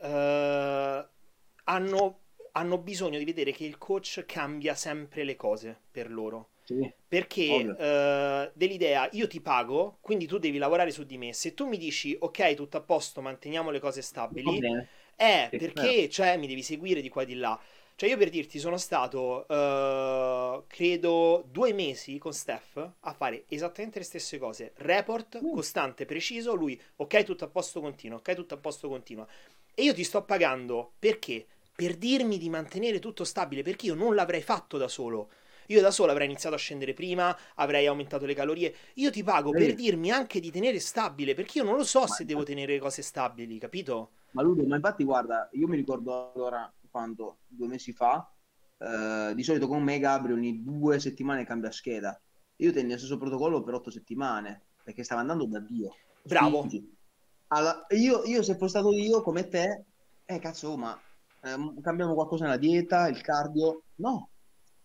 uh, 0.01 1.07
hanno, 1.65 2.21
hanno 2.53 2.79
bisogno 2.79 3.19
di 3.19 3.25
vedere 3.25 3.53
che 3.53 3.65
il 3.65 3.79
coach 3.79 4.25
cambia 4.27 4.75
sempre 4.75 5.25
le 5.25 5.37
cose 5.37 5.79
per 5.91 6.11
loro. 6.11 6.49
Sì, 6.65 6.89
perché 7.09 7.65
uh, 7.67 8.51
dell'idea 8.55 9.09
io 9.13 9.27
ti 9.27 9.41
pago, 9.41 9.99
quindi 10.01 10.27
tu 10.27 10.39
devi 10.39 10.59
lavorare 10.59 10.91
su 10.91 11.05
di 11.05 11.19
me. 11.19 11.33
Se 11.33 11.55
tu 11.55 11.67
mi 11.67 11.77
dici 11.77 12.17
ok, 12.19 12.55
tutto 12.55 12.77
a 12.77 12.81
posto, 12.83 13.21
manteniamo 13.21 13.71
le 13.71 13.81
cose 13.81 14.01
stabili, 14.01 14.61
eh, 15.23 15.57
perché 15.57 16.09
cioè, 16.09 16.37
mi 16.37 16.49
devi 16.49 16.63
seguire 16.63 17.01
di 17.01 17.09
qua 17.09 17.23
e 17.23 17.27
di 17.27 17.35
là. 17.35 17.59
Cioè, 17.95 18.11
io 18.11 18.17
per 18.17 18.31
dirti, 18.31 18.59
sono 18.59 18.77
stato, 18.79 19.47
uh, 19.47 20.65
credo, 20.67 21.45
due 21.49 21.73
mesi 21.73 22.19
con 22.19 22.33
Steph 22.33 22.91
a 23.01 23.13
fare 23.13 23.45
esattamente 23.47 24.01
le 24.01 24.05
stesse 24.05 24.39
cose. 24.39 24.73
Report, 24.77 25.41
mm. 25.41 25.53
costante, 25.53 26.05
preciso. 26.07 26.55
Lui, 26.55 26.81
ok, 26.97 27.23
tutto 27.23 27.45
a 27.45 27.49
posto, 27.49 27.81
continua. 27.81 28.19
Ok, 28.19 28.35
tutto 28.35 28.55
a 28.55 28.57
posto, 28.57 28.89
continua. 28.89 29.25
E 29.75 29.85
io 29.85 29.95
ti 29.95 30.03
sto 30.03 30.23
pagando 30.25 30.95
perché? 30.99 31.47
Per 31.75 31.95
dirmi 31.97 32.39
di 32.39 32.51
mantenere 32.51 32.99
tutto 32.99 33.25
stabile, 33.25 33.63
perché 33.63 33.87
io 33.87 33.95
non 33.95 34.17
l'avrei 34.17 34.43
fatto 34.43 34.77
da 34.79 34.89
solo. 34.89 35.31
Io 35.67 35.81
da 35.81 35.93
solo 35.93 36.11
avrei 36.11 36.27
iniziato 36.27 36.57
a 36.57 36.59
scendere 36.59 36.93
prima, 36.93 37.37
avrei 37.55 37.87
aumentato 37.87 38.27
le 38.27 38.35
calorie. 38.35 38.75
Io 38.95 39.11
ti 39.11 39.23
pago 39.23 39.55
Ehi. 39.55 39.65
per 39.65 39.75
dirmi 39.75 40.11
anche 40.11 40.41
di 40.41 40.51
tenere 40.51 40.81
stabile, 40.81 41.35
perché 41.35 41.59
io 41.59 41.65
non 41.65 41.77
lo 41.77 41.85
so 41.85 42.01
Ma 42.01 42.07
se 42.09 42.25
devo 42.25 42.43
tenere 42.43 42.79
cose 42.81 43.03
stabili, 43.03 43.59
capito? 43.59 44.11
Ma 44.33 44.43
Ludo, 44.43 44.65
ma 44.67 44.77
infatti 44.77 45.05
guarda, 45.05 45.49
io 45.53 45.69
mi 45.69 45.77
ricordo 45.77 46.33
allora 46.33 46.73
quando 46.91 47.39
due 47.47 47.69
mesi 47.69 47.93
fa, 47.93 48.31
eh, 48.79 49.33
di 49.35 49.43
solito 49.43 49.67
con 49.67 49.83
me 49.83 49.99
Gabriel 49.99 50.39
ogni 50.39 50.63
due 50.63 50.99
settimane 50.99 51.45
cambia 51.45 51.71
scheda. 51.71 52.19
Io 52.57 52.73
tengo 52.73 52.93
lo 52.93 52.99
stesso 52.99 53.19
protocollo 53.19 53.63
per 53.63 53.75
otto 53.75 53.91
settimane, 53.91 54.63
perché 54.83 55.05
stava 55.05 55.21
andando 55.21 55.47
da 55.47 55.61
Dio. 55.61 55.95
Bravo. 56.23 56.67
Allora, 57.49 57.87
io, 57.91 58.25
io, 58.25 58.43
se 58.43 58.57
fossi 58.57 58.71
stato 58.71 58.93
io 58.93 59.23
come 59.23 59.49
te, 59.49 59.85
eh 60.25 60.39
cazzo, 60.39 60.77
ma 60.77 60.99
eh, 61.43 61.75
cambiamo 61.83 62.15
qualcosa 62.15 62.45
nella 62.45 62.57
dieta, 62.57 63.09
il 63.09 63.21
cardio? 63.21 63.83
No. 63.97 64.31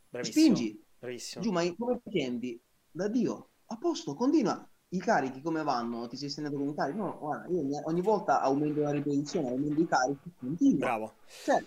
Bravissimo. 0.10 0.56
Spingi. 0.56 0.84
Bravissimo. 1.00 1.44
Giù, 1.44 1.52
ma 1.52 1.64
come 1.78 2.02
ti 2.04 2.62
Da 2.92 3.08
Dio. 3.08 3.50
A 3.68 3.78
posto, 3.78 4.16
continua 4.16 4.68
i 4.90 5.00
carichi 5.00 5.42
come 5.42 5.64
vanno? 5.64 6.08
Ti 6.08 6.16
sei 6.16 6.30
stendendo 6.30 6.60
con 6.60 6.70
i 6.70 6.76
carichi? 6.76 6.98
No, 6.98 7.18
guarda, 7.20 7.48
io 7.50 7.82
ogni 7.86 8.02
volta 8.02 8.42
aumento 8.42 8.82
la 8.82 8.92
ripetizione, 8.92 9.50
aumento 9.50 9.82
i 9.82 9.88
carichi, 9.88 10.32
continuo. 10.40 10.78
Bravo. 10.78 11.14
Cioè, 11.44 11.64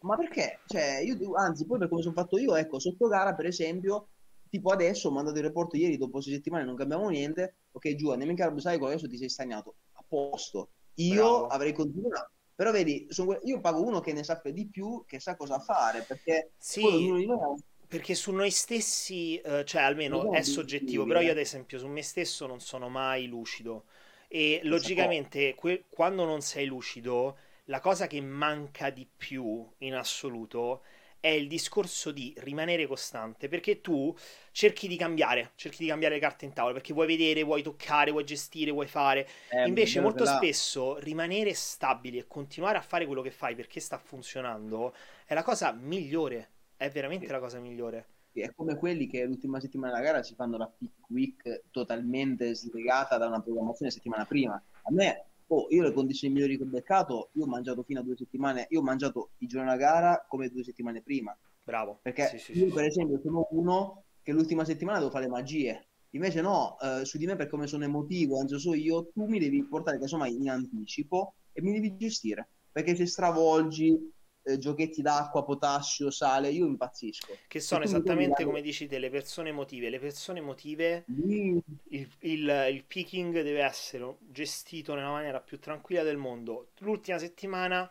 ma 0.00 0.16
perché? 0.16 0.60
Cioè, 0.66 0.98
io, 0.98 1.34
anzi, 1.34 1.66
poi 1.66 1.78
per 1.78 1.88
come 1.88 2.02
sono 2.02 2.14
fatto 2.14 2.38
io, 2.38 2.56
ecco, 2.56 2.78
sotto 2.78 3.06
gara, 3.06 3.34
per 3.34 3.46
esempio, 3.46 4.08
tipo 4.48 4.70
adesso 4.70 5.08
ho 5.08 5.12
mandato 5.12 5.38
il 5.38 5.44
report 5.44 5.74
ieri, 5.74 5.96
dopo 5.96 6.20
sei 6.20 6.34
settimane 6.34 6.64
non 6.64 6.74
cambiamo 6.74 7.08
niente, 7.08 7.56
ok, 7.72 7.94
giù, 7.94 8.10
andiamo 8.10 8.32
in 8.32 8.38
carbo, 8.38 8.60
sai, 8.60 8.76
adesso 8.76 9.08
ti 9.08 9.16
sei 9.16 9.28
stagnato, 9.28 9.74
a 9.92 10.04
posto. 10.06 10.70
Io 10.94 11.22
Bravo. 11.22 11.46
avrei 11.46 11.72
continuato. 11.72 12.30
Però 12.54 12.72
vedi, 12.72 13.08
io 13.44 13.60
pago 13.60 13.82
uno 13.82 14.00
che 14.00 14.12
ne 14.12 14.22
sappia 14.22 14.52
di 14.52 14.68
più, 14.68 15.04
che 15.06 15.18
sa 15.18 15.34
cosa 15.34 15.58
fare, 15.60 16.02
perché 16.02 16.50
sì. 16.58 16.84
ognuno 16.84 17.16
di 17.16 17.26
noi 17.26 17.38
ha 17.40 17.54
perché 17.90 18.14
su 18.14 18.30
noi 18.30 18.52
stessi, 18.52 19.36
eh, 19.40 19.64
cioè 19.64 19.82
almeno 19.82 20.30
è 20.30 20.42
soggettivo, 20.42 21.04
però 21.06 21.20
io 21.20 21.32
ad 21.32 21.38
esempio 21.38 21.76
su 21.80 21.88
me 21.88 22.02
stesso 22.04 22.46
non 22.46 22.60
sono 22.60 22.88
mai 22.88 23.26
lucido. 23.26 23.86
E 24.28 24.60
logicamente 24.62 25.56
que- 25.56 25.86
quando 25.88 26.24
non 26.24 26.40
sei 26.40 26.66
lucido 26.66 27.36
la 27.64 27.80
cosa 27.80 28.06
che 28.06 28.20
manca 28.20 28.90
di 28.90 29.08
più 29.16 29.68
in 29.78 29.94
assoluto 29.96 30.82
è 31.18 31.28
il 31.28 31.48
discorso 31.48 32.12
di 32.12 32.32
rimanere 32.38 32.86
costante 32.86 33.48
perché 33.48 33.80
tu 33.80 34.16
cerchi 34.52 34.86
di 34.86 34.96
cambiare, 34.96 35.50
cerchi 35.56 35.82
di 35.82 35.88
cambiare 35.88 36.14
le 36.14 36.20
carte 36.20 36.44
in 36.44 36.52
tavola 36.52 36.74
perché 36.74 36.92
vuoi 36.94 37.08
vedere, 37.08 37.42
vuoi 37.42 37.62
toccare, 37.62 38.12
vuoi 38.12 38.24
gestire, 38.24 38.70
vuoi 38.70 38.86
fare. 38.86 39.28
Eh, 39.50 39.66
Invece 39.66 40.00
molto 40.00 40.22
là... 40.24 40.36
spesso 40.36 40.96
rimanere 40.98 41.54
stabili 41.54 42.18
e 42.18 42.26
continuare 42.28 42.78
a 42.78 42.82
fare 42.82 43.04
quello 43.04 43.20
che 43.22 43.32
fai 43.32 43.56
perché 43.56 43.80
sta 43.80 43.98
funzionando 43.98 44.94
è 45.26 45.34
la 45.34 45.42
cosa 45.42 45.72
migliore 45.72 46.50
è 46.80 46.88
veramente 46.88 47.26
sì. 47.26 47.32
la 47.32 47.40
cosa 47.40 47.60
migliore. 47.60 48.06
È 48.32 48.54
come 48.54 48.76
quelli 48.76 49.06
che 49.06 49.22
l'ultima 49.26 49.60
settimana 49.60 49.92
della 49.92 50.04
gara 50.04 50.22
si 50.22 50.34
fanno 50.34 50.56
la 50.56 50.66
pick 50.66 51.10
week 51.10 51.64
totalmente 51.70 52.54
slegata 52.54 53.18
da 53.18 53.26
una 53.26 53.42
programmazione 53.42 53.90
settimana 53.90 54.24
prima. 54.24 54.54
A 54.54 54.90
me, 54.90 55.26
oh, 55.48 55.66
io 55.68 55.82
le 55.82 55.92
condizioni 55.92 56.32
migliori 56.32 56.56
che 56.56 56.62
ho 56.62 56.66
beccato, 56.66 57.28
io 57.32 57.44
ho 57.44 57.48
mangiato 57.48 57.82
fino 57.82 58.00
a 58.00 58.02
due 58.02 58.16
settimane, 58.16 58.66
io 58.70 58.80
ho 58.80 58.82
mangiato 58.82 59.32
il 59.38 59.48
giorno 59.48 59.66
della 59.66 59.78
gara 59.78 60.24
come 60.26 60.48
due 60.48 60.64
settimane 60.64 61.02
prima. 61.02 61.36
Bravo. 61.62 61.98
Perché 62.00 62.28
sì, 62.28 62.38
sì, 62.38 62.58
io, 62.64 62.72
per 62.72 62.84
esempio, 62.84 63.20
sono 63.22 63.46
uno 63.50 64.04
che 64.22 64.32
l'ultima 64.32 64.64
settimana 64.64 64.98
devo 65.00 65.10
fare 65.10 65.24
le 65.24 65.30
magie. 65.30 65.88
Invece 66.12 66.40
no, 66.40 66.78
eh, 66.80 67.04
su 67.04 67.18
di 67.18 67.26
me 67.26 67.36
per 67.36 67.50
come 67.50 67.66
sono 67.66 67.84
emotivo, 67.84 68.40
anzi 68.40 68.58
so 68.58 68.72
io, 68.72 69.10
tu 69.12 69.26
mi 69.26 69.38
devi 69.38 69.62
portare 69.64 69.98
casomai 69.98 70.34
in 70.34 70.48
anticipo 70.48 71.34
e 71.52 71.60
mi 71.60 71.72
devi 71.72 71.94
gestire. 71.98 72.48
Perché 72.72 72.94
se 72.94 73.04
stravolgi, 73.04 74.12
eh, 74.42 74.58
giochetti 74.58 75.02
d'acqua, 75.02 75.44
potassio, 75.44 76.10
sale, 76.10 76.50
io 76.50 76.66
impazzisco. 76.66 77.36
Che 77.46 77.60
sono 77.60 77.84
esattamente 77.84 78.44
come 78.44 78.60
dici 78.60 78.86
te, 78.86 78.98
le 78.98 79.10
persone 79.10 79.50
emotive. 79.50 79.90
Le 79.90 79.98
persone 79.98 80.38
emotive, 80.38 81.04
mm. 81.10 81.58
il, 81.88 82.08
il, 82.20 82.66
il 82.72 82.84
picking 82.86 83.42
deve 83.42 83.62
essere 83.62 84.16
gestito 84.30 84.94
nella 84.94 85.10
maniera 85.10 85.40
più 85.40 85.58
tranquilla 85.58 86.02
del 86.02 86.16
mondo. 86.16 86.68
L'ultima 86.78 87.18
settimana 87.18 87.90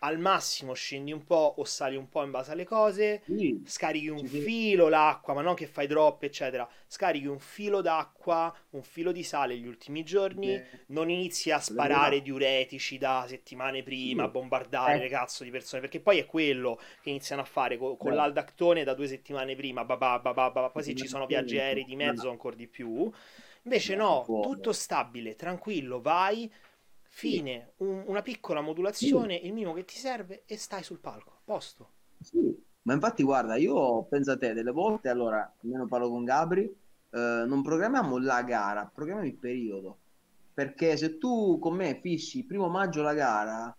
al 0.00 0.18
massimo 0.18 0.74
scendi 0.74 1.12
un 1.12 1.24
po' 1.24 1.54
o 1.58 1.64
sali 1.64 1.96
un 1.96 2.08
po' 2.08 2.22
in 2.24 2.30
base 2.30 2.52
alle 2.52 2.64
cose, 2.64 3.22
Sì, 3.26 3.58
scarichi 3.62 4.08
un 4.08 4.22
sì, 4.22 4.28
sì. 4.28 4.52
filo 4.52 4.88
l'acqua, 4.88 5.34
ma 5.34 5.42
non 5.42 5.54
che 5.54 5.66
fai 5.66 5.86
drop, 5.86 6.22
eccetera. 6.22 6.68
Scarichi 6.86 7.26
un 7.26 7.38
filo 7.38 7.80
d'acqua, 7.82 8.54
un 8.70 8.82
filo 8.82 9.12
di 9.12 9.22
sale 9.22 9.56
gli 9.56 9.66
ultimi 9.66 10.02
giorni, 10.04 10.62
Eh, 10.70 10.80
non 10.88 11.10
inizi 11.10 11.50
a 11.50 11.58
sparare 11.60 12.22
diuretici 12.22 12.98
da 12.98 13.24
settimane 13.28 13.82
prima, 13.82 14.24
a 14.24 14.28
sì, 14.28 14.28
bombardare 14.28 14.98
le 14.98 15.08
eh, 15.08 15.10
cazzo 15.10 15.44
di 15.44 15.50
persone, 15.50 15.80
perché 15.82 16.00
poi 16.00 16.18
è 16.18 16.26
quello 16.26 16.78
che 17.00 17.10
iniziano 17.10 17.42
a 17.42 17.44
fare 17.44 17.76
co- 17.78 17.96
con, 17.96 18.14
beh, 18.14 18.14
l'aldactone 18.14 18.84
da 18.84 18.94
due 18.94 19.06
settimane 19.06 19.54
prima, 19.54 19.84
babà, 19.84 20.18
babà, 20.18 20.50
babà, 20.50 20.70
poi 20.70 20.82
se 20.82 20.94
ci 20.94 21.06
sono 21.06 21.26
viaggi 21.26 21.58
aerei 21.58 21.84
di 21.84 21.96
mezzo 21.96 22.30
ancora 22.30 22.56
di 22.56 22.66
più. 22.66 23.10
Invece 23.64 23.94
no, 23.94 24.36
tutto 24.40 24.72
stabile, 24.72 25.34
tranquillo, 25.34 26.00
vai, 26.00 26.50
Sì, 27.12 27.40
fine, 27.42 27.74
un- 27.78 28.04
una 28.06 28.22
piccola 28.22 28.62
sì. 28.98 29.10
modulazione, 29.10 29.34
il 29.36 29.52
minimo 29.52 29.74
che 29.74 29.84
ti 29.84 29.98
serve 29.98 30.44
e 30.46 30.56
stai 30.56 30.82
sul 30.82 30.98
palco, 30.98 31.40
posto. 31.44 31.92
Sì, 32.18 32.38
ma 32.82 32.92
infatti 32.94 33.22
guarda, 33.22 33.56
io 33.56 34.04
penso 34.06 34.32
a 34.32 34.36
te, 34.38 34.52
delle 34.52 34.70
volte, 34.72 35.08
allora, 35.08 35.54
almeno 35.62 35.86
parlo 35.88 36.08
con 36.10 36.24
Gabri, 36.24 36.64
eh, 36.64 37.44
non 37.46 37.62
programmiamo 37.62 38.18
la 38.18 38.42
gara, 38.42 38.86
programmiamo 38.92 39.30
il 39.30 39.38
periodo, 39.38 39.98
perché 40.52 40.96
se 40.96 41.16
tu 41.18 41.58
con 41.58 41.74
me 41.76 41.98
fissi 42.00 42.44
primo 42.44 42.68
maggio 42.68 43.02
la 43.02 43.14
gara, 43.14 43.76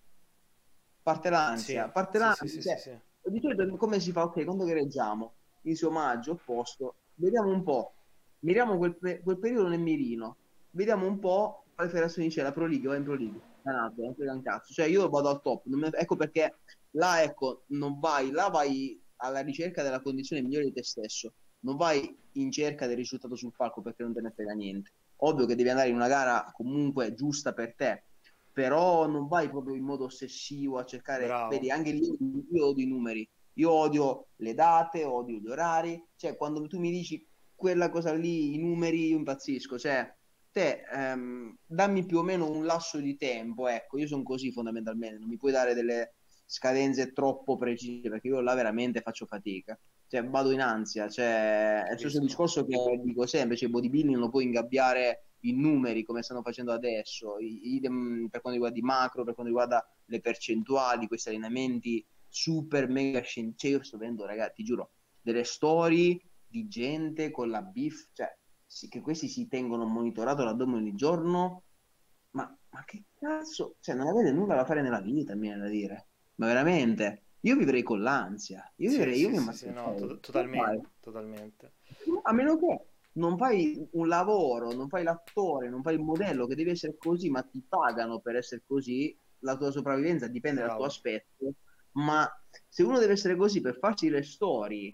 parte 1.01 1.29
Sì, 1.53 1.75
l'ansia, 1.75 1.89
parte 1.89 2.17
sì, 2.17 2.31
sì, 2.31 2.47
l'ansia, 2.47 2.49
sì, 2.49 2.61
sì, 2.61 2.75
cioè, 2.75 2.77
sì. 2.77 2.99
di 3.29 3.39
solito 3.39 3.75
come 3.77 3.99
si 3.99 4.11
fa? 4.11 4.23
Ok, 4.23 4.43
quando 4.45 4.65
gareggiamo, 4.65 5.35
inizio 5.61 5.91
maggio, 5.91 6.41
posto, 6.43 6.95
vediamo 7.15 7.49
un 7.51 7.63
po', 7.63 7.95
miriamo 8.39 8.77
quel, 8.77 8.97
quel 9.23 9.39
periodo 9.39 9.67
nel 9.69 9.79
mirino, 9.79 10.37
vediamo 10.71 11.07
un 11.07 11.19
po' 11.19 11.60
quale 11.81 11.89
federazione 11.89 12.27
c'è, 12.29 12.43
la 12.43 12.51
Pro 12.51 12.67
League, 12.67 12.87
va 12.87 12.95
in 12.95 13.03
Pro 13.03 13.15
League, 13.15 13.39
Danato, 13.61 14.01
non 14.01 14.13
frega 14.15 14.33
un 14.33 14.43
cazzo, 14.43 14.73
cioè 14.73 14.85
io 14.85 15.09
vado 15.09 15.29
al 15.29 15.41
top, 15.41 15.65
non 15.65 15.79
me- 15.79 15.89
ecco 15.93 16.15
perché 16.15 16.59
là, 16.91 17.21
ecco, 17.23 17.63
non 17.69 17.99
vai, 17.99 18.31
là 18.31 18.49
vai 18.49 19.01
alla 19.17 19.39
ricerca 19.41 19.83
della 19.83 20.01
condizione 20.01 20.41
migliore 20.41 20.65
di 20.65 20.73
te 20.73 20.83
stesso, 20.83 21.33
non 21.61 21.77
vai 21.77 22.17
in 22.33 22.51
cerca 22.51 22.87
del 22.87 22.97
risultato 22.97 23.35
sul 23.35 23.53
palco 23.55 23.81
perché 23.81 24.03
non 24.03 24.13
te 24.13 24.21
ne 24.21 24.31
frega 24.31 24.53
niente. 24.53 24.91
Ovvio 25.23 25.45
che 25.45 25.55
devi 25.55 25.69
andare 25.69 25.89
in 25.89 25.95
una 25.95 26.07
gara 26.07 26.49
comunque 26.53 27.13
giusta 27.13 27.53
per 27.53 27.75
te, 27.75 28.05
però 28.51 29.07
non 29.07 29.27
vai 29.27 29.49
proprio 29.49 29.75
in 29.75 29.83
modo 29.83 30.05
ossessivo 30.05 30.79
a 30.79 30.85
cercare, 30.85 31.25
Bravo. 31.25 31.49
vedi, 31.49 31.69
anche 31.69 31.91
lì 31.91 32.17
io 32.51 32.65
odio 32.65 32.83
i 32.83 32.87
numeri, 32.87 33.29
io 33.53 33.71
odio 33.71 34.27
le 34.37 34.53
date, 34.55 35.03
odio 35.03 35.37
gli 35.37 35.47
orari, 35.47 36.03
cioè 36.15 36.35
quando 36.35 36.65
tu 36.67 36.79
mi 36.79 36.89
dici 36.89 37.23
quella 37.53 37.91
cosa 37.91 38.13
lì, 38.13 38.55
i 38.55 38.57
numeri, 38.57 39.09
io 39.09 39.17
impazzisco, 39.17 39.77
cioè 39.77 40.11
te 40.51 40.83
ehm, 40.91 41.55
dammi 41.65 42.05
più 42.05 42.19
o 42.19 42.23
meno 42.23 42.49
un 42.49 42.65
lasso 42.65 42.99
di 42.99 43.15
tempo, 43.15 43.67
ecco, 43.67 43.97
io 43.97 44.07
sono 44.07 44.23
così 44.23 44.51
fondamentalmente, 44.51 45.17
non 45.17 45.29
mi 45.29 45.37
puoi 45.37 45.51
dare 45.51 45.73
delle 45.73 46.15
scadenze 46.45 47.13
troppo 47.13 47.57
precise 47.57 48.09
perché 48.09 48.27
io 48.27 48.41
là 48.41 48.53
veramente 48.53 49.01
faccio 49.01 49.25
fatica, 49.25 49.79
cioè 50.07 50.23
vado 50.25 50.51
in 50.51 50.61
ansia, 50.61 51.07
cioè 51.07 51.83
è 51.83 51.95
Capisco. 51.95 52.19
discorso 52.19 52.65
che 52.65 53.01
dico 53.03 53.25
sempre, 53.25 53.55
cioè 53.55 53.67
il 53.67 53.73
bodybuilding 53.73 54.13
non 54.13 54.23
lo 54.23 54.29
puoi 54.29 54.43
ingabbiare 54.43 55.27
in 55.41 55.59
numeri 55.59 56.03
come 56.03 56.21
stanno 56.21 56.41
facendo 56.41 56.73
adesso, 56.73 57.37
idem 57.39 58.27
per 58.29 58.41
quanto 58.41 58.59
riguarda 58.59 58.77
i 58.77 58.81
macro, 58.81 59.23
per 59.23 59.33
quanto 59.33 59.51
riguarda 59.51 59.87
le 60.05 60.19
percentuali, 60.19 61.07
questi 61.07 61.29
allenamenti 61.29 62.05
super 62.27 62.87
mega 62.87 63.21
scientifici, 63.21 63.57
cioè 63.57 63.71
io 63.71 63.83
sto 63.83 63.97
vedendo 63.97 64.25
ragazzi, 64.25 64.55
ti 64.55 64.63
giuro, 64.63 64.91
delle 65.21 65.43
storie 65.43 66.19
di 66.45 66.67
gente 66.67 67.31
con 67.31 67.49
la 67.49 67.61
beef, 67.61 68.09
cioè 68.13 68.29
sì, 68.71 68.87
che 68.87 69.01
questi 69.01 69.27
si 69.27 69.47
tengono 69.47 69.85
monitorato 69.85 70.43
l'addome 70.43 70.75
ogni 70.77 70.93
giorno, 70.95 71.63
ma, 72.31 72.57
ma 72.69 72.83
che 72.85 73.05
cazzo, 73.13 73.75
cioè 73.81 73.95
non 73.95 74.07
avete 74.07 74.31
nulla 74.31 74.55
da 74.55 74.65
fare 74.65 74.81
nella 74.81 75.01
vita, 75.01 75.33
mi 75.35 75.41
viene 75.41 75.61
da 75.63 75.67
dire, 75.69 76.09
ma 76.35 76.47
veramente, 76.47 77.25
io 77.41 77.57
vivrei 77.57 77.83
con 77.83 78.01
l'ansia, 78.01 78.71
io 78.77 78.89
Sì, 78.89 78.91
vivrei, 78.91 79.19
io 79.19 79.29
sì, 79.29 79.29
mi 79.29 79.37
sì, 79.37 79.53
sì, 79.53 79.71
no, 79.71 79.95
ammazzerei, 79.95 79.95
to- 79.95 80.19
totalmente, 80.19 80.89
totalmente. 80.99 81.73
A 82.23 82.33
meno 82.33 82.57
che 82.57 82.87
non 83.13 83.37
fai 83.37 83.87
un 83.93 84.07
lavoro, 84.07 84.71
non 84.73 84.87
fai 84.89 85.03
l'attore, 85.03 85.69
non 85.69 85.81
fai 85.81 85.95
il 85.95 86.01
modello 86.01 86.47
che 86.47 86.55
devi 86.55 86.71
essere 86.71 86.95
così, 86.97 87.29
ma 87.29 87.41
ti 87.43 87.63
pagano 87.67 88.19
per 88.19 88.35
essere 88.35 88.63
così, 88.65 89.17
la 89.39 89.57
tua 89.57 89.71
sopravvivenza 89.71 90.27
dipende 90.27 90.61
dal 90.61 90.73
tuo 90.75 90.85
Bravo. 90.85 90.85
aspetto, 90.85 91.53
ma 91.93 92.29
se 92.67 92.83
uno 92.83 92.99
deve 92.99 93.13
essere 93.13 93.35
così 93.35 93.61
per 93.61 93.77
farsi 93.77 94.09
le 94.09 94.23
storie 94.23 94.89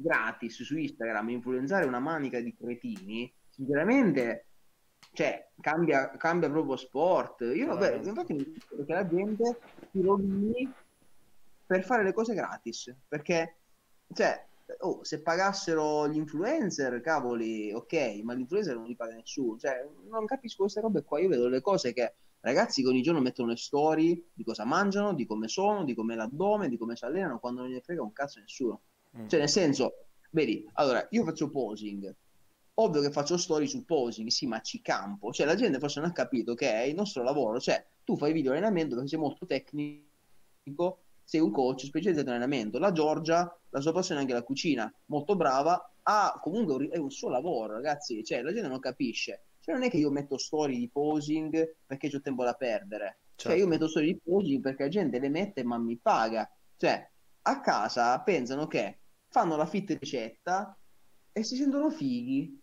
gratis 0.00 0.62
su 0.62 0.76
Instagram, 0.76 1.30
influenzare 1.30 1.86
una 1.86 2.00
manica 2.00 2.40
di 2.40 2.54
cretini, 2.54 3.32
sinceramente, 3.48 4.46
cioè, 5.12 5.50
cambia, 5.60 6.10
cambia 6.16 6.50
proprio 6.50 6.76
sport. 6.76 7.40
Io, 7.40 7.66
vabbè, 7.66 8.00
Totalmente. 8.00 8.08
infatti, 8.08 8.32
mi 8.34 8.44
dico 8.44 8.76
perché 8.76 8.92
la 8.92 9.08
gente 9.08 9.58
si 9.90 10.02
rovini 10.02 10.72
per 11.66 11.84
fare 11.84 12.02
le 12.02 12.12
cose 12.12 12.34
gratis, 12.34 12.94
perché, 13.08 13.58
cioè, 14.12 14.44
oh, 14.80 15.04
se 15.04 15.20
pagassero 15.22 16.08
gli 16.08 16.16
influencer, 16.16 17.00
cavoli, 17.00 17.72
ok, 17.72 18.20
ma 18.22 18.34
l'influencer 18.34 18.74
non 18.74 18.86
li 18.86 18.96
paga 18.96 19.14
nessuno, 19.14 19.58
cioè, 19.58 19.86
non 20.08 20.26
capisco 20.26 20.62
queste 20.62 20.80
robe 20.80 21.02
qua, 21.02 21.20
io 21.20 21.28
vedo 21.28 21.48
le 21.48 21.60
cose 21.60 21.92
che 21.92 22.14
ragazzi 22.40 22.82
che 22.82 22.88
ogni 22.88 23.02
giorno 23.02 23.20
mettono 23.20 23.50
le 23.50 23.56
storie 23.56 24.30
di 24.32 24.44
cosa 24.44 24.64
mangiano, 24.64 25.12
di 25.14 25.26
come 25.26 25.48
sono, 25.48 25.84
di 25.84 25.94
come 25.94 26.14
l'addome, 26.14 26.68
di 26.68 26.76
come 26.76 26.96
si 26.96 27.04
allenano, 27.04 27.38
quando 27.38 27.62
non 27.62 27.70
ne 27.70 27.80
frega 27.80 28.02
un 28.02 28.12
cazzo 28.12 28.40
nessuno. 28.40 28.80
Mm. 29.16 29.26
Cioè, 29.28 29.38
nel 29.38 29.48
senso, 29.48 30.06
vedi, 30.30 30.68
allora, 30.74 31.06
io 31.10 31.24
faccio 31.24 31.50
posing, 31.50 32.14
ovvio 32.74 33.00
che 33.00 33.10
faccio 33.10 33.36
storie 33.36 33.66
sul 33.66 33.84
posing, 33.84 34.28
sì, 34.28 34.46
ma 34.46 34.60
ci 34.60 34.80
campo. 34.80 35.32
Cioè, 35.32 35.46
la 35.46 35.54
gente 35.54 35.78
forse 35.78 36.00
non 36.00 36.10
ha 36.10 36.12
capito 36.12 36.54
che 36.54 36.70
è 36.70 36.82
il 36.82 36.94
nostro 36.94 37.22
lavoro. 37.22 37.58
Cioè, 37.60 37.84
tu 38.04 38.16
fai 38.16 38.32
video 38.32 38.52
allenamento 38.52 38.94
perché 38.94 39.10
sei 39.10 39.18
molto 39.18 39.46
tecnico, 39.46 41.02
sei 41.24 41.40
un 41.40 41.50
coach 41.50 41.84
specializzato 41.84 42.28
in 42.28 42.34
allenamento. 42.34 42.78
La 42.78 42.92
Giorgia, 42.92 43.58
la 43.70 43.80
sua 43.80 43.92
passione 43.92 44.20
è 44.20 44.22
anche 44.22 44.34
la 44.34 44.42
cucina, 44.42 44.92
molto 45.06 45.36
brava, 45.36 45.92
ha 46.02 46.38
comunque 46.42 46.74
un, 46.74 46.88
è 46.90 46.96
un 46.96 47.10
suo 47.10 47.28
lavoro, 47.28 47.74
ragazzi. 47.74 48.24
Cioè, 48.24 48.42
la 48.42 48.52
gente 48.52 48.68
non 48.68 48.80
capisce. 48.80 49.44
Cioè, 49.60 49.74
non 49.74 49.84
è 49.84 49.90
che 49.90 49.98
io 49.98 50.10
metto 50.10 50.38
storie 50.38 50.78
di 50.78 50.88
posing 50.88 51.76
perché 51.86 52.10
ho 52.14 52.20
tempo 52.20 52.44
da 52.44 52.54
perdere. 52.54 53.18
Cioè, 53.34 53.52
io 53.52 53.58
Certo. 53.58 53.70
metto 53.72 53.88
storie 53.88 54.12
di 54.12 54.20
posing 54.22 54.60
perché 54.60 54.84
la 54.84 54.88
gente 54.88 55.18
le 55.18 55.28
mette 55.28 55.62
ma 55.64 55.78
mi 55.78 55.96
paga. 55.96 56.50
Cioè, 56.76 57.10
a 57.42 57.60
casa 57.60 58.18
pensano 58.20 58.66
che 58.66 58.99
fanno 59.30 59.56
la 59.56 59.66
fit 59.66 59.96
ricetta 59.98 60.76
e 61.32 61.42
si 61.42 61.56
sentono 61.56 61.90
fighi. 61.90 62.58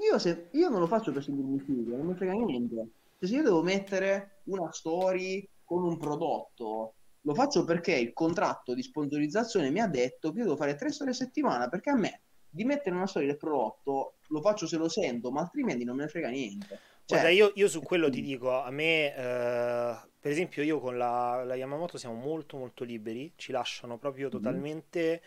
Io, 0.00 0.18
se, 0.18 0.48
io 0.52 0.68
non 0.68 0.80
lo 0.80 0.86
faccio 0.86 1.12
per 1.12 1.22
sentirmi 1.22 1.58
figo, 1.60 1.96
non 1.96 2.06
mi 2.06 2.14
frega 2.14 2.32
niente. 2.32 2.74
Cioè, 3.18 3.28
se 3.28 3.34
io 3.34 3.42
devo 3.42 3.62
mettere 3.62 4.42
una 4.44 4.70
story 4.72 5.48
con 5.64 5.82
un 5.84 5.96
prodotto, 5.98 6.94
lo 7.22 7.34
faccio 7.34 7.64
perché 7.64 7.94
il 7.96 8.12
contratto 8.12 8.74
di 8.74 8.82
sponsorizzazione 8.82 9.70
mi 9.70 9.80
ha 9.80 9.88
detto 9.88 10.30
che 10.30 10.38
io 10.38 10.44
devo 10.44 10.56
fare 10.56 10.76
tre 10.76 10.90
storie 10.92 11.12
a 11.12 11.16
settimana, 11.16 11.68
perché 11.68 11.90
a 11.90 11.96
me 11.96 12.20
di 12.48 12.64
mettere 12.64 12.94
una 12.94 13.06
storia 13.06 13.28
del 13.28 13.36
prodotto 13.36 14.14
lo 14.28 14.40
faccio 14.40 14.66
se 14.66 14.76
lo 14.76 14.88
sento, 14.88 15.30
ma 15.30 15.40
altrimenti 15.40 15.84
non 15.84 15.96
me 15.96 16.04
ne 16.04 16.08
frega 16.08 16.28
niente. 16.28 16.78
Guarda, 17.06 17.26
Cioè, 17.26 17.34
io, 17.34 17.52
io 17.54 17.68
su 17.68 17.82
quello 17.82 18.08
ti 18.10 18.20
dico, 18.20 18.60
a 18.60 18.70
me, 18.70 19.14
eh, 19.14 19.96
per 20.20 20.30
esempio, 20.30 20.62
io 20.62 20.78
con 20.78 20.96
la, 20.96 21.42
la 21.44 21.54
Yamamoto 21.54 21.98
siamo 21.98 22.14
molto 22.14 22.56
molto 22.56 22.84
liberi, 22.84 23.32
ci 23.36 23.50
lasciano 23.50 23.98
proprio 23.98 24.26
Mhm. 24.26 24.32
totalmente 24.32 25.22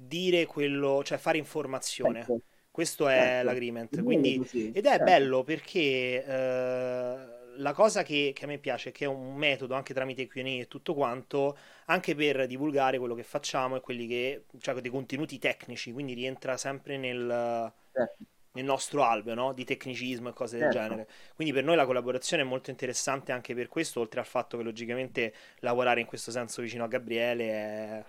dire 0.00 0.46
quello, 0.46 1.02
cioè 1.02 1.18
fare 1.18 1.38
informazione. 1.38 2.20
certo, 2.20 2.42
Questo 2.70 3.08
è 3.08 3.16
certo, 3.16 3.34
è 3.34 3.42
l'agreement. 3.42 4.02
Quindi, 4.02 4.34
ed 4.34 4.86
è 4.86 4.90
certo. 4.90 5.04
bello 5.04 5.42
perché 5.42 6.24
eh, 6.24 7.16
la 7.56 7.72
cosa 7.72 8.04
che, 8.04 8.32
che 8.32 8.44
a 8.44 8.46
me 8.46 8.58
piace 8.58 8.90
è 8.90 8.92
che 8.92 9.06
è 9.06 9.08
un 9.08 9.34
metodo 9.34 9.74
anche 9.74 9.92
tramite 9.92 10.28
Q&A 10.28 10.60
e 10.60 10.68
tutto 10.68 10.94
quanto, 10.94 11.58
anche 11.86 12.14
per 12.14 12.46
divulgare 12.46 12.98
quello 12.98 13.16
che 13.16 13.24
facciamo 13.24 13.76
e 13.76 13.80
quelli 13.80 14.06
che, 14.06 14.44
cioè 14.60 14.80
dei 14.80 14.90
contenuti 14.90 15.38
tecnici, 15.40 15.92
quindi 15.92 16.14
rientra 16.14 16.56
sempre 16.56 16.96
nel, 16.96 17.72
certo, 17.92 18.24
nel 18.52 18.64
nostro 18.64 19.02
alveo, 19.02 19.34
no? 19.34 19.52
Di 19.52 19.64
tecnicismo 19.64 20.28
e 20.28 20.32
cose 20.32 20.58
del 20.58 20.70
certo. 20.70 20.88
genere. 20.88 21.08
Quindi 21.34 21.52
per 21.52 21.64
noi 21.64 21.74
la 21.74 21.86
collaborazione 21.86 22.44
è 22.44 22.46
molto 22.46 22.70
interessante 22.70 23.32
anche 23.32 23.52
per 23.52 23.66
questo, 23.66 23.98
oltre 23.98 24.20
al 24.20 24.26
fatto 24.26 24.56
che 24.56 24.62
logicamente 24.62 25.34
lavorare 25.58 26.00
in 26.00 26.06
questo 26.06 26.30
senso 26.30 26.62
vicino 26.62 26.84
a 26.84 26.88
Gabriele 26.88 27.50
è, 27.50 28.04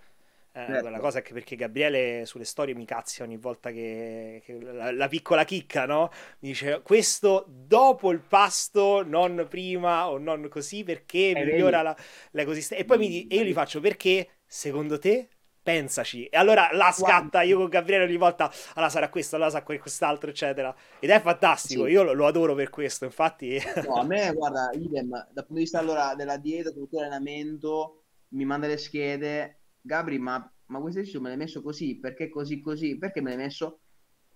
è 0.52 0.78
bella 0.78 0.98
certo. 0.98 1.00
cosa, 1.00 1.18
anche 1.20 1.34
perché 1.34 1.56
Gabriele 1.56 2.26
sulle 2.26 2.44
storie 2.44 2.74
mi 2.76 2.86
cazzia 2.86 3.24
ogni 3.26 3.38
volta 3.38 3.72
che, 3.72 4.42
che 4.44 4.60
la, 4.60 4.92
la 4.92 5.08
piccola 5.08 5.44
chicca, 5.44 5.86
no? 5.86 6.10
Mi 6.40 6.50
dice 6.50 6.82
questo 6.84 7.46
dopo 7.48 8.12
il 8.12 8.22
pasto, 8.22 9.04
non 9.04 9.46
prima 9.50 10.10
o 10.10 10.18
non 10.18 10.48
così, 10.50 10.84
perché 10.84 11.34
E 11.34 11.42
migliora 11.44 11.82
la, 11.82 11.96
l'ecosistema. 12.32 12.82
E 12.82 12.86
poi 12.86 12.98
mi 12.98 13.28
e 13.28 13.36
io 13.38 13.44
gli 13.44 13.54
faccio 13.54 13.80
perché 13.80 14.28
secondo 14.46 14.98
te? 15.00 15.30
Pensaci, 15.62 16.26
e 16.26 16.38
allora 16.38 16.70
la 16.72 16.92
scatta 16.92 17.42
io 17.44 17.58
con 17.58 17.68
Gabriele 17.70 18.06
ogni 18.06 18.18
volta. 18.18 18.52
Allora 18.74 18.90
sarà 18.90 19.10
questo, 19.10 19.36
allora 19.36 19.52
sarà 19.52 19.64
quest'altro, 19.64 20.30
eccetera. 20.30 20.74
Ed 20.98 21.10
è 21.12 21.20
fantastico, 21.22 21.86
sì. 21.86 21.92
io 21.92 22.02
lo, 22.04 22.14
lo 22.14 22.26
adoro 22.26 22.56
per 22.56 22.70
questo. 22.72 23.06
Infatti, 23.06 23.60
No, 23.82 23.96
a 23.98 24.04
me, 24.04 24.34
guarda, 24.34 24.70
idem, 24.74 25.10
dal 25.10 25.46
punto 25.46 25.54
di 25.54 25.60
vista 25.62 25.80
allora 25.80 26.14
della 26.16 26.38
dieta, 26.38 26.70
struttura 26.72 27.04
allenamento, 27.06 28.04
mi 28.30 28.46
manda 28.46 28.68
le 28.68 28.78
schede, 28.78 29.59
Gabri, 29.82 30.20
ma, 30.20 30.52
ma 30.68 30.80
questo 30.80 31.00
esercizio 31.00 31.22
me 31.22 31.30
l'hai 31.30 31.38
messo 31.38 31.62
così, 31.62 31.98
perché 32.00 32.30
così 32.30 32.62
così, 32.62 32.98
perché 32.98 33.22
me 33.22 33.30
l'hai 33.30 33.44
messo? 33.46 33.80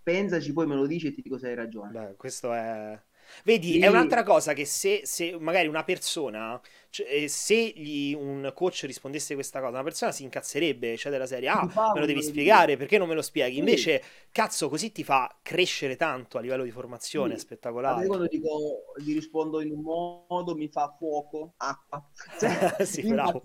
Pensaci, 0.01 0.51
poi 0.53 0.67
me 0.67 0.75
lo 0.75 0.85
dici 0.85 1.07
e 1.07 1.13
ti 1.13 1.21
dico 1.21 1.37
se 1.37 1.47
hai 1.47 1.55
ragione. 1.55 1.91
beh, 1.91 2.15
questo 2.15 2.53
è. 2.53 3.01
Vedi, 3.43 3.73
sì. 3.73 3.79
è 3.79 3.87
un'altra 3.87 4.23
cosa 4.23 4.53
che 4.53 4.65
se, 4.65 5.01
se 5.05 5.37
magari 5.39 5.67
una 5.67 5.83
persona, 5.83 6.59
cioè, 6.89 7.07
eh, 7.09 7.27
se 7.27 7.55
gli, 7.55 8.13
un 8.13 8.51
coach 8.53 8.83
rispondesse 8.83 9.33
questa 9.33 9.59
cosa, 9.59 9.71
una 9.71 9.83
persona 9.83 10.11
si 10.11 10.23
incazzerebbe, 10.23 10.95
cioè 10.97 11.11
della 11.11 11.25
serie, 11.25 11.49
ah, 11.49 11.65
me 11.93 11.99
lo 11.99 12.05
devi 12.05 12.21
spiegare, 12.21 12.77
perché 12.77 12.97
non 12.97 13.07
me 13.07 13.15
lo 13.15 13.21
spieghi? 13.21 13.57
Invece, 13.57 14.03
cazzo, 14.31 14.69
così 14.69 14.91
ti 14.91 15.03
fa 15.03 15.39
crescere 15.41 15.95
tanto 15.95 16.37
a 16.37 16.41
livello 16.41 16.63
di 16.63 16.71
formazione, 16.71 17.35
sì. 17.35 17.41
spettacolare. 17.41 18.05
quando 18.05 18.27
dico, 18.27 18.83
gli 18.97 19.13
rispondo 19.13 19.61
in 19.61 19.71
un 19.71 19.81
modo, 19.81 20.55
mi 20.55 20.69
fa 20.69 20.93
fuoco, 20.97 21.53
acqua. 21.57 22.07
Cioè, 22.39 22.85
sì, 22.85 23.07
bravo. 23.07 23.41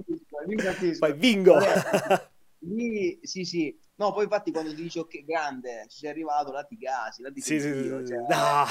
Poi 0.99 1.15
bingo! 1.15 1.59
Lì, 2.61 3.19
sì, 3.23 3.45
sì. 3.45 3.79
No, 3.97 4.13
poi 4.13 4.25
infatti 4.25 4.51
quando 4.53 4.75
ti 4.75 4.83
dici 4.83 4.99
ok, 4.99 5.25
grande, 5.25 5.87
ci 5.89 5.99
sei 5.99 6.11
arrivato, 6.11 6.53
là 6.53 6.65
ti 6.65 6.77
gasi, 6.77 7.23
là 7.23 7.31
ti 7.31 7.41
sì, 7.41 7.61
sì, 7.61 7.73
sì, 7.73 7.89
cioè, 7.89 8.19
no. 8.29 8.67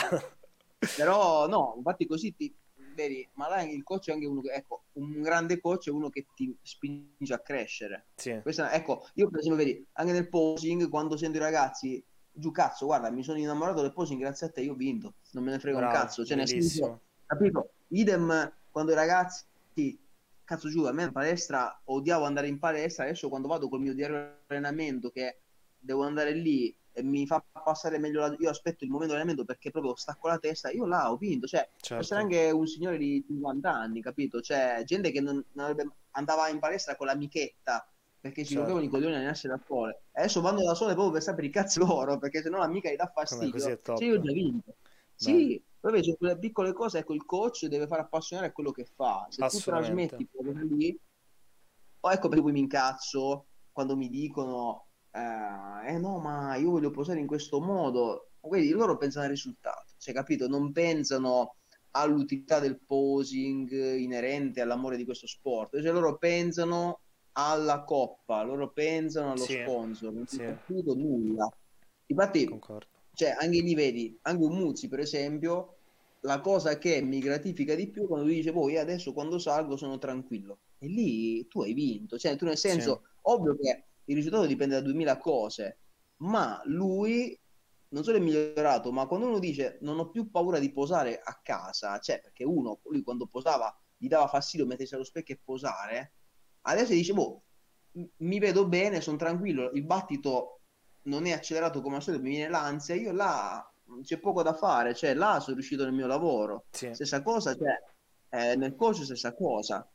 Però 0.96 1.48
no, 1.48 1.74
infatti 1.78 2.06
così 2.06 2.36
ti 2.36 2.54
vedi, 2.94 3.28
ma 3.34 3.48
là 3.48 3.62
il 3.62 3.84
coach 3.84 4.10
è 4.10 4.14
anche 4.14 4.26
uno 4.26 4.42
che, 4.42 4.52
ecco, 4.52 4.86
un 4.94 5.22
grande 5.22 5.60
coach 5.60 5.88
è 5.88 5.92
uno 5.92 6.10
che 6.10 6.28
ti 6.34 6.56
spinge 6.62 7.34
a 7.34 7.40
crescere. 7.40 8.08
Sì. 8.16 8.40
Questa, 8.42 8.72
ecco, 8.72 9.08
io 9.14 9.30
per 9.30 9.40
esempio, 9.40 9.64
vedi, 9.64 9.86
anche 9.94 10.12
nel 10.12 10.30
posing, 10.30 10.90
quando 10.90 11.18
sento 11.18 11.38
i 11.38 11.42
ragazzi, 11.42 12.04
giù 12.32 12.52
cazzo, 12.52 12.86
guarda, 12.86 13.10
mi 13.12 13.24
sono 13.24 13.38
innamorato 13.38 13.82
del 13.82 13.94
posing, 13.94 14.20
grazie 14.20 14.48
a 14.48 14.50
te, 14.50 14.62
io 14.62 14.74
ho 14.74 14.76
vinto, 14.76 15.16
non 15.32 15.44
me 15.44 15.52
ne 15.52 15.60
frega 15.60 15.78
Bravo, 15.78 15.94
un 15.94 16.02
cazzo. 16.02 16.26
Cioè, 16.26 16.38
nel 16.38 16.48
senso, 16.48 17.02
capito? 17.26 17.72
Idem 17.90 18.54
quando 18.72 18.92
i 18.92 18.96
ragazzi, 18.96 20.00
cazzo 20.48 20.70
giù, 20.70 20.84
a 20.86 20.94
me 20.94 21.04
in 21.04 21.12
palestra 21.12 21.82
odiavo 21.84 22.24
andare 22.24 22.48
in 22.48 22.58
palestra, 22.58 23.04
adesso 23.04 23.28
quando 23.28 23.50
vado 23.50 23.68
col 23.68 23.82
mio 23.82 23.94
diario 23.94 24.16
di 24.18 24.54
allenamento 24.54 25.10
che 25.10 25.42
devo 25.78 26.06
andare 26.06 26.32
lì 26.32 26.74
e 26.94 27.04
mi 27.04 27.28
fa 27.28 27.44
passare 27.52 28.00
meglio 28.00 28.22
la... 28.22 28.34
io 28.40 28.50
aspetto 28.50 28.86
il 28.86 28.90
momento 28.90 29.14
di 29.14 29.20
allenamento 29.20 29.46
perché 29.46 29.72
proprio 29.72 29.96
stacco 29.96 30.30
la 30.30 30.40
testa 30.40 30.72
io 30.72 30.86
là 30.86 31.12
ho 31.12 31.18
vinto 31.18 31.46
cioè 31.46 31.70
certo. 31.80 32.02
essere 32.02 32.22
anche 32.22 32.50
un 32.50 32.66
signore 32.66 32.98
di 32.98 33.24
50 33.28 33.72
anni 33.72 34.02
capito? 34.02 34.42
Cioè 34.42 34.82
gente 34.86 35.12
che 35.12 35.20
non, 35.20 35.44
non 35.52 35.66
avrebbe... 35.66 35.92
andava 36.12 36.48
in 36.48 36.60
palestra 36.60 36.96
con 36.96 37.08
l'amichetta 37.08 37.88
perché 38.20 38.44
ci 38.44 38.54
certo. 38.54 38.62
rompevano 38.62 38.86
i 38.86 38.90
coglioni 38.90 39.14
a 39.14 39.18
allenarsi 39.18 39.48
da 39.48 39.60
sole 39.64 40.04
adesso 40.14 40.42
vanno 40.42 40.64
da 40.64 40.74
sole 40.74 40.94
proprio 40.94 41.14
per 41.14 41.22
sapere 41.22 41.48
i 41.48 41.52
cazzi 41.52 41.78
loro 41.80 42.18
perché 42.18 42.42
se 42.42 42.50
no 42.50 42.58
l'amica 42.58 42.90
gli 42.90 42.96
dà 42.96 43.12
fastidio. 43.14 43.80
cioè 43.84 44.04
io 44.04 44.16
ho 44.16 44.22
già 44.22 44.32
vinto. 44.32 44.76
Sì 45.14 45.62
poi 45.80 45.92
invece 45.92 46.18
quelle 46.18 46.38
piccole 46.38 46.74
cose 46.74 47.00
ecco 47.00 47.14
il 47.14 47.26
coach 47.26 47.66
deve 47.68 47.88
far 47.88 48.00
appassionare 48.00 48.48
a 48.50 48.52
quello 48.52 48.72
che 48.72 48.86
fa 48.86 49.28
se 49.30 49.46
tu 49.48 49.60
trasmetti 49.60 50.28
quello 50.32 50.64
lì 50.76 51.00
o 52.00 52.12
ecco 52.12 52.30
per 52.30 52.42
cui 52.42 52.52
mi 52.52 52.60
incazzo 52.60 53.46
quando 53.72 53.96
mi 53.96 54.10
dicono 54.10 54.88
eh, 55.18 55.94
eh, 55.94 55.98
no, 55.98 56.20
ma 56.20 56.56
io 56.56 56.70
voglio 56.70 56.92
posare 56.92 57.20
in 57.20 57.28
questo 57.28 57.60
modo. 57.60 58.30
Vedi, 58.42 58.70
loro 58.70 58.98
pensano 58.98 59.26
al 59.26 59.32
risultato, 59.32 59.94
cioè, 59.98 60.14
capito? 60.14 60.48
Non 60.48 60.72
pensano 60.72 61.56
all'utilità 61.92 62.60
del 62.60 62.80
posing 62.80 63.70
inerente 63.98 64.62
all'amore 64.62 64.96
di 64.96 65.04
questo 65.04 65.28
sport, 65.28 65.82
cioè 65.82 65.92
loro 65.92 66.18
pensano 66.18 67.02
alla 67.34 67.84
coppa, 67.84 68.44
loro 68.44 68.72
pensano 68.72 69.32
allo 69.32 69.44
sì, 69.44 69.60
sponsor, 69.62 70.14
non 70.14 70.28
sì. 70.28 70.38
capito 70.38 70.94
nulla. 70.94 71.50
Infatti, 72.06 72.48
cioè, 73.18 73.36
anche 73.36 73.62
lì 73.62 73.74
vedi, 73.74 74.16
anche 74.22 74.44
un 74.44 74.56
Muzzi, 74.56 74.88
per 74.88 75.00
esempio, 75.00 75.78
la 76.20 76.40
cosa 76.40 76.78
che 76.78 77.02
mi 77.02 77.18
gratifica 77.18 77.74
di 77.74 77.90
più 77.90 78.06
quando 78.06 78.28
lui 78.28 78.36
dice, 78.36 78.52
poi 78.52 78.78
adesso 78.78 79.12
quando 79.12 79.40
salgo 79.40 79.76
sono 79.76 79.98
tranquillo. 79.98 80.60
E 80.78 80.86
lì 80.88 81.48
tu 81.48 81.64
hai 81.64 81.74
vinto, 81.74 82.20
cioè 82.20 82.36
tu 82.36 82.46
nel 82.46 82.58
senso, 82.58 83.02
sì. 83.04 83.20
ovvio 83.24 83.58
che 83.58 83.86
il 84.06 84.16
risultato 84.16 84.46
dipende 84.46 84.76
da 84.76 84.82
2000 84.82 85.18
cose, 85.18 85.80
ma 86.18 86.62
lui 86.66 87.36
non 87.88 88.04
solo 88.04 88.18
è 88.18 88.20
migliorato, 88.20 88.92
ma 88.92 89.08
quando 89.08 89.26
uno 89.26 89.40
dice 89.40 89.80
non 89.82 89.98
ho 89.98 90.12
più 90.12 90.30
paura 90.30 90.60
di 90.60 90.72
posare 90.72 91.20
a 91.20 91.40
casa, 91.42 91.98
cioè 91.98 92.22
perché 92.22 92.44
uno, 92.44 92.82
lui 92.84 93.02
quando 93.02 93.26
posava 93.26 93.76
gli 93.98 94.08
dava 94.08 94.28
fastidio 94.28 94.68
mettersi 94.68 94.94
allo 94.94 95.04
specchio 95.04 95.34
e 95.34 95.42
posare, 95.44 96.14
adesso 96.62 96.94
dice, 96.94 97.14
boh, 97.14 97.42
mi 98.18 98.38
vedo 98.38 98.68
bene, 98.68 99.02
sono 99.02 99.18
tranquillo, 99.18 99.72
il 99.72 99.84
battito 99.84 100.57
non 101.08 101.26
è 101.26 101.32
accelerato 101.32 101.82
come 101.82 101.98
al 101.98 102.02
solito, 102.02 102.24
mi 102.24 102.32
viene 102.32 102.50
l'ansia, 102.50 102.96
io 102.96 103.12
là 103.12 103.70
c'è 104.04 104.20
poco 104.20 104.44
da 104.44 104.54
fare, 104.54 104.94
cioè 104.94 105.14
là 105.14 105.40
sono 105.40 105.56
riuscito 105.56 105.84
nel 105.84 105.94
mio 105.94 106.08
lavoro. 106.08 106.66
Sì. 106.72 106.94
Stessa 106.94 107.22
cosa, 107.22 107.56
cioè, 107.56 107.82
eh, 108.30 108.56
nel 108.56 108.76
coach 108.76 109.04
stessa 109.04 109.34
cosa. 109.34 109.88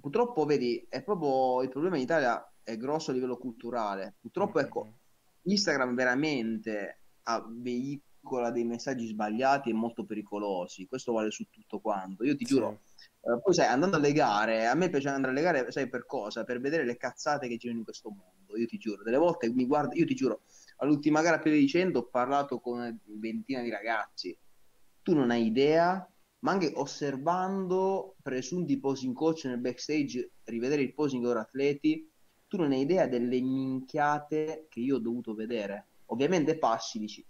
Purtroppo, 0.00 0.44
vedi, 0.44 0.84
è 0.88 1.02
proprio 1.02 1.62
il 1.62 1.68
problema 1.68 1.96
in 1.96 2.02
Italia 2.02 2.46
è 2.62 2.76
grosso 2.76 3.10
a 3.10 3.14
livello 3.14 3.36
culturale. 3.36 4.14
Purtroppo, 4.20 4.58
mm-hmm. 4.58 4.66
ecco, 4.66 4.92
Instagram 5.42 5.94
veramente 5.94 6.98
veicola 7.48 8.50
dei 8.50 8.64
messaggi 8.64 9.06
sbagliati 9.06 9.70
e 9.70 9.74
molto 9.74 10.04
pericolosi. 10.04 10.86
Questo 10.86 11.12
vale 11.12 11.30
su 11.30 11.48
tutto 11.50 11.80
quanto. 11.80 12.24
Io 12.24 12.36
ti 12.36 12.46
sì. 12.46 12.54
giuro, 12.54 12.80
eh, 13.20 13.40
poi 13.42 13.54
sai, 13.54 13.66
andando 13.66 13.96
alle 13.96 14.12
gare, 14.12 14.66
a 14.66 14.74
me 14.74 14.90
piace 14.90 15.08
andare 15.08 15.32
alle 15.32 15.42
gare, 15.42 15.72
sai 15.72 15.88
per 15.88 16.06
cosa? 16.06 16.44
Per 16.44 16.60
vedere 16.60 16.84
le 16.84 16.96
cazzate 16.96 17.48
che 17.48 17.56
girano 17.56 17.78
in 17.78 17.84
questo 17.84 18.10
mondo. 18.10 18.56
Io 18.56 18.66
ti 18.66 18.78
giuro, 18.78 19.02
delle 19.02 19.16
volte 19.16 19.50
mi 19.52 19.66
guardo, 19.66 19.94
io 19.94 20.06
ti 20.06 20.14
giuro, 20.14 20.42
all'ultima 20.84 21.22
gara 21.22 21.40
100 21.42 21.98
ho 21.98 22.08
parlato 22.08 22.60
con 22.60 23.00
ventina 23.18 23.62
di 23.62 23.70
ragazzi. 23.70 24.36
Tu 25.02 25.14
non 25.14 25.30
hai 25.30 25.46
idea 25.46 26.08
ma 26.44 26.52
anche 26.52 26.72
osservando 26.74 28.16
presunti 28.22 28.78
posing 28.78 29.14
coach 29.14 29.44
nel 29.44 29.58
backstage, 29.58 30.32
rivedere 30.44 30.82
il 30.82 30.92
posing 30.92 31.22
dei 31.22 31.30
loro 31.30 31.40
atleti, 31.40 32.08
tu 32.46 32.58
non 32.58 32.70
hai 32.72 32.82
idea 32.82 33.06
delle 33.06 33.40
minchiate 33.40 34.66
che 34.68 34.80
io 34.80 34.96
ho 34.96 35.00
dovuto 35.00 35.34
vedere. 35.34 35.86
Ovviamente 36.06 36.58
passi, 36.58 36.98
dici, 36.98 37.26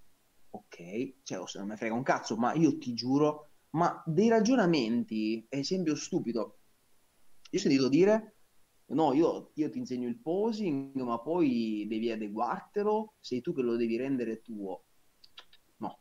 ok, 0.50 1.22
cioè, 1.22 1.46
se 1.46 1.58
non 1.58 1.68
mi 1.68 1.76
frega 1.76 1.94
un 1.94 2.02
cazzo, 2.02 2.36
ma 2.36 2.54
io 2.54 2.76
ti 2.76 2.92
giuro, 2.92 3.50
ma 3.70 4.02
dei 4.04 4.28
ragionamenti, 4.28 5.46
esempio 5.48 5.94
stupido, 5.94 6.58
io 7.50 7.58
ho 7.58 7.62
sentito 7.62 7.88
dire, 7.88 8.33
no, 8.94 9.12
io, 9.12 9.50
io 9.54 9.70
ti 9.70 9.78
insegno 9.78 10.08
il 10.08 10.18
posing, 10.18 10.94
ma 11.02 11.18
poi 11.18 11.86
devi 11.88 12.10
adeguartelo, 12.10 13.14
sei 13.20 13.40
tu 13.40 13.52
che 13.52 13.62
lo 13.62 13.76
devi 13.76 13.96
rendere 13.96 14.40
tuo. 14.40 14.84
No, 15.78 15.98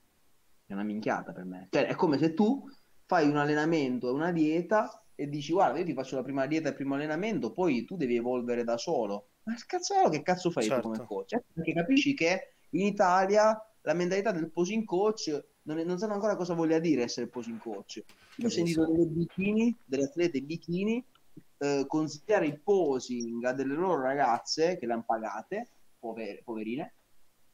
è 0.65 0.74
una 0.74 0.84
minchiata 0.84 1.34
per 1.34 1.45
me. 1.45 1.68
Cioè, 1.72 1.88
è 1.88 1.95
come 1.95 2.18
se 2.18 2.34
tu 2.34 2.70
fai 3.06 3.28
un 3.28 3.38
allenamento 3.38 4.07
e 4.07 4.11
una 4.11 4.32
dieta 4.32 5.03
e 5.15 5.30
dici 5.30 5.53
guarda 5.53 5.80
io 5.80 5.86
ti 5.86 5.94
faccio 5.94 6.15
la 6.15 6.24
prima 6.24 6.48
dieta 6.48 6.68
e 6.68 6.70
il 6.72 6.76
primo 6.76 6.95
allenamento 6.95 7.52
poi 7.52 7.86
tu 7.86 7.95
devi 7.95 8.15
evolvere 8.15 8.64
da 8.64 8.78
solo 8.78 9.30
ma 9.44 9.53
cazzolo 9.65 10.10
che 10.10 10.24
cazzo 10.24 10.49
fai 10.49 10.64
certo. 10.64 10.90
come 10.90 11.06
coach? 11.06 11.34
Eh, 11.34 11.44
perché 11.53 11.74
capisci 11.74 12.14
che 12.14 12.56
in 12.72 12.86
Italia 12.86 13.56
la 13.82 13.94
mentalità 13.94 14.32
del 14.32 14.49
posing 14.49 14.86
coach 14.86 15.45
non, 15.64 15.78
è, 15.78 15.84
non 15.84 15.98
sanno 15.98 16.14
ancora 16.14 16.36
cosa 16.36 16.53
voglia 16.53 16.80
dire 16.80 17.03
essere 17.03 17.28
posing 17.28 17.60
coach 17.60 18.03
io 18.38 18.48
ho 18.48 18.49
sentito 18.49 18.86
delle 18.88 19.06
bikini 19.06 19.78
delle 19.86 20.06
atlete 20.06 20.41
bikini 20.41 21.06
eh, 21.64 21.85
consigliare 21.88 22.45
il 22.45 22.60
posing 22.61 23.44
a 23.45 23.53
delle 23.53 23.73
loro 23.73 24.02
ragazze 24.02 24.77
che 24.77 24.85
le 24.85 24.94
hanno 24.94 25.06
pagate 25.06 25.69
pover- 25.99 26.44
poverine 26.44 26.94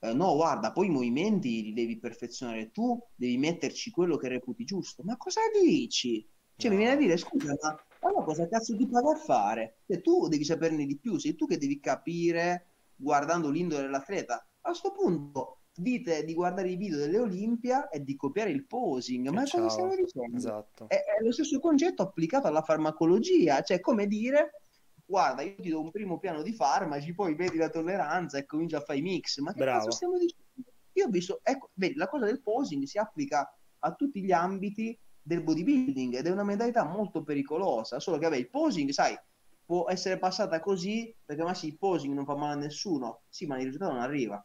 eh, 0.01 0.13
no, 0.13 0.35
guarda, 0.35 0.71
poi 0.71 0.87
i 0.87 0.91
movimenti 0.91 1.61
li 1.61 1.73
devi 1.73 1.99
perfezionare 1.99 2.71
tu, 2.71 2.97
devi 3.15 3.37
metterci 3.37 3.91
quello 3.91 4.15
che 4.15 4.29
reputi 4.29 4.63
giusto. 4.63 5.03
Ma 5.03 5.17
cosa 5.17 5.41
dici? 5.61 6.25
Cioè, 6.55 6.69
no. 6.69 6.77
mi 6.77 6.83
viene 6.83 6.97
a 6.97 6.99
dire, 6.99 7.17
scusa, 7.17 7.55
ma 7.61 7.77
allora 7.99 8.23
cosa 8.23 8.47
cazzo 8.47 8.75
ti 8.77 8.87
paga 8.87 9.11
a 9.11 9.15
fare? 9.15 9.79
Cioè, 9.85 10.01
tu 10.01 10.27
devi 10.29 10.45
saperne 10.45 10.85
di 10.85 10.97
più, 10.97 11.17
sei 11.17 11.35
tu 11.35 11.45
che 11.47 11.57
devi 11.57 11.79
capire 11.81 12.67
guardando 12.95 13.49
l'indole 13.49 13.83
dell'atleta. 13.83 14.35
A 14.61 14.69
questo 14.69 14.91
punto 14.91 15.58
dite 15.79 16.23
di 16.25 16.33
guardare 16.33 16.69
i 16.69 16.75
video 16.75 16.97
delle 16.97 17.19
Olimpia 17.19 17.89
e 17.89 18.03
di 18.03 18.15
copiare 18.15 18.51
il 18.51 18.65
posing, 18.65 19.29
ma 19.29 19.45
ciao. 19.45 19.61
cosa 19.61 19.73
stiamo 19.73 19.95
dicendo? 19.95 20.37
Esatto. 20.37 20.87
È, 20.87 20.95
è, 20.95 21.23
lo 21.23 21.31
stesso 21.31 21.59
concetto 21.59 22.01
applicato 22.01 22.47
alla 22.47 22.61
farmacologia, 22.61 23.61
cioè 23.61 23.79
come 23.79 24.07
dire 24.07 24.61
guarda, 25.09 25.41
io 25.41 25.55
ti 25.55 25.69
do 25.69 25.81
un 25.81 25.89
primo 25.89 26.19
piano 26.19 26.43
di 26.43 26.53
farmaci, 26.53 27.15
poi 27.15 27.33
vedi 27.33 27.57
la 27.57 27.69
tolleranza 27.69 28.37
e 28.37 28.45
comincia 28.45 28.77
a 28.77 28.81
fare 28.81 28.99
i 28.99 29.01
mix. 29.01 29.39
Ma 29.39 29.53
che 29.53 29.63
Bravo. 29.63 29.79
cazzo 29.79 29.91
stiamo 29.91 30.17
dicendo? 30.17 30.71
Io 30.93 31.05
ho 31.05 31.09
visto, 31.09 31.39
ecco, 31.41 31.71
vedi, 31.73 31.95
la 31.95 32.07
cosa 32.07 32.25
del 32.25 32.41
posing 32.41 32.83
si 32.83 32.97
applica 32.99 33.51
a 33.79 33.93
tutti 33.93 34.21
gli 34.21 34.31
ambiti 34.31 34.97
del 35.21 35.41
bodybuilding 35.41 36.15
ed 36.15 36.27
è 36.27 36.31
una 36.31 36.43
mentalità 36.43 36.83
molto 36.83 37.23
pericolosa, 37.23 37.99
solo 37.99 38.17
che 38.17 38.25
vabbè, 38.25 38.37
il 38.37 38.49
posing, 38.49 38.89
sai, 38.91 39.17
può 39.65 39.89
essere 39.89 40.17
passata 40.17 40.59
così 40.59 41.13
perché 41.23 41.43
ma 41.43 41.53
sì, 41.53 41.67
il 41.67 41.77
posing 41.77 42.13
non 42.13 42.25
fa 42.25 42.35
male 42.35 42.53
a 42.53 42.57
nessuno, 42.57 43.21
sì, 43.29 43.45
ma 43.45 43.57
il 43.57 43.65
risultato 43.65 43.93
non 43.93 44.01
arriva. 44.01 44.43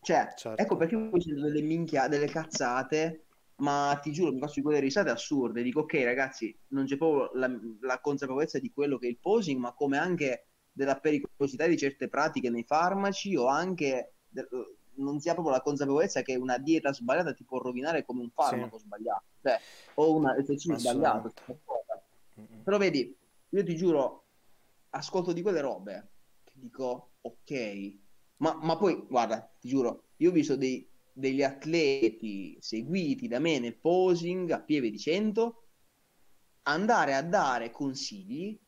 Cioè, 0.00 0.32
certo. 0.36 0.62
ecco 0.62 0.76
perché 0.76 0.96
poi 0.96 1.20
ci 1.20 1.32
delle 1.32 1.60
minchia, 1.62 2.08
delle 2.08 2.26
cazzate, 2.26 3.26
ma 3.56 3.98
ti 4.00 4.12
giuro, 4.12 4.32
mi 4.32 4.38
faccio 4.38 4.54
di 4.56 4.62
quelle 4.62 4.80
risate 4.80 5.10
assurde, 5.10 5.62
dico 5.62 5.80
ok 5.80 5.94
ragazzi, 6.04 6.56
non 6.68 6.84
c'è 6.84 6.96
proprio 6.96 7.30
la, 7.38 7.50
la 7.80 8.00
consapevolezza 8.00 8.58
di 8.58 8.72
quello 8.72 8.98
che 8.98 9.06
è 9.06 9.10
il 9.10 9.18
posing, 9.18 9.58
ma 9.58 9.72
come 9.74 9.98
anche 9.98 10.46
della 10.70 10.98
pericolosità 10.98 11.66
di 11.66 11.76
certe 11.76 12.08
pratiche 12.08 12.50
nei 12.50 12.62
farmaci 12.62 13.36
o 13.36 13.46
anche 13.46 14.14
de- 14.28 14.48
non 14.98 15.20
si 15.20 15.28
ha 15.28 15.32
proprio 15.32 15.54
la 15.54 15.60
consapevolezza 15.62 16.22
che 16.22 16.36
una 16.36 16.58
dieta 16.58 16.92
sbagliata 16.92 17.32
ti 17.32 17.44
può 17.44 17.58
rovinare 17.58 18.04
come 18.04 18.22
un 18.22 18.30
farmaco 18.30 18.78
sì. 18.78 18.84
sbagliato, 18.84 19.24
cioè, 19.42 19.60
o 19.94 20.14
una 20.14 20.36
esercizio 20.36 20.76
sbagliato. 20.76 21.32
Però 22.64 22.78
vedi, 22.78 23.16
io 23.50 23.64
ti 23.64 23.76
giuro, 23.76 24.26
ascolto 24.90 25.32
di 25.32 25.42
quelle 25.42 25.60
robe 25.60 26.10
che 26.44 26.52
dico, 26.54 27.12
ok, 27.20 27.96
ma, 28.38 28.58
ma 28.60 28.76
poi, 28.76 29.06
guarda, 29.08 29.40
ti 29.58 29.68
giuro, 29.68 30.08
io 30.16 30.30
ho 30.30 30.32
visto 30.32 30.56
dei, 30.56 30.88
degli 31.12 31.42
atleti 31.42 32.56
seguiti 32.60 33.28
da 33.28 33.38
me 33.38 33.58
nel 33.58 33.76
posing 33.76 34.50
a 34.50 34.60
pieve 34.60 34.90
di 34.90 34.98
100 34.98 35.62
andare 36.62 37.14
a 37.14 37.22
dare 37.22 37.70
consigli 37.70 38.58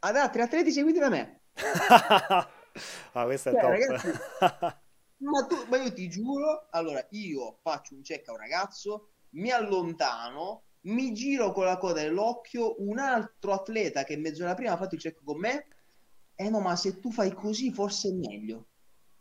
ad 0.00 0.16
altri 0.16 0.42
atleti 0.42 0.72
seguiti 0.72 0.98
da 0.98 1.08
me. 1.08 1.42
ah, 3.12 3.24
questo 3.24 3.50
è 3.50 3.52
cioè, 3.52 3.60
top. 3.60 3.70
Ragazzi, 3.70 4.08
ma, 5.24 5.46
tu, 5.46 5.56
ma 5.68 5.76
io 5.76 5.92
ti 5.92 6.08
giuro, 6.08 6.68
allora 6.70 7.06
io 7.10 7.58
faccio 7.62 7.94
un 7.94 8.02
check 8.02 8.28
a 8.28 8.32
un 8.32 8.38
ragazzo, 8.38 9.10
mi 9.30 9.50
allontano, 9.50 10.64
mi 10.82 11.12
giro 11.12 11.52
con 11.52 11.64
la 11.64 11.76
coda 11.76 12.00
dell'occhio, 12.00 12.76
un 12.78 12.98
altro 12.98 13.52
atleta 13.52 14.04
che 14.04 14.16
mezz'ora 14.16 14.54
prima 14.54 14.72
ha 14.72 14.78
fatto 14.78 14.94
il 14.94 15.00
check 15.00 15.22
con 15.22 15.38
me, 15.38 15.66
eh 16.34 16.48
no, 16.48 16.60
ma 16.60 16.74
se 16.76 16.98
tu 16.98 17.12
fai 17.12 17.32
così 17.34 17.70
forse 17.70 18.08
è 18.08 18.12
meglio. 18.12 18.68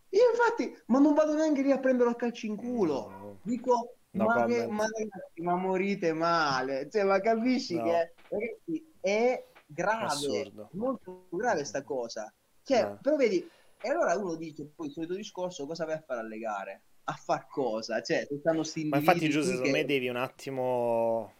Io 0.10 0.22
infatti, 0.31 0.76
ma 0.88 0.99
non 0.99 1.14
vado 1.14 1.36
neanche 1.36 1.61
lì 1.61 1.72
a 1.72 1.80
prenderlo 1.80 2.11
a 2.11 2.15
calci 2.15 2.48
in 2.48 2.56
culo. 2.56 3.40
Dico, 3.44 3.95
no, 4.11 4.26
ma, 4.26 4.45
che, 4.45 4.68
ma, 4.68 4.84
ragazzi, 4.84 5.41
ma 5.41 5.56
morite 5.56 6.14
male. 6.14 6.90
Cioè, 6.90 7.03
ma 7.03 7.19
capisci 7.19 7.76
no. 7.76 7.84
che 7.84 8.14
ragazzi, 8.30 8.94
è 8.99 9.45
grave, 9.65 10.06
Assurdo. 10.06 10.69
molto 10.73 11.27
grave 11.30 11.64
sta 11.64 11.84
cosa. 11.84 12.34
Cioè, 12.64 12.84
no. 12.84 12.99
però 13.02 13.15
vedi, 13.15 13.48
e 13.81 13.90
allora 13.90 14.15
uno 14.15 14.36
dice, 14.36 14.65
poi 14.76 14.88
il 14.88 14.94
solito 14.94 15.14
discorso, 15.14 15.65
cosa 15.65 15.86
vai 15.86 15.95
a 15.95 16.03
fare 16.06 16.22
alle 16.22 16.38
gare? 16.38 16.81
A 17.06 17.14
far 17.14 17.48
cosa? 17.48 18.02
Cioè, 18.02 18.26
se 18.27 18.38
stanno 18.40 18.64
sti 18.64 18.86
Ma 18.86 18.98
infatti, 18.98 19.30
Giuseppe, 19.30 19.57
secondo 19.57 19.72
che... 19.72 19.72
me 19.72 19.86
devi 19.86 20.10
un 20.10 20.18
attimo 20.18 21.34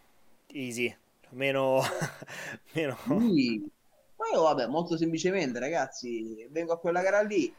easy, 0.46 0.94
meno... 1.30 1.80
meno... 2.74 2.96
Sì. 3.04 3.70
Ma 4.16 4.26
io, 4.32 4.42
vabbè, 4.42 4.66
molto 4.66 4.96
semplicemente, 4.96 5.58
ragazzi, 5.58 6.46
vengo 6.50 6.72
a 6.72 6.78
quella 6.78 7.02
gara 7.02 7.22
lì, 7.22 7.52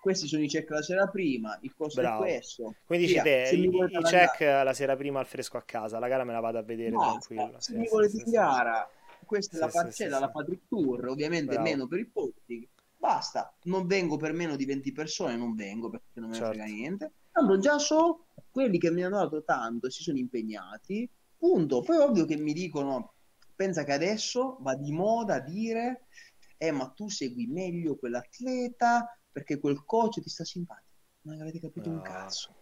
questi 0.00 0.26
sono 0.26 0.42
i 0.42 0.48
check 0.48 0.70
la 0.70 0.82
sera 0.82 1.06
prima, 1.08 1.58
il 1.62 1.74
costo 1.76 2.00
Bravo. 2.00 2.24
è 2.24 2.26
questo. 2.26 2.74
Quindi 2.86 3.06
dici 3.06 3.20
te, 3.20 3.50
i, 3.52 3.64
i 3.64 4.02
check 4.02 4.40
la 4.40 4.72
sera 4.72 4.96
prima 4.96 5.20
al 5.20 5.26
fresco 5.26 5.58
a 5.58 5.62
casa, 5.62 5.98
la 5.98 6.08
gara 6.08 6.24
me 6.24 6.32
la 6.32 6.40
vado 6.40 6.58
a 6.58 6.62
vedere 6.62 6.90
Basta, 6.90 7.10
tranquillo. 7.10 7.60
Se 7.60 7.72
sì, 7.72 7.78
mi 7.78 7.84
sì, 7.86 7.92
volete 7.92 8.18
sì, 8.24 8.30
gara, 8.30 8.90
questa 9.24 9.56
è 9.56 9.60
la 9.60 9.68
parcella, 9.68 10.18
la 10.18 10.30
Patrick 10.30 10.66
Tour, 10.68 11.08
ovviamente 11.08 11.54
Bravo. 11.54 11.62
meno 11.62 11.86
per 11.86 11.98
il 11.98 12.08
posting. 12.08 12.66
Basta, 12.96 13.54
non 13.64 13.86
vengo 13.86 14.16
per 14.16 14.32
meno 14.32 14.56
di 14.56 14.64
20 14.64 14.92
persone, 14.92 15.36
non 15.36 15.54
vengo 15.54 15.88
perché 15.88 16.20
non 16.20 16.30
me 16.30 16.36
ne 16.36 16.42
certo. 16.42 16.58
frega 16.58 16.72
niente. 16.72 17.12
Tanto 17.30 17.58
già 17.58 17.78
so 17.78 18.26
quelli 18.50 18.78
che 18.78 18.90
mi 18.90 19.02
hanno 19.02 19.18
dato 19.18 19.44
tanto 19.44 19.86
e 19.86 19.90
si 19.90 20.02
sono 20.02 20.18
impegnati, 20.18 21.08
punto. 21.38 21.80
Poi 21.82 21.96
ovvio 21.96 22.24
che 22.24 22.36
mi 22.36 22.52
dicono, 22.52 23.14
pensa 23.54 23.84
che 23.84 23.92
adesso 23.92 24.58
va 24.60 24.74
di 24.74 24.92
moda 24.92 25.38
dire, 25.38 26.06
eh 26.58 26.70
ma 26.70 26.88
tu 26.88 27.08
segui 27.08 27.46
meglio 27.46 27.96
quell'atleta, 27.96 29.18
perché 29.30 29.58
quel 29.58 29.84
coach 29.84 30.20
ti 30.20 30.28
sta 30.28 30.44
simpatico. 30.44 30.88
Non 31.22 31.40
avete 31.40 31.60
capito 31.60 31.88
no. 31.88 31.96
un 31.96 32.02
cazzo. 32.02 32.54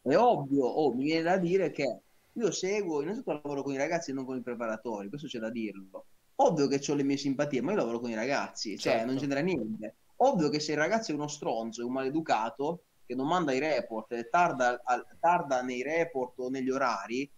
È 0.00 0.16
ovvio, 0.16 0.64
oh, 0.64 0.92
mi 0.92 1.04
viene 1.04 1.22
da 1.22 1.36
dire 1.36 1.70
che 1.70 2.00
io 2.32 2.50
seguo, 2.50 3.00
innanzitutto 3.00 3.32
lavoro 3.32 3.62
con 3.62 3.72
i 3.72 3.76
ragazzi 3.76 4.10
e 4.10 4.14
non 4.14 4.24
con 4.24 4.36
i 4.36 4.42
preparatori, 4.42 5.08
questo 5.08 5.28
c'è 5.28 5.38
da 5.38 5.50
dirlo. 5.50 6.06
Ovvio 6.36 6.66
che 6.66 6.80
ho 6.90 6.94
le 6.94 7.04
mie 7.04 7.16
simpatie, 7.16 7.62
ma 7.62 7.70
io 7.70 7.78
lavoro 7.78 8.00
con 8.00 8.10
i 8.10 8.14
ragazzi, 8.14 8.76
cioè 8.76 8.94
certo. 8.94 9.06
non 9.06 9.18
c'entra 9.18 9.40
niente. 9.40 9.94
Ovvio 10.16 10.48
che 10.48 10.60
se 10.60 10.72
il 10.72 10.78
ragazzo 10.78 11.12
è 11.12 11.14
uno 11.14 11.28
stronzo, 11.28 11.80
è 11.80 11.84
un 11.84 11.92
maleducato, 11.92 12.84
che 13.06 13.14
non 13.14 13.26
manda 13.26 13.52
i 13.52 13.58
report, 13.58 14.28
tarda, 14.30 14.80
tarda 15.20 15.62
nei 15.62 15.82
report 15.82 16.38
o 16.40 16.48
negli 16.48 16.70
orari, 16.70 17.30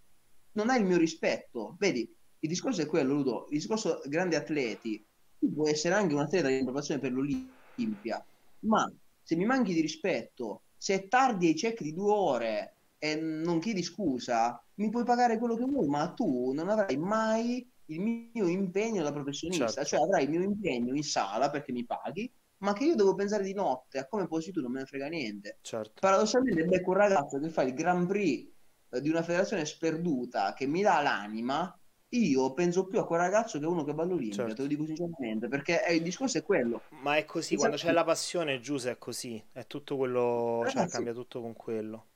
non 0.53 0.71
ha 0.71 0.77
il 0.77 0.85
mio 0.85 0.97
rispetto. 0.97 1.77
Vedi, 1.79 2.11
il 2.39 2.49
discorso 2.49 2.83
è 2.83 2.87
quello, 2.87 3.15
Ludo, 3.15 3.47
il 3.51 3.59
discorso 3.59 4.01
grandi 4.07 4.35
atleti, 4.37 5.05
tu 5.39 5.53
puoi 5.53 5.71
essere 5.71 5.95
anche 5.95 6.15
un 6.15 6.21
atleta 6.21 6.49
di 6.49 6.63
preparazione 6.63 7.01
per 7.01 7.13
l'Olimpia, 7.13 8.25
ma 8.61 8.91
se 9.23 9.37
mi 9.37 9.45
manchi 9.45 9.74
di 9.74 9.81
rispetto, 9.81 10.62
se 10.77 11.09
tardi 11.09 11.49
ai 11.49 11.55
check 11.55 11.83
di 11.83 11.93
due 11.93 12.12
ore 12.12 12.74
e 12.99 13.16
non 13.16 13.59
chiedi 13.59 13.83
scusa, 13.83 14.62
mi 14.74 14.91
puoi 14.91 15.05
pagare 15.05 15.39
quello 15.39 15.57
che 15.57 15.65
vuoi, 15.65 15.89
ma 15.89 16.09
tu 16.12 16.53
non 16.53 16.69
avrai 16.69 16.97
mai 16.97 17.69
il 17.87 18.01
mio 18.01 18.47
impegno 18.47 19.03
da 19.03 19.12
professionista, 19.12 19.66
certo. 19.66 19.85
cioè 19.85 20.01
avrai 20.01 20.24
il 20.24 20.31
mio 20.31 20.43
impegno 20.43 20.95
in 20.95 21.03
sala 21.03 21.51
perché 21.51 21.73
mi 21.73 21.85
paghi, 21.85 22.31
ma 22.59 22.73
che 22.73 22.85
io 22.85 22.95
devo 22.95 23.15
pensare 23.15 23.45
di 23.45 23.53
notte 23.53 23.99
a 23.99 24.07
come 24.07 24.27
posi 24.27 24.51
tu 24.51 24.61
non 24.61 24.73
me 24.73 24.81
ne 24.81 24.87
frega 24.87 25.09
niente. 25.09 25.59
Certo. 25.61 26.01
Paradossalmente 26.01 26.65
becco 26.65 26.91
un 26.91 26.97
ragazzo 26.97 27.39
che 27.39 27.49
fa 27.49 27.62
il 27.62 27.74
Grand 27.74 28.07
Prix 28.07 28.49
eh, 28.91 29.01
di 29.01 29.09
una 29.09 29.23
federazione 29.23 29.65
sperduta 29.65 30.53
che 30.55 30.66
mi 30.66 30.83
dà 30.83 31.01
l'anima 31.01 31.78
io 32.11 32.53
penso 32.53 32.87
più 32.87 32.99
a 32.99 33.07
quel 33.07 33.20
ragazzo 33.20 33.59
che 33.59 33.65
a 33.65 33.69
uno 33.69 33.85
che 33.85 33.93
va 33.93 34.05
all'Olimpia, 34.05 34.37
certo. 34.37 34.55
te 34.55 34.62
lo 34.62 34.69
dico 34.69 34.87
sinceramente, 34.87 35.49
perché 35.49 35.83
è, 35.83 35.93
il 35.93 36.03
discorso 36.03 36.39
è 36.39 36.43
quello. 36.43 36.83
Ma 37.03 37.16
è 37.16 37.24
così, 37.24 37.55
esatto. 37.55 37.59
quando 37.59 37.77
c'è 37.77 37.93
la 37.93 38.05
passione, 38.05 38.61
Giuse, 38.61 38.93
è 38.93 38.99
così, 38.99 39.43
è 39.53 39.66
tutto 39.66 39.97
quello, 39.97 40.59
Ragazzi, 40.59 40.77
cioè 40.77 40.89
cambia 40.89 41.12
tutto 41.12 41.41
con 41.41 41.55
quello. 41.55 42.07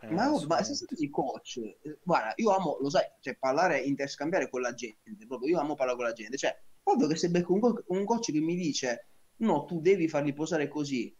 Eh, 0.00 0.10
ma, 0.10 0.30
oh, 0.30 0.44
ma 0.46 0.62
se 0.62 0.74
siete 0.74 1.08
coach, 1.08 1.56
eh, 1.58 1.98
guarda, 2.02 2.32
io 2.36 2.50
amo, 2.50 2.78
lo 2.80 2.90
sai, 2.90 3.04
cioè 3.20 3.36
parlare, 3.36 3.80
interscambiare 3.80 4.50
con 4.50 4.60
la 4.60 4.74
gente, 4.74 5.26
proprio, 5.26 5.48
io 5.48 5.60
amo 5.60 5.74
parlare 5.74 5.96
con 5.96 6.06
la 6.06 6.12
gente, 6.12 6.36
cioè, 6.36 6.54
ovvio 6.84 7.06
che 7.06 7.16
se 7.16 7.30
becco 7.30 7.54
un, 7.54 7.82
un 7.86 8.04
coach 8.04 8.32
che 8.32 8.40
mi 8.40 8.56
dice, 8.56 9.08
no, 9.36 9.64
tu 9.64 9.80
devi 9.80 10.08
farli 10.08 10.32
posare 10.32 10.68
così, 10.68 11.16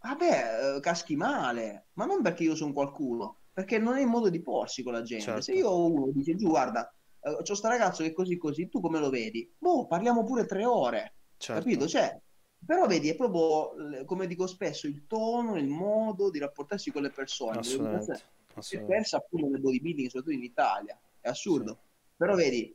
vabbè, 0.00 0.76
eh, 0.76 0.80
caschi 0.80 1.16
male, 1.16 1.86
ma 1.94 2.04
non 2.04 2.20
perché 2.20 2.42
io 2.42 2.54
sono 2.54 2.72
qualcuno, 2.72 3.42
perché 3.52 3.78
non 3.78 3.96
è 3.96 4.00
il 4.00 4.08
modo 4.08 4.28
di 4.28 4.42
porsi 4.42 4.82
con 4.82 4.92
la 4.92 5.02
gente. 5.02 5.24
Certo. 5.24 5.40
Se 5.40 5.52
io 5.52 5.86
uno 5.86 6.10
dice 6.12 6.34
giù, 6.34 6.48
guarda, 6.48 6.92
uh, 7.24 7.42
c'ho 7.42 7.54
sta 7.54 7.68
ragazzo 7.68 8.02
che 8.02 8.10
è 8.10 8.12
così 8.12 8.36
così, 8.36 8.68
tu 8.68 8.80
come 8.80 8.98
lo 8.98 9.10
vedi? 9.10 9.52
Boh, 9.58 9.86
parliamo 9.86 10.24
pure 10.24 10.46
tre 10.46 10.64
ore, 10.64 11.14
certo. 11.36 11.62
capito? 11.62 11.86
Cioè, 11.86 12.20
però 12.64 12.86
vedi, 12.86 13.10
è 13.10 13.16
proprio, 13.16 14.04
come 14.04 14.26
dico 14.26 14.46
spesso, 14.46 14.86
il 14.86 15.06
tono, 15.06 15.56
il 15.56 15.68
modo 15.68 16.30
di 16.30 16.38
rapportarsi 16.38 16.90
con 16.90 17.02
le 17.02 17.10
persone. 17.10 17.58
Assolutamente. 17.58 18.32
È 18.54 18.80
persa 18.82 19.16
appunto 19.16 19.48
nel 19.48 19.60
bodybuilding, 19.60 20.06
soprattutto 20.06 20.36
in 20.36 20.44
Italia. 20.44 20.98
È 21.20 21.28
assurdo. 21.28 21.72
Sì. 21.72 22.08
Però 22.16 22.34
vedi, 22.34 22.74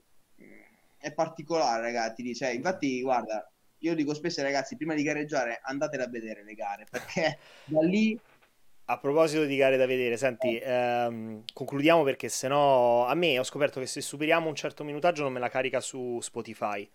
è 0.97 1.13
particolare, 1.13 1.81
ragazzi. 1.81 2.35
Cioè, 2.35 2.49
infatti, 2.49 3.01
guarda, 3.01 3.49
io 3.79 3.95
dico 3.95 4.13
spesso 4.13 4.41
ai 4.41 4.47
ragazzi, 4.47 4.75
prima 4.75 4.93
di 4.93 5.03
gareggiare 5.03 5.59
andatele 5.63 6.03
a 6.03 6.09
vedere 6.09 6.43
le 6.43 6.53
gare, 6.53 6.85
perché 6.89 7.39
da 7.65 7.81
lì 7.81 8.19
a 8.91 8.97
proposito 8.97 9.45
di 9.45 9.55
gare 9.55 9.77
da 9.77 9.85
vedere, 9.85 10.17
senti, 10.17 10.57
ehm, 10.57 11.43
concludiamo 11.53 12.03
perché 12.03 12.27
sennò 12.27 13.05
a 13.05 13.13
me 13.13 13.37
ho 13.37 13.43
scoperto 13.43 13.79
che 13.79 13.85
se 13.85 14.01
superiamo 14.01 14.49
un 14.49 14.55
certo 14.55 14.83
minutaggio 14.83 15.21
non 15.21 15.31
me 15.31 15.39
la 15.39 15.49
carica 15.49 15.79
su 15.79 16.17
Spotify. 16.21 16.89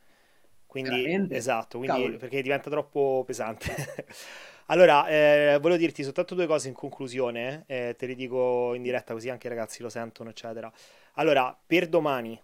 Quindi, 0.66 1.02
Veramente? 1.02 1.36
esatto, 1.36 1.78
quindi, 1.78 2.16
perché 2.16 2.42
diventa 2.42 2.68
troppo 2.68 3.22
pesante. 3.24 3.70
allora, 4.66 5.06
eh, 5.06 5.58
volevo 5.60 5.78
dirti 5.78 6.02
soltanto 6.02 6.34
due 6.34 6.48
cose 6.48 6.66
in 6.66 6.74
conclusione, 6.74 7.62
eh, 7.68 7.94
te 7.96 8.06
le 8.06 8.16
dico 8.16 8.74
in 8.74 8.82
diretta 8.82 9.12
così 9.12 9.30
anche 9.30 9.46
i 9.46 9.50
ragazzi 9.50 9.80
lo 9.80 9.88
sentono, 9.88 10.30
eccetera. 10.30 10.72
Allora, 11.12 11.56
per 11.64 11.86
domani 11.86 12.42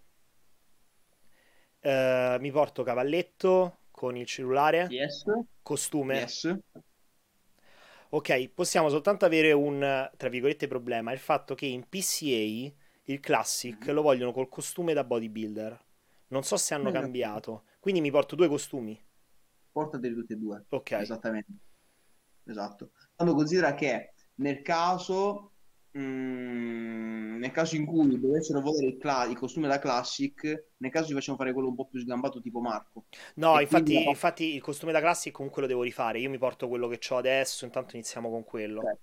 eh, 1.81 2.37
mi 2.39 2.53
porto 2.53 2.85
cavalletto 2.85 3.79
con 3.91 4.17
il 4.17 4.27
cellulare, 4.27 4.87
yes. 4.89 5.25
costume. 5.61 6.19
Yes 6.19 6.57
Ok, 8.13 8.49
possiamo 8.49 8.89
soltanto 8.89 9.25
avere 9.25 9.53
un, 9.53 10.11
tra 10.17 10.29
virgolette, 10.29 10.67
problema, 10.67 11.13
il 11.13 11.19
fatto 11.19 11.55
che 11.55 11.67
in 11.67 11.89
PCA 11.89 12.75
il 13.05 13.21
Classic 13.21 13.79
mm-hmm. 13.79 13.95
lo 13.95 14.03
vogliono 14.03 14.33
col 14.33 14.49
costume 14.49 14.95
da 14.95 15.05
bodybuilder. 15.05 15.85
Non 16.29 16.43
so 16.43 16.57
se 16.57 16.75
hanno 16.75 16.91
cambiato, 16.91 17.65
quindi 17.79 18.01
mi 18.01 18.11
porto 18.11 18.35
due 18.35 18.49
costumi. 18.49 19.01
Portateli 19.71 20.15
tutti 20.15 20.33
e 20.33 20.37
due. 20.37 20.65
Ok. 20.71 20.91
Esattamente. 20.93 21.53
Esatto. 22.45 22.91
Quando 23.15 23.35
considera 23.35 23.75
che 23.75 24.15
nel 24.37 24.63
caso 24.63 25.50
Mm, 25.99 27.39
nel 27.39 27.51
caso 27.51 27.75
in 27.75 27.85
cui 27.85 28.21
dovessero 28.21 28.61
volere 28.61 28.87
il, 28.87 28.97
cla- 28.97 29.25
il, 29.25 29.37
costume 29.37 29.67
da 29.67 29.81
classic, 29.81 30.69
nel 30.77 30.91
caso 30.91 31.09
ci 31.09 31.15
facciamo 31.15 31.37
fare 31.37 31.53
quello 31.53 31.69
un 31.69 31.75
po' 31.75 31.87
più 31.87 31.99
sgambato 31.99 32.41
tipo 32.41 32.61
Marco. 32.61 33.07
No, 33.35 33.61
infatti, 33.61 33.93
quindi... 33.93 34.09
infatti, 34.09 34.55
il 34.55 34.63
costume 34.63 34.93
da 34.93 35.01
classic 35.01 35.33
comunque 35.33 35.63
lo 35.63 35.69
devo 35.69 35.83
rifare. 35.83 36.21
Io 36.21 36.31
mi 36.31 36.39
porto 36.39 36.69
quello 36.69 36.87
che 36.87 37.01
ho 37.09 37.17
adesso, 37.17 37.65
intanto 37.65 37.97
iniziamo 37.97 38.31
con 38.31 38.45
quello. 38.45 38.81
Okay. 38.81 38.99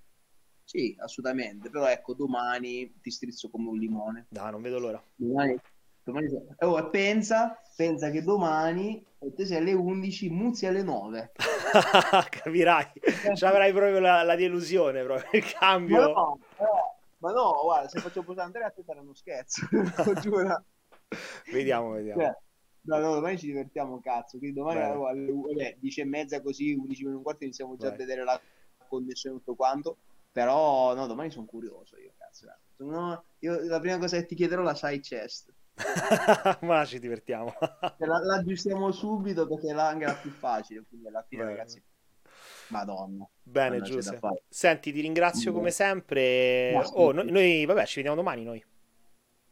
Sì, 0.64 0.96
assolutamente. 1.00 1.70
Però 1.70 1.88
ecco, 1.88 2.14
domani 2.14 3.00
ti 3.02 3.12
strizzo 3.12 3.50
come 3.50 3.70
un 3.70 3.78
limone. 3.78 4.26
Da, 4.30 4.50
non 4.50 4.62
vedo 4.62 4.80
l'ora. 4.80 5.02
Domani, 5.16 5.58
domani... 6.04 6.28
Oh, 6.60 6.90
pensa, 6.90 7.62
pensa 7.76 8.10
che 8.12 8.22
domani 8.22 9.04
te 9.36 9.46
sei 9.46 9.58
alle 9.58 9.74
11, 9.74 10.30
Muzzi 10.30 10.66
alle 10.66 10.84
9. 10.84 11.32
Capirai, 12.30 12.86
ci 13.34 13.46
avrai 13.46 13.72
proprio 13.72 14.00
la, 14.00 14.24
la, 14.24 14.36
delusione, 14.36 15.04
proprio 15.04 15.40
il 15.40 15.52
cambio. 15.52 16.02
No, 16.02 16.40
ma 17.20 17.32
no, 17.32 17.60
guarda, 17.64 17.88
se 17.88 18.00
faccio 18.00 18.24
posare 18.24 18.46
Andrea 18.46 18.68
a 18.68 18.72
te 18.72 18.84
sarà 18.84 19.02
uno 19.02 19.14
scherzo, 19.14 19.66
giuro. 20.22 20.66
Vediamo, 21.52 21.92
vediamo. 21.92 22.22
Cioè, 22.22 22.38
no, 22.82 22.98
no, 23.00 23.14
domani 23.16 23.38
ci 23.38 23.48
divertiamo 23.48 24.00
cazzo, 24.00 24.38
quindi 24.38 24.58
domani 24.58 24.80
alle 24.82 25.32
vabbè, 25.32 25.78
10 25.80 26.02
e 26.02 26.06
mezza 26.06 26.42
così, 26.42 26.74
11 26.74 27.04
minuti 27.04 27.14
e 27.14 27.18
un 27.18 27.24
quarto 27.24 27.44
iniziamo 27.44 27.76
già 27.78 27.90
Beh. 27.90 27.94
a 27.94 27.98
vedere 27.98 28.24
la 28.24 28.40
connessione 28.88 29.38
tutto 29.38 29.56
quanto, 29.56 29.98
però 30.32 30.94
no, 30.94 31.08
domani 31.08 31.32
sono 31.32 31.46
curioso 31.46 31.98
io, 31.98 32.14
cazzo. 32.18 32.46
No, 32.78 33.26
io, 33.40 33.66
la 33.66 33.80
prima 33.80 33.98
cosa 33.98 34.18
che 34.18 34.26
ti 34.26 34.36
chiederò 34.36 34.62
la 34.62 34.76
side 34.76 35.00
chest. 35.00 35.52
Ma 36.62 36.86
ci 36.86 37.00
divertiamo. 37.00 37.54
la, 37.98 38.20
la 38.20 38.36
aggiustiamo 38.36 38.92
subito 38.92 39.48
perché 39.48 39.70
è 39.70 39.78
anche 39.78 40.06
la 40.06 40.16
più 40.16 40.32
facile, 40.32 40.84
quindi 40.88 41.08
alla 41.08 41.26
fine, 41.28 41.44
Beh. 41.44 41.50
ragazzi. 41.50 41.84
Madonna. 42.70 43.28
Bene, 43.42 43.82
Giuseppe. 43.82 44.44
Senti, 44.50 44.92
ti 44.92 45.02
ringrazio 45.02 45.52
come 45.52 45.72
sempre. 45.72 46.74
Oh, 46.94 47.12
noi, 47.12 47.32
noi, 47.32 47.66
vabbè, 47.66 47.86
ci 47.86 47.96
vediamo 47.96 48.16
domani 48.16 48.44
noi. 48.44 48.64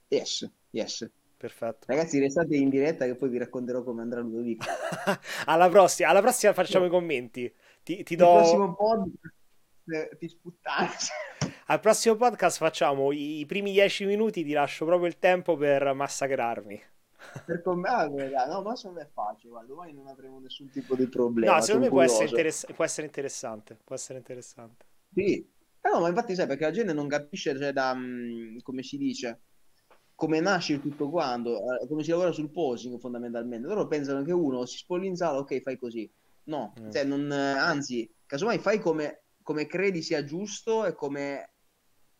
Yes, 0.07 0.49
yes. 0.71 1.09
Perfetto. 1.37 1.85
Ragazzi, 1.87 2.19
restate 2.19 2.55
in 2.55 2.69
diretta 2.69 3.05
che 3.05 3.15
poi 3.15 3.29
vi 3.29 3.37
racconterò 3.37 3.83
come 3.83 4.01
andrà 4.01 4.21
Ludovico. 4.21 4.65
alla 5.45 5.69
prossima, 5.69 6.09
alla 6.09 6.21
prossima 6.21 6.53
facciamo 6.53 6.85
i 6.85 6.89
commenti. 6.89 7.53
Ti, 7.83 8.03
ti 8.03 8.15
do... 8.15 8.31
Il 8.31 8.37
prossimo 8.37 8.75
podcast 8.75 10.17
ti 10.17 10.27
sputtane. 10.27 10.89
Al 11.67 11.79
prossimo 11.79 12.15
podcast 12.15 12.57
facciamo 12.57 13.11
i, 13.11 13.39
i 13.39 13.45
primi 13.45 13.71
dieci 13.71 14.05
minuti, 14.05 14.43
ti 14.43 14.51
lascio 14.51 14.85
proprio 14.85 15.07
il 15.07 15.17
tempo 15.17 15.55
per 15.55 15.93
massacrarmi 15.93 16.93
per 17.43 17.61
commentare, 17.61 18.29
no, 18.47 18.61
ma 18.61 18.75
secondo 18.75 18.99
me 18.99 19.05
è 19.05 19.09
facile, 19.11 19.49
guarda, 19.49 19.67
domani 19.67 19.93
non 19.93 20.07
avremo 20.07 20.39
nessun 20.39 20.69
tipo 20.69 20.95
di 20.95 21.07
problema. 21.07 21.55
No, 21.55 21.61
secondo 21.61 21.85
me 21.85 21.91
può 21.91 22.01
essere, 22.01 22.29
interess- 22.29 22.73
può 22.73 22.83
essere, 22.83 23.07
interessante, 23.07 23.77
può 23.83 23.95
essere 23.95 24.19
interessante. 24.19 24.85
Sì, 25.13 25.37
eh 25.81 25.89
no, 25.89 25.99
ma 25.99 26.07
infatti 26.07 26.35
sai, 26.35 26.47
perché 26.47 26.63
la 26.63 26.71
gente 26.71 26.93
non 26.93 27.07
capisce, 27.07 27.57
cioè, 27.57 27.71
da, 27.71 27.93
mm, 27.93 28.59
come 28.59 28.83
si 28.83 28.97
dice, 28.97 29.41
come 30.15 30.39
nasce 30.39 30.79
tutto 30.79 31.09
quanto, 31.09 31.57
eh, 31.81 31.87
come 31.87 32.03
si 32.03 32.09
lavora 32.11 32.31
sul 32.31 32.51
posing 32.51 32.99
fondamentalmente. 32.99 33.67
Loro 33.67 33.87
pensano 33.87 34.23
che 34.23 34.31
uno 34.31 34.65
si 34.65 34.77
spoglia 34.77 35.07
in 35.07 35.15
sala, 35.15 35.39
ok, 35.39 35.61
fai 35.61 35.77
così. 35.77 36.09
No, 36.45 36.73
mm. 36.79 36.89
cioè, 36.89 37.03
non, 37.03 37.31
anzi, 37.31 38.09
casomai 38.25 38.59
fai 38.59 38.79
come, 38.79 39.25
come 39.41 39.67
credi 39.67 40.01
sia 40.01 40.23
giusto 40.23 40.85
e 40.85 40.93
come 40.93 41.51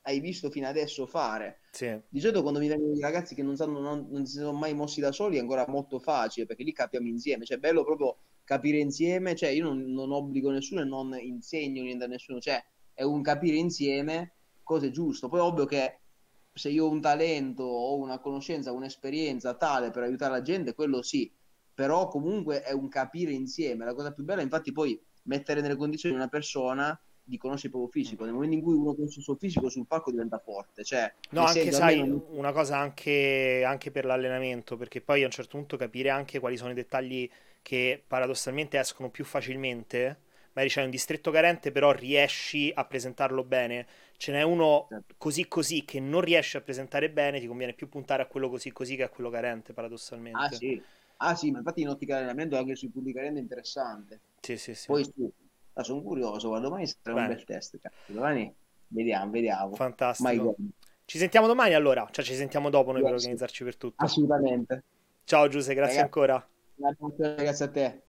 hai 0.01 0.19
visto 0.19 0.49
fino 0.49 0.67
adesso 0.67 1.07
fare. 1.07 1.61
Sì. 1.75 1.93
Di 2.07 2.21
solito 2.21 2.41
quando 2.41 2.61
mi 2.61 2.69
vengono 2.69 2.93
i 2.93 3.01
ragazzi 3.01 3.35
che 3.35 3.43
non, 3.43 3.57
sanno, 3.57 3.81
non, 3.81 4.07
non, 4.09 4.25
si 4.25 4.37
sono 4.37 4.53
mai 4.53 4.73
mossi 4.73 5.01
da 5.01 5.11
soli 5.11 5.35
è 5.35 5.41
ancora 5.41 5.65
molto 5.67 5.99
facile 5.99 6.45
perché 6.45 6.63
lì 6.63 6.71
capiamo 6.71 7.05
insieme, 7.09 7.43
cioè 7.43 7.57
è 7.57 7.59
bello 7.59 7.83
proprio 7.83 8.15
capire 8.45 8.77
insieme, 8.77 9.35
cioè 9.35 9.49
io 9.49 9.65
non, 9.65 9.91
non 9.91 10.13
obbligo 10.13 10.51
nessuno 10.51 10.79
e 10.79 10.85
non 10.85 11.13
insegno 11.19 11.83
niente 11.83 12.05
a 12.05 12.07
nessuno, 12.07 12.39
cioè 12.39 12.63
è 12.93 13.03
un 13.03 13.21
capire 13.21 13.57
insieme 13.57 14.35
cosa 14.63 14.85
è 14.85 14.89
giusto. 14.89 15.27
Poi 15.27 15.41
ovvio 15.41 15.65
che 15.65 15.99
se 16.53 16.69
io 16.69 16.85
ho 16.85 16.89
un 16.89 17.01
talento 17.01 17.63
o 17.63 17.97
una 17.97 18.19
conoscenza, 18.19 18.71
un'esperienza 18.71 19.55
tale 19.55 19.91
per 19.91 20.03
aiutare 20.03 20.31
la 20.31 20.41
gente, 20.41 20.73
quello 20.75 21.01
sì, 21.01 21.29
però 21.73 22.07
comunque 22.07 22.61
è 22.61 22.71
un 22.71 22.87
capire 22.87 23.33
insieme. 23.33 23.83
La 23.83 23.93
cosa 23.93 24.13
più 24.13 24.23
bella 24.23 24.41
infatti 24.41 24.71
poi 24.71 24.97
mettere 25.23 25.59
nelle 25.59 25.75
condizioni 25.75 26.15
una 26.15 26.29
persona 26.29 26.97
di 27.27 27.37
conoscere 27.37 27.67
il 27.67 27.73
proprio 27.73 27.91
fisico. 27.91 28.23
Nel 28.23 28.33
momento 28.33 28.55
in 28.55 28.61
cui 28.61 28.75
uno 28.75 28.93
conosce 28.93 29.17
il 29.17 29.23
suo 29.23 29.35
fisico 29.35 29.67
sul 29.69 29.87
palco 29.87 30.11
diventa 30.11 30.37
forte. 30.37 30.83
Cioè, 30.83 31.11
no, 31.31 31.43
anche 31.43 31.71
sai, 31.71 31.97
non... 31.97 32.23
una 32.29 32.51
cosa 32.51 32.77
anche, 32.77 33.63
anche, 33.65 33.91
per 33.91 34.05
l'allenamento, 34.05 34.77
perché 34.77 35.01
poi 35.01 35.23
a 35.23 35.25
un 35.25 35.31
certo 35.31 35.57
punto 35.57 35.75
capire 35.75 36.09
anche 36.11 36.39
quali 36.39 36.55
sono 36.55 36.71
i 36.71 36.75
dettagli 36.75 37.29
che 37.61 38.01
paradossalmente 38.05 38.79
escono 38.79 39.09
più 39.09 39.25
facilmente. 39.25 40.19
Magari 40.53 40.73
c'è 40.73 40.83
un 40.83 40.89
distretto 40.89 41.31
carente, 41.31 41.71
però 41.71 41.91
riesci 41.91 42.71
a 42.73 42.85
presentarlo 42.85 43.43
bene. 43.43 43.87
Ce 44.17 44.31
n'è 44.31 44.43
uno 44.43 44.85
certo. 44.87 45.15
così 45.17 45.47
così 45.47 45.83
che 45.83 45.99
non 45.99 46.21
riesce 46.21 46.57
a 46.57 46.61
presentare 46.61 47.09
bene, 47.09 47.39
ti 47.41 47.47
conviene 47.47 47.73
più 47.73 47.89
puntare 47.89 48.21
a 48.21 48.27
quello 48.27 48.49
così 48.49 48.71
così 48.71 48.95
che 48.95 49.03
a 49.03 49.09
quello 49.09 49.29
carente, 49.29 49.73
paradossalmente. 49.73 50.39
Ah 50.39 50.51
sì, 50.51 50.81
ah, 51.17 51.35
sì 51.35 51.51
ma 51.51 51.57
infatti 51.57 51.81
in 51.81 51.89
ottica 51.89 52.15
allenamento 52.15 52.55
anche 52.55 52.75
sui 52.75 52.87
punti 52.87 53.11
carenti 53.11 53.39
è 53.39 53.41
interessante. 53.41 54.21
Sì, 54.39 54.55
sì, 54.57 54.75
sì. 54.75 54.87
Poi 54.87 55.03
su, 55.03 55.29
Ah, 55.77 55.83
sono 55.83 56.01
curioso, 56.01 56.47
guarda, 56.47 56.67
domani 56.67 56.87
sarà 56.87 57.13
Bene. 57.13 57.27
un 57.27 57.35
bel 57.35 57.43
test. 57.43 57.79
Cazzo. 57.79 58.13
Domani 58.13 58.53
vediamo, 58.87 59.31
vediamo. 59.31 59.75
Fantastico. 59.75 60.55
Ci 61.05 61.17
sentiamo 61.17 61.47
domani 61.47 61.73
allora, 61.73 62.07
cioè 62.11 62.23
ci 62.23 62.33
sentiamo 62.33 62.69
dopo 62.69 62.91
noi 62.91 63.01
yes. 63.01 63.09
per 63.09 63.19
organizzarci 63.19 63.63
per 63.63 63.77
tutto. 63.77 64.03
Assolutamente. 64.03 64.83
Ciao 65.25 65.47
Giuseppe, 65.47 65.75
grazie 65.75 66.01
Ragazzi, 66.01 66.19
ancora. 66.19 66.47
Grazie 67.35 67.65
a 67.65 67.69
te. 67.69 68.01